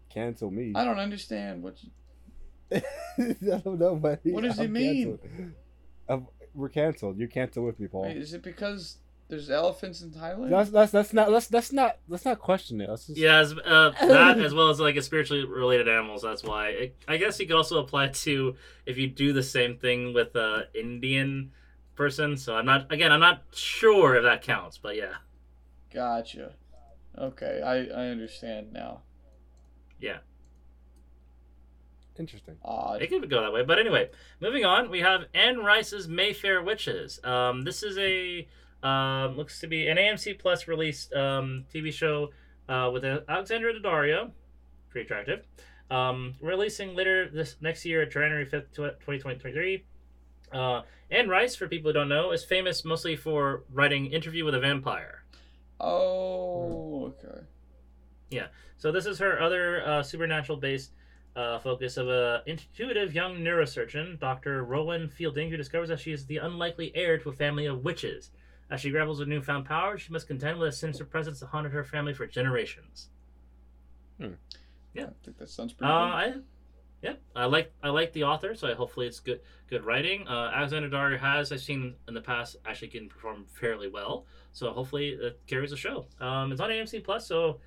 Cancel 0.10 0.52
me. 0.52 0.72
I 0.74 0.86
don't 0.86 1.00
understand 1.00 1.62
what. 1.62 1.76
You... 1.84 1.92
I 3.20 3.58
don't 3.60 3.78
know, 3.78 3.98
buddy. 3.98 4.32
What 4.32 4.44
does 4.44 4.58
it 4.58 4.64
I'm 4.64 4.72
mean? 4.72 5.20
canceled. 6.08 6.28
We're 6.54 6.70
canceled. 6.70 7.18
You're 7.18 7.28
canceled 7.28 7.66
with 7.66 7.78
me, 7.78 7.88
Paul. 7.88 8.04
Wait, 8.04 8.16
is 8.16 8.34
it 8.34 8.42
because 8.42 8.98
there's 9.28 9.50
elephants 9.50 10.02
in 10.02 10.12
Thailand? 10.12 10.50
That's 10.50 10.70
that's 10.70 10.92
that's 10.94 11.12
not 11.12 11.30
let's 11.30 11.48
that's 11.48 11.74
not 11.74 11.98
let's 12.08 12.24
not 12.24 12.40
question 12.40 12.80
it. 12.80 12.88
Just, 12.88 13.10
Yeah, 13.10 13.40
as, 13.40 13.54
uh, 13.54 13.92
that 14.00 14.40
as 14.40 14.54
well 14.54 14.70
as 14.70 14.80
like 14.80 14.96
a 14.96 15.02
spiritually 15.02 15.44
related 15.44 15.90
animals. 15.90 16.22
That's 16.22 16.44
why. 16.44 16.70
It, 16.70 16.96
I 17.06 17.18
guess 17.18 17.38
you 17.38 17.48
could 17.48 17.58
also 17.58 17.80
apply 17.80 18.10
to 18.10 18.56
if 18.86 18.98
you 18.98 19.08
do 19.08 19.34
the 19.34 19.44
same 19.44 19.78
thing 19.78 20.14
with 20.14 20.34
a 20.36 20.68
Indian 20.74 21.52
person. 21.96 22.38
So 22.38 22.56
I'm 22.56 22.66
not 22.66 22.92
again. 22.92 23.12
I'm 23.12 23.20
not 23.20 23.44
sure 23.54 24.16
if 24.16 24.24
that 24.24 24.42
counts, 24.42 24.78
but 24.78 24.96
yeah, 24.96 25.14
Gotcha. 25.94 26.54
Okay, 27.18 27.62
I 27.64 28.04
I 28.04 28.08
understand 28.08 28.72
now. 28.74 29.02
yeah, 30.00 30.18
Interesting. 32.20 32.58
Odd. 32.64 33.02
it 33.02 33.08
could 33.10 33.30
go 33.30 33.42
that 33.42 33.54
way. 33.54 33.64
But 33.64 33.80
anyway, 33.80 34.10
moving 34.40 34.66
on. 34.66 34.90
We 34.92 35.00
have 35.00 35.26
Anne 35.34 35.60
Rice's 35.60 36.08
Mayfair 36.08 36.62
Witches. 36.62 37.20
Um, 37.24 37.64
this 37.64 37.84
is 37.84 37.98
a 37.98 38.48
um, 38.86 39.36
looks 39.38 39.60
to 39.62 39.68
be 39.68 39.88
an 39.88 39.98
AMC 39.98 40.38
Plus 40.40 40.68
released 40.68 41.14
um, 41.14 41.66
TV 41.74 41.92
show 41.92 42.30
uh, 42.70 42.90
with 42.94 43.04
Alexandra 43.06 43.74
Daddario, 43.74 44.32
pretty 44.90 45.06
attractive. 45.06 45.46
Um, 45.90 46.36
releasing 46.42 46.96
later 46.96 47.30
this 47.30 47.56
next 47.62 47.86
year, 47.86 48.06
January 48.06 48.46
fifth, 48.46 48.74
twenty 48.74 49.20
twenty 49.20 49.40
three. 49.40 49.84
Uh, 50.52 50.82
Anne 51.10 51.28
Rice, 51.30 51.56
for 51.56 51.68
people 51.68 51.90
who 51.90 51.94
don't 51.94 52.10
know, 52.10 52.32
is 52.32 52.44
famous 52.44 52.86
mostly 52.86 53.16
for 53.16 53.64
writing 53.72 54.08
Interview 54.08 54.46
with 54.46 54.56
a 54.56 54.60
Vampire. 54.60 55.24
Oh, 55.80 57.14
okay. 57.24 57.42
Yeah. 58.30 58.48
So 58.78 58.92
this 58.92 59.06
is 59.06 59.20
her 59.20 59.42
other 59.42 59.86
uh, 59.86 60.04
supernatural-based 60.04 60.92
uh, 61.36 61.60
focus 61.60 61.98
of 61.98 62.08
a 62.08 62.44
intuitive 62.46 63.14
young 63.14 63.38
neurosurgeon, 63.38 64.20
Dr. 64.20 64.64
Rowan 64.64 65.10
Fielding, 65.10 65.50
who 65.50 65.58
discovers 65.58 65.90
that 65.90 66.00
she 66.00 66.12
is 66.12 66.26
the 66.26 66.38
unlikely 66.38 66.92
heir 66.96 67.18
to 67.18 67.30
a 67.30 67.34
family 67.34 67.66
of 67.66 67.84
witches. 67.84 68.32
As 68.70 68.80
she 68.80 68.90
grapples 68.90 69.20
with 69.20 69.28
newfound 69.28 69.66
power, 69.66 69.98
she 69.98 70.14
must 70.14 70.28
contend 70.28 70.58
with 70.60 70.70
a 70.70 70.72
sinister 70.72 71.04
presence 71.04 71.40
that 71.42 71.48
haunted 71.48 71.74
her 71.74 71.84
family 71.84 72.14
for 72.14 72.26
generations. 72.26 73.10
Yeah. 74.20 74.28
I 75.08 75.10
think 75.24 75.38
that 75.40 75.50
sounds 75.50 75.74
Uh, 75.74 75.76
pretty 75.78 75.92
I, 75.94 76.34
yeah, 77.02 77.14
I 77.36 77.46
like 77.46 77.72
I 77.84 77.90
like 77.90 78.14
the 78.14 78.24
author, 78.24 78.54
so 78.56 78.74
hopefully 78.76 79.08
it's 79.08 79.20
good 79.20 79.42
good 79.70 79.84
writing. 79.86 80.28
Uh, 80.28 80.52
Alexandra 80.54 80.90
Daddario 80.90 81.20
has 81.20 81.52
I've 81.52 81.62
seen 81.62 81.96
in 82.08 82.14
the 82.14 82.22
past 82.22 82.58
actually 82.66 82.90
can 82.90 83.10
perform 83.10 83.46
fairly 83.60 83.88
well, 83.88 84.26
so 84.54 84.72
hopefully 84.72 85.10
it 85.10 85.40
carries 85.48 85.72
the 85.72 85.78
show. 85.78 86.06
Um, 86.20 86.52
it's 86.52 86.62
on 86.62 86.70
AMC 86.70 87.04
Plus, 87.04 87.26
so 87.28 87.60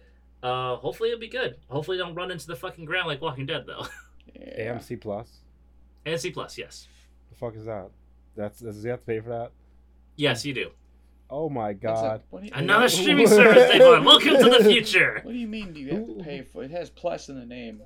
uh, 0.43 0.77
hopefully 0.77 1.09
it'll 1.11 1.21
be 1.21 1.29
good. 1.29 1.57
Hopefully 1.69 1.97
don't 1.99 2.15
run 2.15 2.31
into 2.31 2.47
the 2.47 2.57
fucking 2.57 2.85
ground 2.85 3.07
like 3.09 3.21
Walking 3.21 3.47
Dead 3.47 3.65
though. 3.67 3.87
Yeah. 4.35 4.75
AMC 4.75 5.01
Plus. 5.01 5.29
AMC 6.07 6.33
Plus, 6.35 6.59
yes, 6.59 6.89
The 7.31 7.37
fuck 7.37 7.55
is 7.55 7.67
that? 7.67 7.89
That's 8.35 8.59
does 8.59 8.83
he 8.83 8.89
have 8.89 8.99
to 9.01 9.07
pay 9.07 9.21
for 9.21 9.29
that? 9.31 9.53
yes 10.17 10.45
you 10.45 10.53
do. 10.55 10.71
Oh 11.31 11.49
my 11.49 11.73
god. 11.73 12.23
that- 12.33 12.45
you, 12.45 12.51
Another 12.55 12.89
streaming 12.89 13.27
service, 13.29 13.71
Devon. 13.71 14.05
Welcome 14.05 14.39
to 14.39 14.51
the 14.59 14.65
future. 14.69 15.21
what 15.23 15.33
do 15.33 15.39
you 15.39 15.47
mean? 15.47 15.73
Do 15.73 15.81
you 15.81 15.91
have 15.95 16.07
to 16.07 16.15
pay 16.25 16.43
for 16.43 16.65
it? 16.65 16.71
Has 16.73 16.91
plus 16.91 17.29
in 17.29 17.39
the 17.39 17.47
name. 17.47 17.81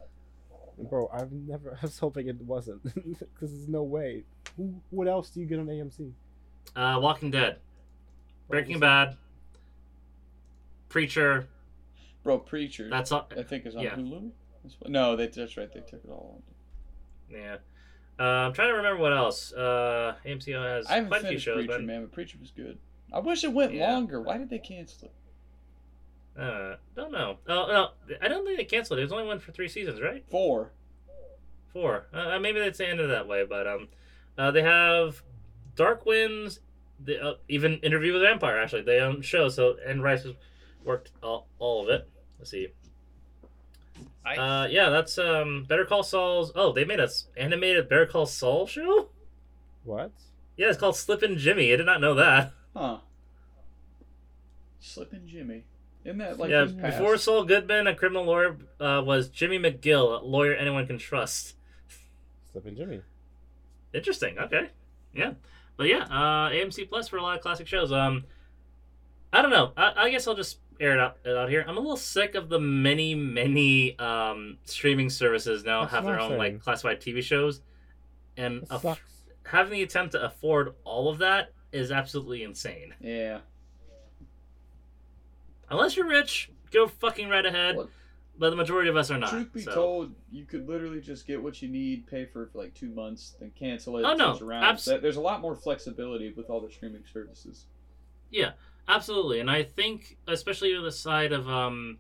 Bro, 0.88 1.10
I've 1.12 1.32
never. 1.32 1.76
I 1.80 1.86
was 1.86 1.98
hoping 1.98 2.28
it 2.28 2.40
wasn't, 2.40 2.82
because 2.94 3.50
there's 3.52 3.68
no 3.68 3.82
way. 3.82 4.24
Who, 4.56 4.80
what 4.90 5.08
else 5.08 5.30
do 5.30 5.40
you 5.40 5.46
get 5.46 5.58
on 5.58 5.66
AMC? 5.66 6.12
Uh, 6.76 6.98
Walking 7.00 7.30
Dead, 7.30 7.58
Breaking 8.48 8.78
Bad, 8.78 9.16
Preacher. 10.88 11.48
Bro, 12.22 12.40
Preacher. 12.40 12.88
That's 12.90 13.12
all. 13.12 13.28
I 13.36 13.42
think 13.42 13.66
is 13.66 13.76
on 13.76 13.82
yeah. 13.82 13.94
Hulu. 13.94 14.30
No, 14.86 15.16
they, 15.16 15.28
that's 15.28 15.56
right. 15.56 15.72
They 15.72 15.80
took 15.80 16.04
it 16.04 16.10
all 16.10 16.42
on. 17.30 17.34
Yeah. 17.36 17.56
Uh, 18.18 18.46
I'm 18.46 18.52
trying 18.52 18.68
to 18.68 18.74
remember 18.74 19.00
what 19.00 19.12
else. 19.12 19.52
Uh, 19.52 20.14
AMC 20.26 20.52
has 20.60 20.86
I 20.86 20.94
haven't 20.96 21.08
quite 21.08 21.18
a 21.18 21.20
few 21.20 21.28
finished 21.30 21.44
shows, 21.44 21.54
Preacher, 21.56 21.72
but 21.72 21.84
man, 21.84 22.02
but 22.02 22.12
Preacher 22.12 22.36
was 22.40 22.50
good. 22.50 22.78
I 23.12 23.20
wish 23.20 23.44
it 23.44 23.52
went 23.52 23.72
Yeah. 23.74 23.92
longer. 23.92 24.20
Why 24.20 24.38
did 24.38 24.50
they 24.50 24.58
cancel 24.58 25.06
it? 25.08 25.12
Uh, 26.38 26.76
don't 26.94 27.10
know. 27.10 27.38
Oh 27.48 27.66
no, 27.66 28.16
I 28.22 28.28
don't 28.28 28.44
think 28.46 28.58
they 28.58 28.64
canceled 28.64 28.98
it. 28.98 29.02
It 29.02 29.06
was 29.06 29.12
only 29.12 29.26
one 29.26 29.40
for 29.40 29.50
three 29.52 29.68
seasons, 29.68 30.00
right? 30.00 30.24
Four. 30.30 30.70
Four. 31.72 32.06
Uh, 32.14 32.38
maybe 32.38 32.60
it's 32.60 32.78
ended 32.80 33.10
that 33.10 33.26
way, 33.26 33.44
but 33.44 33.66
um, 33.66 33.88
uh, 34.38 34.50
they 34.52 34.62
have 34.62 35.22
Dark 35.74 36.06
Winds. 36.06 36.60
The 37.04 37.20
uh, 37.22 37.34
even 37.48 37.78
Interview 37.78 38.12
with 38.12 38.22
a 38.22 38.26
Vampire. 38.26 38.58
Actually, 38.58 38.82
they 38.82 39.00
own 39.00 39.20
show. 39.22 39.48
So 39.48 39.76
Anne 39.86 40.00
Rice 40.00 40.24
has 40.24 40.34
worked 40.84 41.10
all, 41.22 41.46
all 41.58 41.82
of 41.84 41.88
it. 41.90 42.08
Let's 42.38 42.50
see. 42.50 42.68
I- 44.24 44.36
Uh, 44.36 44.66
yeah, 44.70 44.90
that's 44.90 45.18
um 45.18 45.64
Better 45.68 45.84
Call 45.84 46.02
Saul's. 46.02 46.52
Oh, 46.54 46.72
they 46.72 46.84
made 46.84 47.00
a 47.00 47.04
s- 47.04 47.26
animated 47.36 47.88
Better 47.88 48.06
Call 48.06 48.26
Saul 48.26 48.66
show. 48.66 49.08
What? 49.84 50.12
Yeah, 50.56 50.68
it's 50.68 50.78
called 50.78 50.96
Slippin' 50.96 51.38
Jimmy. 51.38 51.72
I 51.72 51.76
did 51.76 51.86
not 51.86 52.00
know 52.00 52.14
that. 52.14 52.52
Huh. 52.76 52.98
Slippin' 54.80 55.26
Jimmy. 55.28 55.64
Isn't 56.08 56.18
that 56.18 56.38
like 56.38 56.50
yeah, 56.50 56.64
before 56.64 57.18
Saul 57.18 57.44
Goodman, 57.44 57.86
a 57.86 57.94
criminal 57.94 58.24
lawyer, 58.24 58.56
uh, 58.80 59.02
was 59.04 59.28
Jimmy 59.28 59.58
McGill, 59.58 60.22
a 60.22 60.24
lawyer 60.24 60.54
anyone 60.54 60.86
can 60.86 60.96
trust. 60.96 61.54
Slippin' 62.50 62.76
Jimmy. 62.76 63.02
Interesting. 63.92 64.38
Okay. 64.38 64.70
Yeah. 65.12 65.32
But 65.76 65.88
yeah, 65.88 66.04
uh, 66.04 66.48
AMC 66.48 66.88
Plus 66.88 67.08
for 67.08 67.18
a 67.18 67.22
lot 67.22 67.36
of 67.36 67.42
classic 67.42 67.66
shows. 67.66 67.92
Um, 67.92 68.24
I 69.34 69.42
don't 69.42 69.50
know. 69.50 69.72
I, 69.76 69.92
I 69.96 70.10
guess 70.10 70.26
I'll 70.26 70.34
just 70.34 70.60
air 70.80 70.94
it 70.94 70.98
out, 70.98 71.18
it 71.26 71.36
out 71.36 71.50
here. 71.50 71.62
I'm 71.68 71.76
a 71.76 71.80
little 71.80 71.96
sick 71.98 72.34
of 72.34 72.48
the 72.48 72.58
many, 72.58 73.14
many 73.14 73.98
um, 73.98 74.56
streaming 74.64 75.10
services 75.10 75.62
now 75.62 75.82
That's 75.82 75.92
have 75.92 76.04
their 76.04 76.18
own 76.18 76.30
saying. 76.30 76.38
like 76.38 76.60
classified 76.62 77.02
TV 77.02 77.22
shows, 77.22 77.60
and 78.38 78.62
It 78.62 78.68
aff- 78.70 79.02
having 79.44 79.72
the 79.74 79.82
attempt 79.82 80.12
to 80.12 80.24
afford 80.24 80.74
all 80.84 81.10
of 81.10 81.18
that 81.18 81.52
is 81.70 81.92
absolutely 81.92 82.44
insane. 82.44 82.94
Yeah. 82.98 83.40
Unless 85.70 85.96
you're 85.96 86.06
rich, 86.08 86.50
go 86.72 86.86
fucking 86.86 87.28
right 87.28 87.44
ahead. 87.44 87.76
Well, 87.76 87.88
but 88.38 88.50
the 88.50 88.56
majority 88.56 88.88
of 88.88 88.96
us 88.96 89.10
are 89.10 89.18
not. 89.18 89.30
Truth 89.30 89.52
be 89.52 89.62
so. 89.62 89.74
told, 89.74 90.14
you 90.30 90.44
could 90.44 90.68
literally 90.68 91.00
just 91.00 91.26
get 91.26 91.42
what 91.42 91.60
you 91.60 91.68
need, 91.68 92.06
pay 92.06 92.24
for 92.24 92.44
it 92.44 92.52
for 92.52 92.58
like 92.58 92.72
two 92.72 92.90
months, 92.90 93.34
then 93.40 93.50
cancel 93.58 93.98
it. 93.98 94.04
Oh, 94.04 94.14
no. 94.14 94.32
switch 94.34 94.42
around. 94.42 94.62
Abs- 94.62 94.84
There- 94.84 94.98
There's 94.98 95.16
a 95.16 95.20
lot 95.20 95.40
more 95.40 95.56
flexibility 95.56 96.32
with 96.32 96.48
all 96.48 96.60
the 96.60 96.70
streaming 96.70 97.02
services. 97.12 97.66
Yeah, 98.30 98.52
absolutely. 98.86 99.40
And 99.40 99.50
I 99.50 99.64
think, 99.64 100.18
especially 100.28 100.74
on 100.76 100.84
the 100.84 100.92
side 100.92 101.32
of 101.32 101.48
um, 101.48 101.98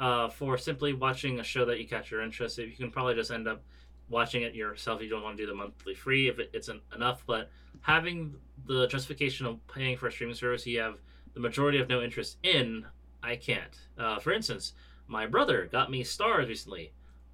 uh, 0.00 0.28
for 0.28 0.58
simply 0.58 0.92
watching 0.92 1.38
a 1.38 1.44
show 1.44 1.64
that 1.66 1.78
you 1.78 1.86
catch 1.86 2.10
your 2.10 2.20
interest, 2.22 2.58
you 2.58 2.72
can 2.76 2.90
probably 2.90 3.14
just 3.14 3.30
end 3.30 3.46
up 3.46 3.62
watching 4.08 4.42
it 4.42 4.54
yourself. 4.56 5.00
You 5.02 5.08
don't 5.08 5.22
want 5.22 5.36
to 5.36 5.42
do 5.44 5.46
the 5.46 5.54
monthly 5.54 5.94
free 5.94 6.28
if 6.28 6.40
it 6.40 6.50
isn't 6.52 6.82
enough. 6.96 7.22
But 7.26 7.48
having 7.82 8.34
the 8.66 8.88
justification 8.88 9.46
of 9.46 9.64
paying 9.68 9.96
for 9.96 10.08
a 10.08 10.12
streaming 10.12 10.34
service 10.34 10.66
you 10.66 10.80
have 10.80 10.98
the 11.34 11.40
majority 11.40 11.78
of 11.78 11.88
no 11.88 12.02
interest 12.02 12.38
in, 12.42 12.84
I 13.26 13.34
can't. 13.34 13.76
Uh, 13.98 14.20
for 14.20 14.32
instance, 14.32 14.72
my 15.08 15.26
brother 15.26 15.68
got 15.70 15.90
me 15.90 16.04
Starz 16.04 16.46
recently. 16.46 16.92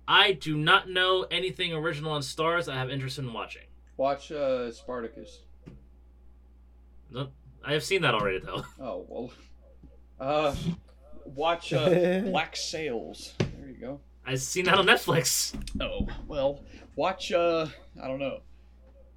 I 0.09 0.33
do 0.33 0.57
not 0.57 0.89
know 0.89 1.27
anything 1.31 1.75
original 1.75 2.13
on 2.13 2.23
Starz 2.23 2.67
I 2.67 2.77
have 2.77 2.91
interest 2.91 3.19
in 3.19 3.31
watching. 3.31 3.67
Watch 3.99 4.33
uh, 4.33 4.73
Spartacus. 4.73 5.41
No, 7.11 7.29
I 7.63 7.75
have 7.75 7.85
seen 7.85 8.01
that 8.03 8.15
already, 8.15 8.39
though. 8.39 8.65
Oh 8.81 9.05
well. 9.07 9.33
Uh, 10.19 10.55
watch 11.27 11.75
uh, 11.75 12.21
Black 12.25 12.57
Sails. 12.57 13.35
There 13.39 13.69
you 13.69 13.77
go. 13.79 14.01
I've 14.25 14.41
seen 14.41 14.65
that 14.65 14.77
on 14.79 14.87
Netflix. 14.87 15.55
Oh 15.79 16.09
well. 16.27 16.61
Watch 16.97 17.33
uh, 17.33 17.67
I 18.03 18.09
don't 18.09 18.19
know. 18.19 18.41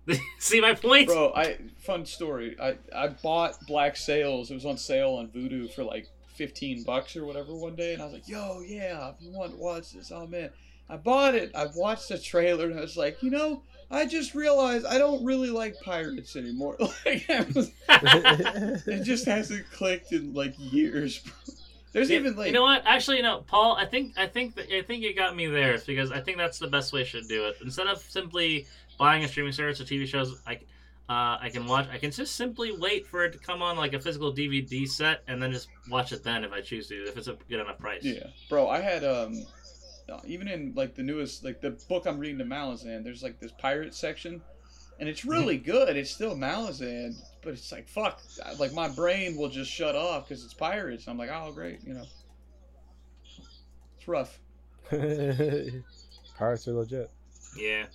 See 0.40 0.60
my 0.60 0.74
point? 0.74 1.08
Bro, 1.08 1.34
I 1.36 1.58
fun 1.78 2.06
story. 2.06 2.58
I 2.62 2.76
I 2.94 3.08
bought 3.08 3.66
Black 3.66 3.96
Sails. 3.96 4.52
It 4.52 4.56
was 4.56 4.66
on 4.66 4.78
sale 4.78 5.14
on 5.14 5.30
Vudu 5.30 5.72
for 5.74 5.84
like 5.84 6.10
fifteen 6.36 6.84
bucks 6.84 7.16
or 7.16 7.26
whatever 7.26 7.54
one 7.54 7.76
day, 7.76 7.94
and 7.94 8.02
I 8.02 8.06
was 8.06 8.14
like, 8.14 8.28
"Yo, 8.28 8.62
yeah, 8.66 9.10
if 9.10 9.16
you 9.20 9.32
want 9.32 9.52
to 9.52 9.58
watch 9.58 9.92
this." 9.92 10.12
Oh 10.12 10.28
man, 10.28 10.50
I 10.90 10.98
bought 10.98 11.36
it. 11.36 11.52
I 11.56 11.68
watched 11.76 12.10
the 12.10 12.18
trailer, 12.18 12.70
and 12.70 12.78
I 12.78 12.82
was 12.82 12.98
like, 12.98 13.22
you 13.24 13.30
know, 13.32 13.64
I 13.90 14.06
just 14.06 14.36
realized 14.36 14.86
I 14.86 14.98
don't 14.98 15.24
really 15.26 15.50
like 15.50 15.80
pirates 15.82 16.36
anymore. 16.36 16.78
Like, 17.06 17.28
was- 17.54 17.72
it 17.90 19.04
just 19.04 19.26
hasn't 19.26 19.70
clicked 19.72 20.12
in 20.12 20.34
like 20.34 20.54
years. 20.58 21.24
There's 21.92 22.10
Yeah, 22.10 22.20
even 22.20 22.36
like 22.36 22.48
you 22.48 22.54
know 22.54 22.64
what? 22.64 22.84
Actually, 22.86 23.22
no, 23.22 23.42
Paul. 23.48 23.78
I 23.78 23.86
think 23.86 24.14
I 24.18 24.28
think 24.28 24.56
that 24.56 24.70
I 24.72 24.82
think 24.82 25.02
you 25.02 25.16
got 25.16 25.36
me 25.36 25.48
there 25.48 25.78
because 25.86 26.12
I 26.12 26.20
think 26.20 26.38
that's 26.38 26.60
the 26.60 26.68
best 26.68 26.92
way 26.94 27.02
you 27.02 27.06
should 27.06 27.28
do 27.28 27.46
it. 27.46 27.56
Instead 27.64 27.88
of 27.88 28.00
simply 28.00 28.68
buying 29.00 29.24
a 29.24 29.28
streaming 29.28 29.54
service 29.54 29.80
or 29.80 29.86
TV 29.86 30.06
shows, 30.06 30.42
I 30.46 30.60
uh, 31.08 31.38
I 31.40 31.50
can 31.52 31.68
watch. 31.68 31.88
I 31.92 31.98
can 31.98 32.12
just 32.12 32.36
simply 32.36 32.72
wait 32.76 33.06
for 33.06 33.26
it 33.26 33.32
to 33.34 33.38
come 33.38 33.62
on 33.62 33.78
like 33.78 33.94
a 33.94 34.00
physical 34.00 34.34
DVD 34.34 34.88
set 34.88 35.22
and 35.28 35.42
then 35.42 35.52
just 35.52 35.68
watch 35.90 36.12
it 36.12 36.24
then 36.24 36.44
if 36.44 36.52
I 36.52 36.62
choose 36.62 36.88
to, 36.88 36.96
if 36.96 37.16
it's 37.16 37.28
a 37.28 37.38
good 37.48 37.60
enough 37.60 37.78
price. 37.78 38.04
Yeah, 38.04 38.28
bro. 38.50 38.70
I 38.70 38.82
had 38.82 39.04
um, 39.04 39.46
uh, 40.10 40.20
even 40.26 40.48
in 40.48 40.74
like 40.76 40.96
the 40.96 41.04
newest 41.04 41.44
like 41.44 41.62
the 41.62 41.72
book 41.88 42.08
I'm 42.08 42.18
reading 42.18 42.40
to 42.40 42.46
Malazan, 42.46 43.04
there's 43.04 43.22
like 43.22 43.40
this 43.40 43.52
pirate 43.52 43.94
section, 43.94 44.42
and 45.00 45.08
it's 45.08 45.26
really 45.26 45.58
good. 45.58 45.96
It's 45.96 46.10
still 46.10 46.36
Malazan, 46.36 47.16
but 47.44 47.54
it's 47.54 47.72
like 47.72 47.88
fuck, 47.88 48.22
like 48.58 48.74
my 48.74 48.88
brain 48.88 49.38
will 49.38 49.50
just 49.50 49.70
shut 49.70 49.96
off 49.96 50.28
because 50.28 50.44
it's 50.44 50.56
pirates. 50.56 51.08
I'm 51.08 51.20
like, 51.20 51.30
oh 51.32 51.52
great, 51.52 51.84
you 51.84 51.94
know. 51.94 52.06
It's 53.98 54.08
rough. 54.08 54.40
Pirates 54.90 56.68
are 56.68 56.74
legit. 56.74 57.12
Yeah. 57.58 57.86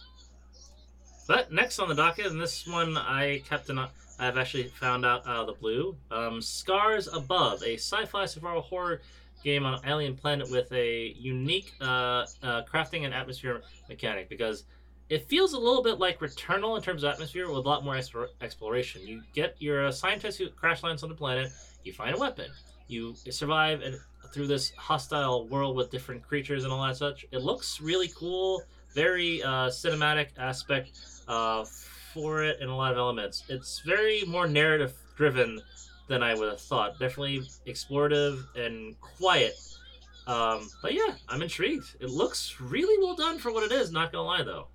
But 1.30 1.52
next 1.52 1.78
on 1.78 1.88
the 1.88 1.94
docket, 1.94 2.26
and 2.26 2.40
this 2.40 2.66
one 2.66 2.96
I 2.96 3.40
kept 3.48 3.70
an 3.70 3.78
I've 4.18 4.36
actually 4.36 4.64
found 4.64 5.06
out 5.06 5.28
out 5.28 5.36
of 5.36 5.46
the 5.46 5.52
blue. 5.52 5.94
Um, 6.10 6.42
Scars 6.42 7.06
Above, 7.06 7.62
a 7.62 7.74
sci-fi 7.74 8.26
survival 8.26 8.62
horror 8.62 9.00
game 9.44 9.64
on 9.64 9.74
an 9.74 9.80
alien 9.86 10.16
planet 10.16 10.50
with 10.50 10.72
a 10.72 11.14
unique 11.16 11.72
uh, 11.80 12.26
uh, 12.42 12.62
crafting 12.64 13.04
and 13.04 13.14
atmosphere 13.14 13.62
mechanic 13.88 14.28
because 14.28 14.64
it 15.08 15.28
feels 15.28 15.52
a 15.52 15.56
little 15.56 15.84
bit 15.84 16.00
like 16.00 16.18
Returnal 16.18 16.76
in 16.76 16.82
terms 16.82 17.04
of 17.04 17.12
atmosphere 17.12 17.46
with 17.46 17.58
a 17.58 17.60
lot 17.60 17.84
more 17.84 17.94
explor- 17.94 18.30
exploration. 18.40 19.06
You 19.06 19.22
get 19.32 19.54
you're 19.60 19.92
scientist 19.92 20.36
who 20.36 20.48
crash 20.48 20.82
lands 20.82 21.04
on 21.04 21.10
the 21.10 21.14
planet. 21.14 21.52
You 21.84 21.92
find 21.92 22.16
a 22.16 22.18
weapon. 22.18 22.50
You 22.88 23.14
survive 23.14 23.82
and 23.82 24.00
through 24.32 24.48
this 24.48 24.72
hostile 24.76 25.46
world 25.46 25.76
with 25.76 25.92
different 25.92 26.26
creatures 26.26 26.64
and 26.64 26.72
all 26.72 26.84
that 26.84 26.96
such. 26.96 27.24
It 27.30 27.42
looks 27.42 27.80
really 27.80 28.10
cool 28.16 28.64
very 28.94 29.42
uh, 29.42 29.68
cinematic 29.68 30.28
aspect 30.38 30.98
uh, 31.28 31.64
for 32.12 32.42
it 32.44 32.58
and 32.60 32.70
a 32.70 32.74
lot 32.74 32.92
of 32.92 32.98
elements. 32.98 33.44
It's 33.48 33.80
very 33.80 34.22
more 34.26 34.48
narrative 34.48 34.94
driven 35.16 35.60
than 36.08 36.22
I 36.22 36.34
would 36.34 36.48
have 36.48 36.60
thought. 36.60 36.98
Definitely 36.98 37.42
explorative 37.66 38.44
and 38.56 39.00
quiet. 39.00 39.54
Um, 40.26 40.68
but 40.82 40.94
yeah, 40.94 41.14
I'm 41.28 41.42
intrigued. 41.42 41.96
It 42.00 42.10
looks 42.10 42.60
really 42.60 43.02
well 43.02 43.16
done 43.16 43.38
for 43.38 43.52
what 43.52 43.62
it 43.64 43.72
is. 43.72 43.90
Not 43.90 44.12
gonna 44.12 44.24
lie 44.24 44.42
though. 44.42 44.68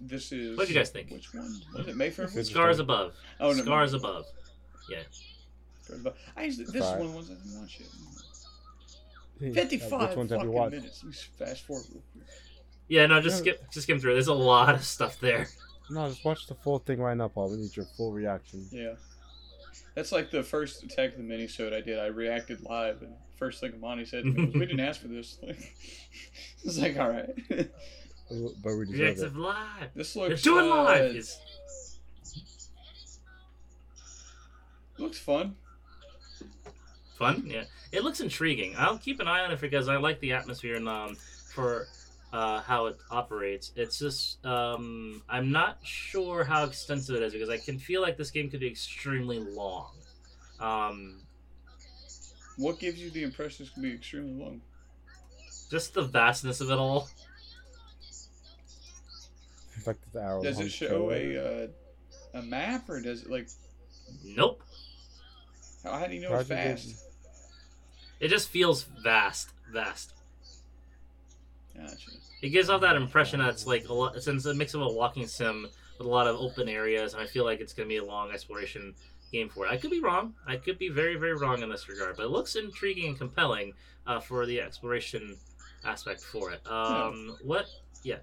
This 0.00 0.32
is. 0.32 0.56
What 0.56 0.66
do 0.66 0.72
you 0.72 0.78
guys 0.78 0.90
think? 0.90 1.10
Which 1.10 1.32
one 1.34 1.60
was 1.74 1.88
it? 1.88 1.96
Mayfair. 1.96 2.28
Scars 2.28 2.78
above. 2.78 3.14
Oh 3.38 3.52
no. 3.52 3.62
Scars 3.62 3.92
no. 3.92 3.98
above. 3.98 4.24
Yeah. 4.88 5.02
I 6.36 6.44
used 6.44 6.64
to, 6.64 6.70
this 6.70 6.84
one 6.84 7.14
wasn't. 7.14 7.40
Hmm. 9.40 9.52
55 9.52 10.16
ones 10.16 10.30
have 10.32 10.42
you 10.42 10.50
watched? 10.50 10.76
minutes. 10.76 11.02
We 11.02 11.12
fast 11.12 11.66
forward 11.66 11.86
real 11.92 12.02
quick. 12.12 12.24
Yeah, 12.88 13.06
no, 13.06 13.20
just 13.20 13.38
skip, 13.38 13.62
just 13.72 13.84
skim 13.84 13.98
through. 14.00 14.12
There's 14.14 14.26
a 14.28 14.34
lot 14.34 14.74
of 14.74 14.84
stuff 14.84 15.18
there. 15.20 15.48
No, 15.90 16.08
just 16.08 16.24
watch 16.24 16.46
the 16.46 16.54
full 16.54 16.78
thing 16.78 17.00
right 17.00 17.16
now, 17.16 17.28
Paul. 17.28 17.50
We 17.50 17.56
need 17.56 17.74
your 17.76 17.86
full 17.96 18.12
reaction. 18.12 18.66
Yeah, 18.70 18.94
that's 19.94 20.12
like 20.12 20.30
the 20.30 20.42
first 20.42 20.82
attack 20.82 21.12
of 21.12 21.18
the 21.18 21.24
minisode 21.24 21.72
I 21.72 21.80
did. 21.80 21.98
I 21.98 22.06
reacted 22.06 22.62
live, 22.62 23.02
and 23.02 23.12
first 23.36 23.60
thing 23.60 23.72
Amani 23.74 24.04
said 24.04 24.24
to 24.24 24.30
me 24.30 24.44
was, 24.44 24.54
"We 24.54 24.60
didn't 24.60 24.80
ask 24.80 25.00
for 25.00 25.08
this." 25.08 25.38
Like, 25.46 25.74
it's 26.64 26.78
like, 26.78 26.98
all 26.98 27.08
right, 27.10 27.26
but 28.28 28.76
we 28.76 28.84
deserve 28.86 28.98
Reactive 29.00 29.36
it. 29.36 29.40
live. 29.40 29.90
This 29.94 30.14
looks. 30.14 30.42
They're 30.42 30.52
doing 30.52 30.70
uh, 30.70 30.84
live. 30.84 31.26
Looks 34.98 35.18
fun 35.18 35.56
fun. 37.20 37.44
Yeah, 37.46 37.64
it 37.92 38.02
looks 38.02 38.20
intriguing. 38.20 38.74
I'll 38.76 38.98
keep 38.98 39.20
an 39.20 39.28
eye 39.28 39.40
on 39.44 39.52
it 39.52 39.60
because 39.60 39.88
I 39.88 39.96
like 39.98 40.18
the 40.20 40.32
atmosphere 40.32 40.74
and 40.76 40.88
um 40.88 41.16
for 41.54 41.86
uh, 42.32 42.60
how 42.60 42.86
it 42.86 42.96
operates. 43.10 43.72
It's 43.76 43.98
just 43.98 44.44
um 44.44 45.22
I'm 45.28 45.52
not 45.52 45.78
sure 45.82 46.42
how 46.42 46.64
extensive 46.64 47.14
it 47.16 47.22
is 47.22 47.32
because 47.32 47.50
I 47.50 47.58
can 47.58 47.78
feel 47.78 48.00
like 48.02 48.16
this 48.16 48.30
game 48.30 48.50
could 48.50 48.60
be 48.60 48.68
extremely 48.68 49.38
long. 49.38 49.92
Um, 50.58 51.20
What 52.56 52.78
gives 52.78 52.98
you 52.98 53.10
the 53.10 53.22
impression 53.22 53.66
it's 53.66 53.74
gonna 53.74 53.88
be 53.88 53.94
extremely 53.94 54.42
long? 54.42 54.60
just 55.70 55.94
the 55.94 56.02
vastness 56.02 56.60
of 56.60 56.70
it 56.70 56.78
all. 56.78 57.08
It's 59.76 59.86
like 59.86 59.96
the 60.12 60.20
arrow. 60.20 60.42
Does 60.42 60.58
it 60.58 60.70
show 60.70 61.10
a 61.12 61.64
uh, 61.64 61.68
a 62.38 62.42
map, 62.42 62.88
or 62.88 63.00
does 63.00 63.22
it 63.22 63.30
like? 63.30 63.48
Nope. 64.24 64.62
How, 65.82 65.92
how 65.98 66.06
do 66.06 66.14
you 66.14 66.20
know 66.20 66.34
it's 66.34 66.48
Project 66.48 66.80
fast? 66.80 67.09
It 68.20 68.28
just 68.28 68.48
feels 68.48 68.84
vast, 69.02 69.50
vast. 69.72 70.14
Gotcha. 71.74 72.10
It 72.42 72.50
gives 72.50 72.70
off 72.70 72.82
that 72.82 72.96
impression 72.96 73.40
that 73.40 73.48
it's 73.48 73.66
like 73.66 73.88
a 73.88 73.92
lot, 73.92 74.14
since 74.22 74.44
it's 74.44 74.54
a 74.54 74.54
mix 74.54 74.74
of 74.74 74.82
a 74.82 74.88
walking 74.88 75.26
sim 75.26 75.66
with 75.98 76.06
a 76.06 76.10
lot 76.10 76.26
of 76.26 76.36
open 76.36 76.68
areas, 76.68 77.14
and 77.14 77.22
I 77.22 77.26
feel 77.26 77.44
like 77.44 77.60
it's 77.60 77.72
gonna 77.72 77.88
be 77.88 77.96
a 77.98 78.04
long 78.04 78.30
exploration 78.30 78.94
game 79.32 79.48
for 79.48 79.66
it. 79.66 79.72
I 79.72 79.76
could 79.76 79.90
be 79.90 80.00
wrong. 80.00 80.34
I 80.46 80.56
could 80.56 80.78
be 80.78 80.88
very, 80.88 81.16
very 81.16 81.34
wrong 81.34 81.62
in 81.62 81.68
this 81.68 81.88
regard, 81.88 82.16
but 82.16 82.24
it 82.24 82.30
looks 82.30 82.56
intriguing 82.56 83.08
and 83.08 83.18
compelling 83.18 83.72
uh, 84.06 84.20
for 84.20 84.46
the 84.46 84.60
exploration 84.60 85.36
aspect 85.84 86.22
for 86.22 86.50
it. 86.50 86.66
Um, 86.66 87.36
what? 87.42 87.66
Yeah, 88.02 88.16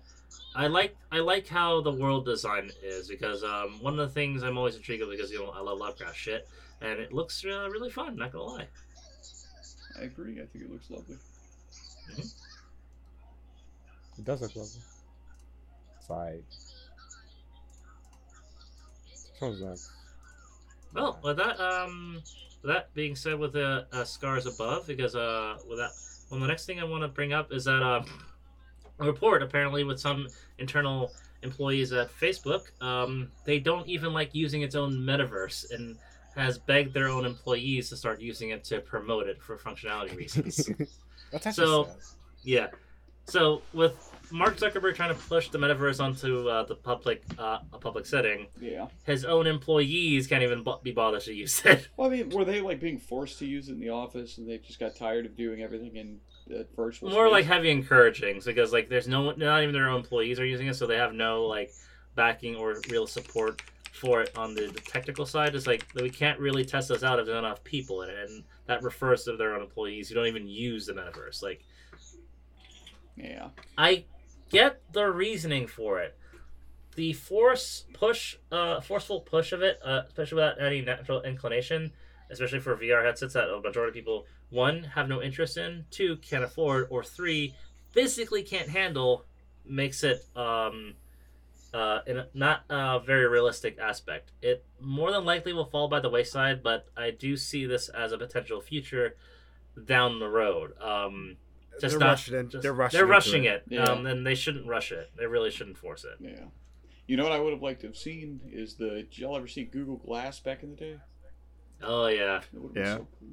I 0.56 0.68
like 0.68 0.96
I 1.12 1.20
like 1.20 1.48
how 1.48 1.82
the 1.82 1.92
world 1.92 2.26
design 2.26 2.72
is 2.84 3.08
because 3.08 3.44
um, 3.44 3.78
one 3.82 3.94
of 3.94 4.08
the 4.08 4.14
things 4.14 4.44
I'm 4.44 4.58
always 4.58 4.76
intrigued 4.76 5.02
with 5.02 5.12
because 5.12 5.32
you 5.32 5.40
know 5.40 5.52
I 5.52 5.62
love 5.62 5.78
Lovecraft 5.80 6.18
shit, 6.18 6.48
and 6.82 7.00
it 7.00 7.14
looks 7.14 7.44
uh, 7.46 7.70
really 7.70 7.92
fun. 7.92 8.16
Not 8.16 8.32
gonna 8.32 8.44
lie. 8.44 8.68
I 10.00 10.04
agree. 10.04 10.42
I 10.42 10.46
think 10.46 10.66
it 10.66 10.72
looks 10.72 10.90
lovely. 10.90 11.18
It 14.18 14.26
does 14.26 14.42
look 14.42 14.56
lovely. 14.56 14.82
Side. 16.00 16.44
Sounds 19.40 19.62
nice. 19.62 19.90
Well, 20.94 21.20
with 21.24 21.38
that, 21.38 21.60
um, 21.60 22.24
with 22.62 22.72
that 22.72 22.94
being 22.94 23.16
said, 23.16 23.38
with 23.38 23.54
the 23.54 23.86
uh, 23.92 24.04
scars 24.04 24.46
above, 24.46 24.88
because 24.88 25.16
uh, 25.16 25.58
with 25.70 25.78
that, 25.78 25.92
well, 26.30 26.40
the 26.40 26.48
next 26.48 26.66
thing 26.66 26.80
I 26.80 26.84
want 26.84 27.04
to 27.04 27.08
bring 27.08 27.34
up 27.34 27.52
is 27.52 27.66
that 27.66 27.84
uh, 27.84 28.04
a 29.00 29.06
report 29.06 29.44
apparently 29.44 29.84
with 29.84 30.00
some 30.00 30.28
internal 30.58 31.12
employees 31.44 31.94
at 31.94 32.10
Facebook, 32.20 32.72
um, 32.82 33.30
they 33.46 33.60
don't 33.60 33.88
even 33.88 34.14
like 34.14 34.34
using 34.34 34.62
its 34.62 34.76
own 34.76 34.94
metaverse 34.94 35.72
and 35.72 35.98
has 36.38 36.58
begged 36.58 36.94
their 36.94 37.08
own 37.10 37.26
employees 37.26 37.90
to 37.90 37.98
start 37.98 38.22
using 38.22 38.50
it 38.52 38.64
to 38.66 38.80
promote 38.80 39.28
it 39.28 39.42
for 39.42 39.58
functionality 39.58 40.16
reasons. 40.16 40.70
That's 41.32 41.56
So- 41.56 41.86
sad. 41.86 41.96
Yeah. 42.44 42.68
So 43.30 43.62
with 43.74 43.94
Mark 44.32 44.56
Zuckerberg 44.56 44.96
trying 44.96 45.14
to 45.14 45.20
push 45.24 45.50
the 45.50 45.58
metaverse 45.58 46.02
onto 46.02 46.48
uh, 46.48 46.64
the 46.64 46.76
public 46.76 47.24
uh, 47.38 47.60
a 47.74 47.78
public 47.78 48.06
setting, 48.06 48.48
Yeah. 48.62 48.88
his 49.04 49.26
own 49.26 49.48
employees 49.48 50.28
can't 50.28 50.44
even 50.44 50.64
bo- 50.64 50.80
be 50.82 50.94
bothered 50.94 51.24
to 51.24 51.34
use 51.34 51.62
it. 51.66 51.90
Well, 51.98 52.08
I 52.08 52.12
mean, 52.12 52.30
were 52.30 52.46
they 52.46 52.62
like 52.62 52.80
being 52.80 52.98
forced 53.00 53.38
to 53.40 53.46
use 53.46 53.68
it 53.68 53.74
in 53.74 53.80
the 53.82 53.90
office, 53.90 54.38
and 54.38 54.48
they 54.50 54.60
just 54.60 54.80
got 54.80 54.96
tired 54.96 55.26
of 55.26 55.36
doing 55.36 55.62
everything 55.62 55.98
in 55.98 56.22
the 56.48 56.66
virtual? 56.78 57.10
More 57.10 57.26
space? 57.26 57.32
like 57.34 57.46
heavy 57.46 57.70
encouraging 57.70 58.40
because 58.46 58.72
like 58.72 58.88
there's 58.88 59.10
no 59.10 59.32
not 59.32 59.62
even 59.62 59.74
their 59.74 59.90
own 59.90 59.98
employees 60.00 60.40
are 60.40 60.46
using 60.46 60.68
it, 60.68 60.76
so 60.76 60.88
they 60.88 60.96
have 60.96 61.14
no 61.14 61.44
like 61.48 61.74
backing 62.16 62.56
or 62.56 62.76
real 62.90 63.08
support 63.08 63.62
for 63.98 64.22
it 64.22 64.38
on 64.38 64.54
the, 64.54 64.68
the 64.68 64.80
technical 64.80 65.26
side. 65.26 65.56
It's 65.56 65.68
like 65.68 65.86
we 65.96 66.10
can't 66.10 66.40
really 66.40 66.64
test 66.66 66.90
this 66.90 67.04
out 67.04 67.20
if 67.20 67.26
there's 67.26 67.36
not 67.36 67.46
enough 67.46 67.64
people 67.64 68.04
in 68.04 68.10
it, 68.10 68.30
and 68.30 68.44
that 68.68 68.84
refers 68.84 69.24
to 69.26 69.36
their 69.36 69.56
own 69.56 69.62
employees 69.62 70.10
who 70.10 70.16
don't 70.16 70.28
even 70.28 70.48
use 70.48 70.86
the 70.86 70.94
metaverse. 70.94 71.42
Like 71.42 71.64
Yeah. 73.16 73.50
I 73.78 74.06
get 74.50 74.82
the 74.94 75.10
reasoning 75.12 75.68
for 75.68 76.00
it. 76.00 76.18
The 76.96 77.14
force 77.14 77.86
push, 77.94 78.38
uh, 78.52 78.82
forceful 78.82 79.22
push 79.22 79.52
of 79.52 79.62
it, 79.62 79.80
uh, 79.84 80.02
especially 80.08 80.36
without 80.36 80.62
any 80.62 80.82
natural 80.82 81.22
inclination, 81.22 81.92
especially 82.32 82.60
for 82.60 82.76
VR 82.76 83.04
headsets 83.06 83.34
that 83.34 83.50
a 83.50 83.62
majority 83.62 83.90
of 83.90 83.94
people 83.94 84.26
one 84.50 84.84
have 84.84 85.08
no 85.10 85.22
interest 85.22 85.58
in, 85.58 85.86
two 85.92 86.18
can't 86.18 86.44
afford, 86.44 86.88
or 86.90 87.04
three 87.04 87.54
physically 87.92 88.42
can't 88.44 88.70
handle, 88.70 89.26
makes 89.66 90.04
it 90.04 90.26
um, 90.36 90.96
uh, 91.74 92.00
in 92.08 92.18
a 92.18 92.28
not 92.34 92.64
a 92.70 93.00
very 93.00 93.28
realistic 93.28 93.78
aspect. 93.80 94.32
It 94.42 94.64
more 94.80 95.12
than 95.12 95.26
likely 95.26 95.54
will 95.54 95.66
fall 95.66 95.88
by 95.88 96.00
the 96.00 96.10
wayside, 96.10 96.64
but 96.64 96.88
I 96.96 97.12
do 97.12 97.36
see 97.38 97.66
this 97.66 97.90
as 97.90 98.12
a 98.12 98.18
potential 98.18 98.62
future 98.62 99.16
down 99.86 100.20
the 100.20 100.30
road. 100.30 100.74
Um, 100.82 101.38
just 101.80 101.92
they're 101.92 102.00
not 102.00 102.08
rushing 102.10 102.36
in, 102.36 102.50
just- 102.50 102.64
they're 102.64 102.74
rushing. 102.74 102.98
They're 102.98 103.06
rushing 103.06 103.44
it. 103.44 103.64
it, 103.70 103.74
Yeah. 103.76 103.84
um, 103.84 104.06
and 104.06 104.26
they 104.26 104.34
shouldn't 104.36 104.66
rush 104.68 104.92
it. 104.92 105.12
They 105.18 105.28
really 105.28 105.52
shouldn't 105.52 105.78
force 105.78 106.04
it. 106.06 106.16
Yeah. 106.20 106.46
You 107.06 107.16
know 107.18 107.24
what 107.24 107.32
I 107.34 107.40
would 107.40 107.54
have 107.54 107.62
liked 107.62 107.82
to 107.82 107.88
have 107.88 107.96
seen 107.98 108.42
is 108.52 108.76
the. 108.76 108.90
Did 109.10 109.18
y'all 109.20 109.38
ever 109.38 109.48
see 109.48 109.64
Google 109.64 109.98
Glass 109.98 110.40
back 110.40 110.64
in 110.64 110.72
the 110.72 110.76
day? 110.76 110.98
Oh 111.84 112.08
yeah, 112.08 112.42
That 112.52 112.62
would 112.62 112.70
have 112.70 112.74
been 112.74 112.84
Yeah. 112.84 112.96
so 112.98 113.08
cool. 113.20 113.30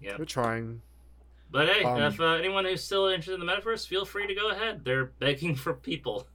yeah. 0.00 0.16
They're 0.16 0.24
trying. 0.24 0.80
But 1.50 1.68
hey, 1.68 1.82
Um, 1.84 2.00
if 2.02 2.20
uh, 2.20 2.34
anyone 2.34 2.64
who's 2.64 2.82
still 2.84 3.08
interested 3.08 3.40
in 3.40 3.44
the 3.44 3.52
metaverse, 3.52 3.86
feel 3.86 4.04
free 4.04 4.26
to 4.26 4.34
go 4.34 4.50
ahead. 4.50 4.84
They're 4.84 5.06
begging 5.06 5.56
for 5.56 5.74
people. 5.74 6.28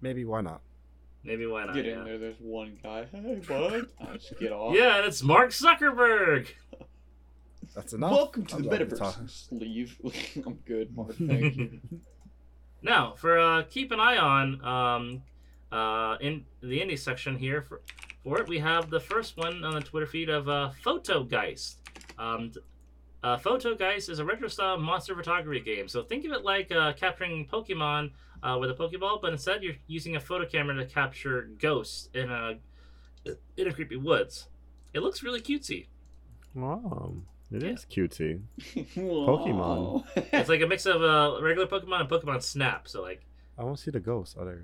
Maybe 0.00 0.24
why 0.24 0.40
not? 0.40 0.60
Maybe 1.24 1.46
why 1.46 1.66
not? 1.66 1.74
Get 1.74 1.84
yeah. 1.84 1.98
in 1.98 2.04
there. 2.04 2.18
There's 2.18 2.40
one 2.40 2.78
guy. 2.82 3.06
Hey, 3.12 3.40
bud. 3.46 3.88
Just 4.14 4.38
get 4.40 4.52
off. 4.52 4.74
Yeah, 4.74 4.98
and 4.98 5.06
it's 5.06 5.22
Mark 5.22 5.50
Zuckerberg. 5.50 6.48
That's 7.74 7.92
enough. 7.92 8.12
Welcome 8.12 8.46
to 8.46 8.56
I'm 8.56 8.62
the 8.62 8.70
done 8.70 8.78
with 8.80 8.90
metaverse. 9.00 9.48
talking. 9.48 9.58
Leave. 9.58 9.96
I'm 10.46 10.54
good, 10.66 10.96
Mark. 10.96 11.14
Thank 11.16 11.56
you. 11.56 11.80
Now, 12.82 13.14
for 13.16 13.38
uh, 13.38 13.62
keep 13.68 13.90
an 13.92 14.00
eye 14.00 14.16
on 14.16 14.64
um, 14.64 15.22
uh, 15.72 16.16
in 16.20 16.44
the 16.60 16.80
indie 16.80 16.98
section 16.98 17.36
here 17.36 17.62
for 17.62 17.82
for 18.22 18.40
it, 18.40 18.48
we 18.48 18.58
have 18.58 18.90
the 18.90 19.00
first 19.00 19.36
one 19.36 19.64
on 19.64 19.74
the 19.74 19.80
Twitter 19.80 20.06
feed 20.06 20.28
of 20.28 20.48
uh, 20.48 20.70
Photogeist. 20.84 21.76
Um, 22.18 22.52
Uh, 23.22 23.36
Photogeist 23.36 24.08
is 24.08 24.18
a 24.20 24.24
retro 24.24 24.46
style 24.48 24.78
monster 24.78 25.14
photography 25.14 25.60
game. 25.60 25.88
So 25.88 26.02
think 26.02 26.24
of 26.24 26.30
it 26.32 26.44
like 26.44 26.70
uh, 26.70 26.92
capturing 26.92 27.46
Pokemon 27.46 28.12
uh, 28.42 28.56
with 28.60 28.70
a 28.70 28.74
Pokeball, 28.74 29.20
but 29.20 29.32
instead 29.32 29.62
you're 29.62 29.74
using 29.88 30.14
a 30.14 30.20
photo 30.20 30.46
camera 30.46 30.76
to 30.76 30.86
capture 30.86 31.50
ghosts 31.58 32.08
in 32.14 32.30
a 32.30 32.58
in 33.56 33.66
a 33.66 33.72
creepy 33.72 33.96
woods. 33.96 34.48
It 34.94 35.00
looks 35.00 35.22
really 35.22 35.40
cutesy. 35.40 35.86
Wow, 36.54 37.16
it 37.50 37.62
Yeah. 37.62 37.70
is 37.70 37.84
cutesy. 37.90 38.40
Pokemon. 38.94 40.04
It's 40.32 40.48
like 40.48 40.60
a 40.62 40.66
mix 40.66 40.86
of 40.86 41.02
uh, 41.02 41.42
regular 41.42 41.66
Pokemon 41.66 42.00
and 42.02 42.08
Pokemon 42.08 42.42
Snap. 42.42 42.86
So 42.88 43.02
like, 43.02 43.26
I 43.58 43.64
want 43.64 43.76
to 43.78 43.82
see 43.82 43.90
the 43.90 44.00
ghosts. 44.00 44.36
Oh, 44.38 44.44
there 44.44 44.62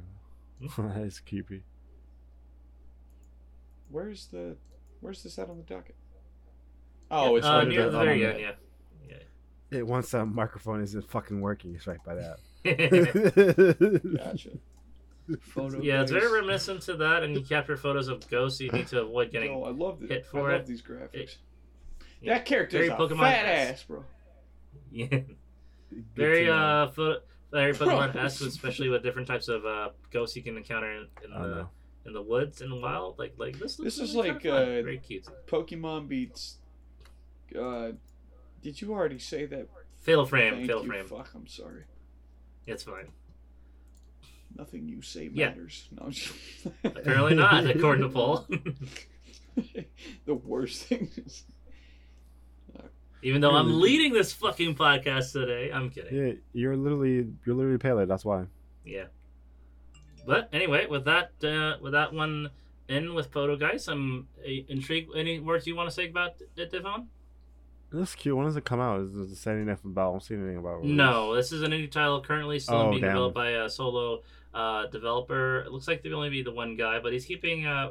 you 0.60 0.68
go. 0.68 0.82
that 0.94 1.02
is 1.02 1.20
creepy. 1.20 1.64
where's 3.90 4.26
the 4.28 4.56
where's 5.00 5.22
this 5.24 5.38
at 5.38 5.48
on 5.48 5.56
the 5.58 5.62
docket? 5.64 5.96
Oh, 7.14 7.36
it's 7.36 7.46
uh, 7.46 7.50
right 7.50 7.68
near 7.68 7.82
at 7.82 7.92
the 7.92 7.98
the 7.98 8.04
very 8.04 8.26
end. 8.26 8.40
Yeah. 8.40 8.52
It 9.70 9.86
once 9.86 10.10
that 10.10 10.26
microphone 10.26 10.82
isn't 10.82 11.08
fucking 11.10 11.40
working, 11.40 11.74
it's 11.74 11.86
right 11.86 11.98
by 12.04 12.14
that. 12.14 12.38
Gotcha. 14.18 14.50
Photo 15.40 15.80
it's 15.80 16.12
very 16.12 16.30
reminiscent 16.30 16.82
to 16.82 16.96
that, 16.96 17.22
and 17.22 17.34
you 17.34 17.40
capture 17.40 17.76
photos 17.76 18.08
of 18.08 18.28
ghosts. 18.28 18.58
So 18.58 18.64
you 18.64 18.70
need 18.72 18.86
to 18.88 19.00
avoid 19.02 19.32
getting. 19.32 19.52
Yo, 19.52 19.62
I 19.64 19.70
love 19.70 20.00
this. 20.00 20.10
hit 20.10 20.26
I 20.34 20.38
love 20.38 20.50
it. 20.50 20.66
these 20.66 20.82
graphics. 20.82 21.36
Yeah. 22.20 22.34
That 22.34 22.44
character 22.44 22.78
Very 22.78 22.88
a 22.90 22.96
Pokemon 22.96 23.18
fat 23.20 23.46
esque. 23.46 23.72
ass, 23.72 23.82
bro. 23.84 24.04
Yeah. 24.92 25.20
Very 26.14 26.44
to 26.44 26.50
know. 26.50 26.56
uh 26.56 26.90
photo, 26.90 27.20
very 27.50 27.72
Pokemon 27.74 28.14
esque, 28.16 28.42
especially 28.42 28.88
with 28.90 29.02
different 29.02 29.26
types 29.28 29.48
of 29.48 29.64
uh 29.64 29.90
ghosts 30.10 30.36
you 30.36 30.42
can 30.42 30.56
encounter 30.56 30.90
in, 30.92 31.06
in 31.24 31.30
the 31.30 31.38
know. 31.38 31.68
in 32.06 32.12
the 32.12 32.22
woods 32.22 32.60
and 32.60 32.70
the 32.70 32.76
wild. 32.76 33.18
Like 33.18 33.34
like 33.38 33.58
this. 33.58 33.78
Looks 33.78 33.96
This 33.96 34.10
is 34.10 34.14
really 34.14 34.32
like, 34.32 34.42
kinda 34.42 34.56
uh, 34.58 34.64
very 34.82 34.98
cute. 34.98 35.26
Pokemon 35.46 36.06
beats. 36.08 36.58
Uh, 37.58 37.92
did 38.62 38.80
you 38.80 38.92
already 38.92 39.18
say 39.18 39.46
that? 39.46 39.68
Fatal 40.02 40.26
frame, 40.26 40.54
Thank 40.54 40.66
fatal 40.66 40.82
you. 40.82 40.88
frame. 40.88 41.06
Fuck, 41.06 41.30
I'm 41.34 41.46
sorry. 41.46 41.84
It's 42.66 42.82
fine. 42.82 43.08
Nothing 44.56 44.88
you 44.88 45.02
say 45.02 45.30
Yeah. 45.32 45.48
matters. 45.48 45.88
No, 45.98 46.10
just... 46.10 46.32
Apparently 46.84 47.34
not, 47.34 47.66
according 47.66 48.02
to 48.02 48.10
Paul. 48.10 48.46
the 50.26 50.34
worst 50.34 50.84
thing 50.84 51.10
is. 51.16 51.44
Even 53.22 53.40
though 53.40 53.52
I'm 53.52 53.80
leading 53.80 54.12
this 54.12 54.32
fucking 54.32 54.74
podcast 54.74 55.32
today, 55.32 55.70
I'm 55.72 55.88
kidding. 55.90 56.14
Yeah, 56.14 56.32
you're 56.52 56.76
literally 56.76 57.26
you're 57.46 57.56
literally 57.56 57.78
paler. 57.78 58.04
That's 58.04 58.24
why. 58.24 58.44
Yeah. 58.84 59.06
But 60.26 60.50
anyway, 60.52 60.86
with 60.86 61.06
that 61.06 61.32
uh, 61.42 61.78
with 61.82 61.92
that 61.92 62.12
one 62.12 62.50
in 62.88 63.14
with 63.14 63.32
Photogeist, 63.32 63.88
I'm 63.88 64.28
uh, 64.38 64.50
intrigued. 64.68 65.16
Any 65.16 65.40
words 65.40 65.66
you 65.66 65.74
want 65.74 65.88
to 65.88 65.94
say 65.94 66.08
about 66.10 66.32
it, 66.56 66.70
Devon? 66.70 67.08
It 67.94 67.98
looks 67.98 68.14
cute. 68.16 68.36
When 68.36 68.44
does 68.46 68.56
it 68.56 68.64
come 68.64 68.80
out? 68.80 69.00
Is 69.02 69.14
it 69.32 69.36
saying 69.36 69.62
anything 69.68 69.92
about? 69.92 70.08
I 70.08 70.12
don't 70.12 70.22
see 70.22 70.34
anything 70.34 70.56
about. 70.56 70.78
release. 70.80 70.96
No, 70.96 71.34
this 71.36 71.52
is 71.52 71.62
an 71.62 71.70
indie 71.70 71.90
title 71.90 72.20
currently 72.20 72.58
still 72.58 72.74
Oh, 72.76 72.90
being 72.90 73.02
damn. 73.02 73.10
developed 73.12 73.34
by 73.36 73.50
a 73.50 73.68
solo 73.70 74.22
uh, 74.52 74.86
developer. 74.86 75.60
It 75.60 75.70
looks 75.70 75.86
like 75.86 76.02
there'll 76.02 76.18
only 76.18 76.30
be 76.30 76.42
the 76.42 76.50
one 76.52 76.76
guy, 76.76 76.98
but 76.98 77.12
he's 77.12 77.24
keeping. 77.24 77.66
Uh, 77.66 77.90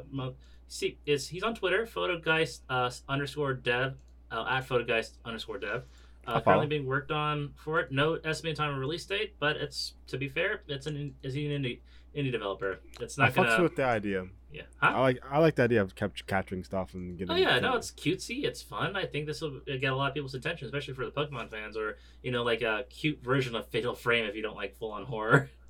see, 0.68 0.98
is 1.06 1.28
he's 1.28 1.42
on 1.42 1.54
Twitter, 1.54 1.86
photogeist 1.86 2.60
uh, 2.68 2.90
underscore 3.08 3.54
dev 3.54 3.94
uh, 4.30 4.44
at 4.48 4.68
photogeist 4.68 5.12
underscore 5.24 5.58
dev. 5.58 5.84
Uh, 6.26 6.40
currently 6.40 6.66
being 6.66 6.86
worked 6.86 7.10
on 7.10 7.52
for 7.54 7.80
it. 7.80 7.92
No 7.92 8.14
estimated 8.24 8.56
time 8.56 8.72
of 8.72 8.78
release 8.78 9.04
date, 9.06 9.34
but 9.38 9.56
it's 9.56 9.94
to 10.08 10.16
be 10.18 10.28
fair, 10.28 10.62
it's 10.68 10.86
an 10.86 11.14
is 11.22 11.34
he 11.34 11.46
an 11.52 11.62
indie 11.62 11.80
indie 12.16 12.32
developer? 12.32 12.80
It's 13.00 13.16
not 13.18 13.34
gonna. 13.34 13.62
with 13.62 13.76
the 13.76 13.84
idea. 13.84 14.26
Yeah. 14.54 14.62
I 14.80 15.00
like 15.00 15.18
I 15.30 15.38
like 15.38 15.56
the 15.56 15.64
idea 15.64 15.82
of 15.82 15.94
cap- 15.94 16.14
capturing 16.26 16.62
stuff 16.64 16.94
and 16.94 17.18
getting. 17.18 17.32
Oh 17.34 17.36
yeah, 17.36 17.58
no, 17.58 17.76
it's 17.76 17.90
cutesy. 17.90 18.44
It's 18.44 18.62
fun. 18.62 18.94
I 18.96 19.04
think 19.04 19.26
this 19.26 19.40
will 19.40 19.60
get 19.66 19.92
a 19.92 19.96
lot 19.96 20.08
of 20.08 20.14
people's 20.14 20.34
attention, 20.34 20.66
especially 20.66 20.94
for 20.94 21.04
the 21.04 21.10
Pokemon 21.10 21.50
fans, 21.50 21.76
or 21.76 21.96
you 22.22 22.30
know, 22.30 22.42
like 22.44 22.62
a 22.62 22.84
cute 22.88 23.22
version 23.22 23.56
of 23.56 23.66
Fatal 23.68 23.94
Frame 23.94 24.24
if 24.26 24.34
you 24.36 24.42
don't 24.42 24.56
like 24.56 24.76
full 24.76 24.92
on 24.92 25.04
horror. 25.04 25.50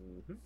Mhm. 0.00 0.36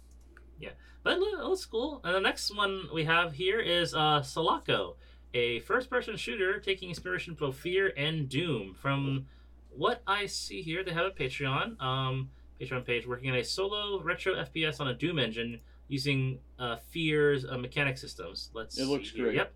But 1.02 1.18
it 1.18 1.20
looks 1.20 1.66
cool. 1.66 2.01
And 2.02 2.14
the 2.14 2.20
next 2.20 2.56
one 2.56 2.88
we 2.92 3.05
have 3.05 3.34
here 3.34 3.60
is 3.60 3.94
uh, 3.94 4.22
Sulaco, 4.22 4.96
a 5.34 5.60
first-person 5.60 6.16
shooter 6.16 6.59
taking 6.59 6.88
inspiration 6.88 7.36
from 7.36 7.52
Fear 7.52 7.92
and 7.94 8.26
Doom. 8.26 8.72
From 8.74 9.26
what 9.68 10.01
I 10.06 10.24
see 10.24 10.62
here, 10.62 10.82
they 10.82 10.92
have 10.92 11.05
a 11.05 11.10
Patreon, 11.10 11.78
um, 11.78 12.30
Patreon 12.59 12.86
page 12.86 13.06
working 13.06 13.28
on 13.30 13.36
a 13.36 13.44
solo 13.44 14.01
retro 14.02 14.34
FPS 14.34 14.80
on 14.80 14.88
a 14.88 14.94
Doom 14.94 15.18
engine 15.18 15.60
using 15.89 16.39
uh, 16.59 16.77
Fear's 16.77 17.44
uh, 17.44 17.59
mechanic 17.59 17.98
systems. 17.98 18.51
Let's. 18.55 18.78
It 18.78 18.86
looks 18.86 19.11
see 19.11 19.16
here. 19.16 19.27
great. 19.27 19.36
Yep. 19.36 19.55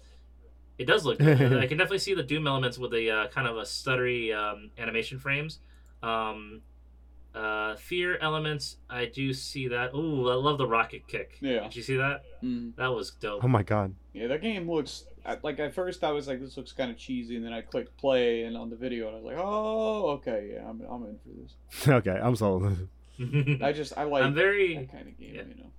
It 0.78 0.86
does 0.86 1.04
look 1.04 1.18
good. 1.18 1.58
I 1.58 1.66
can 1.66 1.76
definitely 1.76 1.98
see 1.98 2.14
the 2.14 2.22
Doom 2.22 2.46
elements 2.46 2.78
with 2.78 2.92
the 2.92 3.10
uh, 3.10 3.28
kind 3.28 3.48
of 3.48 3.56
a 3.56 3.62
stuttery 3.62 4.34
um, 4.34 4.70
animation 4.78 5.18
frames. 5.18 5.58
Um, 6.02 6.62
uh, 7.34 7.76
fear 7.76 8.16
elements, 8.18 8.76
I 8.88 9.06
do 9.06 9.32
see 9.32 9.68
that. 9.68 9.94
Ooh, 9.94 10.30
I 10.30 10.34
love 10.34 10.58
the 10.58 10.66
rocket 10.66 11.06
kick. 11.08 11.38
Yeah. 11.40 11.64
Did 11.64 11.76
you 11.76 11.82
see 11.82 11.96
that? 11.96 12.22
Mm. 12.42 12.76
That 12.76 12.88
was 12.88 13.10
dope. 13.10 13.44
Oh 13.44 13.48
my 13.48 13.62
god. 13.62 13.94
Yeah, 14.12 14.28
that 14.28 14.40
game 14.40 14.70
looks 14.70 15.04
like 15.42 15.58
at 15.60 15.74
first 15.74 16.04
I 16.04 16.12
was 16.12 16.26
like, 16.26 16.40
this 16.40 16.56
looks 16.56 16.72
kind 16.72 16.90
of 16.90 16.96
cheesy, 16.96 17.36
and 17.36 17.44
then 17.44 17.52
I 17.52 17.60
clicked 17.60 17.96
play, 17.98 18.42
and 18.42 18.56
on 18.56 18.70
the 18.70 18.76
video, 18.76 19.08
and 19.08 19.16
I 19.16 19.20
was 19.20 19.24
like, 19.24 19.36
oh, 19.38 20.10
okay, 20.10 20.50
yeah, 20.54 20.68
I'm, 20.68 20.80
I'm 20.90 21.04
in 21.04 21.18
for 21.18 21.28
this. 21.40 21.88
okay, 21.88 22.18
I'm 22.20 22.36
sold. 22.36 22.88
I 23.62 23.72
just 23.72 23.96
I 23.96 24.04
like 24.04 24.24
I'm 24.24 24.34
very. 24.34 24.76
that 24.76 24.92
kind 24.92 25.08
of 25.08 25.18
game, 25.18 25.34
yeah. 25.34 25.42
you 25.42 25.62
know. 25.62 25.70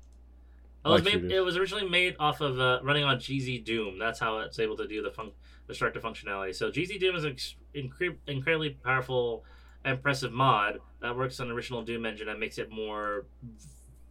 It 0.86 0.88
was, 0.90 1.04
made, 1.04 1.32
it 1.32 1.42
was 1.42 1.58
originally 1.58 1.90
made 1.90 2.16
off 2.20 2.42
of 2.42 2.60
uh, 2.60 2.80
running 2.84 3.04
on 3.04 3.18
GZ 3.18 3.64
Doom. 3.66 4.00
That's 4.00 4.20
how 4.20 4.40
it's 4.40 4.60
able 4.60 4.78
to 4.78 4.88
do 4.88 5.02
the 5.02 5.12
fun- 5.12 5.32
destructive 5.68 6.02
functionality. 6.04 6.56
So 6.56 6.72
GZ 6.72 7.00
Doom 7.00 7.16
is 7.16 7.24
an 7.26 7.32
ex- 7.32 7.56
incre- 7.76 8.16
incredibly 8.28 8.72
powerful, 8.72 9.44
impressive 9.84 10.32
mod 10.32 10.80
that 11.02 11.16
works 11.16 11.40
on 11.40 11.48
the 11.50 11.54
original 11.54 11.82
Doom 11.84 12.06
engine 12.06 12.30
and 12.30 12.40
makes 12.40 12.58
it 12.58 12.72
more 12.72 13.26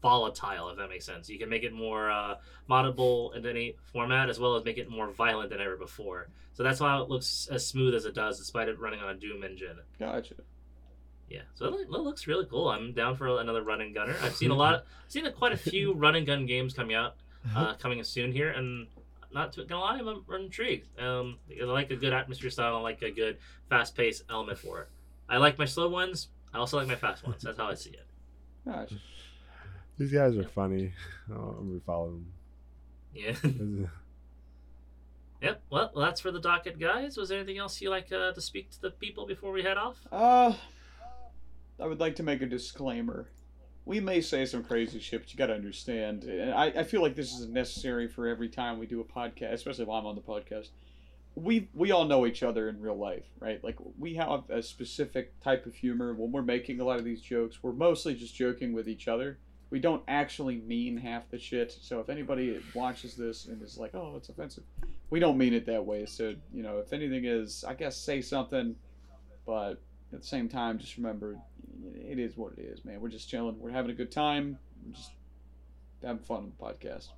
volatile. 0.03 0.69
If 0.71 0.77
that 0.79 0.89
makes 0.89 1.07
sense, 1.07 1.29
you 1.29 1.39
can 1.39 1.49
make 1.49 1.65
it 1.65 1.73
more 1.73 2.11
uh, 2.11 2.35
moddable 2.69 3.35
in 3.35 3.47
any 3.47 3.77
format, 3.93 4.29
as 4.29 4.39
well 4.39 4.55
as 4.57 4.65
make 4.65 4.79
it 4.79 4.91
more 4.91 5.11
violent 5.11 5.51
than 5.51 5.61
ever 5.61 5.77
before. 5.77 6.29
So 6.53 6.63
that's 6.63 6.81
why 6.81 7.01
it 7.01 7.09
looks 7.09 7.49
as 7.51 7.67
smooth 7.67 7.95
as 7.95 8.05
it 8.05 8.15
does, 8.15 8.39
despite 8.39 8.69
it 8.69 8.79
running 8.79 9.01
on 9.01 9.09
a 9.09 9.15
Doom 9.15 9.43
engine. 9.43 9.79
Gotcha. 9.99 10.35
Yeah, 11.29 11.43
so 11.55 11.67
it, 11.67 11.91
looks 11.91 12.27
really 12.27 12.47
cool. 12.47 12.69
I'm 12.69 12.93
down 12.93 13.17
for 13.17 13.41
another 13.41 13.63
run 13.63 13.81
and 13.81 13.95
gunner. 13.95 14.17
I've 14.23 14.35
seen 14.35 14.51
a 14.51 14.55
lot, 14.65 14.87
I've 15.05 15.13
seen 15.13 15.31
quite 15.33 15.53
a 15.53 15.57
few 15.57 15.93
run 15.95 16.15
and 16.15 16.27
gun 16.27 16.47
games 16.47 16.73
coming 16.73 16.97
out, 16.97 17.17
uh, 17.55 17.75
coming 17.75 18.03
soon 18.03 18.33
here, 18.33 18.51
and 18.51 18.87
not 19.33 19.53
to, 19.55 19.65
gonna 19.65 19.81
lie, 19.81 19.99
I'm, 19.99 20.09
I'm 20.09 20.43
intrigued. 20.43 20.89
Um, 20.99 21.39
I 21.51 21.65
like 21.65 21.91
a 21.91 21.97
good 21.97 22.13
atmosphere 22.13 22.51
style. 22.51 22.77
I 22.77 22.81
like 22.81 23.03
a 23.03 23.11
good 23.11 23.39
fast 23.69 23.95
paced 23.95 24.25
element 24.31 24.59
for 24.59 24.83
it. 24.83 24.89
I 25.29 25.37
like 25.37 25.59
my 25.59 25.67
slow 25.67 25.89
ones. 25.89 26.29
I 26.55 26.59
also 26.59 26.79
like 26.79 26.89
my 26.89 26.95
fast 26.95 27.27
ones. 27.27 27.43
That's 27.43 27.59
how 27.59 27.67
I 27.67 27.75
see 27.75 27.91
it. 27.91 28.07
Gotcha. 28.65 28.97
These 29.99 30.13
guys 30.13 30.37
are 30.37 30.45
funny. 30.45 30.93
Oh, 31.31 31.57
I'm 31.59 31.69
gonna 31.69 31.81
follow 31.85 32.07
them. 32.07 32.33
Yeah. 33.15 33.35
This 35.41 35.51
yep. 35.51 35.63
Well, 35.71 35.93
that's 35.97 36.21
for 36.21 36.33
the 36.33 36.41
docket, 36.41 36.81
guys. 36.81 37.17
Was 37.17 37.29
there 37.29 37.39
anything 37.39 37.59
else 37.59 37.81
you 37.81 37.91
like 37.91 38.11
uh, 38.11 38.33
to 38.33 38.41
speak 38.41 38.73
to 38.73 38.81
the 38.81 38.91
people 38.91 39.25
before 39.25 39.53
we 39.53 39.63
head 39.63 39.77
off? 39.77 39.97
Uh, 40.11 40.53
I 41.81 41.87
would 41.87 42.01
like 42.01 42.17
to 42.17 42.23
make 42.23 42.43
a 42.43 42.47
disclaimer. 42.47 43.31
We 43.85 44.01
may 44.01 44.21
say 44.21 44.45
some 44.45 44.65
crazy 44.65 44.99
shit, 44.99 45.23
but 45.23 45.33
you 45.33 45.39
gotta 45.39 45.55
understand. 45.55 46.25
And 46.25 46.53
I, 46.53 46.67
I 46.67 46.83
feel 46.83 47.01
like 47.01 47.15
this 47.15 47.33
is 47.33 47.49
necessary 47.49 48.09
for 48.09 48.27
every 48.27 48.49
time 48.49 48.79
we 48.79 48.87
do 48.87 49.01
a 49.01 49.05
podcast, 49.05 49.53
especially 49.53 49.85
if 49.85 49.91
I'm 49.91 50.07
on 50.07 50.15
the 50.15 50.21
podcast. 50.21 50.69
We 51.35 51.69
we 51.73 51.93
all 51.93 52.05
know 52.05 52.27
each 52.27 52.43
other 52.43 52.69
in 52.69 52.81
real 52.81 52.99
life, 52.99 53.25
right? 53.39 53.63
Like 53.63 53.77
we 53.99 54.15
have 54.15 54.51
a 54.51 54.63
specific 54.63 55.39
type 55.41 55.67
of 55.67 55.75
humor. 55.75 56.15
When 56.15 56.33
we're 56.33 56.43
making 56.43 56.81
a 56.81 56.85
lot 56.85 56.99
of 56.99 57.05
these 57.05 57.21
jokes, 57.21 57.63
we're 57.63 57.73
mostly 57.73 58.15
just 58.15 58.35
joking 58.35 58.73
with 58.73 58.89
each 58.89 59.09
other. 59.09 59.39
We 59.71 59.79
don't 59.79 60.03
actually 60.09 60.57
mean 60.57 60.97
half 60.97 61.31
the 61.31 61.39
shit. 61.39 61.77
So 61.81 62.01
if 62.01 62.09
anybody 62.09 62.59
watches 62.75 63.15
this 63.15 63.47
and 63.47 63.63
is 63.63 63.79
like, 63.79 63.95
"Oh, 63.95 64.15
it's 64.17 64.29
offensive," 64.31 64.65
we 65.11 65.21
don't 65.21 65.39
mean 65.39 65.55
it 65.55 65.65
that 65.67 65.85
way. 65.87 66.07
So 66.07 66.35
you 66.53 66.63
know, 66.63 66.79
if 66.79 66.93
anything 66.93 67.25
is, 67.25 67.65
I 67.67 67.75
guess 67.75 67.97
say 67.97 68.21
something, 68.21 68.75
but 69.47 69.81
at 70.13 70.21
the 70.21 70.27
same 70.27 70.49
time, 70.49 70.79
just 70.79 70.97
remember, 70.97 71.39
it 71.95 72.19
is 72.19 72.37
what 72.37 72.53
it 72.59 72.63
is, 72.63 72.85
man. 72.85 73.01
We're 73.01 73.09
just 73.09 73.29
chilling. 73.29 73.59
We're 73.59 73.71
having 73.71 73.91
a 73.91 73.95
good 73.95 74.11
time. 74.13 74.59
We're 74.85 74.93
just 74.95 75.11
having 76.03 76.23
fun 76.23 76.37
on 76.39 76.53
the 76.59 76.65
podcast. 76.65 77.09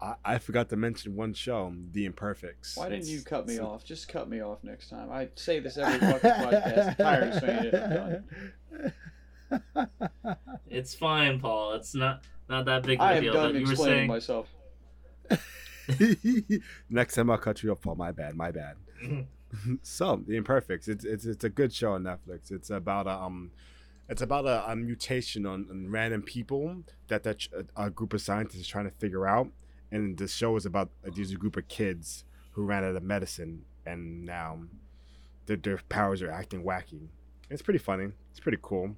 I, 0.00 0.14
I 0.24 0.38
forgot 0.38 0.68
to 0.70 0.76
mention 0.76 1.14
one 1.16 1.32
show, 1.34 1.72
The 1.92 2.04
Imperfects. 2.06 2.76
Why 2.76 2.88
didn't 2.88 3.06
you 3.06 3.22
cut 3.22 3.46
me 3.46 3.54
it's 3.54 3.62
a- 3.62 3.66
off? 3.66 3.84
Just 3.84 4.08
cut 4.08 4.28
me 4.28 4.40
off 4.42 4.62
next 4.64 4.88
time. 4.90 5.10
I 5.10 5.28
say 5.36 5.60
this 5.60 5.78
every 5.78 5.98
fucking 6.20 6.30
podcast. 6.30 6.88
I'm 6.88 6.94
tired 6.96 7.28
of 7.32 7.40
saying 7.40 7.64
it. 7.64 7.74
I'm 7.74 7.90
done. 7.90 8.24
It's 10.68 10.94
fine, 10.94 11.38
Paul. 11.38 11.74
It's 11.74 11.94
not 11.94 12.24
not 12.48 12.64
that 12.64 12.82
big 12.82 12.98
of 12.98 13.06
I 13.06 13.12
a 13.12 13.16
am 13.18 13.22
deal. 13.22 13.32
done 13.32 13.52
But 13.52 13.60
you 13.60 13.66
were 13.66 13.72
explaining 13.72 13.98
saying. 13.98 14.08
myself. 14.08 14.48
Next 16.90 17.14
time 17.14 17.30
I'll 17.30 17.38
cut 17.38 17.62
you 17.62 17.70
off, 17.70 17.80
Paul. 17.80 17.94
My 17.94 18.10
bad. 18.10 18.34
My 18.34 18.50
bad. 18.50 18.76
So 19.82 20.22
the 20.26 20.36
imperfects 20.36 20.88
it's, 20.88 21.04
it's 21.04 21.24
it's 21.26 21.44
a 21.44 21.48
good 21.48 21.72
show 21.72 21.92
on 21.92 22.02
netflix 22.02 22.50
it's 22.50 22.70
about 22.70 23.06
a 23.06 23.10
um 23.12 23.50
it's 24.08 24.20
about 24.22 24.44
a, 24.46 24.70
a 24.70 24.76
mutation 24.76 25.46
on, 25.46 25.66
on 25.70 25.90
random 25.90 26.22
people 26.22 26.82
that 27.08 27.22
that 27.22 27.38
ch- 27.38 27.50
a, 27.76 27.84
a 27.86 27.90
group 27.90 28.12
of 28.12 28.20
scientists 28.20 28.60
is 28.60 28.66
trying 28.68 28.84
to 28.84 28.90
figure 28.90 29.26
out 29.26 29.48
and 29.90 30.18
the 30.18 30.28
show 30.28 30.56
is 30.56 30.66
about 30.66 30.90
uh, 31.06 31.10
these 31.14 31.32
group 31.34 31.56
of 31.56 31.66
kids 31.68 32.24
who 32.52 32.64
ran 32.64 32.84
out 32.84 32.96
of 32.96 33.02
medicine 33.02 33.64
and 33.86 34.24
now 34.24 34.58
their, 35.46 35.56
their 35.56 35.78
powers 35.88 36.22
are 36.22 36.30
acting 36.30 36.64
wacky. 36.64 37.08
It's 37.50 37.60
pretty 37.62 37.78
funny. 37.78 38.08
It's 38.30 38.40
pretty 38.40 38.58
cool. 38.62 38.96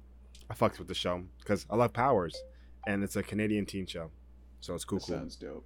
I 0.49 0.53
fucked 0.53 0.79
with 0.79 0.87
the 0.87 0.93
show 0.93 1.23
because 1.39 1.65
I 1.69 1.75
love 1.75 1.91
Powers, 1.91 2.41
and 2.87 3.03
it's 3.03 3.17
a 3.17 3.23
Canadian 3.23 3.65
teen 3.65 3.85
show, 3.85 4.09
so 4.61 4.73
it's 4.73 4.85
cool. 4.85 4.99
That 4.99 5.07
Cool. 5.07 5.17
sounds 5.17 5.35
dope. 5.35 5.65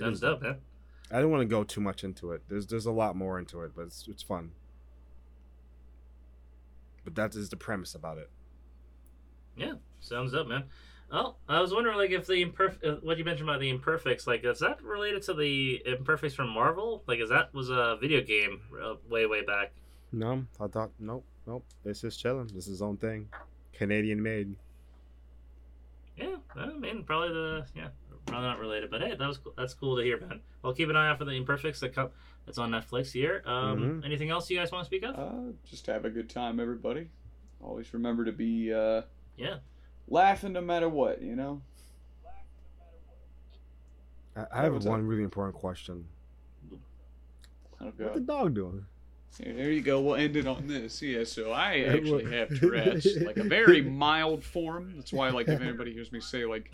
Sounds 0.00 0.20
dope, 0.20 0.40
man. 0.42 0.56
I 1.10 1.20
don't 1.20 1.30
want 1.30 1.42
to 1.42 1.46
go 1.46 1.64
too 1.64 1.80
much 1.80 2.04
into 2.04 2.32
it. 2.32 2.42
There's 2.48 2.66
there's 2.66 2.86
a 2.86 2.92
lot 2.92 3.16
more 3.16 3.38
into 3.38 3.62
it, 3.62 3.72
but 3.76 3.82
it's 3.82 4.06
it's 4.08 4.22
fun. 4.22 4.52
But 7.04 7.14
that 7.16 7.34
is 7.34 7.50
the 7.50 7.56
premise 7.56 7.94
about 7.94 8.18
it. 8.18 8.30
Yeah, 9.56 9.74
sounds 10.00 10.32
dope, 10.32 10.48
man. 10.48 10.64
Oh, 11.12 11.36
I 11.48 11.60
was 11.60 11.72
wondering, 11.72 11.96
like, 11.98 12.10
if 12.10 12.26
the 12.26 12.44
imperf- 12.44 12.84
uh, 12.84 12.96
what 13.02 13.18
you 13.18 13.24
mentioned 13.24 13.48
about 13.48 13.60
the 13.60 13.68
imperfects, 13.68 14.26
like, 14.26 14.44
is 14.44 14.58
that 14.60 14.82
related 14.82 15.22
to 15.24 15.34
the 15.34 15.80
imperfects 15.86 16.34
from 16.34 16.48
Marvel? 16.48 17.04
Like, 17.06 17.20
is 17.20 17.28
that 17.28 17.52
was 17.54 17.68
a 17.70 17.96
video 18.00 18.22
game 18.22 18.60
uh, 18.82 18.94
way, 19.08 19.26
way 19.26 19.44
back? 19.44 19.72
No, 20.12 20.44
I 20.60 20.66
thought 20.66 20.90
nope, 20.98 21.24
nope. 21.46 21.64
It's 21.84 22.00
just 22.00 22.20
chilling. 22.20 22.46
This 22.46 22.64
is 22.64 22.66
his 22.66 22.82
own 22.82 22.96
thing, 22.96 23.28
Canadian 23.72 24.22
made. 24.22 24.56
Yeah, 26.16 26.36
I 26.56 26.66
mean, 26.72 27.04
probably 27.04 27.28
the 27.28 27.66
yeah, 27.76 27.88
probably 28.26 28.46
not 28.48 28.58
related, 28.58 28.90
but 28.90 29.00
hey, 29.02 29.14
that 29.14 29.26
was 29.28 29.38
cool. 29.38 29.52
that's 29.56 29.74
cool 29.74 29.96
to 29.96 30.02
hear, 30.02 30.18
man. 30.20 30.40
Well, 30.62 30.72
keep 30.74 30.88
an 30.88 30.96
eye 30.96 31.08
out 31.08 31.18
for 31.18 31.24
the 31.24 31.32
imperfects 31.32 31.80
that 31.80 31.94
come. 31.94 32.10
That's 32.46 32.58
on 32.58 32.70
Netflix 32.70 33.12
here. 33.12 33.42
Um, 33.46 34.00
Mhm. 34.02 34.04
anything 34.04 34.30
else 34.30 34.50
you 34.50 34.58
guys 34.58 34.70
want 34.72 34.82
to 34.82 34.86
speak 34.86 35.02
of? 35.02 35.14
Uh, 35.18 35.52
just 35.64 35.86
have 35.86 36.04
a 36.04 36.10
good 36.10 36.28
time, 36.28 36.60
everybody. 36.60 37.08
Always 37.62 37.92
remember 37.94 38.24
to 38.24 38.32
be 38.32 38.72
uh, 38.72 39.02
yeah, 39.36 39.56
laughing 40.08 40.52
no 40.52 40.60
matter 40.60 40.88
what, 40.88 41.22
you 41.22 41.36
know? 41.36 41.62
I, 44.36 44.46
I 44.52 44.62
have 44.64 44.72
what's 44.74 44.84
one 44.86 45.00
up? 45.00 45.06
really 45.08 45.22
important 45.22 45.56
question. 45.56 46.04
Oh, 47.80 47.86
What 47.96 48.14
the 48.14 48.20
dog 48.20 48.54
doing? 48.54 48.84
There 49.38 49.70
you 49.72 49.80
go. 49.82 50.00
We'll 50.00 50.14
end 50.14 50.36
it 50.36 50.46
on 50.46 50.66
this. 50.68 51.02
Yeah, 51.02 51.24
so 51.24 51.50
I 51.50 51.78
actually 51.88 52.30
have 52.36 52.48
Tourette's, 52.58 53.16
like 53.22 53.36
a 53.36 53.42
very 53.44 53.82
mild 53.82 54.44
form. 54.44 54.92
That's 54.96 55.12
why, 55.12 55.30
like, 55.30 55.48
if 55.48 55.60
anybody 55.60 55.92
hears 55.92 56.12
me 56.12 56.20
say, 56.20 56.44
like, 56.44 56.70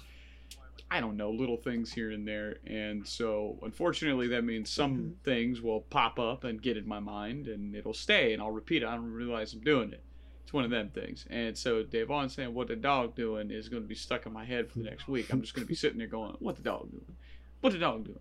I 0.90 1.00
don't 1.00 1.16
know, 1.16 1.30
little 1.30 1.56
things 1.56 1.92
here 1.92 2.10
and 2.10 2.26
there. 2.26 2.56
And 2.66 3.06
so, 3.06 3.58
unfortunately, 3.62 4.26
that 4.28 4.42
means 4.42 4.70
some 4.70 4.96
mm-hmm. 4.96 5.12
things 5.24 5.60
will 5.60 5.82
pop 5.82 6.18
up 6.18 6.42
and 6.42 6.60
get 6.60 6.76
in 6.76 6.88
my 6.88 6.98
mind, 6.98 7.46
and 7.46 7.76
it'll 7.76 7.94
stay, 7.94 8.32
and 8.32 8.42
I'll 8.42 8.50
repeat 8.50 8.82
it. 8.82 8.88
I 8.88 8.96
don't 8.96 9.12
realize 9.12 9.52
I'm 9.52 9.60
doing 9.60 9.92
it. 9.92 10.02
It's 10.42 10.52
one 10.52 10.64
of 10.64 10.70
them 10.70 10.90
things. 10.90 11.26
And 11.30 11.56
so, 11.56 11.84
Devon 11.84 12.28
saying, 12.28 12.52
What 12.52 12.66
the 12.66 12.74
dog 12.74 13.14
doing 13.14 13.52
is 13.52 13.68
going 13.68 13.84
to 13.84 13.88
be 13.88 13.94
stuck 13.94 14.26
in 14.26 14.32
my 14.32 14.44
head 14.44 14.68
for 14.68 14.78
the 14.78 14.84
next 14.84 15.06
week. 15.06 15.32
I'm 15.32 15.42
just 15.42 15.54
going 15.54 15.64
to 15.64 15.68
be 15.68 15.76
sitting 15.76 15.98
there 15.98 16.08
going, 16.08 16.34
What 16.40 16.56
the 16.56 16.62
dog 16.62 16.90
doing? 16.90 17.16
What 17.60 17.72
the 17.72 17.78
dog 17.78 18.06
doing? 18.06 18.18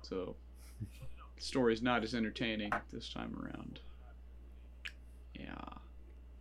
So, 0.00 0.34
the 1.36 1.42
story's 1.42 1.82
not 1.82 2.04
as 2.04 2.14
entertaining 2.14 2.72
this 2.90 3.12
time 3.12 3.36
around. 3.38 3.80
Yeah. 5.38 5.54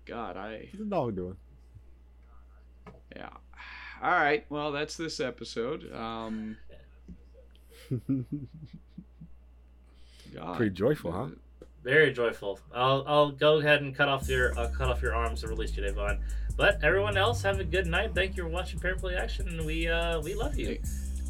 God, 0.06 0.38
I. 0.38 0.69
What's 0.72 0.77
the 0.77 0.85
dog 0.85 1.15
doing? 1.18 1.35
Yeah. 3.14 3.30
All 4.02 4.11
right. 4.11 4.45
Well, 4.49 4.72
that's 4.72 4.95
this 4.98 5.19
episode. 5.19 5.91
Um, 5.94 6.57
God. 10.34 10.57
Pretty 10.57 10.72
joyful, 10.76 11.11
huh? 11.11 11.28
very 11.84 12.11
joyful. 12.11 12.60
I'll 12.76 13.03
I'll 13.07 13.32
go 13.32 13.60
ahead 13.60 13.82
and 13.82 13.95
cut 13.95 14.10
off 14.10 14.28
your 14.28 14.57
I'll 14.60 14.69
cut 14.69 14.90
off 14.90 15.02
your 15.02 15.15
arms 15.15 15.41
and 15.44 15.49
release 15.49 15.76
you, 15.78 15.84
Devon. 15.84 16.19
But 16.57 16.84
everyone 16.84 17.18
else, 17.18 17.41
have 17.44 17.60
a 17.60 17.64
good 17.64 17.88
night. 17.88 18.14
Thank 18.14 18.36
you 18.36 18.44
for 18.44 18.49
watching 18.49 18.80
Pair 18.80 18.95
Play 18.98 19.15
Action, 19.15 19.48
and 19.48 19.65
we 19.65 19.88
uh 19.88 20.19
we 20.22 20.34
love 20.34 20.57
you. 20.57 20.80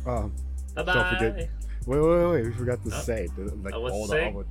Um, 0.06 0.34
Bye 0.74 0.84
Don't 0.84 1.14
forget- 1.16 1.36
bye. 1.38 1.50
wait, 1.86 2.00
wait, 2.00 2.32
wait. 2.32 2.46
We 2.46 2.52
forgot 2.54 2.82
to 2.84 2.90
Oh. 2.94 3.00
say 3.02 3.28
the- 3.38 3.54
like 3.56 3.74
Oh, 3.74 3.82
what's 3.82 3.94
all 3.94 4.08
the. 4.08 4.26
all 4.32 4.46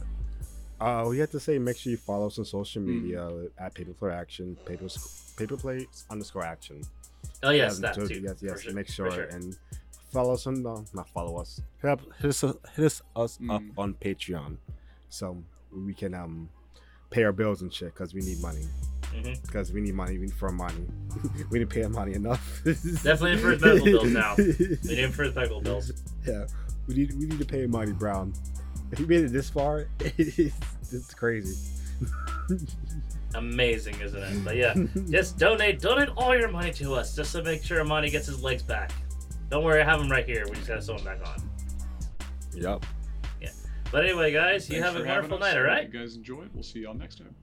Uh, 0.80 1.08
we 1.08 1.18
have 1.18 1.30
to 1.30 1.40
say 1.40 1.58
make 1.58 1.76
sure 1.76 1.90
you 1.90 1.96
follow 1.96 2.26
us 2.26 2.38
on 2.38 2.44
social 2.44 2.82
Hmm. 2.82 2.88
media 3.02 3.48
at 3.58 3.74
Paper 3.74 3.94
Play 3.94 4.12
Action, 4.12 4.56
Paper 4.64 4.86
Paper 5.36 5.56
Play 5.56 5.86
underscore 6.10 6.44
Action. 6.44 6.82
Oh 7.42 7.50
yes, 7.50 7.80
Yeah, 7.82 7.92
that 7.92 8.08
too. 8.08 8.20
Yes, 8.22 8.36
yes. 8.42 8.62
sure, 8.62 8.72
Make 8.74 8.88
sure, 8.88 9.10
sure. 9.10 9.24
and 9.24 9.56
follow 10.12 10.34
us 10.34 10.46
on 10.46 10.62
no, 10.62 10.84
not 10.94 11.08
follow 11.10 11.38
us. 11.40 11.60
Hit, 11.82 11.90
up, 11.90 12.00
hit 12.20 12.28
us, 12.30 12.40
hit 12.40 12.84
us, 12.84 13.02
us 13.14 13.38
up 13.50 13.62
Mm. 13.62 13.70
on 13.78 13.94
Patreon, 13.94 14.56
so 15.08 15.42
we 15.72 15.94
can 15.94 16.14
um 16.14 16.48
pay 17.10 17.22
our 17.24 17.32
bills 17.32 17.62
and 17.62 17.72
shit 17.72 17.94
because 17.94 18.14
we 18.14 18.20
need 18.20 18.40
money. 18.40 18.64
Mhm. 19.14 19.40
Because 19.42 19.72
we 19.72 19.80
need 19.80 19.94
money, 19.94 20.18
we 20.18 20.26
need 20.26 20.34
for 20.34 20.50
money. 20.50 20.84
we 21.50 21.58
need 21.60 21.68
to 21.70 21.74
pay 21.74 21.84
our 21.84 21.88
money 21.88 22.14
enough. 22.14 22.60
Definitely 22.64 23.38
for 23.38 23.50
his 23.52 23.62
medical 23.62 23.84
bills 23.86 24.10
now. 24.10 24.34
We 24.36 24.44
need 24.84 24.98
him 24.98 25.12
for 25.12 25.22
his 25.24 25.34
medical 25.34 25.60
bills. 25.60 25.92
Yeah, 26.26 26.46
we 26.88 26.94
need 26.94 27.12
we 27.18 27.26
need 27.26 27.38
to 27.38 27.44
pay 27.46 27.66
Monty 27.66 27.92
Brown. 27.92 28.32
If 28.92 29.00
you 29.00 29.06
made 29.06 29.24
it 29.24 29.32
this 29.32 29.48
far, 29.50 29.86
it's, 30.00 30.38
it's 30.92 31.14
crazy. 31.14 31.56
Amazing, 33.34 34.00
isn't 34.00 34.22
it? 34.22 34.44
But 34.44 34.56
yeah, 34.56 34.74
just 35.10 35.38
donate, 35.38 35.80
donate 35.80 36.08
all 36.16 36.36
your 36.36 36.48
money 36.48 36.72
to 36.74 36.94
us, 36.94 37.14
just 37.14 37.32
to 37.32 37.42
make 37.42 37.62
sure 37.62 37.80
Amani 37.80 38.10
gets 38.10 38.26
his 38.26 38.42
legs 38.42 38.62
back. 38.62 38.92
Don't 39.50 39.64
worry, 39.64 39.80
I 39.80 39.84
have 39.84 40.00
him 40.00 40.10
right 40.10 40.24
here. 40.24 40.44
We 40.48 40.56
just 40.56 40.68
gotta 40.68 40.82
sew 40.82 40.96
him 40.96 41.04
back 41.04 41.18
on. 41.26 41.50
Yep. 42.54 42.86
Yeah. 43.40 43.50
But 43.92 44.04
anyway, 44.04 44.32
guys, 44.32 44.68
you 44.70 44.82
have 44.82 44.96
a 44.96 45.04
wonderful 45.04 45.38
night. 45.38 45.56
All 45.56 45.64
I 45.64 45.68
hope 45.68 45.76
right. 45.76 45.92
You 45.92 46.00
guys 46.00 46.16
enjoy. 46.16 46.44
We'll 46.54 46.62
see 46.62 46.80
y'all 46.80 46.94
next 46.94 47.18
time. 47.18 47.34